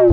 E 0.00 0.04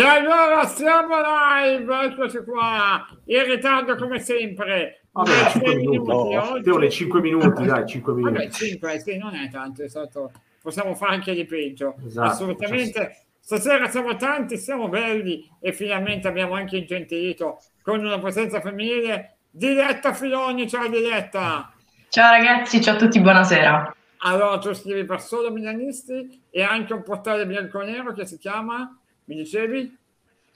allora 0.00 0.66
siamo 0.68 1.16
live, 1.20 2.04
eccoci 2.04 2.38
qua, 2.44 3.06
in 3.26 3.44
ritardo 3.44 3.94
come 3.96 4.20
sempre. 4.20 5.02
Vabbè, 5.10 5.50
5 5.50 5.74
minuti, 5.74 5.98
minuti 5.98 6.70
no, 6.70 6.78
le 6.78 6.88
5 6.88 7.20
minuti, 7.20 7.64
dai, 7.66 7.86
5 7.86 8.14
minuti. 8.14 8.32
Vabbè, 8.32 8.48
5, 8.48 8.98
sì, 9.00 9.18
non 9.18 9.34
è 9.34 9.50
tanto, 9.50 9.82
è 9.82 9.88
stato... 9.90 10.32
possiamo 10.62 10.94
fare 10.94 11.14
anche 11.14 11.34
di 11.34 11.44
peggio. 11.44 11.96
Esatto, 12.06 12.28
Assolutamente. 12.28 13.24
Stasera 13.40 13.88
siamo 13.88 14.14
tanti, 14.14 14.56
siamo 14.56 14.88
belli 14.88 15.50
e 15.60 15.72
finalmente 15.72 16.28
abbiamo 16.28 16.54
anche 16.54 16.76
ingentilito 16.76 17.60
con 17.82 18.04
una 18.04 18.20
presenza 18.20 18.60
femminile. 18.60 19.38
Diletta 19.50 20.14
Filoni, 20.14 20.68
ciao 20.68 20.88
Diletta! 20.88 21.72
Ciao 22.08 22.30
ragazzi, 22.30 22.80
ciao 22.80 22.94
a 22.94 22.98
tutti, 22.98 23.20
buonasera. 23.20 23.96
Allora, 24.18 24.58
tu 24.58 24.72
scrivi 24.72 25.04
per 25.04 25.20
solo 25.20 25.50
milanisti 25.50 26.42
e 26.50 26.62
anche 26.62 26.92
un 26.92 27.02
portale 27.02 27.44
bianco-nero 27.44 28.12
che 28.12 28.24
si 28.24 28.38
chiama, 28.38 28.96
mi 29.24 29.34
dicevi? 29.34 29.98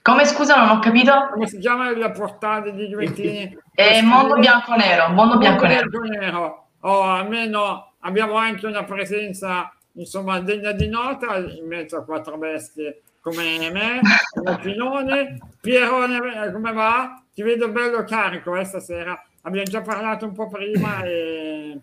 Come 0.01 0.25
scusa, 0.25 0.55
non 0.55 0.77
ho 0.77 0.79
capito? 0.79 1.27
Come 1.33 1.47
si 1.47 1.57
chiama 1.57 1.89
il 1.89 2.11
portale 2.11 2.73
di 2.73 2.87
Juventini? 2.87 3.57
È 3.73 3.99
Mondo 4.05 4.35
Bianco 4.35 4.73
Nero, 4.75 5.09
Mondo 5.09 5.37
Bianco 5.37 5.65
Nero. 5.65 5.89
Nero. 6.03 6.69
Oh, 6.81 7.03
almeno 7.03 7.95
abbiamo 7.99 8.35
anche 8.35 8.67
una 8.67 8.85
presenza, 8.85 9.69
insomma, 9.97 10.39
degna 10.39 10.71
di 10.71 10.87
nota 10.87 11.37
in 11.37 11.67
mezzo 11.67 11.97
a 11.97 12.03
quattro 12.03 12.37
bestie 12.37 13.01
come 13.21 13.69
me, 13.71 13.99
come 14.33 14.57
Pinone. 14.63 15.37
Pierone, 15.59 16.45
eh, 16.45 16.51
come 16.51 16.71
va? 16.71 17.21
Ti 17.33 17.41
vedo 17.41 17.69
bello 17.69 18.03
carico 18.03 18.55
eh, 18.55 18.63
stasera. 18.63 19.21
Abbiamo 19.41 19.65
già 19.69 19.81
parlato 19.81 20.25
un 20.25 20.33
po' 20.33 20.47
prima 20.47 21.03
e... 21.03 21.79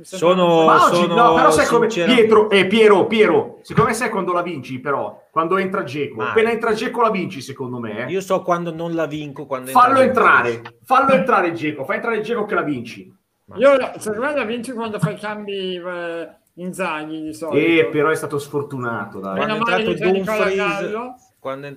Sono- 0.00 0.64
Ma 0.64 0.84
oggi, 0.84 0.94
sono 0.96 1.14
no, 1.14 1.34
però 1.34 1.50
sai 1.50 1.66
come 1.66 1.88
Pietro, 1.88 2.48
eh, 2.50 2.68
Piero, 2.68 3.06
Piero, 3.06 3.58
secondo 3.62 3.90
me 3.90 3.96
sai 3.96 4.10
quando 4.10 4.32
la 4.32 4.42
vinci 4.42 4.78
però, 4.78 5.26
quando 5.28 5.56
entra 5.56 5.82
Geco, 5.82 6.18
Mai. 6.18 6.28
appena 6.28 6.52
entra 6.52 6.72
Geco 6.72 7.00
la 7.02 7.10
vinci 7.10 7.40
secondo 7.40 7.80
me, 7.80 8.06
eh. 8.06 8.10
Io 8.12 8.20
so 8.20 8.42
quando 8.42 8.72
non 8.72 8.94
la 8.94 9.06
vinco. 9.06 9.44
Quando 9.46 9.70
fallo 9.72 9.98
entra 9.98 10.44
entrare, 10.44 10.76
fallo 10.84 11.10
entrare 11.14 11.52
Geco, 11.52 11.84
fai 11.84 11.96
entrare 11.96 12.20
Geco 12.20 12.44
che 12.44 12.54
la 12.54 12.62
vinci. 12.62 13.12
Io, 13.56 13.76
secondo 13.98 14.26
me 14.26 14.34
la 14.36 14.44
vinci 14.44 14.72
quando 14.72 15.00
fai 15.00 15.16
cambi 15.16 15.74
eh, 15.74 16.28
in 16.58 16.72
Zaghi 16.74 17.22
di 17.22 17.34
solito. 17.34 17.56
Eh, 17.66 17.86
però 17.86 18.10
è 18.10 18.14
stato 18.16 18.38
sfortunato, 18.38 19.18
dai. 19.20 19.38
Meno 19.38 19.58
Quando 19.58 19.70
è 19.76 19.88
entrato 19.90 20.12
Dumfries, 20.12 20.54
Gallo. 20.56 21.14
Quando 21.38 21.66
è. 21.66 21.74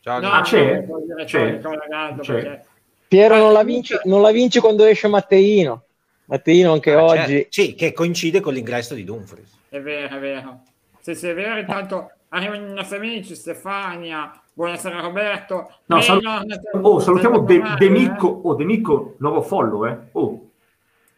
Ciao, 0.00 0.20
No, 0.20 0.30
Ah, 0.30 0.40
c'è? 0.42 0.86
C'è? 1.24 1.58
Gallo, 1.60 2.20
C'è? 2.20 2.32
perché- 2.34 2.64
Piero 3.08 3.36
non 3.36 3.52
la 3.52 3.62
vinci, 3.62 3.94
non 4.04 4.22
la 4.22 4.30
vinci 4.32 4.58
quando 4.58 4.84
esce 4.84 5.06
Matteino. 5.08 5.84
Matteino 6.24 6.72
anche 6.72 6.92
Ah, 6.92 7.04
oggi. 7.04 7.26
certo. 7.26 7.46
Sì, 7.50 7.74
che 7.74 7.92
coincide 7.92 8.40
con 8.40 8.54
l'ingresso 8.54 8.94
di 8.94 9.04
Dumfries. 9.04 9.58
È 9.68 9.80
vero, 9.80 10.16
è 10.16 10.18
vero. 10.18 10.60
Sì, 11.00 11.14
sì, 11.14 11.28
è 11.28 11.34
vero. 11.34 11.58
Intanto 11.58 12.10
arrivano 12.30 12.66
i 12.68 12.72
nostri 12.72 12.96
amici, 12.96 13.34
Stefania, 13.34 14.32
buonasera 14.54 15.00
Roberto. 15.00 15.70
No, 15.86 15.98
Eh, 15.98 16.02
salu- 16.02 16.22
no, 16.22 16.42
oh, 16.80 16.98
salutiamo 17.00 17.40
De, 17.40 17.60
De 17.78 17.84
eh. 17.84 17.88
Micco, 17.90 18.26
oh, 18.44 18.54
De 18.54 18.64
Micco, 18.64 19.14
nuovo 19.18 19.42
follow, 19.42 19.84
eh. 19.86 19.98
Oh, 20.12 20.50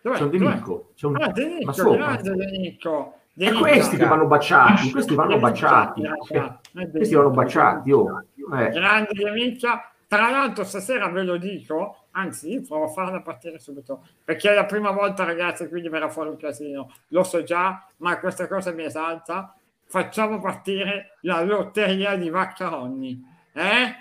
Dov'è? 0.04 0.16
c'è 0.18 0.22
un 0.24 0.30
De 0.30 0.38
Dov'è? 0.38 0.54
Micco, 0.54 0.90
c'è 0.94 1.06
un... 1.06 1.16
Ah, 1.22 1.28
De 1.28 1.58
ma 1.64 1.72
sopra. 1.72 1.96
grande 1.96 2.34
De 2.34 2.58
Nicco. 2.58 3.18
De 3.32 3.46
E 3.46 3.52
questi 3.54 3.96
che 3.96 4.04
vanno 4.04 4.26
baciati, 4.26 4.90
questi 4.90 5.14
vanno 5.14 5.38
baciati. 5.38 6.02
Eh, 6.02 6.90
questi 6.90 7.14
vanno 7.14 7.30
baciati, 7.30 7.90
oh. 7.90 8.22
Eh. 8.54 8.68
Grande 8.68 9.10
di 9.12 9.26
amica. 9.26 9.90
Tra 10.06 10.30
l'altro 10.30 10.62
stasera 10.64 11.08
ve 11.08 11.22
lo 11.22 11.38
dico, 11.38 12.04
anzi 12.12 12.60
provo 12.60 12.84
a 12.84 12.88
farla 12.88 13.22
partire 13.22 13.58
subito, 13.58 14.06
perché 14.22 14.50
è 14.50 14.54
la 14.54 14.66
prima 14.66 14.90
volta 14.90 15.24
ragazzi, 15.24 15.68
quindi 15.68 15.88
verrà 15.88 16.08
fuori 16.10 16.28
un 16.28 16.36
casino. 16.36 16.92
Lo 17.08 17.24
so 17.24 17.42
già, 17.42 17.84
ma 17.96 18.20
questa 18.20 18.46
cosa 18.46 18.70
mi 18.72 18.84
esalta. 18.84 19.56
Facciamo 19.86 20.38
partire 20.38 21.16
la 21.22 21.42
lotteria 21.42 22.14
di 22.16 22.28
Vaccaroni. 22.28 23.20
Eh? 23.54 23.94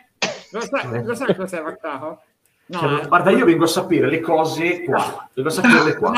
Lo 0.52 0.62
sai, 0.62 1.03
lo 1.03 1.16
sai 1.16 1.34
cos'è 1.35 1.62
Vaccaro? 1.62 2.22
No, 2.73 2.79
Cioè, 2.79 3.03
eh. 3.03 3.07
guarda, 3.07 3.29
io 3.29 3.45
vengo 3.45 3.66
a 3.66 3.67
sapere 3.67 4.09
le 4.09 4.19
cose 4.19 4.84
qua, 4.84 5.29
vengo 5.34 5.50
a 5.50 5.53
saperle 5.53 5.95
qua. 5.95 6.11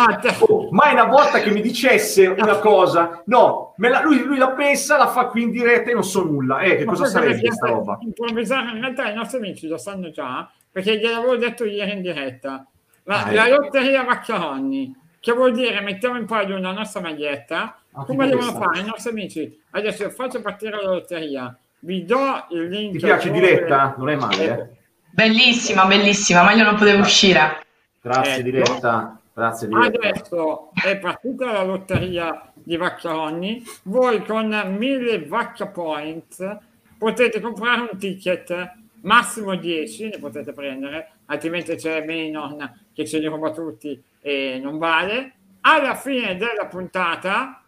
Oh, 0.48 0.70
mai 0.72 0.94
una 0.94 1.04
volta 1.04 1.40
che 1.40 1.52
mi 1.52 1.60
dicesse 1.60 2.28
una 2.28 2.60
cosa, 2.60 3.22
no, 3.26 3.74
me 3.78 3.90
la- 3.90 4.02
lui, 4.02 4.24
lui 4.24 4.38
la 4.38 4.52
pensa, 4.52 4.96
la 4.98 5.08
fa 5.08 5.26
qui 5.26 5.42
in 5.44 5.52
diretta 5.52 5.90
e 5.90 5.94
non 5.94 6.04
so 6.04 6.24
nulla. 6.24 6.60
Eh, 6.60 6.78
che 6.78 6.86
Ma 6.86 6.94
cosa 6.94 7.06
sarebbe 7.08 7.42
questa 7.42 7.68
roba? 7.68 7.98
Improvvisare, 8.02 8.70
in 8.72 8.80
realtà 8.80 9.10
i 9.10 9.14
nostri 9.14 9.38
amici 9.40 9.68
lo 9.68 9.78
sanno 9.78 10.12
già, 10.12 10.50
perché 10.72 10.98
gliel'avevo 10.98 11.36
detto 11.36 11.66
ieri 11.66 11.92
in 11.92 12.02
diretta. 12.02 12.66
La, 13.04 13.24
Ah, 13.26 13.32
la 13.34 13.48
ecco. 13.50 13.62
lotteria 13.64 14.04
Vaccaroni, 14.04 14.96
che 15.20 15.32
vuol 15.34 15.52
dire 15.52 15.82
mettiamo 15.82 16.18
in 16.18 16.26
palio 16.26 16.56
una 16.56 16.72
nostra 16.72 17.02
maglietta, 17.02 17.78
Ah, 17.98 18.06
come 18.06 18.28
devono 18.28 18.52
fare 18.54 18.80
i 18.80 18.86
nostri 18.86 19.10
amici? 19.12 19.62
Adesso 19.72 20.10
faccio 20.10 20.42
partire 20.42 20.82
la 20.82 20.90
lotteria, 20.90 21.58
vi 21.80 22.06
do 22.06 22.46
il 22.52 22.68
link. 22.70 22.94
Ti 22.94 22.98
piace 23.00 23.28
dove- 23.28 23.40
diretta? 23.42 23.94
Non 23.98 24.10
è 24.10 24.16
male, 24.16 24.44
eh? 24.44 24.75
Bellissima, 25.16 25.86
bellissima, 25.86 26.44
ma 26.44 26.52
io 26.52 26.66
non 26.66 26.76
potevo 26.76 27.00
uscire. 27.00 27.66
Grazie 28.02 28.34
Ecco. 28.34 28.42
diretta, 28.42 29.18
grazie 29.34 29.70
diretta. 29.70 30.08
Adesso 30.10 30.72
è 30.74 30.98
partita 30.98 31.54
la 31.54 31.64
lotteria 31.64 32.52
di 32.54 32.76
Vaccaroni, 32.76 33.64
voi 33.84 34.26
con 34.26 34.50
1000 34.78 35.26
Vacca 35.26 35.68
Points 35.68 36.58
potete 36.98 37.40
comprare 37.40 37.88
un 37.90 37.98
ticket, 37.98 38.74
massimo 39.04 39.56
10 39.56 40.10
ne 40.10 40.20
potete 40.20 40.52
prendere, 40.52 41.12
altrimenti 41.28 41.76
c'è 41.76 42.04
Menon 42.04 42.88
che 42.94 43.08
ce 43.08 43.20
li 43.20 43.28
ruba 43.28 43.52
tutti 43.52 44.04
e 44.20 44.60
non 44.62 44.78
vale. 44.78 45.32
Alla 45.62 45.96
fine 45.96 46.36
della 46.36 46.66
puntata 46.70 47.64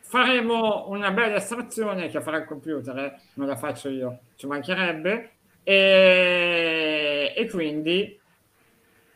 faremo 0.00 0.90
una 0.90 1.12
bella 1.12 1.36
estrazione 1.36 2.08
che 2.08 2.20
farà 2.20 2.36
il 2.36 2.44
computer, 2.44 2.98
eh, 2.98 3.20
non 3.34 3.46
la 3.46 3.56
faccio 3.56 3.88
io, 3.88 4.18
ci 4.36 4.46
mancherebbe, 4.46 5.30
e, 5.62 7.32
e 7.36 7.48
quindi 7.48 8.18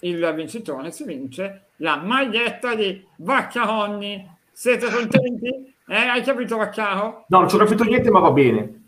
il 0.00 0.32
vincitore 0.34 0.90
si 0.90 1.04
vince 1.04 1.68
la 1.76 1.96
maglietta 1.96 2.74
di 2.74 3.04
Vaccaroni. 3.16 4.34
Siete 4.52 4.90
contenti? 4.90 5.74
Eh, 5.88 5.94
hai 5.94 6.22
capito 6.22 6.56
Vaccaro? 6.56 7.26
No, 7.28 7.40
non 7.40 7.48
ci 7.48 7.54
ho 7.54 7.58
capito 7.58 7.84
niente, 7.84 8.10
ma 8.10 8.20
va 8.20 8.30
bene. 8.30 8.82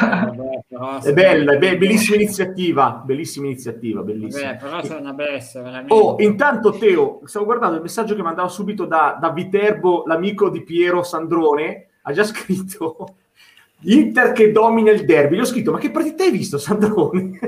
Vabbè, 0.00 0.64
però, 0.68 1.00
È 1.00 1.12
bella, 1.12 1.52
è 1.54 1.58
be- 1.58 1.76
bellissima 1.76 2.16
iniziativa, 2.16 3.02
bellissima 3.04 3.46
iniziativa, 3.46 4.02
bellissima. 4.02 4.52
Vabbè, 4.52 4.58
però 4.58 4.82
sei 4.82 5.00
una 5.00 5.12
bestia, 5.12 5.62
veramente. 5.62 5.92
Oh, 5.92 6.16
intanto 6.20 6.78
Teo, 6.78 7.20
stavo 7.24 7.44
guardando 7.44 7.76
il 7.76 7.82
messaggio 7.82 8.14
che 8.14 8.22
mandava 8.22 8.48
subito 8.48 8.86
da, 8.86 9.18
da 9.20 9.30
Viterbo, 9.30 10.04
l'amico 10.06 10.48
di 10.48 10.62
Piero 10.62 11.02
Sandrone, 11.02 11.88
ha 12.02 12.12
già 12.12 12.24
scritto 12.24 13.16
Inter 13.84 14.32
che 14.32 14.50
domina 14.52 14.90
il 14.90 15.04
derby. 15.04 15.36
Gli 15.36 15.40
ho 15.40 15.44
scritto, 15.44 15.72
ma 15.72 15.78
che 15.78 15.90
partita 15.90 16.24
hai 16.24 16.30
visto 16.30 16.58
Sandrone? 16.58 17.38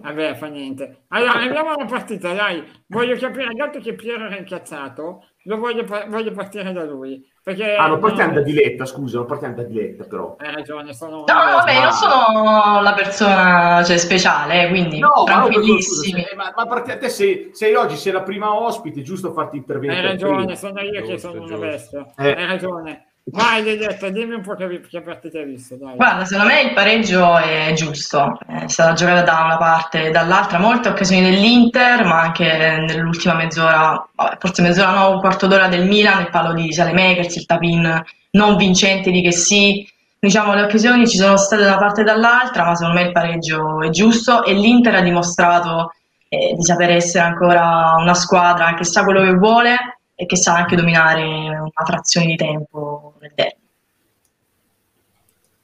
Vabbè, 0.00 0.36
fa 0.36 0.46
niente. 0.46 1.02
Allora, 1.08 1.34
andiamo 1.34 1.72
alla 1.72 1.84
partita, 1.84 2.32
dai. 2.32 2.62
Voglio 2.86 3.16
capire, 3.16 3.52
dato 3.54 3.78
che 3.80 3.94
Piero 3.94 4.24
era 4.24 4.38
incazzato, 4.38 5.24
lo 5.42 5.58
voglio, 5.58 5.84
voglio 6.08 6.32
partire 6.32 6.72
da 6.72 6.84
lui. 6.84 7.22
Perché, 7.42 7.74
ah, 7.74 7.88
non 7.88 7.98
partiamo 7.98 8.32
no, 8.32 8.38
da 8.38 8.44
Diletta, 8.44 8.84
scusa, 8.84 9.16
non 9.18 9.26
partiamo 9.26 9.54
da 9.54 9.62
Diletta 9.64 10.04
però. 10.04 10.36
Hai 10.38 10.54
ragione, 10.54 10.92
sono... 10.94 11.16
No, 11.18 11.24
vabbè, 11.26 11.80
non 11.80 11.92
sono 11.92 12.80
la 12.82 12.92
persona 12.94 13.82
cioè, 13.84 13.96
speciale, 13.96 14.64
eh, 14.66 14.68
quindi 14.68 14.98
No, 14.98 15.08
ma, 15.26 15.36
no, 15.40 15.48
tranquillissimi. 15.48 16.24
ma, 16.36 16.52
ma 16.54 16.66
parti- 16.66 16.98
te 16.98 17.08
sei, 17.08 17.48
sei 17.52 17.74
oggi, 17.74 17.96
sei 17.96 18.12
la 18.12 18.22
prima 18.22 18.54
ospite, 18.54 19.00
è 19.00 19.02
giusto 19.02 19.32
farti 19.32 19.56
intervenire. 19.56 19.98
Hai 19.98 20.06
ragione, 20.06 20.56
sono 20.56 20.80
io 20.80 21.00
che 21.02 21.12
Giusto, 21.12 21.18
sono 21.18 21.38
una 21.42 21.46
giusto. 21.46 21.66
bestia. 21.66 22.06
Eh. 22.18 22.30
Hai 22.32 22.46
ragione. 22.46 23.07
Vai, 23.30 23.62
Dedetta, 23.62 24.08
dimmi 24.08 24.34
un 24.34 24.42
po' 24.42 24.54
che, 24.54 24.80
che 24.88 25.00
partita 25.02 25.38
hai 25.38 25.44
visto. 25.44 25.76
Dai. 25.76 25.96
Guarda, 25.96 26.24
secondo 26.24 26.52
me 26.52 26.62
il 26.62 26.72
pareggio 26.72 27.36
è 27.36 27.72
giusto, 27.74 28.38
è 28.46 28.68
stata 28.68 28.94
giocata 28.94 29.22
da 29.22 29.42
una 29.44 29.56
parte 29.56 30.06
e 30.06 30.10
dall'altra, 30.10 30.58
molte 30.58 30.88
occasioni 30.88 31.22
dell'Inter, 31.22 32.04
ma 32.04 32.22
anche 32.22 32.84
nell'ultima 32.88 33.34
mezz'ora, 33.34 34.08
forse 34.38 34.62
mezz'ora 34.62 34.92
no, 34.92 35.10
un 35.10 35.20
quarto 35.20 35.46
d'ora 35.46 35.68
del 35.68 35.86
Milan, 35.86 36.22
il 36.22 36.30
palo 36.30 36.54
di 36.54 36.72
Salemakers, 36.72 37.36
il 37.36 37.46
tapin 37.46 38.02
non 38.30 38.56
vincente 38.56 39.10
di 39.10 39.20
che 39.20 39.32
sì, 39.32 39.86
diciamo 40.18 40.54
le 40.54 40.62
occasioni 40.62 41.06
ci 41.06 41.18
sono 41.18 41.36
state 41.36 41.62
da 41.62 41.72
una 41.72 41.78
parte 41.78 42.00
e 42.00 42.04
dall'altra, 42.04 42.64
ma 42.64 42.74
secondo 42.74 43.00
me 43.00 43.06
il 43.06 43.12
pareggio 43.12 43.82
è 43.82 43.90
giusto 43.90 44.44
e 44.44 44.54
l'Inter 44.54 44.94
ha 44.94 45.02
dimostrato 45.02 45.92
eh, 46.28 46.54
di 46.54 46.62
sapere 46.62 46.94
essere 46.94 47.24
ancora 47.24 47.94
una 47.98 48.14
squadra 48.14 48.74
che 48.74 48.84
sa 48.84 49.04
quello 49.04 49.22
che 49.22 49.34
vuole 49.34 49.97
e 50.20 50.26
che 50.26 50.34
sa 50.34 50.56
anche 50.56 50.74
dominare 50.74 51.22
una 51.22 51.84
frazione 51.86 52.26
di 52.26 52.34
tempo 52.34 53.14
nel 53.20 53.30
derby. 53.36 53.56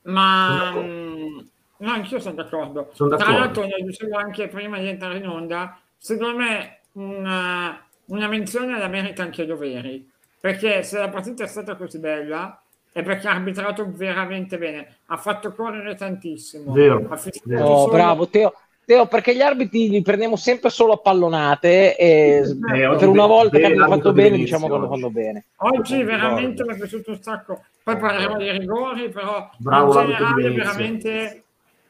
Ma 0.02 0.72
mm, 0.76 1.38
no, 1.78 1.90
anch'io 1.90 2.20
sono 2.20 2.36
d'accordo. 2.36 2.90
Sono 2.92 3.16
Tra 3.16 3.18
d'accordo. 3.18 3.38
l'altro, 3.40 3.64
ne 3.64 3.84
dicevo 3.84 4.16
anche 4.16 4.46
prima 4.46 4.78
di 4.78 4.86
entrare 4.86 5.16
in 5.16 5.26
onda, 5.26 5.76
secondo 5.96 6.38
me 6.38 6.82
una, 6.92 7.84
una 8.04 8.28
menzione 8.28 8.78
la 8.78 8.86
merita 8.86 9.24
anche 9.24 9.44
Doveri, 9.44 10.08
perché 10.38 10.84
se 10.84 11.00
la 11.00 11.08
partita 11.08 11.42
è 11.42 11.48
stata 11.48 11.74
così 11.74 11.98
bella, 11.98 12.62
è 12.92 13.02
perché 13.02 13.26
ha 13.26 13.32
arbitrato 13.32 13.90
veramente 13.90 14.56
bene, 14.56 14.98
ha 15.06 15.16
fatto 15.16 15.52
correre 15.52 15.96
tantissimo. 15.96 16.72
Vero, 16.72 17.08
vero. 17.42 17.66
Oh, 17.66 17.88
bravo 17.88 18.28
Teo. 18.28 18.54
Teo, 18.86 19.06
perché 19.06 19.34
gli 19.34 19.40
arbitri 19.40 19.88
li 19.88 20.02
prendiamo 20.02 20.36
sempre 20.36 20.70
solo 20.70 20.92
a 20.92 20.98
pallonate 20.98 21.96
e 21.96 22.42
Eh, 22.74 22.96
per 22.96 23.08
una 23.08 23.26
volta 23.26 23.58
che 23.58 23.64
hanno 23.64 23.86
fatto 23.86 24.12
bene 24.12 24.36
diciamo 24.36 24.68
che 24.68 24.74
hanno 24.74 24.88
fatto 24.88 25.10
bene. 25.10 25.46
Oggi 25.56 26.02
veramente 26.02 26.64
mi 26.64 26.74
è 26.74 26.76
piaciuto 26.76 27.10
un 27.10 27.22
sacco. 27.22 27.64
Poi 27.82 27.96
parleremo 27.96 28.36
dei 28.36 28.58
rigori, 28.58 29.08
però 29.08 29.50
Bravo 29.58 30.00
in 30.00 30.06
generale 30.06 30.50
veramente 30.50 31.42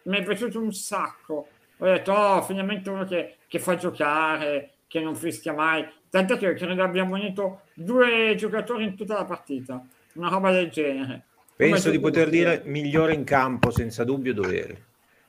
mi 0.05 0.19
è 0.19 0.23
piaciuto 0.23 0.61
un 0.61 0.73
sacco. 0.73 1.49
Ho 1.79 1.85
detto, 1.85 2.12
oh, 2.12 2.43
finalmente 2.43 2.91
uno 2.91 3.05
che, 3.05 3.37
che 3.49 3.58
fa 3.58 3.76
giocare, 3.76 4.70
che 4.87 5.00
non 5.00 5.17
fischia 5.17 5.52
mai. 5.52 5.85
Tant'è 6.08 6.37
che 6.37 6.55
credo 6.55 6.81
abbiamo 6.82 7.14
unito 7.14 7.62
due 7.75 8.35
giocatori 8.37 8.85
in 8.85 8.94
tutta 8.94 9.14
la 9.14 9.25
partita, 9.25 9.85
una 10.14 10.29
roba 10.29 10.52
del 10.52 10.70
genere. 10.70 11.25
Penso 11.56 11.85
Come 11.85 11.96
di 11.96 12.00
poter 12.00 12.29
dire 12.29 12.62
migliore 12.64 13.14
in 13.14 13.25
campo, 13.25 13.70
senza 13.70 14.05
dubbio 14.05 14.35
dovere. 14.35 14.82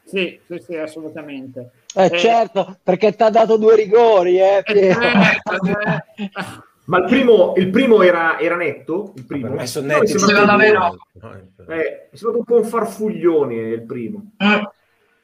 Sì, 0.06 0.40
sì, 0.46 0.60
sì, 0.60 0.76
assolutamente. 0.78 1.72
Eh, 1.96 2.06
Eh, 2.06 2.18
certo, 2.18 2.78
perché 2.84 3.16
ti 3.16 3.24
ha 3.24 3.30
dato 3.30 3.58
due 3.58 3.76
rigori, 3.76 4.40
eh, 4.40 4.58
eh, 4.58 4.64
Piero. 4.64 5.02
eh, 5.02 6.04
Ma 6.88 7.00
il 7.00 7.06
primo, 7.06 7.54
il 7.58 7.70
primo 7.72 8.04
era, 8.04 8.38
era 8.40 8.56
netto? 8.56 9.14
Il 9.16 9.26
primo? 9.26 9.48
Per 9.48 9.58
me 9.58 9.66
sono 9.66 9.88
No, 9.88 9.94
mi 9.94 10.00
netti 10.02 10.20
sembra 10.20 10.28
Secondo 10.28 10.58
me 10.58 10.72
no. 10.72 10.98
No, 11.14 11.74
Eh, 11.74 12.10
è 12.12 12.16
stato 12.16 12.38
un 12.38 12.44
po' 12.44 12.58
un 12.58 12.64
farfuglione 12.64 13.56
il 13.56 13.82
primo. 13.84 14.34
Mm, 14.44 14.64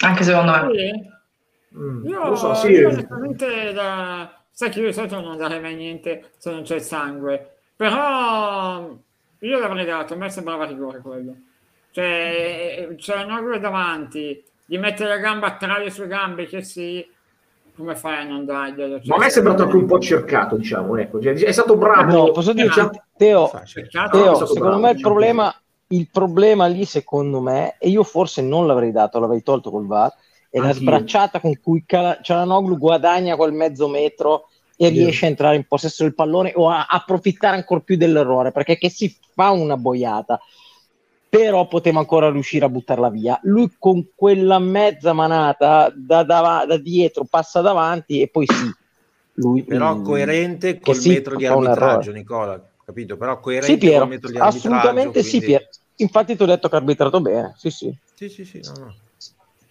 Anche 0.03 0.23
secondo 0.23 0.51
me. 0.51 1.11
Mm, 1.77 2.05
Io, 2.07 2.19
non 2.19 2.29
lo 2.29 2.35
so, 2.35 2.53
sì. 2.55 2.71
io 2.71 2.89
onestamente 2.89 3.71
da... 3.73 4.43
sai 4.51 4.69
che 4.71 4.79
io 4.79 4.87
di 4.87 4.93
solito 4.93 5.19
non 5.21 5.37
darei 5.37 5.61
mai 5.61 5.75
niente 5.75 6.31
se 6.37 6.49
non 6.51 6.63
c'è 6.63 6.75
il 6.75 6.81
sangue, 6.81 7.59
però 7.75 8.97
io 9.39 9.59
l'avrei 9.59 9.85
dato, 9.85 10.13
a 10.15 10.17
me 10.17 10.29
sembrava 10.29 10.65
rigore 10.65 10.99
quello. 10.99 11.35
Cioè, 11.91 12.87
c'è 12.97 13.23
un 13.23 13.31
ogro 13.31 13.57
davanti, 13.59 14.43
gli 14.71 14.77
mette 14.77 15.03
la 15.03 15.17
gamba 15.17 15.57
tra 15.57 15.77
le 15.79 15.89
sue 15.89 16.07
gambe, 16.07 16.45
che 16.45 16.61
sì, 16.63 17.05
come 17.75 17.93
fai 17.93 18.19
a 18.19 18.23
non 18.23 18.45
darglielo? 18.45 18.99
Cioè, 18.99 19.07
Ma 19.07 19.15
a 19.15 19.19
me 19.19 19.25
è 19.25 19.29
sembrato 19.29 19.63
anche 19.63 19.75
un 19.75 19.85
po' 19.85 19.99
cercato, 19.99 20.55
diciamo, 20.55 20.95
ecco. 20.95 21.21
Cioè, 21.21 21.33
è 21.33 21.51
stato 21.51 21.75
bravo. 21.75 22.09
No, 22.09 22.31
posso 22.31 22.53
Teo, 22.53 23.47
Facile. 23.47 23.83
Peccato, 23.83 24.17
è 24.17 24.21
Teo, 24.21 24.35
stato 24.35 24.53
secondo 24.53 24.77
bravo, 24.77 24.81
me 24.83 24.89
il 24.91 24.95
diciamo 24.95 25.13
problema, 25.13 25.61
il 25.87 26.09
problema 26.09 26.65
lì, 26.67 26.85
secondo 26.85 27.41
me, 27.41 27.75
e 27.79 27.89
io 27.89 28.03
forse 28.03 28.41
non 28.41 28.65
l'avrei 28.65 28.93
dato, 28.93 29.19
l'avrei 29.19 29.43
tolto 29.43 29.71
col 29.71 29.87
VAR, 29.87 30.13
è 30.49 30.57
la 30.59 30.67
Anch'io. 30.67 30.79
sbracciata 30.79 31.41
con 31.41 31.59
cui 31.61 31.83
Cala- 31.85 32.19
Cialanoglu 32.21 32.77
guadagna 32.77 33.35
quel 33.35 33.51
mezzo 33.51 33.89
metro 33.89 34.47
e 34.77 34.87
riesce 34.87 35.25
a 35.25 35.29
entrare 35.29 35.57
in 35.57 35.65
possesso 35.67 36.03
del 36.03 36.15
pallone 36.15 36.53
o 36.55 36.69
a 36.69 36.85
approfittare 36.89 37.57
ancora 37.57 37.81
più 37.81 37.97
dell'errore, 37.97 38.53
perché 38.53 38.77
che 38.77 38.89
si 38.89 39.13
fa 39.35 39.49
una 39.49 39.75
boiata, 39.75 40.39
però 41.31 41.65
poteva 41.67 41.99
ancora 41.99 42.29
riuscire 42.29 42.65
a 42.65 42.69
buttarla 42.69 43.09
via. 43.09 43.39
Lui 43.43 43.73
con 43.79 44.09
quella 44.13 44.59
mezza 44.59 45.13
manata 45.13 45.89
da, 45.95 46.23
dava- 46.23 46.65
da 46.65 46.77
dietro 46.77 47.23
passa 47.23 47.61
davanti 47.61 48.19
e 48.21 48.27
poi 48.29 48.45
sì. 48.45 48.69
Lui, 49.35 49.63
Però 49.65 49.95
mm, 49.95 50.03
coerente 50.03 50.79
col 50.79 50.95
sì, 50.97 51.09
metro 51.09 51.35
di 51.37 51.45
arbitraggio. 51.45 52.11
Nicola, 52.11 52.61
capito? 52.83 53.15
Però 53.15 53.39
coerente 53.39 53.71
Sì, 53.71 53.77
Piero, 53.77 53.99
col 54.01 54.09
metro 54.09 54.29
di 54.29 54.37
arbitraggio. 54.37 54.57
assolutamente 54.57 55.23
sì, 55.23 55.29
quindi- 55.29 55.45
Piero. 55.45 55.65
Infatti 55.95 56.35
ti 56.35 56.43
ho 56.43 56.45
detto 56.45 56.67
che 56.67 56.75
ha 56.75 56.79
arbitrato 56.79 57.21
bene, 57.21 57.53
sì, 57.55 57.69
sì. 57.69 57.97
Sì, 58.13 58.29
sì, 58.29 58.45
sì, 58.45 58.61
no, 58.61 58.77
no. 58.77 58.95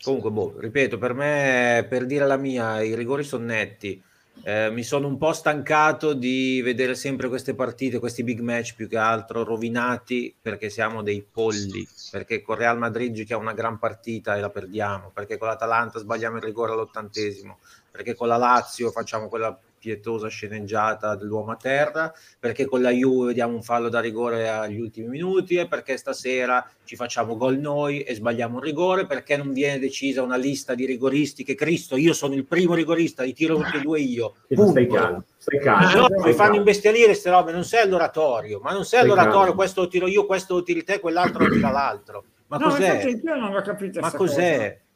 Comunque, 0.02 0.30
boh, 0.30 0.58
ripeto, 0.58 0.98
per 0.98 1.12
me, 1.14 1.86
per 1.88 2.06
dire 2.06 2.26
la 2.26 2.36
mia, 2.36 2.80
i 2.82 2.94
rigori 2.94 3.22
sono 3.22 3.44
netti. 3.44 4.02
Eh, 4.42 4.70
mi 4.70 4.82
sono 4.82 5.06
un 5.06 5.18
po' 5.18 5.32
stancato 5.32 6.14
di 6.14 6.62
vedere 6.62 6.94
sempre 6.94 7.28
queste 7.28 7.54
partite, 7.54 7.98
questi 7.98 8.24
big 8.24 8.40
match 8.40 8.74
più 8.74 8.88
che 8.88 8.96
altro 8.96 9.44
rovinati 9.44 10.34
perché 10.40 10.70
siamo 10.70 11.02
dei 11.02 11.22
polli, 11.22 11.86
perché 12.10 12.40
con 12.40 12.56
Real 12.56 12.78
Madrid 12.78 13.12
giochiamo 13.12 13.42
una 13.42 13.52
gran 13.52 13.78
partita 13.78 14.36
e 14.36 14.40
la 14.40 14.48
perdiamo, 14.48 15.10
perché 15.12 15.36
con 15.36 15.48
l'Atalanta 15.48 15.98
sbagliamo 15.98 16.36
il 16.36 16.42
rigore 16.42 16.72
all'ottantesimo, 16.72 17.58
perché 17.90 18.14
con 18.14 18.28
la 18.28 18.38
Lazio 18.38 18.90
facciamo 18.90 19.28
quella 19.28 19.58
pietosa 19.80 20.28
sceneggiata 20.28 21.16
dell'uomo 21.16 21.52
a 21.52 21.56
terra, 21.56 22.12
perché 22.38 22.66
con 22.66 22.82
la 22.82 22.90
Juve 22.90 23.28
vediamo 23.28 23.54
un 23.54 23.62
fallo 23.62 23.88
da 23.88 23.98
rigore 23.98 24.48
agli 24.48 24.78
ultimi 24.78 25.08
minuti 25.08 25.56
e 25.56 25.66
perché 25.66 25.96
stasera 25.96 26.64
ci 26.84 26.94
facciamo 26.96 27.36
gol 27.36 27.58
noi 27.58 28.02
e 28.02 28.14
sbagliamo 28.14 28.56
un 28.56 28.62
rigore, 28.62 29.06
perché 29.06 29.36
non 29.38 29.52
viene 29.52 29.78
decisa 29.78 30.22
una 30.22 30.36
lista 30.36 30.74
di 30.74 30.84
rigoristi 30.84 31.42
che 31.42 31.54
Cristo, 31.54 31.96
io 31.96 32.12
sono 32.12 32.34
il 32.34 32.44
primo 32.46 32.74
rigorista, 32.74 33.22
li 33.22 33.32
tiro 33.32 33.56
tutti 33.56 33.78
e 33.78 33.80
due 33.80 34.00
io. 34.00 34.34
Stai 34.70 34.86
calmo, 34.86 35.24
stai 35.38 35.60
calmo. 35.60 36.08
No, 36.08 36.22
mi 36.24 36.32
fanno 36.34 36.56
imbestialire 36.56 37.06
queste 37.06 37.30
robe, 37.30 37.52
non 37.52 37.64
sei 37.64 37.82
all'oratorio, 37.82 38.60
ma 38.60 38.72
non 38.72 38.84
sei 38.84 39.00
Stai 39.00 39.10
all'oratorio, 39.10 39.38
calmo. 39.46 39.54
questo 39.54 39.80
lo 39.80 39.88
tiro 39.88 40.06
io, 40.06 40.26
questo 40.26 40.54
lo 40.56 40.62
tiri 40.62 40.84
te, 40.84 41.00
quell'altro 41.00 41.44
lo 41.44 41.48
tira 41.48 41.70
l'altro. 41.72 42.24
Ma 42.48 42.58
No, 42.58 42.68
cos'è? 42.68 43.06
io 43.06 43.34
non 43.36 43.52
l'ho 43.52 43.62
capito 43.62 44.00
Ma 44.00 44.12
cos'è? 44.12 44.56
cosa. 44.56 44.88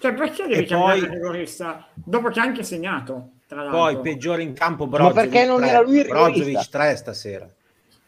Cioè, 0.00 0.12
perché 0.14 0.46
devi 0.46 0.62
E 0.62 0.66
cambiare 0.66 0.98
poi- 0.98 1.06
il 1.06 1.10
rigorista 1.14 1.88
dopo 1.94 2.28
che 2.28 2.40
ha 2.40 2.42
anche 2.42 2.62
segnato? 2.62 3.30
Tra 3.54 3.62
l'altro. 3.62 3.78
Poi 3.78 4.00
peggiore 4.00 4.42
in 4.42 4.52
campo 4.52 4.86
Brozovic. 4.86 5.14
perché 5.14 5.46
non 5.46 5.60
3, 5.60 5.68
era 5.68 5.80
lui 5.80 5.96
il 5.98 6.04
rigorista? 6.04 6.28
Brozovic 6.42 6.68
3 6.68 6.96
stasera. 6.96 7.48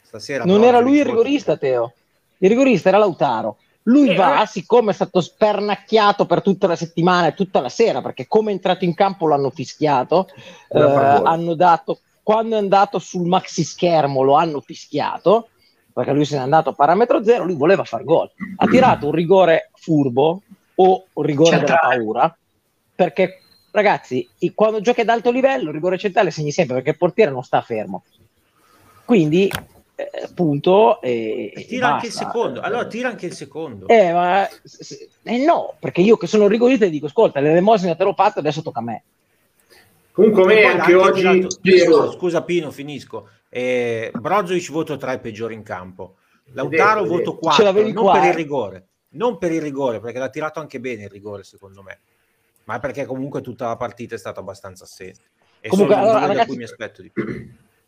Stasera 0.03 0.45
Non 0.45 0.65
era 0.65 0.81
lui 0.81 0.97
il 0.97 1.03
Brozovic 1.03 1.23
rigorista, 1.25 1.57
Teo. 1.57 1.93
Il 2.39 2.49
rigorista 2.49 2.89
era 2.89 2.99
Lautaro. 2.99 3.57
Lui 3.85 4.11
Eh, 4.11 4.15
va, 4.17 4.43
eh. 4.43 4.47
siccome 4.47 4.91
è 4.91 4.95
stato 4.95 5.21
spernacchiato 5.21 6.27
per 6.27 6.43
tutta 6.43 6.67
la 6.67 6.75
settimana 6.75 7.29
e 7.29 7.35
tutta 7.35 7.61
la 7.61 7.69
sera, 7.69 8.03
perché 8.03 8.27
come 8.27 8.51
è 8.51 8.55
entrato 8.55 8.85
in 8.85 8.95
campo 8.95 9.29
l'hanno 9.29 9.51
fischiato, 9.51 10.27
eh, 10.71 10.81
hanno 10.81 11.55
dato, 11.55 12.01
quando 12.25 12.57
è 12.57 12.59
andato 12.59 12.99
sul 12.99 13.29
maxi 13.29 13.63
schermo 13.63 14.23
lo 14.23 14.35
hanno 14.35 14.61
fischiato, 14.61 15.51
perché 15.93 16.11
lui 16.13 16.25
se 16.25 16.37
n'è 16.37 16.43
andato 16.43 16.71
a 16.71 16.73
parametro 16.73 17.23
zero, 17.23 17.45
lui 17.45 17.55
voleva 17.55 17.85
far 17.85 18.03
gol. 18.03 18.29
Ha 18.57 18.67
tirato 18.67 19.07
un 19.07 19.13
rigore 19.13 19.71
furbo 19.75 20.43
o 20.75 21.05
un 21.13 21.23
rigore 21.23 21.51
della 21.51 21.67
Centrale. 21.69 21.97
paura, 21.97 22.37
perché 22.93 23.41
ragazzi, 23.77 24.29
i- 24.39 24.53
quando 24.55 24.81
giochi 24.81 25.03
ad 25.03 25.09
alto 25.09 25.31
livello, 25.31 25.69
il 25.69 25.75
rigore 25.75 25.99
centrale 25.99 26.31
segni 26.31 26.51
sempre 26.51 26.75
perché 26.77 26.91
il 26.91 26.97
portiere 26.97 27.31
non 27.31 27.43
sta 27.45 27.61
fermo. 27.61 28.05
Quindi, 29.05 29.49
eh, 29.95 30.29
punto. 30.35 31.01
E, 31.01 31.53
E 31.55 31.67
tira 31.67 31.95
anche 31.95 32.07
il 32.07 32.13
secondo. 32.13 32.61
Allora 32.61 32.87
tira 32.87 33.09
anche 33.09 33.27
il 33.27 33.33
secondo. 33.35 33.87
Eh, 33.87 34.13
ma, 34.13 34.49
eh 35.23 35.45
no, 35.45 35.75
perché 35.79 36.01
io 36.01 36.17
che 36.17 36.27
sono 36.27 36.49
rigorista 36.49 36.87
dico, 36.87 37.07
ascolta, 37.07 37.39
l'elemosina 37.41 37.95
te 37.95 38.05
l'ho 38.05 38.15
fatta, 38.15 38.41
adesso 38.41 38.63
tocca 38.63 38.81
a 38.81 38.83
me. 38.83 39.03
Comunque 40.13 40.43
E 40.43 40.47
me 40.47 40.65
anche 40.65 40.93
ha 40.95 40.99
oggi 40.99 41.21
tirato- 41.21 41.59
Piero, 41.61 42.11
Scusa 42.13 42.43
Pino, 42.43 42.71
finisco. 42.71 43.29
Eh, 43.49 44.11
Brozovic 44.15 44.71
voto 44.71 44.97
3 44.97 45.19
peggiori 45.19 45.55
in 45.55 45.63
campo. 45.63 46.17
Lautaro 46.53 47.03
Vedete, 47.03 47.17
voto 47.17 47.31
vedete. 47.33 47.39
4, 47.39 47.53
Ce 47.59 47.63
l'avevi 47.63 47.93
non 47.93 48.03
qua, 48.05 48.13
per 48.15 48.23
il 48.25 48.29
eh. 48.31 48.35
rigore. 48.35 48.87
Non 49.09 49.39
per 49.39 49.53
il 49.53 49.61
rigore, 49.63 50.01
perché 50.01 50.19
l'ha 50.19 50.29
tirato 50.31 50.59
anche 50.61 50.81
bene 50.81 51.05
il 51.05 51.11
rigore, 51.11 51.43
secondo 51.45 51.83
me. 51.83 52.01
Ma 52.67 52.79
perché 52.81 53.05
comunque 53.05 53.41
tutta 53.41 53.69
la 53.69 53.77
partita 53.77 54.15
è 54.15 54.19
stata 54.19 54.41
abbastanza 54.41 54.85
assente. 54.85 55.21
E 55.61 55.69
Comunque, 55.69 55.95
sono 55.95 56.07
allora, 56.07 56.27
ragazzi- 56.27 56.49
cui 56.49 56.57
mi 56.57 56.65
aspetto 56.65 57.03
di 57.03 57.11
più. 57.11 57.25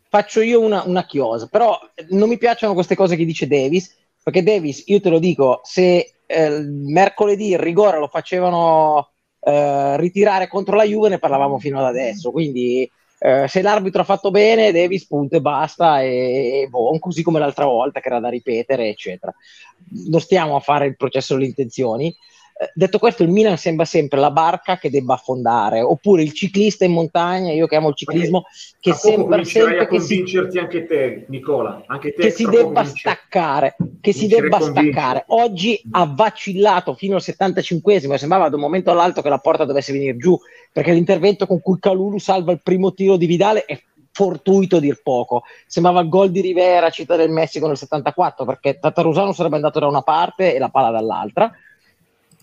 Faccio 0.09 0.41
io 0.41 0.59
una, 0.61 0.83
una 0.85 1.05
chiosa, 1.05 1.47
però 1.47 1.77
non 2.09 2.29
mi 2.29 2.37
piacciono 2.37 2.73
queste 2.73 2.95
cose 2.95 3.15
che 3.15 3.25
dice 3.25 3.45
Davis, 3.45 3.95
perché 4.23 4.41
Davis, 4.41 4.83
io 4.87 4.99
te 4.99 5.09
lo 5.09 5.19
dico, 5.19 5.59
se 5.63 6.13
eh, 6.25 6.59
mercoledì 6.61 7.49
il 7.49 7.59
rigore 7.59 7.99
lo 7.99 8.07
facevano 8.07 9.11
eh, 9.41 9.97
ritirare 9.97 10.47
contro 10.47 10.75
la 10.75 10.83
Juve, 10.83 11.09
ne 11.09 11.19
parlavamo 11.19 11.59
fino 11.59 11.77
ad 11.77 11.85
adesso, 11.85 12.31
quindi 12.31 12.89
eh, 13.19 13.47
se 13.47 13.61
l'arbitro 13.61 14.01
ha 14.01 14.05
fatto 14.05 14.31
bene, 14.31 14.71
Davis 14.71 15.05
punto 15.05 15.35
e 15.35 15.41
basta, 15.41 16.01
e, 16.01 16.61
e 16.61 16.67
boh, 16.67 16.97
così 16.97 17.21
come 17.21 17.37
l'altra 17.37 17.65
volta 17.65 17.99
che 17.99 18.07
era 18.07 18.19
da 18.19 18.29
ripetere, 18.29 18.87
eccetera. 18.87 19.33
Non 20.07 20.21
stiamo 20.21 20.55
a 20.55 20.61
fare 20.61 20.87
il 20.87 20.95
processo 20.95 21.35
delle 21.35 21.47
intenzioni. 21.47 22.15
Eh, 22.61 22.71
detto 22.73 22.99
questo, 22.99 23.23
il 23.23 23.29
Milan 23.29 23.55
sembra 23.55 23.85
sempre 23.85 24.19
la 24.19 24.31
barca 24.31 24.77
che 24.77 24.89
debba 24.89 25.13
affondare, 25.13 25.79
oppure 25.79 26.23
il 26.23 26.33
ciclista 26.33 26.83
in 26.83 26.91
montagna, 26.91 27.53
io 27.53 27.67
che 27.67 27.77
amo 27.77 27.87
il 27.87 27.95
ciclismo, 27.95 28.47
che 28.81 28.91
sembra 28.91 29.41
sempre 29.45 29.87
che 29.87 30.01
si 30.01 30.17
convincerti 30.17 30.57
anche 30.57 30.85
te, 30.85 31.25
Nicola. 31.29 31.83
Anche 31.85 32.13
te 32.13 32.23
che 32.23 32.31
si 32.31 32.43
debba 32.43 32.81
cominci- 32.81 32.99
staccare, 32.99 33.77
che 34.01 34.11
si 34.11 34.27
debba 34.27 34.59
staccare. 34.59 35.23
Oggi 35.27 35.81
ha 35.91 36.05
vacillato 36.05 36.95
fino 36.95 37.15
al 37.15 37.21
75esimo, 37.23 38.15
sembrava 38.15 38.49
da 38.49 38.57
un 38.57 38.61
momento 38.61 38.91
all'altro 38.91 39.21
che 39.21 39.29
la 39.29 39.37
porta 39.37 39.63
dovesse 39.63 39.93
venire 39.93 40.17
giù, 40.17 40.37
perché 40.73 40.91
l'intervento 40.91 41.47
con 41.47 41.61
cui 41.61 41.79
Calulu 41.79 42.17
salva 42.19 42.51
il 42.51 42.59
primo 42.61 42.93
tiro 42.93 43.15
di 43.15 43.25
Vidale 43.25 43.63
è 43.63 43.81
fortuito 44.11 44.75
a 44.75 44.79
dir 44.81 45.01
poco. 45.01 45.43
Sembrava 45.65 46.01
il 46.01 46.09
gol 46.09 46.29
di 46.29 46.41
Rivera, 46.41 46.89
città 46.89 47.15
del 47.15 47.29
Messico 47.29 47.67
nel 47.67 47.77
74, 47.77 48.43
perché 48.43 48.77
Tatarusano 48.77 49.31
sarebbe 49.31 49.55
andato 49.55 49.79
da 49.79 49.87
una 49.87 50.01
parte 50.01 50.53
e 50.53 50.59
la 50.59 50.67
palla 50.67 50.91
dall'altra. 50.91 51.49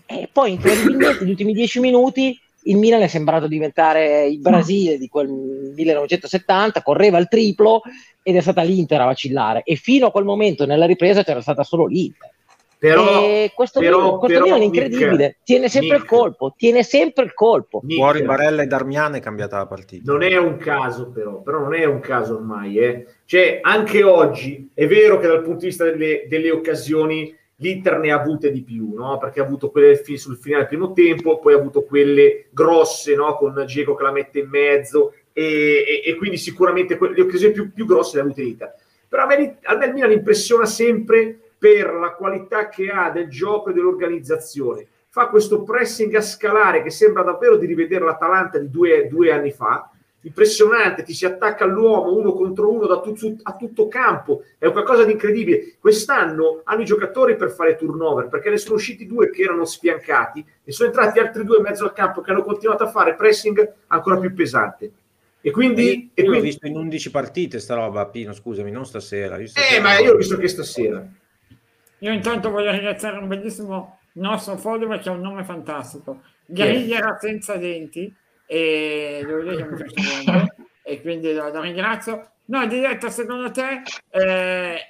E 0.09 0.29
poi 0.31 0.53
incredibilmente 0.53 1.19
negli 1.21 1.31
ultimi 1.31 1.53
dieci 1.53 1.79
minuti 1.79 2.39
il 2.63 2.77
Milan 2.77 3.01
è 3.01 3.07
sembrato 3.07 3.47
diventare 3.47 4.25
il 4.27 4.39
Brasile 4.39 4.97
di 4.97 5.07
quel 5.07 5.27
1970, 5.29 6.81
correva 6.81 7.17
il 7.17 7.27
triplo 7.27 7.81
ed 8.21 8.35
è 8.35 8.41
stata 8.41 8.61
l'Inter 8.61 9.01
a 9.01 9.05
vacillare 9.05 9.63
e 9.63 9.75
fino 9.75 10.07
a 10.07 10.11
quel 10.11 10.25
momento 10.25 10.65
nella 10.65 10.85
ripresa 10.85 11.23
c'era 11.23 11.41
stata 11.41 11.63
solo 11.63 11.85
l'Inter. 11.85 12.31
Però, 12.79 13.23
E 13.23 13.51
questo, 13.55 13.79
però- 13.79 13.97
Milan, 14.01 14.19
questo 14.19 14.37
però, 14.39 14.43
Milan 14.45 14.61
è 14.61 14.71
Nick, 14.71 14.83
incredibile, 14.83 15.37
tiene 15.43 15.67
sempre 15.67 15.97
Nick, 15.97 16.03
il 16.03 16.09
colpo, 16.09 16.53
tiene 16.55 16.83
sempre 16.83 17.23
il 17.23 17.33
colpo. 17.33 17.79
Nick, 17.83 17.99
Fuori 17.99 18.21
Barella 18.21 18.61
e 18.61 18.67
Darmian 18.67 19.15
è 19.15 19.19
cambiata 19.19 19.57
la 19.57 19.65
partita. 19.65 20.11
Non 20.11 20.21
è 20.21 20.37
un 20.37 20.57
caso, 20.57 21.09
però, 21.09 21.41
però 21.41 21.59
non 21.59 21.73
è 21.73 21.85
un 21.85 21.99
caso 21.99 22.35
ormai. 22.35 22.77
Eh. 22.77 23.05
Cioè, 23.25 23.59
anche 23.63 24.03
oggi 24.03 24.69
è 24.75 24.85
vero 24.85 25.19
che 25.19 25.25
dal 25.27 25.41
punto 25.41 25.59
di 25.61 25.65
vista 25.67 25.85
delle, 25.85 26.25
delle 26.29 26.51
occasioni 26.51 27.35
l'Inter 27.59 27.97
ne 27.99 28.11
ha 28.11 28.19
avute 28.19 28.51
di 28.51 28.61
più, 28.61 28.93
no? 28.93 29.17
perché 29.17 29.39
ha 29.39 29.43
avuto 29.43 29.71
quelle 29.71 29.95
sul 30.15 30.37
finale 30.37 30.67
del 30.67 30.77
primo 30.77 30.93
tempo, 30.93 31.39
poi 31.39 31.53
ha 31.53 31.57
avuto 31.57 31.83
quelle 31.83 32.47
grosse 32.51 33.15
no? 33.15 33.35
con 33.35 33.63
Diego 33.65 33.95
che 33.95 34.03
la 34.03 34.11
mette 34.11 34.39
in 34.39 34.49
mezzo 34.49 35.13
e, 35.33 35.83
e- 35.87 36.09
e 36.09 36.15
quindi 36.15 36.37
sicuramente 36.37 36.97
que- 36.97 37.13
le 37.13 37.21
occasioni 37.21 37.53
più, 37.53 37.71
più 37.73 37.85
grosse 37.85 38.15
le 38.15 38.21
ha 38.21 38.25
avute 38.25 38.41
l'Inter. 38.43 38.73
Però 39.07 39.23
a 39.23 39.25
me, 39.25 39.57
a 39.63 39.75
me 39.75 39.85
il 39.85 39.93
Milan 39.93 40.11
impressiona 40.11 40.65
sempre 40.65 41.37
per 41.57 41.93
la 41.93 42.11
qualità 42.11 42.69
che 42.69 42.89
ha 42.89 43.09
del 43.09 43.29
gioco 43.29 43.69
e 43.69 43.73
dell'organizzazione. 43.73 44.85
Fa 45.09 45.29
questo 45.29 45.63
pressing 45.63 46.13
a 46.15 46.21
scalare 46.21 46.83
che 46.83 46.91
sembra 46.91 47.23
davvero 47.23 47.57
di 47.57 47.65
rivedere 47.65 48.05
l'Atalanta 48.05 48.59
di 48.59 48.69
due, 48.69 49.07
due 49.07 49.31
anni 49.31 49.51
fa. 49.51 49.89
Impressionante, 50.27 51.03
ti 51.03 51.13
si 51.13 51.25
attacca 51.25 51.63
all'uomo 51.63 52.13
uno 52.13 52.33
contro 52.33 52.69
uno 52.69 52.85
da 52.85 52.99
tu- 52.99 53.39
a 53.43 53.55
tutto 53.55 53.87
campo, 53.87 54.43
è 54.57 54.69
qualcosa 54.71 55.05
di 55.05 55.13
incredibile. 55.13 55.75
Quest'anno 55.79 56.61
hanno 56.65 56.81
i 56.81 56.85
giocatori 56.85 57.37
per 57.37 57.49
fare 57.49 57.77
turnover 57.77 58.27
perché 58.27 58.49
ne 58.49 58.57
sono 58.57 58.75
usciti 58.75 59.07
due 59.07 59.29
che 59.29 59.43
erano 59.43 59.63
sfiancati 59.63 60.45
e 60.65 60.71
sono 60.73 60.89
entrati 60.89 61.19
altri 61.19 61.45
due 61.45 61.57
in 61.57 61.63
mezzo 61.63 61.85
al 61.85 61.93
campo 61.93 62.19
che 62.19 62.31
hanno 62.31 62.43
continuato 62.43 62.83
a 62.83 62.89
fare 62.89 63.15
pressing 63.15 63.73
ancora 63.87 64.19
più 64.19 64.33
pesante. 64.33 64.91
E 65.39 65.51
quindi, 65.51 66.11
e 66.13 66.21
Io 66.21 66.25
l'ho 66.25 66.31
quindi 66.31 66.47
visto 66.49 66.67
in 66.67 66.75
11 66.75 67.09
partite 67.09 67.59
sta 67.59 67.75
roba, 67.75 68.05
Pino, 68.07 68.33
scusami, 68.33 68.69
non 68.69 68.85
stasera. 68.85 69.37
Io 69.37 69.43
eh, 69.43 69.47
stasera- 69.47 69.81
ma 69.81 69.97
io 69.97 70.11
l'ho 70.11 70.17
visto 70.17 70.35
che 70.35 70.49
stasera. 70.49 71.07
Io 71.99 72.11
intanto 72.11 72.49
voglio 72.49 72.71
ringraziare 72.71 73.17
un 73.17 73.29
bellissimo 73.29 73.99
nostro 74.13 74.57
follower 74.57 74.99
che 74.99 75.07
ha 75.07 75.13
un 75.13 75.21
nome 75.21 75.45
fantastico. 75.45 76.21
Guerrigliera 76.45 77.17
senza 77.17 77.55
denti 77.55 78.13
e 78.47 79.23
devo 79.25 79.43
dire 79.43 79.57
che 79.57 79.65
mi 79.65 79.75
piace 79.75 80.23
molto 80.25 80.55
e 80.81 81.01
quindi 81.01 81.33
lo, 81.33 81.49
lo 81.51 81.61
ringrazio. 81.61 82.31
No, 82.45 82.65
diretta, 82.65 83.09
secondo 83.09 83.51
te 83.51 83.81
eh, 84.09 84.89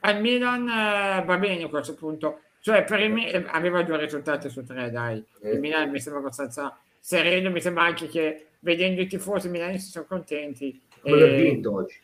al 0.00 0.20
Milan 0.20 0.68
eh, 0.68 1.24
va 1.24 1.36
bene 1.38 1.64
a 1.64 1.68
questo 1.68 1.94
punto? 1.94 2.40
Cioè, 2.60 2.84
per 2.84 3.00
il 3.00 3.12
Mi- 3.12 3.30
aveva 3.30 3.82
due 3.82 3.98
risultati 3.98 4.48
su 4.48 4.64
tre, 4.64 4.90
dai. 4.90 5.22
Il 5.42 5.60
Milan 5.60 5.90
mi 5.90 6.00
sembra 6.00 6.20
abbastanza 6.22 6.76
sereno, 6.98 7.50
mi 7.50 7.60
sembra 7.60 7.84
anche 7.84 8.08
che 8.08 8.46
vedendo 8.60 9.00
i 9.02 9.06
tifosi 9.06 9.48
milanisti 9.48 9.90
sono 9.90 10.06
contenti. 10.06 10.80
Come 11.00 11.16
l'ha 11.16 11.26
E 11.26 11.36
vinto 11.36 11.74
oggi. 11.74 12.00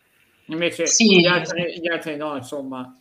invece 0.46 0.86
Sì. 0.86 1.20
gli, 1.20 1.26
altri, 1.26 1.80
gli 1.80 1.88
altri 1.88 2.16
no, 2.16 2.36
insomma. 2.36 2.96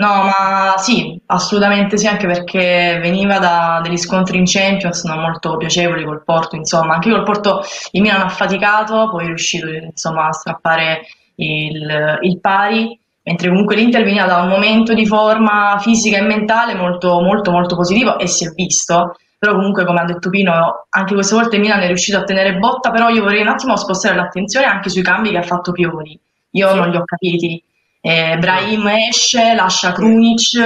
No, 0.00 0.22
ma 0.22 0.74
sì, 0.78 1.20
assolutamente 1.26 1.96
sì, 1.98 2.06
anche 2.06 2.28
perché 2.28 2.98
veniva 3.02 3.40
da 3.40 3.80
degli 3.82 3.96
scontri 3.96 4.38
in 4.38 4.44
Champions 4.46 5.02
non 5.02 5.18
molto 5.18 5.56
piacevoli 5.56 6.04
col 6.04 6.22
Porto, 6.22 6.54
insomma, 6.54 6.94
anche 6.94 7.10
col 7.10 7.24
Porto 7.24 7.62
il 7.90 8.02
Milan 8.02 8.20
ha 8.20 8.28
faticato, 8.28 9.08
poi 9.10 9.24
è 9.24 9.26
riuscito 9.26 9.66
insomma 9.68 10.28
a 10.28 10.32
strappare 10.32 11.04
il, 11.36 12.18
il 12.22 12.38
pari, 12.40 12.96
mentre 13.24 13.48
comunque 13.48 13.74
l'Inter 13.74 14.04
veniva 14.04 14.26
da 14.26 14.40
un 14.42 14.48
momento 14.48 14.94
di 14.94 15.04
forma 15.04 15.76
fisica 15.80 16.18
e 16.18 16.22
mentale 16.22 16.74
molto 16.76 17.20
molto 17.20 17.50
molto 17.50 17.74
positivo 17.74 18.20
e 18.20 18.28
si 18.28 18.46
è 18.46 18.50
visto, 18.54 19.16
però 19.36 19.54
comunque 19.56 19.84
come 19.84 19.98
ha 20.00 20.04
detto 20.04 20.30
Pino, 20.30 20.86
anche 20.90 21.14
questa 21.14 21.34
volta 21.34 21.56
il 21.56 21.62
Milan 21.62 21.80
è 21.80 21.88
riuscito 21.88 22.18
a 22.18 22.22
tenere 22.22 22.54
botta, 22.56 22.90
però 22.92 23.08
io 23.08 23.22
vorrei 23.24 23.40
un 23.40 23.48
attimo 23.48 23.74
spostare 23.76 24.14
l'attenzione 24.14 24.66
anche 24.66 24.90
sui 24.90 25.02
cambi 25.02 25.30
che 25.30 25.38
ha 25.38 25.42
fatto 25.42 25.72
Pioli, 25.72 26.16
io 26.50 26.72
non 26.76 26.88
li 26.88 26.96
ho 26.96 27.02
capiti. 27.04 27.60
Eh, 28.08 28.38
Brahim 28.38 28.86
esce, 29.10 29.52
lascia 29.54 29.92
Krunic, 29.92 30.56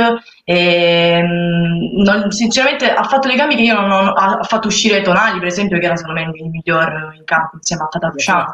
e, 0.44 1.20
mm, 1.20 2.02
non- 2.04 2.30
sinceramente 2.30 2.88
ha 2.88 3.02
fatto 3.02 3.26
dei 3.26 3.37
cambi 3.37 3.56
che 3.56 3.62
io 3.62 3.75
non 3.75 3.90
ho, 3.90 4.12
ha 4.12 4.42
fatto 4.44 4.68
uscire 4.68 5.00
Tonali 5.02 5.38
per 5.40 5.49
esempio 5.49 5.78
che 5.80 5.87
era 5.87 5.96
secondo 5.96 6.20
me 6.20 6.30
il 6.34 6.50
miglior 6.50 7.12
in 7.16 7.25
campo 7.25 7.56
insieme 7.56 7.82
a 7.82 7.87
Tatacciano. 7.87 8.52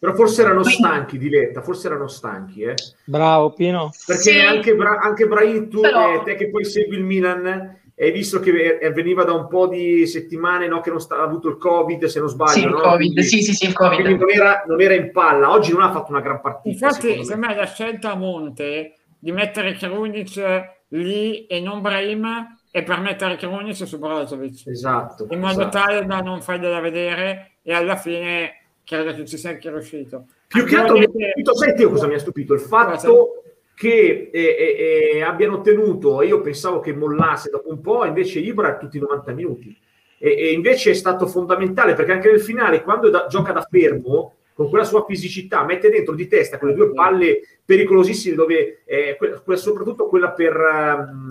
Però 0.00 0.14
forse 0.14 0.40
erano 0.42 0.62
Quindi- 0.62 0.82
stanchi, 0.82 1.18
Diletta, 1.18 1.60
forse 1.60 1.86
erano 1.88 2.08
stanchi, 2.08 2.62
eh. 2.62 2.74
Bravo 3.04 3.52
Pino. 3.52 3.90
Perché 4.06 4.22
Sì. 4.22 4.40
anche, 4.40 4.74
Bra- 4.74 5.00
anche 5.02 5.26
Brahim, 5.26 5.68
tu, 5.68 5.80
Però- 5.80 6.14
eh, 6.14 6.22
te 6.24 6.34
che 6.34 6.48
poi 6.48 6.64
segui 6.64 6.96
il 6.96 7.04
Milan, 7.04 7.80
hai 8.06 8.12
visto 8.12 8.40
che 8.40 8.78
veniva 8.92 9.22
da 9.24 9.32
un 9.32 9.46
po' 9.46 9.68
di 9.68 10.06
settimane 10.06 10.66
no, 10.66 10.80
che 10.80 10.90
non 10.90 11.00
sta, 11.00 11.16
ha 11.18 11.22
avuto 11.22 11.48
il 11.48 11.56
Covid, 11.56 12.04
se 12.06 12.18
non 12.18 12.28
sbaglio. 12.28 12.50
Sì, 12.52 12.64
il 12.64 12.70
no? 12.70 12.80
Covid, 12.80 12.96
Quindi- 12.96 13.22
sì, 13.22 13.42
sì, 13.42 13.54
sì, 13.54 13.66
il 13.66 13.74
quindi 13.74 13.96
Covid. 14.02 14.18
non 14.18 14.30
era, 14.30 14.64
non 14.66 14.80
era 14.80 14.94
in 14.94 15.12
palla. 15.12 15.50
Oggi 15.50 15.72
non 15.72 15.82
ha 15.82 15.92
fatto 15.92 16.10
una 16.10 16.20
gran 16.20 16.40
partita. 16.40 16.68
Infatti, 16.86 17.08
secondo 17.08 17.18
me. 17.18 17.24
secondo 17.24 17.46
me 17.46 17.54
la 17.54 17.66
scelta 17.66 18.10
a 18.12 18.16
monte 18.16 18.94
di 19.18 19.30
mettere 19.30 19.74
Krunic 19.74 20.64
lì 20.88 21.46
e 21.46 21.60
non 21.60 21.80
Brahim 21.80 22.58
è 22.70 22.82
per 22.82 23.00
mettere 23.00 23.36
Krunic 23.36 23.86
su 23.86 23.98
Brozovic 23.98 24.66
Esatto. 24.66 25.26
in 25.30 25.38
modo 25.38 25.60
esatto. 25.60 25.78
tale 25.78 26.04
da 26.04 26.18
non 26.20 26.42
fargliela 26.42 26.80
vedere 26.80 27.52
e 27.62 27.72
alla 27.72 27.96
fine 27.96 28.62
credo 28.84 29.14
che 29.14 29.24
ci 29.26 29.36
sia 29.36 29.50
anche 29.50 29.70
riuscito. 29.70 30.26
Più 30.48 30.64
che 30.64 30.76
altro 30.76 30.98
mi 30.98 31.04
ha 31.04 31.08
stupito, 31.08 31.54
sai 31.54 31.82
cosa 31.84 32.06
mi 32.08 32.14
ha 32.14 32.18
stupito? 32.18 32.54
Il 32.54 32.60
fatto 32.60 33.42
che 33.82 34.30
eh, 34.32 34.40
eh, 34.40 35.10
eh, 35.16 35.22
abbiano 35.22 35.60
tenuto, 35.60 36.22
io 36.22 36.40
pensavo 36.40 36.78
che 36.78 36.94
mollasse 36.94 37.50
dopo 37.50 37.68
un 37.68 37.80
po', 37.80 38.04
invece 38.04 38.38
Ibra 38.38 38.76
tutti 38.76 38.96
i 38.96 39.00
90 39.00 39.32
minuti. 39.32 39.76
E, 40.18 40.30
e 40.38 40.52
invece 40.52 40.92
è 40.92 40.94
stato 40.94 41.26
fondamentale 41.26 41.94
perché 41.94 42.12
anche 42.12 42.30
nel 42.30 42.40
finale, 42.40 42.84
quando 42.84 43.10
da- 43.10 43.26
gioca 43.28 43.50
da 43.50 43.66
fermo, 43.68 44.34
con 44.54 44.68
quella 44.68 44.84
sua 44.84 45.04
fisicità, 45.04 45.64
mette 45.64 45.90
dentro 45.90 46.14
di 46.14 46.28
testa 46.28 46.58
quelle 46.58 46.74
due 46.74 46.92
palle 46.92 47.40
pericolosissime, 47.64 48.36
dove 48.36 48.82
eh, 48.84 49.16
que- 49.18 49.40
que- 49.44 49.56
soprattutto 49.56 50.06
quella 50.06 50.30
per... 50.30 50.54
ehm, 50.54 51.26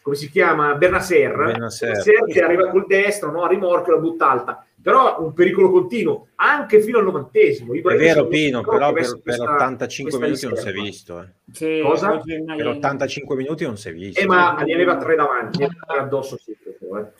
come 0.00 0.14
si 0.14 0.30
chiama? 0.30 0.76
Bernasser. 0.76 1.34
Bernasser 1.34 2.24
che 2.24 2.40
arriva 2.40 2.68
col 2.68 2.86
destro, 2.86 3.32
no? 3.32 3.42
a 3.42 3.48
rimorchio, 3.48 3.94
la 3.94 4.00
butta 4.00 4.30
alta 4.30 4.64
però 4.86 5.20
un 5.20 5.32
pericolo 5.32 5.68
continuo 5.72 6.28
anche 6.36 6.80
fino 6.80 6.98
al 6.98 7.04
novantesimo. 7.04 7.72
È 7.74 7.80
vero 7.96 8.28
Pino, 8.28 8.60
però 8.62 8.92
che 8.92 9.00
per, 9.00 9.10
per 9.14 9.20
questa- 9.22 9.42
85 9.54 10.10
questa 10.18 10.26
minuti 10.28 10.46
non 10.46 10.56
si 10.56 10.68
è 10.68 10.72
visto. 10.80 11.20
eh. 11.20 11.26
Sì, 11.50 11.80
Cosa? 11.82 12.18
Per 12.18 12.42
Arena. 12.46 12.70
85 12.70 13.34
minuti 13.34 13.64
non 13.64 13.76
si 13.76 13.88
è 13.88 13.92
visto. 13.92 14.20
Eh, 14.20 14.26
ma 14.26 14.54
ne 14.62 14.72
aveva 14.72 14.96
tre 14.96 15.16
davanti, 15.16 15.58
ne 15.58 15.64
aveva 15.64 15.80
tre 15.88 15.98
addosso 15.98 16.38
sì, 16.38 16.56
però, 16.78 17.00
eh. 17.00 17.10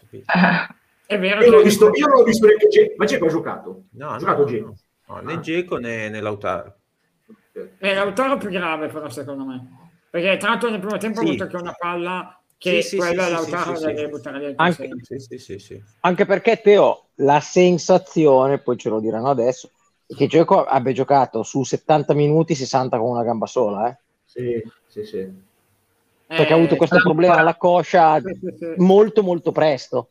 È 1.07 1.19
vero 1.19 1.43
Io 1.43 1.57
che 1.59 1.63
visto, 1.65 1.91
io 1.93 2.07
non 2.07 2.21
ho 2.21 2.23
visto 2.23 2.47
neanche 2.47 2.69
Ge- 2.69 2.95
ma 2.97 3.05
Geco 3.05 3.27
ha 3.27 3.31
giocato? 3.31 3.83
No, 3.95 4.09
ha 4.11 4.13
no, 4.13 4.19
giocato 4.19 4.41
no, 4.43 4.47
Geco. 4.47 4.67
no. 5.09 5.15
No, 5.17 5.21
né 5.23 5.41
Geco 5.41 5.77
né, 5.79 6.09
né 6.09 6.21
Lautaro. 6.21 6.75
è 7.79 7.95
l'autoro 7.95 8.37
più 8.37 8.49
grave 8.51 8.87
però 8.87 9.09
secondo 9.09 9.45
me. 9.45 9.89
Perché 10.09 10.37
tra 10.37 10.51
l'altro 10.51 10.71
nel 10.71 10.79
primo 10.79 10.99
tempo 10.99 11.19
Sì. 11.19 11.25
ha 11.25 11.29
avuto 11.31 11.43
anche 11.43 11.57
una 11.57 11.75
palla 11.77 12.41
che 12.59 12.83
Sì, 12.83 12.89
sì, 12.89 12.97
quella 12.97 13.25
sì, 13.25 13.31
Lautaro 13.31 13.77
sì, 13.77 13.85
deve 13.85 14.05
sì. 14.05 14.09
buttare 14.09 14.39
dentro 14.41 14.65
Anche- 14.65 14.89
sempre. 14.89 15.19
Sì, 15.19 15.19
sì, 15.19 15.39
sì, 15.39 15.59
sì. 15.59 15.83
Anche 16.01 16.25
perché 16.27 16.61
Teo, 16.61 17.09
la 17.17 17.41
sensazione, 17.41 18.59
poi 18.59 18.77
ce 18.77 18.89
lo 18.89 19.01
diranno 19.01 19.29
adesso, 19.31 19.71
è 20.07 20.15
che 20.15 20.27
Gioco 20.27 20.65
abbia 20.65 20.93
giocato 20.93 21.43
su 21.43 21.65
70 21.65 22.15
minuti 22.15 22.55
60 22.55 22.99
con 22.99 23.11
una 23.11 23.23
gamba 23.25 23.47
sola, 23.47 23.89
eh? 23.89 23.99
Sì, 24.25 24.63
sì, 24.89 25.05
sì. 25.05 25.45
perché 26.27 26.53
ha 26.53 26.57
avuto 26.57 26.77
questo 26.77 26.97
Eh, 26.97 27.03
problema 27.03 27.37
alla 27.37 27.57
coscia 27.57 28.21
Sì, 28.21 28.35
sì, 28.41 28.57
sì. 28.59 28.73
molto 28.77 29.23
molto 29.23 29.53
presto. 29.53 30.09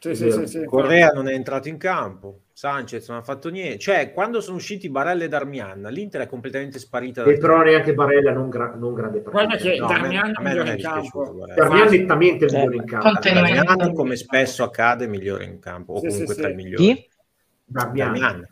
Sì, 0.00 0.14
sì, 0.14 0.30
sì, 0.30 0.46
sì. 0.46 0.64
Correa 0.64 1.08
non 1.10 1.28
è 1.28 1.32
entrato 1.32 1.68
in 1.68 1.76
campo, 1.76 2.42
Sanchez 2.52 3.08
non 3.08 3.18
ha 3.18 3.22
fatto 3.22 3.48
niente. 3.50 3.78
Cioè, 3.78 4.12
quando 4.12 4.40
sono 4.40 4.56
usciti 4.56 4.88
Barella 4.88 5.24
e 5.24 5.28
Darmian, 5.28 5.82
l'Inter 5.90 6.22
è 6.22 6.26
completamente 6.28 6.78
sparita. 6.78 7.24
E 7.24 7.36
però 7.38 7.62
neanche 7.62 7.94
Barella 7.94 8.32
non, 8.32 8.48
gra- 8.48 8.74
non 8.76 8.94
grande 8.94 9.20
Guarda 9.20 9.56
partita. 9.56 9.70
che 9.70 9.78
No, 9.78 9.86
a 9.86 9.88
me- 9.88 9.98
Darmian 10.00 10.32
a 10.34 10.40
me 10.40 10.50
è 10.50 10.54
non 10.54 10.64
migliore 10.64 10.70
è 10.70 10.74
in 10.74 10.82
campo. 10.82 11.32
guarda. 11.34 11.54
Darmian 11.54 11.88
nettamente 11.88 12.44
migliore 12.46 12.76
in 12.76 12.84
campo. 12.84 13.18
Darmian, 13.20 13.92
come 13.94 14.16
spesso 14.16 14.62
accade, 14.62 15.04
è 15.04 15.08
migliore 15.08 15.44
in 15.44 15.58
campo, 15.58 15.94
o 15.94 15.98
Sì, 16.00 16.06
comunque 16.08 16.34
sì, 16.34 16.40
tra 16.40 16.48
sì. 16.48 16.54
i 16.54 16.56
migliori. 16.56 16.84
Chi? 16.84 17.08
Darmian. 17.64 18.12
Darmian. 18.12 18.48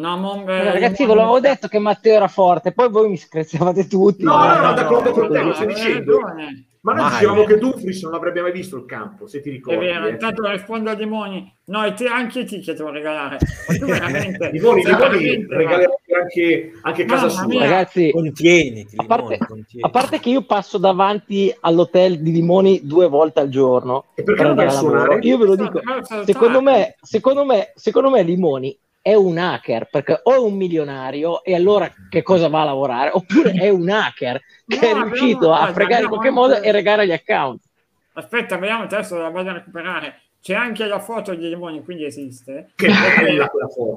No, 0.00 0.16
Mon- 0.16 0.48
Allora, 0.48 0.72
ragazzi, 0.72 1.04
ve 1.04 1.14
l'avevo 1.14 1.40
detto 1.40 1.68
che 1.68 1.78
Matteo 1.78 2.14
era 2.14 2.28
forte, 2.28 2.72
poi 2.72 2.88
voi 2.88 3.10
mi 3.10 3.16
screziavate 3.18 3.86
tutti. 3.86 4.22
No, 4.24 4.36
no, 4.38 4.54
no, 4.54 4.60
no, 4.68 4.72
d'accordo 4.72 5.10
con 5.10 5.30
te, 5.30 5.38
no, 5.38 5.48
lo 5.48 5.52
stai 5.54 5.66
dicendo. 5.66 6.18
ragione. 6.20 6.64
Ma 6.82 6.94
noi 6.94 7.10
dicevamo 7.10 7.44
che 7.44 7.58
Dumfries 7.58 8.02
non 8.04 8.14
avrebbe 8.14 8.40
mai 8.40 8.52
visto 8.52 8.74
il 8.78 8.86
campo, 8.86 9.26
se 9.26 9.42
ti 9.42 9.50
È 9.50 9.52
ricordi. 9.52 9.84
vero, 9.84 10.06
eh. 10.06 10.10
intanto 10.12 10.48
rispondo 10.50 10.88
a 10.88 10.94
Dimoni. 10.94 11.54
No, 11.66 11.84
e 11.84 11.92
te 11.92 12.06
anche 12.06 12.44
ti 12.46 12.60
che 12.60 12.72
te 12.72 12.82
lo 12.82 12.88
regalare. 12.90 13.36
Ma 13.68 13.74
tu 13.76 13.84
veramente... 13.92 14.50
Limoni 14.50 14.82
veramente- 14.82 15.54
regalerà 15.54 15.92
anche, 16.18 16.72
anche 16.80 17.04
casa 17.04 17.28
sua. 17.28 17.44
mia. 17.46 17.60
Ragazzi, 17.60 18.10
Contieniti, 18.12 18.96
a 18.96 19.04
parte, 19.04 19.22
Limoni, 19.34 19.46
contieniti. 19.46 19.80
a 19.82 19.90
parte 19.90 20.20
che 20.20 20.30
io 20.30 20.42
passo 20.46 20.78
davanti 20.78 21.54
all'hotel 21.60 22.22
di 22.22 22.32
Limoni 22.32 22.80
due 22.84 23.08
volte 23.08 23.40
al 23.40 23.50
giorno 23.50 24.06
E 24.14 24.22
perché 24.22 24.40
per 24.40 24.46
non 24.46 24.56
vai 24.56 24.66
a 24.66 24.72
lavoro, 24.72 24.98
suonare? 25.00 25.18
io 25.20 25.36
ve 25.36 25.44
lo 25.44 25.56
dico, 25.56 25.80
secondo 26.24 26.62
me, 26.62 26.94
secondo 27.02 27.44
me, 27.44 27.72
secondo 27.74 28.08
me 28.08 28.22
Limoni 28.22 28.78
è 29.10 29.14
un 29.14 29.38
hacker 29.38 29.88
perché 29.90 30.20
o 30.22 30.34
è 30.34 30.38
un 30.38 30.54
milionario 30.56 31.42
e 31.44 31.54
allora 31.54 31.92
che 32.08 32.22
cosa 32.22 32.48
va 32.48 32.62
a 32.62 32.64
lavorare 32.64 33.10
oppure 33.12 33.52
è 33.52 33.68
un 33.68 33.88
hacker 33.88 34.40
che 34.66 34.78
No, 34.92 35.00
è 35.00 35.04
riuscito 35.04 35.52
a 35.52 35.56
guarda, 35.58 35.72
fregare 35.74 36.02
in 36.02 36.08
qualche 36.08 36.30
modo 36.30 36.54
anche- 36.54 36.68
e 36.68 36.72
regare 36.72 37.06
gli 37.06 37.12
account 37.12 37.62
Aspetta, 38.12 38.56
vediamo 38.58 38.82
adesso 38.82 39.16
la 39.16 39.30
vado 39.30 39.50
a 39.50 39.52
recuperare. 39.54 40.20
C'è 40.42 40.54
anche 40.54 40.84
la 40.86 40.98
foto 40.98 41.32
di 41.34 41.48
Limoni, 41.48 41.82
quindi 41.84 42.04
esiste. 42.04 42.70
Che 42.74 42.86
bella 42.88 43.46
quella 43.48 43.68
foto. 43.68 43.94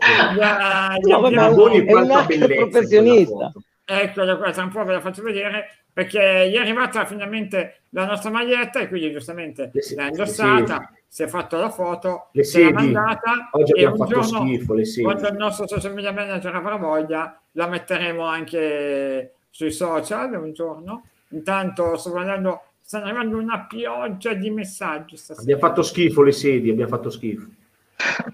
Gli 1.02 1.10
No, 1.10 1.20
vabbè, 1.22 1.36
è 1.36 1.94
un 1.94 2.12
hacker 2.12 2.56
professionista. 2.56 3.34
foto. 3.52 3.62
Eccola 3.86 4.38
qua, 4.38 4.52
tra 4.52 4.64
un 4.64 4.70
po' 4.72 4.84
ve 4.86 4.94
la 4.94 5.00
faccio 5.02 5.24
vedere 5.24 5.66
perché 5.92 6.48
gli 6.50 6.56
è 6.56 6.60
arrivata 6.60 7.06
finalmente 7.06 7.82
la 7.90 8.06
nostra 8.06 8.30
maglietta 8.30 8.80
e 8.80 8.88
quindi 8.88 9.12
giustamente 9.12 9.72
Le 9.74 9.82
se- 9.82 9.96
l'ha 9.96 10.08
indossata, 10.08 10.92
si 11.14 11.22
è 11.22 11.28
fatto 11.28 11.58
la 11.60 11.70
foto, 11.70 12.30
Le 12.32 12.44
se 12.44 12.60
l'ha 12.72 12.80
sedi. 12.80 12.92
mandata 12.92 13.50
Oggi 13.52 13.72
e 13.74 13.86
abbiamo 13.86 13.92
un 13.92 13.98
fatto 14.10 14.20
giorno, 14.22 14.40
schifo, 14.48 14.74
le 14.74 14.84
sedi. 14.86 15.04
quando 15.04 15.28
il 15.28 15.36
nostro 15.36 15.68
social 15.68 15.94
media 15.94 16.12
manager 16.12 16.56
avrà 16.56 16.76
voglia, 16.76 17.40
la 17.52 17.68
metteremo 17.68 18.26
anche 18.26 19.34
sui 19.52 19.72
social 19.72 20.34
un 20.34 20.54
giorno. 20.54 21.04
Intanto 21.30 21.98
sto 21.98 22.10
guardando, 22.10 22.62
stanno 22.82 23.06
arrivando 23.06 23.38
una 23.38 23.64
pioggia 23.70 24.34
di 24.34 24.50
messaggi 24.50 25.16
stasera. 25.16 25.44
Abbiamo 25.44 25.62
fatto 25.62 25.84
schifo 25.84 26.24
le 26.24 26.32
sedie, 26.32 26.72
abbiamo 26.72 26.90
fatto 26.90 27.12
schifo. 27.12 27.46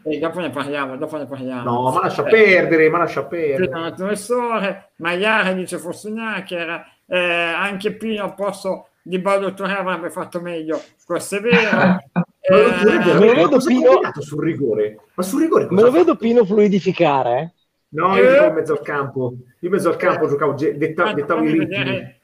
E 0.06 0.18
dopo 0.18 0.40
ne 0.40 0.50
parliamo, 0.50 0.96
dopo 0.96 1.18
ne 1.18 1.26
parliamo. 1.26 1.64
No, 1.70 1.92
ma 1.92 2.00
lascia 2.04 2.26
Eh, 2.26 2.30
perdere, 2.30 2.90
ma 2.90 3.00
lascia 3.00 3.26
perdere. 3.26 3.92
Professore, 3.94 4.92
Maiara 4.96 5.52
dice 5.52 5.78
fosse 5.80 6.08
un 6.08 6.20
hacker, 6.20 6.86
eh, 7.08 7.20
anche 7.20 7.92
Pino 7.92 8.24
al 8.24 8.36
posto 8.36 8.88
di 9.02 9.20
Baldottore 9.20 9.74
avrebbe 9.74 10.10
fatto 10.10 10.40
meglio, 10.40 10.80
questo 11.06 11.36
è 11.36 11.42
vero. 11.42 11.98
Ma 12.50 12.58
lo 12.58 12.64
Eh, 12.64 12.98
vedo, 12.98 13.20
me 13.20 13.26
lo 13.28 13.34
vedo 13.34 13.50
cosa 13.50 13.70
ha 13.70 13.74
Pino- 13.74 14.22
sul 14.22 14.44
rigore? 14.44 15.00
Ma 15.14 15.24
sul 15.24 15.42
rigore 15.42 15.68
cosa 15.68 15.76
Me 15.76 15.88
lo 15.88 15.92
vedo 15.92 16.16
Pino 16.16 16.46
fluidificare. 16.46 17.40
eh. 17.40 17.52
No, 17.92 18.16
io 18.16 18.24
Eh. 18.24 18.28
giocavo 18.30 18.48
in 18.50 18.54
mezzo 18.56 18.72
al 18.74 18.82
campo. 18.82 19.34
Io 19.38 19.68
in 19.68 19.72
mezzo 19.72 19.90
al 19.90 19.96
campo 19.98 20.28
giocavo, 20.28 20.54
detta- 20.54 21.02
Guarda, 21.04 21.14
dettavo 21.14 21.44
i 21.44 21.52
ritmi. 21.52 21.66
vedere. 21.66 22.20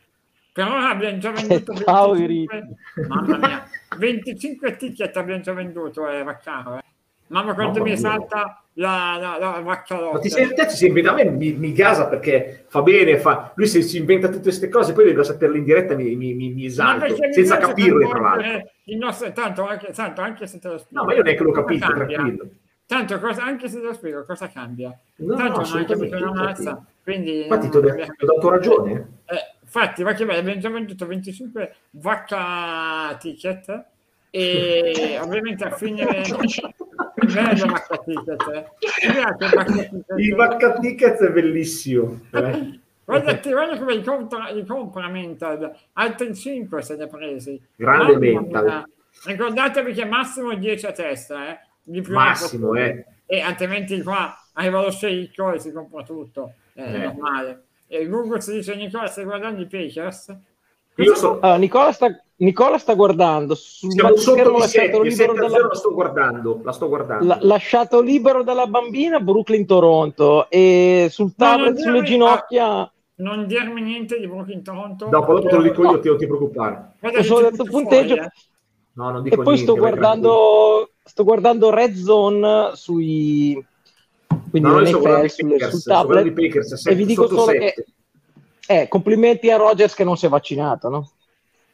Per 0.53 0.65
ora 0.67 0.89
abbiamo 0.89 1.17
già 1.17 1.31
venduto 1.31 1.73
Ciao, 1.75 2.11
25, 2.13 2.75
mamma 3.07 3.37
mia, 3.37 3.63
25 3.97 4.75
ticket 4.77 5.17
abbiamo 5.17 5.41
già 5.41 5.53
venduto, 5.53 6.07
eh, 6.07 6.23
Vaccaro. 6.23 6.77
Eh. 6.77 6.81
Mamma 7.27 7.53
quanto 7.53 7.79
Mamma 7.79 7.83
mi 7.83 7.89
mia. 7.89 7.97
salta 7.97 8.63
la, 8.77 9.17
la, 9.19 9.37
la 9.37 9.59
Vaccalotta. 9.61 10.13
Ma 10.13 10.19
ti 10.19 10.29
sei, 10.29 10.53
te 10.53 10.65
ti 10.65 10.75
sei 10.75 10.87
inventato, 10.89 11.21
a 11.21 11.23
me 11.23 11.29
mi, 11.29 11.53
mi 11.53 11.73
gasa 11.73 12.07
perché 12.07 12.65
fa 12.67 12.81
bene, 12.81 13.17
fa, 13.19 13.51
lui 13.55 13.67
si, 13.67 13.81
si 13.83 13.97
inventa 13.97 14.27
tutte 14.27 14.43
queste 14.43 14.69
cose, 14.69 14.93
poi 14.93 15.05
devo 15.05 15.23
saperle 15.23 15.57
in 15.57 15.63
diretta 15.63 15.95
mi, 15.95 16.15
mi, 16.15 16.33
mi, 16.33 16.51
mi 16.51 16.65
esalto, 16.65 17.15
senza 17.31 17.57
capirle 17.57 18.07
tra 18.07 18.19
l'altro. 18.19 18.71
Il 18.85 18.97
nostro, 18.97 19.31
tanto, 19.31 19.65
anche, 19.65 19.91
tanto 19.93 20.21
anche 20.21 20.47
se 20.47 20.59
te 20.59 20.67
lo 20.67 20.77
spiego. 20.77 21.01
No, 21.01 21.07
ma 21.07 21.15
io 21.15 21.23
neanche 21.23 21.43
l'ho 21.43 21.51
capito, 21.51 21.87
tranquillo. 21.87 22.49
Tanto 22.87 23.19
cosa, 23.19 23.43
anche 23.43 23.67
se 23.67 23.79
te 23.79 23.85
lo 23.85 23.93
spiego, 23.93 24.25
cosa 24.25 24.47
cambia? 24.47 24.97
No, 25.15 25.35
tanto 25.35 25.61
no, 25.61 25.67
non 25.67 25.77
hai 25.77 25.85
capito 25.85 26.17
una 26.17 26.33
mazza, 26.33 26.85
quindi... 27.01 27.41
Infatti 27.43 27.69
ti 27.69 27.77
ho 27.77 27.81
dato 27.81 28.49
ragione. 28.49 28.91
Eh, 29.25 29.55
infatti, 29.61 30.03
va 30.03 30.13
che 30.13 30.25
bene, 30.25 30.39
abbiamo 30.39 30.59
già 30.59 30.69
venduto 30.69 31.07
25 31.07 31.75
vacca 31.91 33.15
ticket 33.19 33.85
e 34.29 35.17
ovviamente 35.23 35.63
a 35.63 35.71
fine 35.71 36.05
bello 37.35 37.65
vacca 37.71 37.97
ticket. 37.97 38.47
eh. 38.53 38.65
Mi 39.07 39.13
piace 39.13 39.89
ticket. 39.89 40.05
Il 40.17 40.35
Vacca 40.35 40.73
Tickets 40.79 41.19
è 41.21 41.31
bellissimo. 41.31 42.19
eh. 42.31 42.79
Guarda, 43.05 43.37
te, 43.37 43.51
guarda 43.51 43.77
come 43.77 43.95
li 43.97 44.03
compra, 44.03 44.49
li 44.49 44.65
compra 44.65 45.07
Mental, 45.07 45.71
altri 45.93 46.33
5 46.33 46.81
se 46.81 46.95
ne 46.95 47.05
presi. 47.05 47.61
Grande 47.75 48.31
Mamma 48.33 48.61
Mental. 48.61 48.89
Ricordatevi 49.25 49.93
che 49.93 50.05
massimo 50.05 50.53
10 50.55 50.85
a 50.87 50.91
testa, 50.91 51.49
eh. 51.49 51.59
Di 51.83 52.01
più 52.01 52.13
Massimo, 52.15 52.73
eh. 52.73 53.05
E 53.27 53.41
altrimenti 53.41 54.01
qua 54.01 54.35
arriva 54.53 54.81
lo 54.81 54.89
sceicco 54.89 55.51
e 55.53 55.59
si 55.59 55.71
compra 55.71 56.01
tutto, 56.03 56.53
è 56.73 56.81
Eh. 56.81 56.97
normale. 56.97 57.63
E 57.87 58.07
Google 58.07 58.41
si 58.41 58.53
dice 58.53 58.75
Nicola 58.75 59.05
stai 59.05 59.25
guardando 59.25 59.61
i 59.61 59.67
Packers? 59.67 60.35
Io 60.95 61.13
so, 61.15 61.39
Allora, 61.41 61.57
Nicola, 61.57 61.91
sta, 61.91 62.07
Nicola 62.37 62.77
sta 62.77 62.95
guardando 62.95 63.55
sul 63.55 63.91
siamo 63.93 64.15
sotto 64.17 64.43
di 64.51 64.57
lasciato 64.59 64.67
7, 64.67 65.07
libero 65.07 65.33
7 65.33 65.45
a 65.45 65.47
0 65.47 65.47
dalla, 65.47 65.67
la 65.67 65.73
sto 65.75 65.93
guardando, 65.93 66.59
la 66.63 66.71
sto 66.73 66.87
guardando. 66.89 67.25
la- 67.25 67.37
lasciato 67.41 68.01
libero 68.01 68.43
dalla 68.43 68.67
bambina 68.67 69.19
Brooklyn-Toronto 69.21 70.49
e 70.49 71.07
sul 71.09 71.33
tablet 71.35 71.77
sulle 71.77 71.91
dirmi- 71.93 72.07
ginocchia 72.07 72.91
Non 73.17 73.47
dirmi 73.47 73.81
niente 73.81 74.19
di 74.19 74.27
Brooklyn 74.27 74.61
Toronto. 74.61 75.05
Dopo, 75.05 75.35
dopo 75.35 75.47
te 75.47 75.55
lo 75.55 75.61
dico 75.61 75.81
io, 75.83 75.91
No. 75.91 75.99
ti, 75.99 76.07
non 76.09 76.17
ti 76.17 76.27
preoccupare. 76.27 76.91
Guarda 76.99 77.21
detto 77.49 77.63
punteggio 77.63 78.15
fuori, 78.15 78.27
eh. 78.27 78.31
No, 78.95 79.09
non 79.11 79.19
e 79.25 79.29
dico 79.29 79.35
poi 79.41 79.45
niente. 79.53 79.61
sto 79.63 79.75
guardando 79.79 80.89
sto 81.05 81.23
guardando 81.23 81.69
Red 81.69 81.93
Zone 81.95 82.71
sui 82.73 83.65
quindi 84.49 84.67
No, 84.67 84.75
noi 84.75 84.87
sto 84.87 84.99
guardando 84.99 85.23
l'NFL 85.23 85.25
i 85.25 85.29
sul, 85.29 85.49
Packers, 85.51 85.71
sul 85.71 85.83
tablet 85.93 86.31
Packers, 86.33 86.85
e 86.85 86.95
vi 86.95 87.05
dico 87.05 87.27
solo 87.27 87.45
sette. 87.45 87.73
che 88.67 88.81
eh, 88.81 88.87
complimenti 88.89 89.49
a 89.51 89.55
Rogers 89.57 89.93
che 89.93 90.03
non 90.03 90.17
si 90.17 90.25
è 90.25 90.29
vaccinato 90.29 90.89
no? 90.89 91.09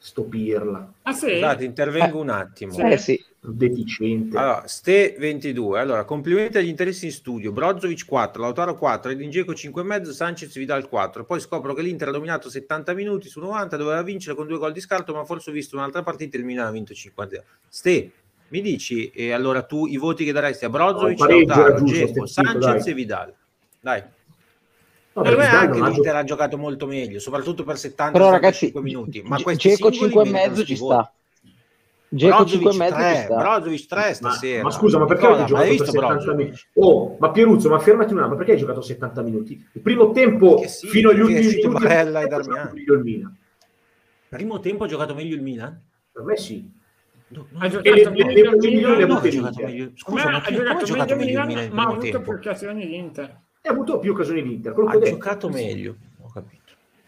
Sto 0.04 0.24
pirla, 0.24 0.92
Ah 1.04 1.14
sì? 1.14 1.30
Scusate, 1.30 1.64
intervengo 1.64 2.20
un 2.20 2.30
attimo. 2.30 2.74
Sì. 2.74 2.82
eh 2.82 2.98
sì 2.98 3.26
deficiente. 3.44 4.38
Allora, 4.38 4.68
Ste 4.68 5.16
22. 5.18 5.80
Allora, 5.80 6.06
complimenti 6.06 6.58
agli 6.58 6.68
interessi 6.68 7.06
in 7.06 7.12
studio. 7.12 7.52
Brozovic 7.52 8.06
4, 8.06 8.42
Lautaro 8.42 8.76
4, 8.76 9.12
Edin 9.12 9.30
Dzeko 9.30 9.52
5,5, 9.54 10.10
Sanchez 10.12 10.56
Vidal 10.56 10.88
4. 10.88 11.26
Poi 11.26 11.40
scopro 11.40 11.74
che 11.74 11.82
l'Inter 11.82 12.10
ha 12.10 12.12
dominato 12.12 12.50
70 12.50 12.94
minuti 12.94 13.28
su 13.30 13.40
90, 13.40 13.78
doveva 13.78 14.02
vincere 14.04 14.36
con 14.36 14.48
due 14.48 14.58
gol 14.58 14.72
di 14.72 14.80
scarto, 14.80 15.14
ma 15.14 15.24
forse 15.24 15.50
ho 15.50 15.54
visto 15.54 15.76
un'altra 15.76 16.04
partita 16.04 16.38
e 16.38 16.40
il 16.40 16.46
Milan 16.46 16.68
ha 16.68 16.72
vinto 16.72 16.94
50. 16.94 17.44
Ste, 17.68 18.12
mi 18.50 18.62
dici 18.62 19.10
e 19.10 19.32
allora 19.32 19.64
tu 19.64 19.88
i 19.88 19.98
voti 19.98 20.24
che 20.24 20.32
daresti 20.32 20.66
a 20.66 20.70
Brozovic, 20.70 21.18
pareggio 21.18 21.56
Lautaro, 21.56 21.88
zitto, 21.88 22.26
Sanchez 22.28 22.84
dai. 22.84 22.92
e 22.92 22.94
Vidal? 22.94 23.34
Dai. 23.80 24.04
No, 25.14 25.24
Per 25.24 25.36
me 25.36 25.46
anche 25.46 25.82
l'Inter 25.82 26.16
ha 26.16 26.24
giocato 26.24 26.58
molto 26.58 26.86
meglio, 26.88 27.20
soprattutto 27.20 27.64
per 27.64 27.78
70 27.78 28.12
però 28.18 28.30
ragazzi 28.32 28.68
75 28.68 28.82
minuti. 28.82 29.22
Ma 29.24 29.36
Geco 29.56 29.92
singoli 29.92 29.96
5 29.98 30.24
e 30.24 30.32
mezzo 30.32 30.64
ci 30.64 30.76
sta 30.78 31.14
Geco 32.14 32.46
5 32.46 32.72
e 32.72 32.78
mezzo 32.78 32.96
ci 32.96 33.02
3, 33.02 33.24
sta 33.24 33.36
Brozovic 33.36 33.86
3 33.88 34.00
Ma, 34.00 34.14
stasera. 34.14 34.64
ma 34.64 34.72
scusa, 34.72 34.98
ma 35.00 35.06
perché 35.06 35.28
Nicola, 35.28 35.44
hai 35.44 35.52
ma 35.52 35.60
hai 35.60 35.76
giocato 35.78 35.78
per 35.78 35.86
visto 35.86 35.92
70 35.92 36.14
Brozovic? 36.24 36.38
minuti? 36.46 36.62
Oh, 36.76 37.16
ma 37.20 37.32
Pieruzzo, 37.32 37.70
ma 37.70 37.80
fermati 37.80 38.14
un 38.14 38.20
attimo, 38.20 38.32
ma 38.32 38.36
perché 38.38 38.52
hai 38.54 38.58
giocato 38.58 38.82
70 38.82 39.22
minuti? 39.22 39.68
Il 39.74 39.82
primo 39.82 40.12
tempo, 40.12 40.64
sì, 40.68 40.88
fino 40.88 41.10
agli 41.10 41.20
ultimi 41.20 41.40
minuti, 41.40 41.68
Barella 41.68 42.22
e 42.22 42.28
Darmian. 42.28 42.72
il 42.76 43.00
Milan. 43.04 43.38
Primo 44.30 44.60
tempo 44.60 44.84
ha 44.86 44.88
giocato 44.88 45.14
meglio 45.14 45.36
il 45.36 45.42
Milan? 45.42 45.82
Per 46.12 46.24
me 46.24 46.38
sì. 46.38 46.72
No, 47.28 47.48
Ha 47.60 47.68
giocato 47.70 48.12
meglio 48.12 48.54
il 48.54 48.60
Milan, 48.60 49.12
ha 49.12 49.30
giocato 49.30 49.62
meglio. 49.62 49.92
Ma 49.96 50.10
ma 50.10 51.04
il 51.06 51.18
Milan, 51.18 51.48
ma 51.48 51.54
ha 51.54 51.66
primo 51.66 51.82
avuto 51.82 52.00
tempo? 52.00 52.20
più 52.22 52.32
occasioni 52.34 52.86
l'Inter. 52.88 53.40
E 53.62 53.70
ha 53.70 53.72
avuto 53.72 54.00
più 54.00 54.12
occasioni 54.14 54.42
l'Inter, 54.42 54.74
quello 54.74 54.90
che 54.90 54.96
Ha 54.96 54.98
ho 54.98 55.02
detto. 55.04 55.16
giocato 55.16 55.50
meglio, 55.50 55.96
ho 56.22 56.32
capito. 56.34 56.60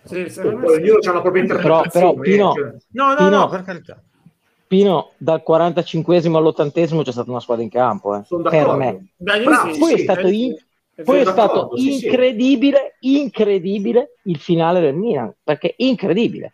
Sì, 0.04 0.16
me 0.16 0.26
poi 0.28 0.74
sì. 0.76 0.82
ognuno 0.82 1.00
ha 1.02 1.14
la 1.14 1.22
propria 1.22 1.46
Però- 1.46 1.56
interpretazione. 1.84 1.90
però, 1.90 2.14
Pino- 2.22 2.54
cioè, 2.54 2.76
No, 2.92 3.08
no, 3.10 3.16
Pino- 3.16 3.30
no, 3.30 3.48
per 3.50 3.62
carità. 3.64 4.04
Pino 4.68 5.12
dal 5.18 5.44
45esimo 5.48 6.36
all'80esimo 6.36 7.04
c'è 7.04 7.12
stata 7.12 7.30
una 7.30 7.40
squadra 7.40 7.64
in 7.64 7.70
campo 7.70 8.16
eh, 8.16 8.24
sono 8.26 8.42
per 8.50 8.72
me 8.76 9.06
Da 9.18 9.36
lì 9.36 9.44
Bravo, 9.46 9.72
sì, 9.74 9.80
poi 9.80 9.94
è 9.94 9.98
sì, 9.98 10.04
stato 10.04 10.28
in- 10.28 10.56
sì. 10.56 10.64
È 10.96 11.02
Poi 11.02 11.20
è 11.22 11.26
stato 11.26 11.76
sì, 11.76 11.94
sì. 11.94 12.06
incredibile, 12.06 12.98
incredibile 13.00 14.18
il 14.26 14.38
finale 14.38 14.80
del 14.80 14.94
Milan, 14.94 15.34
perché 15.44 15.74
incredibile. 15.78 16.54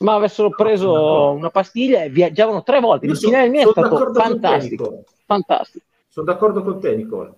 Ma 0.00 0.14
avessero 0.16 0.50
preso 0.50 0.92
d'accordo. 0.92 1.30
una 1.38 1.48
pastiglia 1.50 2.02
e 2.02 2.10
viaggiavano 2.10 2.62
tre 2.62 2.80
volte. 2.80 3.06
Io 3.06 3.12
Il 3.12 3.18
sono- 3.18 3.32
finale 3.32 3.48
del 3.50 3.58
Milan 3.58 3.72
è 3.74 3.88
stato 3.88 4.12
fantastico. 4.12 5.04
Fantastico. 5.24 5.84
Sono 6.08 6.26
d'accordo 6.26 6.62
con 6.62 6.78
te, 6.78 6.94
Nicola. 6.94 7.32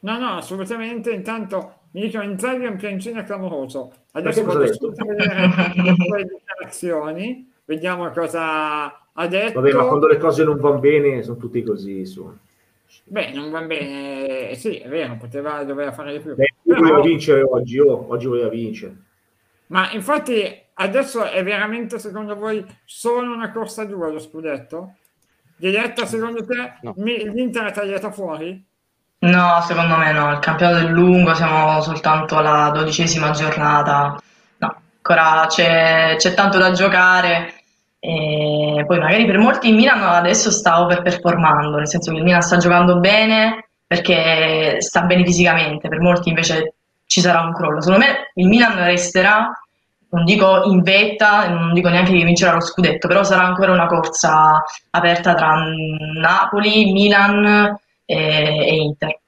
No, 0.00 0.18
no, 0.18 0.36
assolutamente. 0.36 1.10
Intanto 1.10 1.74
mi 1.92 2.02
dicono 2.02 2.24
Inzaghi 2.24 2.64
è 2.64 2.68
un 2.68 2.76
piancino 2.76 3.22
clamoroso. 3.24 3.92
Adesso 4.12 4.44
vado 4.44 4.72
subito 4.72 5.02
a 5.02 5.06
vedere 5.06 5.46
le 5.74 5.94
sue 5.96 6.24
dichiarazioni, 6.24 7.52
vediamo 7.64 8.10
cosa 8.10 9.06
ha 9.12 9.26
detto. 9.26 9.60
Vabbè, 9.60 9.72
ma 9.74 9.86
quando 9.86 10.06
le 10.06 10.18
cose 10.18 10.44
non 10.44 10.58
vanno 10.58 10.78
bene 10.78 11.22
sono 11.22 11.36
tutti 11.36 11.62
così, 11.62 11.98
insomma. 12.00 12.36
Beh, 13.04 13.32
non 13.32 13.50
va 13.50 13.62
bene. 13.62 14.54
Sì, 14.54 14.76
è 14.78 14.88
vero, 14.88 15.16
poteva, 15.18 15.64
doveva 15.64 15.92
fare 15.92 16.12
di 16.12 16.20
più. 16.20 16.34
Beh, 16.34 16.54
Però- 16.62 16.80
voleva 16.80 17.00
vincere 17.00 17.42
oggi, 17.42 17.78
oh, 17.78 18.06
oggi 18.08 18.26
voleva 18.26 18.48
vincere. 18.48 18.96
Ma 19.68 19.90
infatti 19.92 20.62
adesso 20.74 21.24
è 21.24 21.42
veramente 21.42 21.98
secondo 21.98 22.34
voi 22.36 22.64
solo 22.84 23.32
una 23.34 23.50
corsa 23.50 23.84
dura 23.84 24.08
lo 24.08 24.18
scudetto? 24.18 24.94
Diretta 25.56 26.06
secondo 26.06 26.44
te 26.46 26.74
No. 26.82 26.94
mi- 26.98 27.28
l'Inter 27.30 27.66
è 27.66 27.72
tagliata 27.72 28.10
fuori? 28.12 28.64
No, 29.20 29.60
secondo 29.66 29.96
me 29.96 30.12
no, 30.12 30.30
il 30.30 30.38
campionato 30.38 30.78
è 30.78 30.88
lungo, 30.88 31.34
siamo 31.34 31.80
soltanto 31.80 32.36
alla 32.36 32.70
dodicesima 32.70 33.30
giornata, 33.30 34.16
no, 34.58 34.76
ancora 34.96 35.46
c'è 35.48 36.14
c'è 36.16 36.34
tanto 36.34 36.58
da 36.58 36.70
giocare 36.70 37.54
e 37.98 38.84
poi 38.86 38.98
magari 39.00 39.26
per 39.26 39.38
molti 39.38 39.70
il 39.70 39.74
Milan 39.74 40.00
adesso 40.04 40.52
sta 40.52 40.80
overperformando, 40.82 41.78
nel 41.78 41.88
senso 41.88 42.12
che 42.12 42.18
il 42.18 42.22
Milan 42.22 42.42
sta 42.42 42.58
giocando 42.58 43.00
bene 43.00 43.70
perché 43.84 44.76
sta 44.80 45.00
bene 45.02 45.24
fisicamente, 45.24 45.88
per 45.88 45.98
molti 45.98 46.28
invece 46.28 46.74
ci 47.06 47.20
sarà 47.20 47.40
un 47.40 47.52
crollo. 47.52 47.80
Secondo 47.80 48.04
me 48.04 48.30
il 48.34 48.46
Milan 48.46 48.76
resterà, 48.84 49.50
non 50.10 50.24
dico 50.24 50.62
in 50.64 50.80
vetta, 50.82 51.48
non 51.48 51.72
dico 51.72 51.88
neanche 51.88 52.12
che 52.12 52.24
vincerà 52.24 52.52
lo 52.52 52.60
scudetto, 52.60 53.08
però 53.08 53.24
sarà 53.24 53.42
ancora 53.42 53.72
una 53.72 53.86
corsa 53.86 54.62
aperta 54.90 55.34
tra 55.34 55.54
Napoli, 56.20 56.92
Milan 56.92 57.76
e, 58.10 58.16
e 58.16 58.74
Inter. 58.76 59.20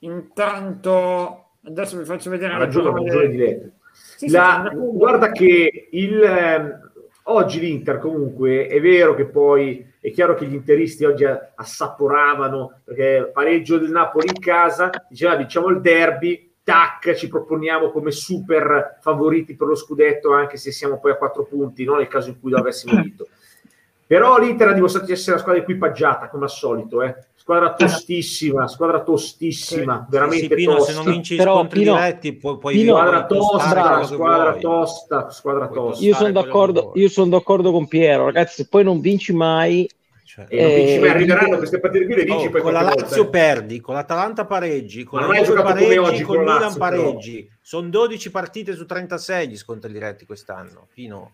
Intanto 0.00 1.52
adesso 1.64 1.96
vi 1.96 2.04
faccio 2.04 2.28
vedere 2.28 2.58
ragione, 2.58 2.90
parole- 2.90 3.10
ragione 3.10 3.28
di 3.30 3.36
letto. 3.38 3.70
Sì, 3.92 4.28
sì, 4.28 4.30
La- 4.34 4.60
d'accordo. 4.64 4.92
guarda 4.92 5.32
che 5.32 5.88
il, 5.92 6.22
ehm, 6.22 6.90
oggi 7.24 7.60
l'Inter 7.60 7.98
comunque 7.98 8.66
è 8.66 8.80
vero 8.82 9.14
che 9.14 9.24
poi 9.24 9.92
è 9.98 10.10
chiaro 10.10 10.34
che 10.34 10.44
gli 10.44 10.52
interisti 10.52 11.04
oggi 11.06 11.24
assaporavano 11.54 12.80
perché 12.84 13.30
pareggio 13.32 13.78
del 13.78 13.90
Napoli 13.90 14.26
in 14.26 14.40
casa 14.40 14.90
diceva 15.08 15.36
diciamo 15.36 15.68
il 15.68 15.80
derby 15.80 16.52
tac, 16.62 17.14
ci 17.14 17.28
proponiamo 17.28 17.90
come 17.90 18.10
super 18.10 18.98
favoriti 19.00 19.54
per 19.54 19.68
lo 19.68 19.74
scudetto, 19.74 20.32
anche 20.34 20.58
se 20.58 20.70
siamo 20.70 20.98
poi 20.98 21.12
a 21.12 21.16
quattro 21.16 21.44
punti, 21.44 21.84
no? 21.84 21.96
nel 21.96 22.08
caso 22.08 22.28
in 22.28 22.40
cui 22.40 22.50
lo 22.50 22.58
avessimo 22.58 22.92
vinto. 23.00 23.28
Però 24.06 24.38
l'Inter 24.38 24.68
ha 24.68 24.72
dimostrato 24.74 25.06
di 25.06 25.12
essere 25.12 25.32
una 25.32 25.40
squadra 25.40 25.62
equipaggiata, 25.62 26.28
come 26.28 26.44
al 26.44 26.50
solito, 26.50 27.02
eh. 27.02 27.16
Squadra 27.44 27.74
tostissima, 27.74 28.66
squadra 28.68 29.02
tostissima, 29.02 30.06
veramente 30.08 30.46
Sì, 30.48 30.54
Pino, 30.54 30.76
tosta. 30.76 30.92
se 30.92 30.96
non 31.02 31.12
vinci 31.12 31.36
Però, 31.36 31.56
scontri 31.56 31.80
Pino- 31.80 31.94
diretti 31.94 32.32
puoi, 32.32 32.56
puoi 32.56 32.74
Pino- 32.74 32.96
Squadra 32.96 33.26
tosta, 33.26 34.02
squadra 34.04 34.48
vuoi. 34.52 34.60
tosta, 34.62 35.30
squadra 35.30 35.66
Puoi 35.68 35.78
tosta. 35.88 36.04
Io 36.06 36.14
sono 36.14 36.32
d'accordo, 36.32 36.92
io 36.94 37.08
sono 37.10 37.28
d'accordo 37.28 37.70
con 37.70 37.86
Piero, 37.86 38.24
ragazzi. 38.24 38.62
Se 38.62 38.68
poi 38.68 38.82
non 38.84 39.00
vinci 39.00 39.34
mai, 39.34 39.86
Cioè, 40.24 40.46
E 40.48 40.62
non 40.62 40.74
vinci 40.74 40.98
mai, 41.00 41.06
Eh, 41.08 41.10
arriveranno 41.12 41.44
dico- 41.44 41.56
queste 41.58 41.80
partite 41.80 42.04
qui, 42.06 42.14
le 42.14 42.24
vinci 42.24 42.46
oh, 42.46 42.50
poi 42.50 42.60
con 42.62 42.72
la 42.72 42.80
Lazio 42.80 43.04
volta, 43.04 43.20
eh. 43.20 43.26
perdi, 43.28 43.80
con 43.80 43.94
l'Atalanta 43.94 44.46
pareggi, 44.46 45.04
con 45.04 45.20
la 45.20 45.26
come 45.26 45.62
pareggi, 45.62 45.96
oggi 45.98 46.22
con 46.22 46.36
con 46.36 46.44
Milan 46.46 46.60
Lazio, 46.60 46.78
però. 46.80 47.02
pareggi. 47.02 47.50
Sono 47.60 47.88
12 47.90 48.30
partite 48.30 48.74
su 48.74 48.86
36 48.86 49.48
gli 49.48 49.56
scontri 49.58 49.92
diretti 49.92 50.24
quest'anno. 50.24 50.86
Pino. 50.94 51.32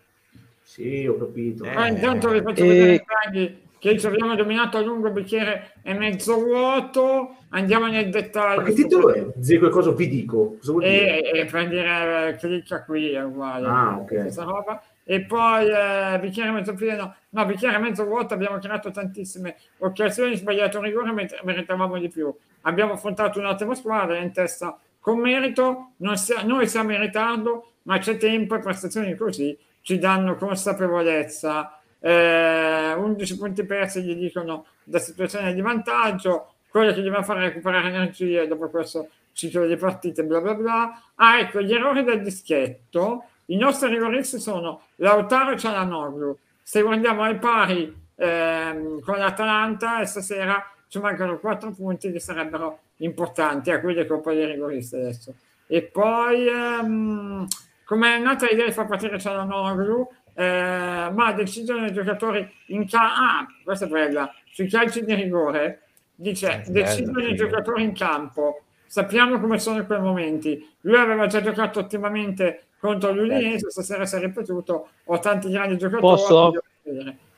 Sì, 0.65 1.07
ho 1.07 1.17
capito. 1.17 1.65
Eh, 1.65 1.73
Ma 1.73 1.87
intanto 1.87 2.29
vi 2.31 2.43
faccio 2.43 2.65
Eh. 2.65 2.67
vedere 2.67 2.95
i 2.95 3.03
tagli 3.05 3.59
che 3.81 3.99
ci 3.99 4.07
abbiamo 4.07 4.37
dominato 4.37 4.77
a 4.77 4.83
lungo 4.83 5.11
bicchiere 5.11 5.73
e 5.83 5.95
mezzo 5.95 6.35
vuoto. 6.35 7.37
Andiamo 7.49 7.87
nel 7.87 8.11
dettaglio. 8.11 8.61
Ma 8.61 8.67
che 8.67 8.75
titolo 8.75 9.13
è? 9.13 9.27
Zio 9.41 9.59
qualcosa 9.59 9.91
vi 9.93 10.07
dico. 10.07 10.59
Cosa? 10.63 10.87
E, 10.87 11.31
e 11.35 11.45
per 11.47 11.69
dire 11.69 12.29
eh, 12.29 12.37
clicca 12.37 12.85
qui 12.85 13.13
è 13.13 13.25
uguale. 13.25 13.67
Ah, 13.67 13.97
ok. 13.99 14.07
Questa 14.07 14.45
roba. 14.45 14.83
E 15.03 15.23
poi 15.23 15.67
eh, 15.69 16.19
bicchiere 16.21 16.51
mezzo 16.51 16.75
pieno, 16.75 17.15
no, 17.31 17.45
bicchiere 17.47 17.79
mezzo 17.79 18.05
vuoto. 18.05 18.35
Abbiamo 18.35 18.59
creato 18.59 18.91
tantissime 18.91 19.57
occasioni, 19.79 20.37
sbagliato 20.37 20.79
un 20.79 20.85
rigore, 20.85 21.13
mentre 21.13 21.41
meritavamo 21.43 21.99
di 21.99 22.09
più. 22.09 22.33
Abbiamo 22.63 22.93
affrontato 22.93 23.39
un 23.39 23.47
attimo 23.47 23.75
squadra 23.75 24.19
in 24.19 24.31
testa 24.31 24.79
con 25.01 25.19
merito. 25.19 25.93
Non 25.97 26.19
sia- 26.19 26.43
noi 26.43 26.69
siamo 26.69 26.93
in 26.93 27.01
ritardo, 27.01 27.73
ma 27.85 27.99
c'è 27.99 28.19
tempo 28.19 28.55
e 28.57 28.59
prestazioni 28.59 29.17
così 29.17 29.57
ci 29.83 29.99
danno 29.99 30.37
consapevolezza. 30.37 31.80
Eh, 32.01 32.95
11 32.95 33.37
punti 33.37 33.65
persi 33.65 34.03
gli 34.03 34.15
dicono 34.15 34.67
da 34.83 34.99
situazione 34.99 35.53
di 35.53 35.61
vantaggio, 35.61 36.55
quello 36.69 36.93
che 36.93 37.03
dobbiamo 37.03 37.25
fare 37.25 37.41
è 37.41 37.49
recuperare 37.49 37.89
energie 37.89 38.47
dopo 38.47 38.69
questo 38.69 39.09
ciclo 39.33 39.67
di 39.67 39.77
partite, 39.77 40.25
bla 40.25 40.41
bla 40.41 40.55
bla. 40.55 41.03
Ah, 41.17 41.39
ecco, 41.39 41.61
gli 41.61 41.73
errori 41.73 42.05
del 42.05 42.23
dischetto. 42.23 43.25
I 43.47 43.57
nostri 43.57 43.89
rigoristi 43.89 44.39
sono 44.39 44.83
Lautaro 44.97 45.53
e 45.53 45.59
Cialanoglu. 45.59 46.37
Se 46.63 46.83
guardiamo 46.83 47.23
ai 47.23 47.37
pari 47.39 47.93
ehm, 48.15 49.01
con 49.01 49.19
l'Atalanta, 49.19 50.01
e 50.01 50.07
stasera 50.07 50.65
ci 50.89 50.99
mancano 50.99 51.39
4 51.39 51.73
punti 51.73 52.13
che 52.13 52.21
sarebbero 52.21 52.81
importanti, 52.99 53.71
a 53.71 53.81
cui 53.81 53.95
le 53.95 54.07
colpa 54.07 54.33
dei 54.33 54.47
rigoristi 54.47 54.97
adesso. 54.97 55.35
E 55.67 55.83
poi, 55.83 56.47
ehm, 56.47 57.47
come 57.85 58.17
è 58.17 58.19
nata 58.19 58.47
l'idea 58.47 58.67
di 58.67 58.73
far 58.73 58.87
partire 58.87 59.19
Cialanoglu, 59.19 60.09
eh, 60.41 61.11
ma 61.13 61.33
decidono 61.33 61.85
i 61.85 61.93
giocatori 61.93 62.51
in 62.67 62.89
ca- 62.89 63.15
ah, 63.15 63.47
questa 63.63 63.85
è 63.85 63.89
bella, 63.89 64.33
sui 64.51 64.69
calci 64.69 65.05
di 65.05 65.15
rigore, 65.15 65.83
dice, 66.15 66.63
Eh, 66.65 66.71
bello, 66.71 66.87
decidono 66.87 67.27
i 67.27 67.35
giocatori 67.35 67.83
in 67.83 67.93
campo, 67.93 68.63
sappiamo 68.87 69.39
come 69.39 69.59
sono 69.59 69.81
in 69.81 69.87
quei 69.87 70.01
momenti, 70.01 70.67
lui 70.81 70.97
aveva 70.97 71.27
già 71.27 71.43
giocato 71.43 71.81
ottimamente 71.81 72.69
contro 72.79 73.13
l'Udinese, 73.13 73.71
stasera 73.71 74.07
si 74.07 74.17
è 74.17 74.21
ripetuto, 74.21 74.89
ho 75.05 75.19
tanti 75.19 75.51
grandi 75.51 75.77
giocatori. 75.77 76.01
Posso? 76.01 76.63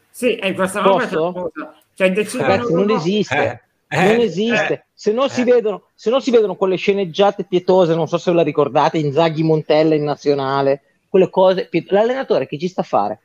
Sì, 0.09 0.37
e 0.37 0.53
questa 0.53 0.81
roba 0.83 1.03
è 1.03 1.09
Posso? 1.09 1.33
qualcosa. 1.33 1.75
Cioè, 1.95 2.13
decidono 2.13 2.49
ragazzi, 2.49 2.73
non 2.73 2.91
esiste. 2.91 3.63
Eh, 3.89 3.97
non 3.97 4.21
eh, 4.21 4.23
esiste. 4.23 4.73
eh, 4.73 4.85
se, 4.95 5.13
non 5.13 5.29
si 5.29 5.41
eh. 5.41 5.45
vedono, 5.45 5.89
se 5.95 6.09
non 6.09 6.23
si 6.23 6.31
vedono 6.31 6.55
quelle 6.55 6.77
sceneggiate 6.77 7.45
pietose, 7.45 7.97
non 7.97 8.07
so 8.07 8.17
se 8.17 8.31
ve 8.31 8.37
la 8.37 8.43
ricordate, 8.45 8.99
Inzaghi 8.99 9.43
Montella 9.43 9.97
in 9.97 10.05
nazionale, 10.05 10.83
quelle 11.13 11.29
cose. 11.29 11.69
L'allenatore 11.89 12.47
che 12.47 12.59
ci 12.59 12.69
sta 12.69 12.81
a 12.81 12.85
fare? 12.85 13.21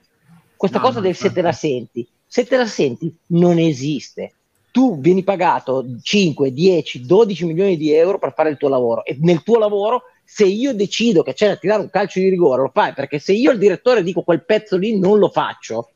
Questa 0.58 0.80
No, 0.80 0.84
cosa 0.84 1.00
no, 1.00 1.06
del 1.06 1.16
se 1.16 1.32
te 1.32 1.42
la 1.42 1.54
senti. 1.54 2.06
Se 2.28 2.46
te 2.46 2.58
la 2.58 2.66
senti, 2.66 3.16
non 3.28 3.58
esiste. 3.58 4.34
Tu 4.72 5.00
vieni 5.00 5.24
pagato 5.24 5.86
5, 6.02 6.52
10, 6.52 7.06
12 7.06 7.46
milioni 7.46 7.78
di 7.78 7.94
euro 7.94 8.20
per 8.20 8.34
fare 8.34 8.50
il 8.50 8.58
tuo 8.58 8.68
lavoro 8.68 9.06
e 9.06 9.18
nel 9.22 9.42
tuo 9.42 9.58
lavoro, 9.58 10.04
se 10.26 10.44
io 10.46 10.74
decido 10.74 11.24
che 11.24 11.34
c'è 11.34 11.48
da 11.48 11.56
tirare 11.56 11.82
un 11.82 11.90
calcio 11.90 12.20
di 12.20 12.28
rigore, 12.28 12.64
lo 12.64 12.72
fai 12.74 12.92
perché 12.94 13.20
se 13.20 13.32
io 13.32 13.52
al 13.52 13.58
direttore 13.58 14.04
dico 14.04 14.22
quel 14.24 14.44
pezzo 14.44 14.76
lì 14.76 15.00
non 15.00 15.18
lo 15.18 15.30
faccio, 15.30 15.92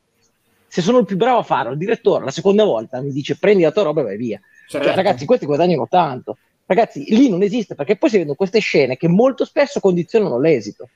se 0.66 0.80
sono 0.80 0.98
il 1.00 1.04
più 1.04 1.16
bravo 1.16 1.40
a 1.40 1.42
farlo, 1.42 1.72
il 1.72 1.78
direttore 1.78 2.24
la 2.24 2.30
seconda 2.30 2.64
volta 2.64 3.02
mi 3.02 3.12
dice 3.12 3.36
prendi 3.36 3.62
la 3.62 3.72
tua 3.72 3.82
roba 3.82 4.00
e 4.00 4.04
vai 4.04 4.16
via. 4.16 4.40
Cioè, 4.66 4.80
Certo. 4.80 4.96
ragazzi, 4.96 5.26
questi 5.26 5.44
guadagnano 5.44 5.86
tanto. 5.86 6.38
Ragazzi, 6.64 7.04
lì 7.14 7.28
non 7.28 7.42
esiste 7.42 7.74
perché 7.74 7.96
poi 7.96 8.08
si 8.08 8.16
vedono 8.16 8.36
queste 8.36 8.60
scene 8.60 8.96
che 8.96 9.06
molto 9.06 9.44
spesso 9.44 9.80
condizionano 9.80 10.40
l'esito. 10.40 10.88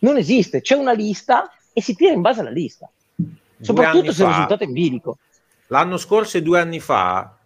Non 0.00 0.16
esiste, 0.16 0.60
c'è 0.60 0.74
una 0.74 0.92
lista 0.92 1.50
e 1.72 1.80
si 1.80 1.94
tira 1.94 2.12
in 2.12 2.20
base 2.20 2.40
alla 2.40 2.50
lista. 2.50 2.88
Due 3.14 3.36
Soprattutto 3.60 4.12
se 4.12 4.22
il 4.22 4.28
fa- 4.28 4.34
risultato 4.34 4.62
è 4.62 4.66
in 4.66 4.72
bilico. 4.72 5.18
L'anno 5.68 5.96
scorso 5.96 6.36
e 6.36 6.42
due 6.42 6.60
anni 6.60 6.80
fa 6.80 7.36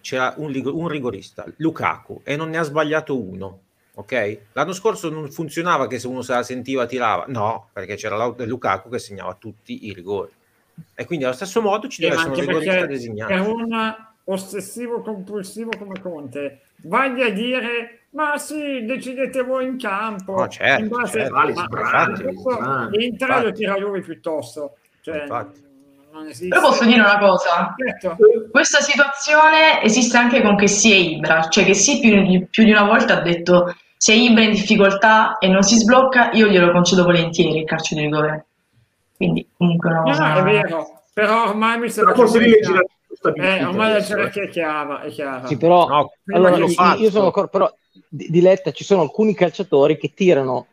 c'era 0.00 0.34
un, 0.36 0.60
un 0.64 0.88
rigorista, 0.88 1.44
Lukaku, 1.56 2.20
e 2.24 2.36
non 2.36 2.50
ne 2.50 2.58
ha 2.58 2.62
sbagliato 2.62 3.18
uno. 3.18 3.60
Ok? 3.94 4.38
L'anno 4.52 4.72
scorso 4.72 5.08
non 5.08 5.30
funzionava 5.30 5.86
che 5.86 5.98
se 5.98 6.08
uno 6.08 6.22
se 6.22 6.32
la 6.32 6.42
sentiva 6.42 6.86
tirava, 6.86 7.26
no, 7.28 7.68
perché 7.72 7.94
c'era 7.94 8.26
Lukaku 8.26 8.90
che 8.90 8.98
segnava 8.98 9.34
tutti 9.34 9.86
i 9.86 9.92
rigori. 9.92 10.32
E 10.94 11.04
quindi 11.04 11.24
allo 11.24 11.34
stesso 11.34 11.62
modo 11.62 11.86
ci 11.88 12.00
deve 12.00 12.16
essere 12.16 12.30
un 12.30 12.40
rigorista 12.40 12.86
designato. 12.86 13.32
è 13.32 13.38
un 13.38 13.72
ossessivo 14.24 15.00
compulsivo 15.02 15.70
come 15.78 16.00
Conte 16.00 16.60
vai 16.84 17.20
a 17.22 17.30
dire 17.30 18.00
ma 18.10 18.38
sì 18.38 18.84
decidete 18.84 19.42
voi 19.42 19.66
in 19.66 19.78
campo 19.78 20.36
No, 20.40 20.48
certo, 20.48 20.82
in 20.82 20.88
base- 20.88 21.18
certo. 21.18 21.34
Vale, 21.34 21.52
ma- 21.52 21.62
sbrani, 21.64 22.22
questo 22.22 22.50
sbrani. 22.52 22.96
l'Inter 22.96 23.42
lo 23.44 23.52
tira 23.52 23.76
lui 23.78 24.00
piuttosto 24.00 24.76
cioè, 25.02 25.24
Però 25.26 26.60
posso 26.60 26.84
dire 26.84 27.00
una 27.00 27.18
cosa, 27.18 27.74
Certo. 27.76 28.16
questa 28.50 28.80
situazione 28.80 29.82
esiste 29.82 30.16
anche 30.16 30.40
con 30.42 30.56
che 30.56 30.68
sia 30.68 30.94
Ibra, 30.94 31.48
cioè 31.48 31.64
che 31.64 31.74
sì 31.74 31.98
più 32.00 32.22
di, 32.22 32.46
più 32.48 32.64
di 32.64 32.70
una 32.70 32.84
volta 32.84 33.18
ha 33.18 33.20
detto 33.20 33.74
se 33.96 34.14
Ibra 34.14 34.42
è 34.42 34.46
in 34.46 34.52
difficoltà 34.52 35.36
e 35.38 35.48
non 35.48 35.62
si 35.62 35.76
sblocca 35.76 36.30
io 36.32 36.46
glielo 36.46 36.70
concedo 36.70 37.02
volentieri 37.04 37.58
il 37.58 37.64
calcio 37.66 37.94
di 37.96 38.02
rigore. 38.02 38.46
Quindi 39.16 39.46
comunque 39.56 39.90
No, 39.90 40.02
no, 40.04 40.34
è 40.38 40.42
vero 40.42 41.02
però 41.12 41.48
ormai 41.48 41.78
mi 41.78 41.90
sembra 41.90 42.14
forse 42.14 42.38
rileggi 42.38 42.72
la 42.72 42.80
eh, 43.32 43.64
ormai 43.64 43.88
la 43.88 43.96
adesso, 43.96 44.12
eh. 44.12 44.16
gerarchia 44.16 44.42
è 44.42 44.48
chiara, 44.48 45.00
è 45.02 45.10
chiara. 45.10 45.46
Sì, 45.46 45.56
però, 45.56 45.86
No, 45.88 46.12
allora, 46.32 46.56
io- 46.56 46.66
io 46.66 47.10
sono 47.10 47.24
d'accordo, 47.24 47.48
però 47.48 47.74
di, 48.08 48.28
di 48.30 48.40
Letta 48.40 48.70
ci 48.72 48.84
sono 48.84 49.02
alcuni 49.02 49.34
calciatori 49.34 49.96
che 49.96 50.12
tirano 50.14 50.66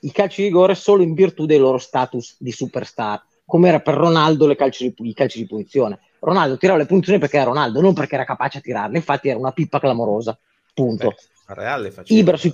i 0.00 0.12
calci 0.12 0.42
di 0.42 0.48
rigore 0.48 0.74
solo 0.74 1.02
in 1.02 1.14
virtù 1.14 1.46
del 1.46 1.60
loro 1.60 1.78
status 1.78 2.36
di 2.38 2.52
superstar, 2.52 3.22
come 3.46 3.68
era 3.68 3.80
per 3.80 3.94
Ronaldo 3.94 4.46
le 4.46 4.56
calci 4.56 4.92
di, 4.94 5.08
i 5.08 5.14
calci 5.14 5.38
di 5.38 5.46
punizione. 5.46 6.00
Ronaldo 6.20 6.56
tirava 6.56 6.78
le 6.78 6.86
punizioni 6.86 7.18
perché 7.18 7.36
era 7.36 7.46
Ronaldo, 7.46 7.80
non 7.80 7.94
perché 7.94 8.14
era 8.14 8.24
capace 8.24 8.58
a 8.58 8.60
tirarle, 8.60 8.96
infatti 8.96 9.28
era 9.28 9.38
una 9.38 9.52
pippa 9.52 9.78
clamorosa. 9.78 10.38
Punto. 10.72 11.14
Beh. 11.46 12.04
Ibra, 12.06 12.36
sui, 12.36 12.52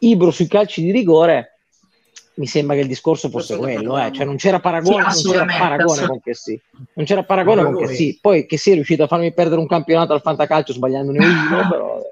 Ibra 0.00 0.30
sui 0.30 0.48
calci 0.48 0.82
di 0.82 0.90
rigore 0.90 1.59
mi 2.40 2.46
sembra 2.46 2.74
che 2.74 2.80
il 2.80 2.88
discorso 2.88 3.28
fosse 3.28 3.58
quello, 3.58 3.98
eh. 3.98 4.10
cioè 4.12 4.24
non 4.24 4.36
c'era 4.36 4.60
paragone, 4.60 5.10
Sì, 5.10 5.26
non 5.26 5.34
c'era 5.46 5.58
paragone 5.58 6.06
con 6.06 6.20
che 6.22 6.34
sì. 6.34 6.58
Non 6.94 7.04
c'era 7.04 7.22
paragone 7.22 7.62
con 7.62 7.76
che 7.76 7.86
sì. 7.88 8.18
Poi 8.18 8.46
che 8.46 8.56
sia 8.56 8.72
riuscito 8.72 9.02
a 9.02 9.06
farmi 9.06 9.30
perdere 9.34 9.60
un 9.60 9.66
campionato 9.66 10.14
al 10.14 10.22
fantacalcio 10.22 10.72
sbagliandone 10.72 11.18
uno, 11.22 11.68
però 11.68 12.02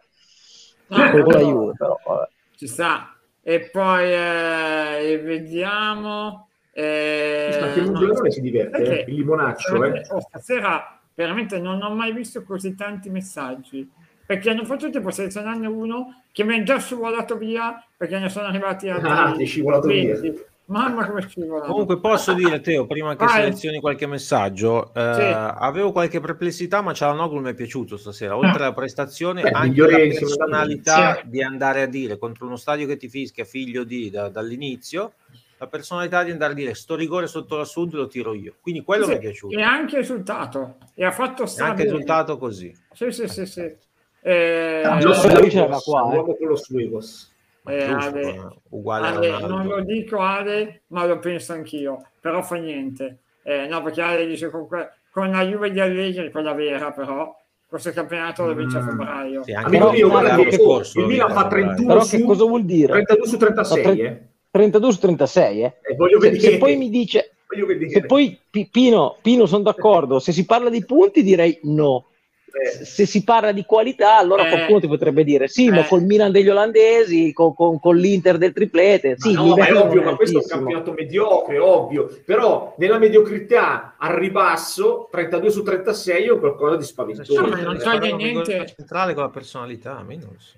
la 0.88 1.10
però- 1.10 1.40
Juve, 1.40 1.72
però 1.76 1.98
vabbè. 2.06 2.28
ci 2.56 2.66
sta 2.66 3.16
e 3.42 3.70
poi 3.70 4.12
eh, 4.12 5.18
vediamo 5.18 6.48
eh, 6.72 7.58
Anche 7.62 7.80
il 7.80 7.90
no, 7.90 7.98
Giordano 7.98 8.30
si 8.30 8.40
diverte, 8.42 8.76
eh, 8.76 8.82
perché- 8.82 9.10
il 9.10 9.16
limonaccio, 9.16 9.82
eh. 9.84 10.06
oh, 10.10 10.20
stasera 10.20 11.00
veramente 11.14 11.58
non 11.58 11.82
ho 11.82 11.90
mai 11.94 12.12
visto 12.12 12.42
così 12.44 12.74
tanti 12.74 13.08
messaggi 13.08 13.90
perché 14.28 14.50
hanno 14.50 14.66
fatto 14.66 14.90
tipo 14.90 15.10
selezionarne 15.10 15.66
uno 15.66 16.22
che 16.32 16.44
mi 16.44 16.58
è 16.58 16.62
già 16.62 16.78
scivolato 16.78 17.38
via 17.38 17.82
perché 17.96 18.18
ne 18.18 18.28
sono 18.28 18.46
arrivati 18.48 18.90
altri 18.90 19.08
Ah, 19.10 19.32
ti 19.32 19.46
scivolato 19.46 19.88
via. 19.88 20.20
20. 20.20 20.42
mamma 20.66 21.06
come 21.08 21.26
scivolano 21.26 21.70
Comunque 21.72 21.98
posso 21.98 22.34
dire, 22.34 22.60
Teo, 22.60 22.86
prima 22.86 23.16
che 23.16 23.24
Vai. 23.24 23.40
selezioni 23.44 23.80
qualche 23.80 24.06
messaggio, 24.06 24.92
eh, 24.92 25.14
Sì. 25.14 25.32
avevo 25.34 25.92
qualche 25.92 26.20
perplessità, 26.20 26.82
ma 26.82 26.92
Cialanoglu 26.92 27.40
mi 27.40 27.48
è 27.52 27.54
piaciuto 27.54 27.96
stasera. 27.96 28.36
Oltre 28.36 28.64
alla 28.64 28.74
prestazione, 28.74 29.40
Beh, 29.40 29.48
anche 29.48 29.68
migliore 29.70 29.92
la 29.92 29.96
a 29.96 30.08
personalità 30.08 31.14
Sì. 31.14 31.28
di 31.30 31.42
andare 31.42 31.80
a 31.80 31.86
dire 31.86 32.18
contro 32.18 32.44
uno 32.44 32.56
stadio 32.56 32.86
che 32.86 32.98
ti 32.98 33.08
fischia, 33.08 33.46
figlio 33.46 33.82
di, 33.84 34.10
da- 34.10 34.28
dall'inizio, 34.28 35.12
la 35.56 35.66
personalità 35.68 36.22
di 36.22 36.32
andare 36.32 36.52
a 36.52 36.54
dire 36.54 36.74
sto 36.74 36.94
rigore 36.96 37.28
sotto 37.28 37.56
la 37.56 37.64
sud 37.64 37.94
lo 37.94 38.06
tiro 38.06 38.34
io. 38.34 38.56
Quindi 38.60 38.82
quello 38.82 39.04
Sì, 39.04 39.10
mi 39.12 39.16
è 39.16 39.20
piaciuto. 39.20 39.56
e 39.58 39.62
ha 39.62 39.70
anche 39.72 39.96
risultato 39.96 40.76
e 40.94 41.02
ha 41.06 41.12
fatto 41.12 41.44
anche 41.44 41.46
strabene. 41.52 41.82
risultato 41.84 42.36
così. 42.36 42.76
sì 42.92 43.10
sì 43.10 43.26
sì, 43.26 43.46
sì. 43.46 43.86
Eh, 44.22 44.82
Ah, 44.84 45.00
Lo 45.00 45.12
Suegos, 45.14 45.54
l'aveva 45.54 45.78
qua, 45.78 46.14
eh. 46.38 46.44
lo 46.44 46.56
Suegos. 46.56 47.32
Ma 47.62 47.72
Eh, 47.72 47.82
Ale- 47.84 48.20
eh, 48.22 48.40
uguale 48.70 49.06
a 49.06 49.10
Ale, 49.36 49.46
non 49.46 49.66
lo 49.66 49.80
dico 49.82 50.18
Ale, 50.20 50.82
ma 50.88 51.04
lo 51.06 51.18
penso 51.18 51.52
anch'io, 51.52 52.02
però 52.20 52.42
fa 52.42 52.56
niente. 52.56 53.18
Eh, 53.42 53.66
no, 53.68 53.82
perché 53.82 54.00
Ale 54.02 54.26
dice 54.26 54.50
con, 54.50 54.66
que- 54.68 54.88
con 55.10 55.30
la 55.30 55.44
Juve 55.44 55.70
di 55.70 55.80
Allegri, 55.80 56.30
quella 56.30 56.52
vera 56.54 56.90
però, 56.92 57.34
questo 57.66 57.90
campionato 57.92 58.46
lo 58.46 58.54
vince 58.54 58.78
a 58.78 58.82
Mm. 58.82 58.88
febbraio. 58.88 59.42
Sì, 59.44 59.52
anche 59.52 59.76
Amico 59.76 59.90
mio, 59.92 60.08
guarda 60.08 60.36
che 60.36 60.58
corso, 60.58 61.00
il 61.00 61.06
Milan 61.06 61.32
fa 61.32 61.46
31 61.46 61.86
Però 61.88 62.00
su, 62.04 62.16
che 62.16 62.22
cosa 62.24 62.44
vuol 62.44 62.64
dire? 62.64 62.92
32 62.92 63.26
su 63.26 63.36
36, 63.36 63.82
No, 63.84 63.92
tre- 63.94 64.02
eh. 64.02 64.22
32 64.50 64.92
su 64.92 64.98
36, 65.00 65.62
eh? 65.62 65.74
Eh, 65.82 66.20
Se, 66.20 66.40
se 66.40 66.58
poi 66.58 66.76
mi 66.76 66.88
dice, 66.90 67.32
Voglio 67.48 67.66
vedere. 67.66 67.90
se 67.90 68.04
poi 68.06 68.38
Pi- 68.50 68.68
Pino, 68.70 69.16
Pino 69.22 69.46
sono 69.46 69.62
d'accordo, 69.62 70.18
se 70.18 70.32
si 70.32 70.44
parla 70.46 70.70
di 70.70 70.84
punti 70.84 71.22
direi 71.22 71.58
no. 71.64 72.06
Eh, 72.50 72.84
Se 72.84 73.04
si 73.06 73.24
parla 73.24 73.52
di 73.52 73.64
qualità, 73.64 74.16
allora 74.16 74.46
Eh. 74.46 74.50
qualcuno 74.50 74.80
ti 74.80 74.86
potrebbe 74.88 75.22
dire 75.22 75.48
sì, 75.48 75.68
ma 75.68 75.80
Eh. 75.84 75.86
col 75.88 76.02
Milan 76.02 76.32
degli 76.32 76.48
olandesi, 76.48 77.32
con, 77.32 77.54
con- 77.54 77.78
con 77.78 77.96
l'Inter 77.96 78.38
del 78.38 78.52
triplete, 78.52 79.16
sì, 79.18 79.34
Ma 79.34 79.42
no, 79.42 79.56
ma 79.56 79.66
è 79.66 79.74
ovvio, 79.74 80.02
ma 80.02 80.16
questo 80.16 80.38
è 80.38 80.42
un 80.42 80.48
campionato 80.48 80.92
mediocre, 80.92 81.58
ovvio. 81.58 82.08
Però 82.24 82.74
nella 82.78 82.98
mediocrità 82.98 83.94
al 83.98 84.14
ribasso, 84.14 85.08
32 85.10 85.50
su 85.50 85.62
36 85.62 86.24
è 86.26 86.30
un 86.30 86.38
qualcosa 86.40 86.76
di 86.76 86.84
spaventoso. 86.84 87.40
No, 87.40 87.48
ma 87.48 87.60
non 87.60 87.78
toglie 87.78 88.16
rigore 88.16 88.46
niente. 88.46 88.72
centrale 88.76 89.14
con 89.14 89.22
la 89.24 89.30
personalità, 89.30 89.98
a 89.98 90.02
me 90.02 90.16
non 90.16 90.28
lo 90.32 90.38
so. 90.38 90.56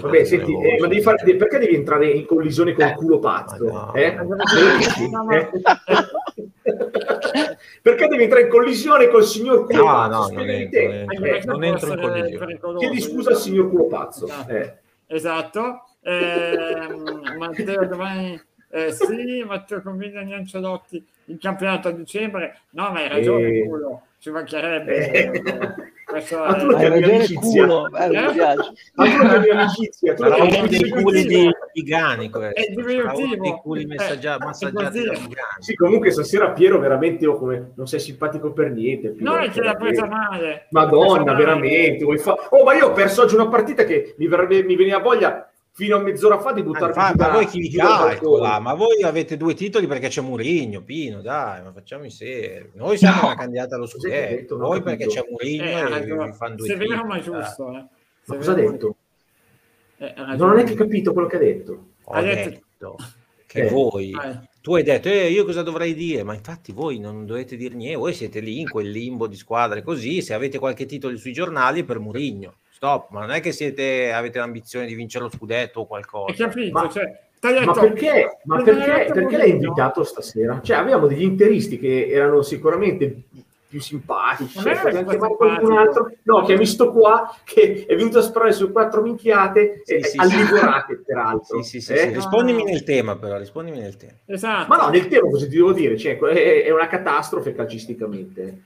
Vabbè, 0.00 0.24
senti, 0.24 0.52
eh, 0.54 0.78
ma 0.80 0.86
devi 0.86 1.02
fare, 1.02 1.36
perché 1.36 1.58
devi 1.58 1.74
entrare 1.74 2.08
in 2.10 2.24
collisione 2.24 2.72
con 2.72 2.84
il 2.86 2.90
Eh. 2.90 2.94
culo 2.94 3.18
pazzo? 3.18 3.64
No. 3.64 3.92
eh? 3.94 4.06
Eh? 4.06 4.16
perché 7.82 8.06
devi 8.08 8.22
entrare 8.22 8.44
in 8.44 8.48
collisione 8.50 9.08
col 9.08 9.24
signor 9.24 9.64
culo 9.66 9.84
No, 9.84 9.84
pazzo? 9.92 10.32
no, 10.32 10.38
non 10.38 10.48
entro, 10.48 11.52
non 11.52 11.64
entro, 11.64 11.92
in 11.92 12.00
collisione. 12.00 12.58
Chiedi 12.78 13.00
scusa 13.00 13.30
al 13.30 13.36
signor 13.36 13.68
culo 13.68 13.86
pazzo. 13.86 14.26
Esatto. 14.26 14.50
Eh. 14.52 14.74
Esatto. 15.06 15.84
Ehm, 16.02 17.36
Matteo 17.36 17.84
domani 17.86 18.40
eh, 18.70 18.92
sì, 18.92 19.44
Matteo 19.46 19.82
convince 19.82 20.24
gli 20.24 20.32
Ancelotti 20.32 21.04
il 21.26 21.38
campionato 21.38 21.88
a 21.88 21.90
dicembre. 21.90 22.60
No, 22.70 22.90
ma 22.90 23.00
hai 23.00 23.08
ragione, 23.08 23.48
Eh. 23.48 23.64
culo, 23.66 24.02
ci 24.18 24.30
mancherebbe. 24.30 25.10
Eh. 25.10 25.42
Questo 26.10 26.38
Ma 26.38 26.54
tu 26.54 26.60
è- 26.60 26.64
lo 26.66 26.74
Hai 26.76 26.80
chiami 26.80 27.00
ragione, 27.00 27.16
amicizia. 27.16 27.66
culo, 27.66 27.88
bello, 27.90 28.20
mi 28.20 28.32
piace. 28.32 28.72
Ma 28.94 29.04
tu 29.04 29.16
non 29.16 29.26
hai 29.30 29.50
amicizia, 29.50 30.14
dei 30.68 30.90
culi 30.90 31.24
di, 31.26 31.50
di 31.72 31.82
Gani 31.82 32.30
questo. 32.30 32.60
È 32.60 32.62
Sarà 32.62 32.74
uno 32.80 32.86
diminutivo. 32.86 33.42
dei 33.42 33.58
culi 33.62 33.82
Eh, 33.82 33.86
massaggiati 33.86 34.64
è 34.66 34.70
da 34.70 34.84
così. 34.84 35.02
Gani. 35.04 35.32
Sì, 35.60 35.74
comunque 35.74 36.10
stasera 36.10 36.50
Piero 36.50 36.78
veramente 36.78 37.26
oh, 37.26 37.38
come, 37.38 37.72
non 37.76 37.86
sei 37.86 38.00
simpatico 38.00 38.52
per 38.52 38.70
niente. 38.70 39.10
Piero, 39.10 39.32
No, 39.32 39.38
è 39.38 39.50
che 39.50 39.60
l'ha 39.62 39.74
presa 39.74 40.06
male. 40.06 40.66
Madonna, 40.70 41.24
male. 41.32 41.44
veramente. 41.44 42.04
vuoi 42.04 42.18
fa- 42.18 42.36
Oh, 42.50 42.64
ma 42.64 42.74
io 42.74 42.86
ho 42.88 42.92
perso 42.92 43.22
oggi 43.22 43.34
una 43.34 43.48
partita 43.48 43.84
che 43.84 44.14
mi, 44.18 44.26
verrebbe- 44.26 44.62
mi 44.64 44.76
veniva 44.76 44.98
voglia 44.98 45.49
fino 45.80 45.96
a 45.96 46.00
mezz'ora 46.00 46.38
fa 46.38 46.52
di 46.52 46.62
Ma, 46.62 46.78
fa- 46.78 46.86
giù 46.90 46.98
ma 46.98 47.12
da- 47.12 47.30
voi 47.32 47.46
chi 47.46 47.58
vi 47.60 47.70
calcola? 47.70 48.58
Ma 48.60 48.74
voi 48.74 49.02
avete 49.02 49.38
due 49.38 49.54
titoli 49.54 49.86
perché 49.86 50.08
c'è 50.08 50.20
Murigno, 50.20 50.82
Pino, 50.82 51.22
dai, 51.22 51.62
ma 51.62 51.72
facciamo 51.72 52.04
in 52.04 52.10
serio. 52.10 52.70
Noi 52.74 52.98
siamo 52.98 53.20
No. 53.22 53.26
una 53.28 53.36
candidata 53.36 53.76
allo 53.76 53.86
scudetto, 53.86 54.58
voi 54.58 54.82
perché 54.82 55.06
c'è 55.06 55.24
Murigno 55.30 55.64
Eh, 55.64 55.96
e 55.96 56.00
vi, 56.04 56.32
fanno 56.34 56.56
due 56.56 56.66
Se 56.66 56.76
titoli, 56.76 57.02
ma 57.04 57.18
giusto. 57.20 57.68
Eh. 57.70 57.84
Ma 58.26 58.36
cosa 58.36 58.50
ha 58.52 58.54
detto? 58.54 58.96
eh, 59.96 60.14
Non 60.36 60.50
ho 60.50 60.52
neanche 60.52 60.74
capito 60.74 61.12
quello 61.14 61.28
che 61.28 61.36
ha 61.36 61.40
detto. 61.40 61.86
Ho 62.04 62.12
Ha 62.12 62.20
detto- 62.22 62.50
detto 62.50 62.96
che 63.46 63.62
Eh. 63.66 63.68
voi, 63.70 64.10
Eh. 64.10 64.48
tu 64.60 64.74
hai 64.74 64.82
detto, 64.82 65.08
eh, 65.08 65.30
io 65.30 65.44
cosa 65.44 65.62
dovrei 65.62 65.94
dire? 65.94 66.22
Ma 66.22 66.34
infatti 66.34 66.72
voi 66.72 66.98
non 66.98 67.24
dovete 67.26 67.56
dire 67.56 67.74
niente, 67.74 67.96
voi 67.98 68.12
siete 68.14 68.40
lì 68.40 68.60
in 68.60 68.68
quel 68.68 68.90
limbo 68.90 69.26
di 69.26 69.36
squadre 69.36 69.82
così, 69.82 70.20
se 70.22 70.34
avete 70.34 70.58
qualche 70.58 70.84
titolo 70.86 71.16
sui 71.16 71.32
giornali 71.32 71.80
è 71.80 71.84
per 71.84 71.98
Murigno. 71.98 72.56
Stop, 72.80 73.10
ma 73.10 73.20
non 73.20 73.32
è 73.32 73.40
che 73.42 73.52
siete, 73.52 74.10
avete 74.10 74.38
l'ambizione 74.38 74.86
di 74.86 74.94
vincere 74.94 75.24
lo 75.24 75.30
scudetto 75.30 75.80
o 75.80 75.82
Hai 75.82 75.88
qualcosa. 75.88 76.32
capito? 76.48 76.72
Ma- 76.72 76.88
cioè, 76.88 77.20
Ma 77.66 77.72
perché, 77.74 78.38
ma 78.44 78.56
hai 78.56 78.64
perché, 78.64 79.12
perché 79.12 79.36
l'hai 79.36 79.50
invitato 79.50 80.02
stasera? 80.02 80.60
Cioè, 80.62 80.78
avevamo 80.78 81.06
degli 81.06 81.22
interisti 81.22 81.78
che 81.78 82.08
erano 82.08 82.40
sicuramente 82.40 83.24
più 83.68 83.80
simpatici. 83.82 84.54
Non 84.56 84.64
Cioè, 84.64 84.80
potevamo 84.80 85.10
chiamare 85.10 85.10
simpatico. 85.10 85.36
qualcun 85.36 85.76
altro. 85.76 86.10
No, 86.22 86.42
che 86.46 86.52
hai 86.52 86.58
visto 86.58 86.90
qua 86.90 87.36
che 87.44 87.84
è 87.86 87.94
venuto 87.96 88.18
a 88.18 88.22
sparare 88.22 88.52
su 88.52 88.72
quattro 88.72 89.02
minchiate 89.02 89.82
Sì, 89.84 89.92
e 89.96 90.02
sì, 90.04 90.16
alligorate, 90.18 91.02
peraltro. 91.04 91.62
Sì, 91.62 91.68
sì, 91.68 91.80
sì, 91.82 91.92
Eh? 91.92 91.98
sì, 91.98 92.14
rispondimi 92.14 92.64
nel 92.64 92.82
tema 92.82 93.16
però, 93.16 93.36
rispondimi 93.36 93.78
nel 93.78 93.98
tema. 93.98 94.14
Esatto. 94.24 94.68
Ma 94.68 94.76
no, 94.84 94.88
nel 94.88 95.06
tema 95.06 95.28
cosa 95.28 95.44
ti 95.46 95.54
devo 95.54 95.72
dire? 95.74 95.98
Cioè, 95.98 96.18
è, 96.18 96.64
è 96.64 96.70
una 96.70 96.86
catastrofe 96.86 97.54
calcisticamente. 97.54 98.62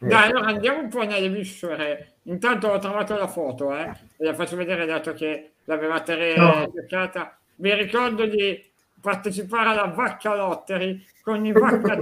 Eh. 0.00 0.06
Dai, 0.06 0.30
allora 0.30 0.46
andiamo 0.46 0.80
un 0.80 0.88
po' 0.88 1.02
nelle 1.04 1.28
viscere. 1.28 2.14
Intanto 2.24 2.68
ho 2.68 2.78
trovato 2.78 3.16
la 3.16 3.26
foto, 3.26 3.74
eh. 3.76 3.90
e 4.16 4.24
la 4.24 4.34
faccio 4.34 4.56
vedere 4.56 4.86
dato 4.86 5.12
che 5.12 5.52
l'avevate 5.64 6.14
re- 6.14 6.36
No. 6.36 6.70
cercata. 6.72 7.36
Vi 7.56 7.74
ricordo 7.74 8.26
di 8.26 8.64
partecipare 9.00 9.70
alla 9.70 9.86
Vacca 9.94 10.34
Lottery 10.34 11.04
con 11.22 11.44
i 11.44 11.52
Vacca. 11.52 11.98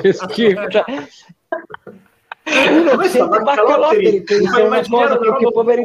Che 0.00 0.12
schifo. 0.12 0.68
Cioè, 0.68 0.84
Uno 2.70 2.92
uno 2.92 3.02
sente 3.04 3.38
Baccalotti 3.38 4.22
pensa 4.22 4.62
una 4.62 4.82
cosa 4.86 5.18
che, 5.18 5.46
aver, 5.58 5.80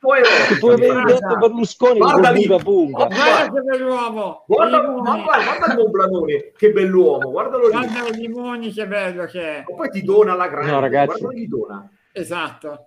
Poi 0.00 0.20
può 0.60 0.72
aver 0.72 1.04
detto 1.04 1.36
Berlusconi 1.38 1.98
Guarda 1.98 2.30
lì. 2.30 2.46
Guarda 2.46 3.50
che 3.52 3.60
bell'uomo! 3.60 4.44
Guarda, 4.46 4.82
ma 4.82 4.92
guarda, 5.00 5.42
guarda 5.42 5.66
il 5.66 5.74
buon 5.74 5.90
Blanone, 5.90 6.52
che 6.56 6.70
bell'uomo, 6.70 7.30
guardalo 7.30 7.66
lì. 7.66 7.72
Guarda 7.72 8.06
i 8.06 8.14
limoni, 8.14 8.72
che 8.72 8.86
bello 8.86 9.24
che 9.24 9.42
è. 9.42 9.64
Ma 9.68 9.74
poi 9.74 9.90
ti 9.90 10.02
dona 10.02 10.34
la 10.34 10.46
grande, 10.46 10.70
No, 10.70 10.80
ragazzi. 10.80 11.20
guarda 11.20 11.38
gli 11.38 11.48
dona. 11.48 11.90
Esatto. 12.12 12.86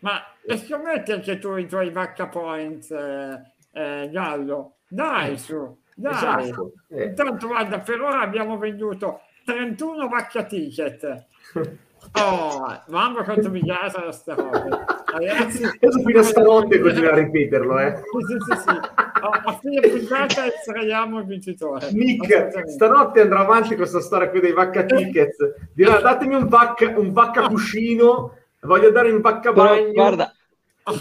Ma 0.00 0.22
e 0.44 0.56
scommetti 0.58 1.12
anche 1.12 1.38
tu 1.38 1.56
i 1.56 1.66
tuoi 1.66 1.90
Vacca 1.90 2.28
Points, 2.28 2.90
eh, 2.90 3.40
eh, 3.72 4.08
Gallo. 4.10 4.74
Dai, 4.86 5.38
su. 5.38 5.78
Dai. 5.94 6.12
Esatto. 6.12 6.72
Eh. 6.88 7.04
Intanto, 7.04 7.46
guarda, 7.46 7.80
per 7.80 8.00
ora 8.00 8.20
abbiamo 8.20 8.58
venduto 8.58 9.20
31 9.46 10.08
Vacca 10.08 10.44
Ticket. 10.44 11.26
Oh, 12.12 12.82
mamma 12.88 13.22
quanto 13.22 13.50
mi 13.50 13.60
piace 13.60 14.10
sta 14.12 14.34
roba. 14.34 15.02
Ragazzi, 15.06 15.62
Adesso 15.80 16.02
fino 16.04 16.18
a 16.18 16.22
stanotte 16.22 16.80
continua 16.80 17.12
a 17.12 17.14
ripeterlo, 17.14 17.78
eh. 17.78 17.96
Sì, 17.96 18.02
sì, 18.26 18.36
sì, 18.50 18.60
sì. 18.60 18.78
A, 19.22 19.58
fine 19.60 19.88
puntata 19.88 20.46
estraiamo 20.46 21.18
il 21.18 21.26
vincitore. 21.26 21.90
Nick, 21.92 22.68
stanotte 22.68 23.20
andrà 23.20 23.40
avanti 23.40 23.68
con 23.68 23.78
questa 23.78 24.00
storia 24.00 24.28
qui 24.30 24.40
dei 24.40 24.52
vacca 24.52 24.84
tickets. 24.84 25.36
Dirà 25.74 26.00
datemi 26.00 26.34
un 26.34 26.48
vacca, 26.48 26.98
un 26.98 27.12
vacca 27.12 27.46
cuscino, 27.48 28.36
voglio 28.62 28.90
dare 28.90 29.10
un 29.10 29.20
vacca 29.20 29.52
Però, 29.52 29.68
bagno. 29.68 29.92
guarda, 29.92 30.34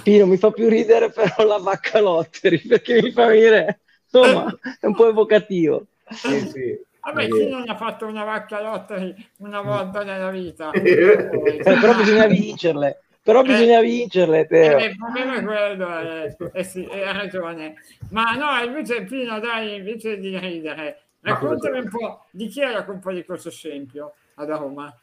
Pino 0.04 0.26
mi 0.26 0.38
fa 0.38 0.52
più 0.52 0.69
ridere 0.69 1.10
però 1.10 1.45
la 1.45 1.58
vacca 1.58 2.00
Lotteri 2.00 2.60
perché 2.60 3.02
mi 3.02 3.12
fa 3.12 3.26
venire, 3.26 3.80
insomma, 4.10 4.45
è 4.80 4.86
un 4.86 4.95
po' 4.95 5.10
evocativo. 5.10 5.86
Sì, 6.10 6.39
sì. 6.48 6.88
Vabbè, 7.10 7.24
Eh, 7.24 7.30
chi 7.30 7.50
non 7.50 7.63
ha 7.67 7.76
fatto 7.76 8.06
una 8.06 8.24
vacca 8.24 8.62
lottery 8.62 9.15
una 9.38 9.62
volta 9.62 10.04
nella 10.04 10.30
vita? 10.30 10.72
Eh, 10.72 10.82
Eh, 11.58 11.63
però 11.63 11.95
bisogna 11.95 12.28
vincerle, 12.28 13.04
però 13.24 13.41
bisogna 13.41 13.82
vincerle, 13.82 14.45
Teo. 14.48 14.78
Eh, 14.78 14.86
il 14.86 14.95
problema 14.95 15.36
è 15.36 15.43
quello, 15.43 16.00
eh, 16.00 16.36
eh 16.54 16.63
sì, 16.63 16.86
eh, 16.86 17.04
ha 17.04 17.12
ragione. 17.13 17.76
Ma 18.12 18.34
no, 18.36 18.63
invece 18.63 19.04
Pino, 19.04 19.39
dai, 19.39 19.78
invece 19.78 20.19
di 20.19 20.38
ridere, 20.38 21.02
raccontami 21.22 21.80
un 21.80 21.89
po' 21.89 22.26
di 22.32 22.48
chi 22.48 22.62
è 22.62 22.72
la 22.72 22.86
colpa 22.86 23.12
di 23.12 23.24
questo 23.26 23.50
scempio 23.50 24.13
ad 24.36 24.50
Roma. 24.50 24.93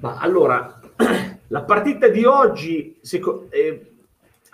Ma 0.00 0.18
allora, 0.18 0.80
la 1.48 1.62
partita 1.62 2.08
di 2.08 2.24
oggi, 2.24 2.98
seco- 3.00 3.46
eh, 3.50 3.93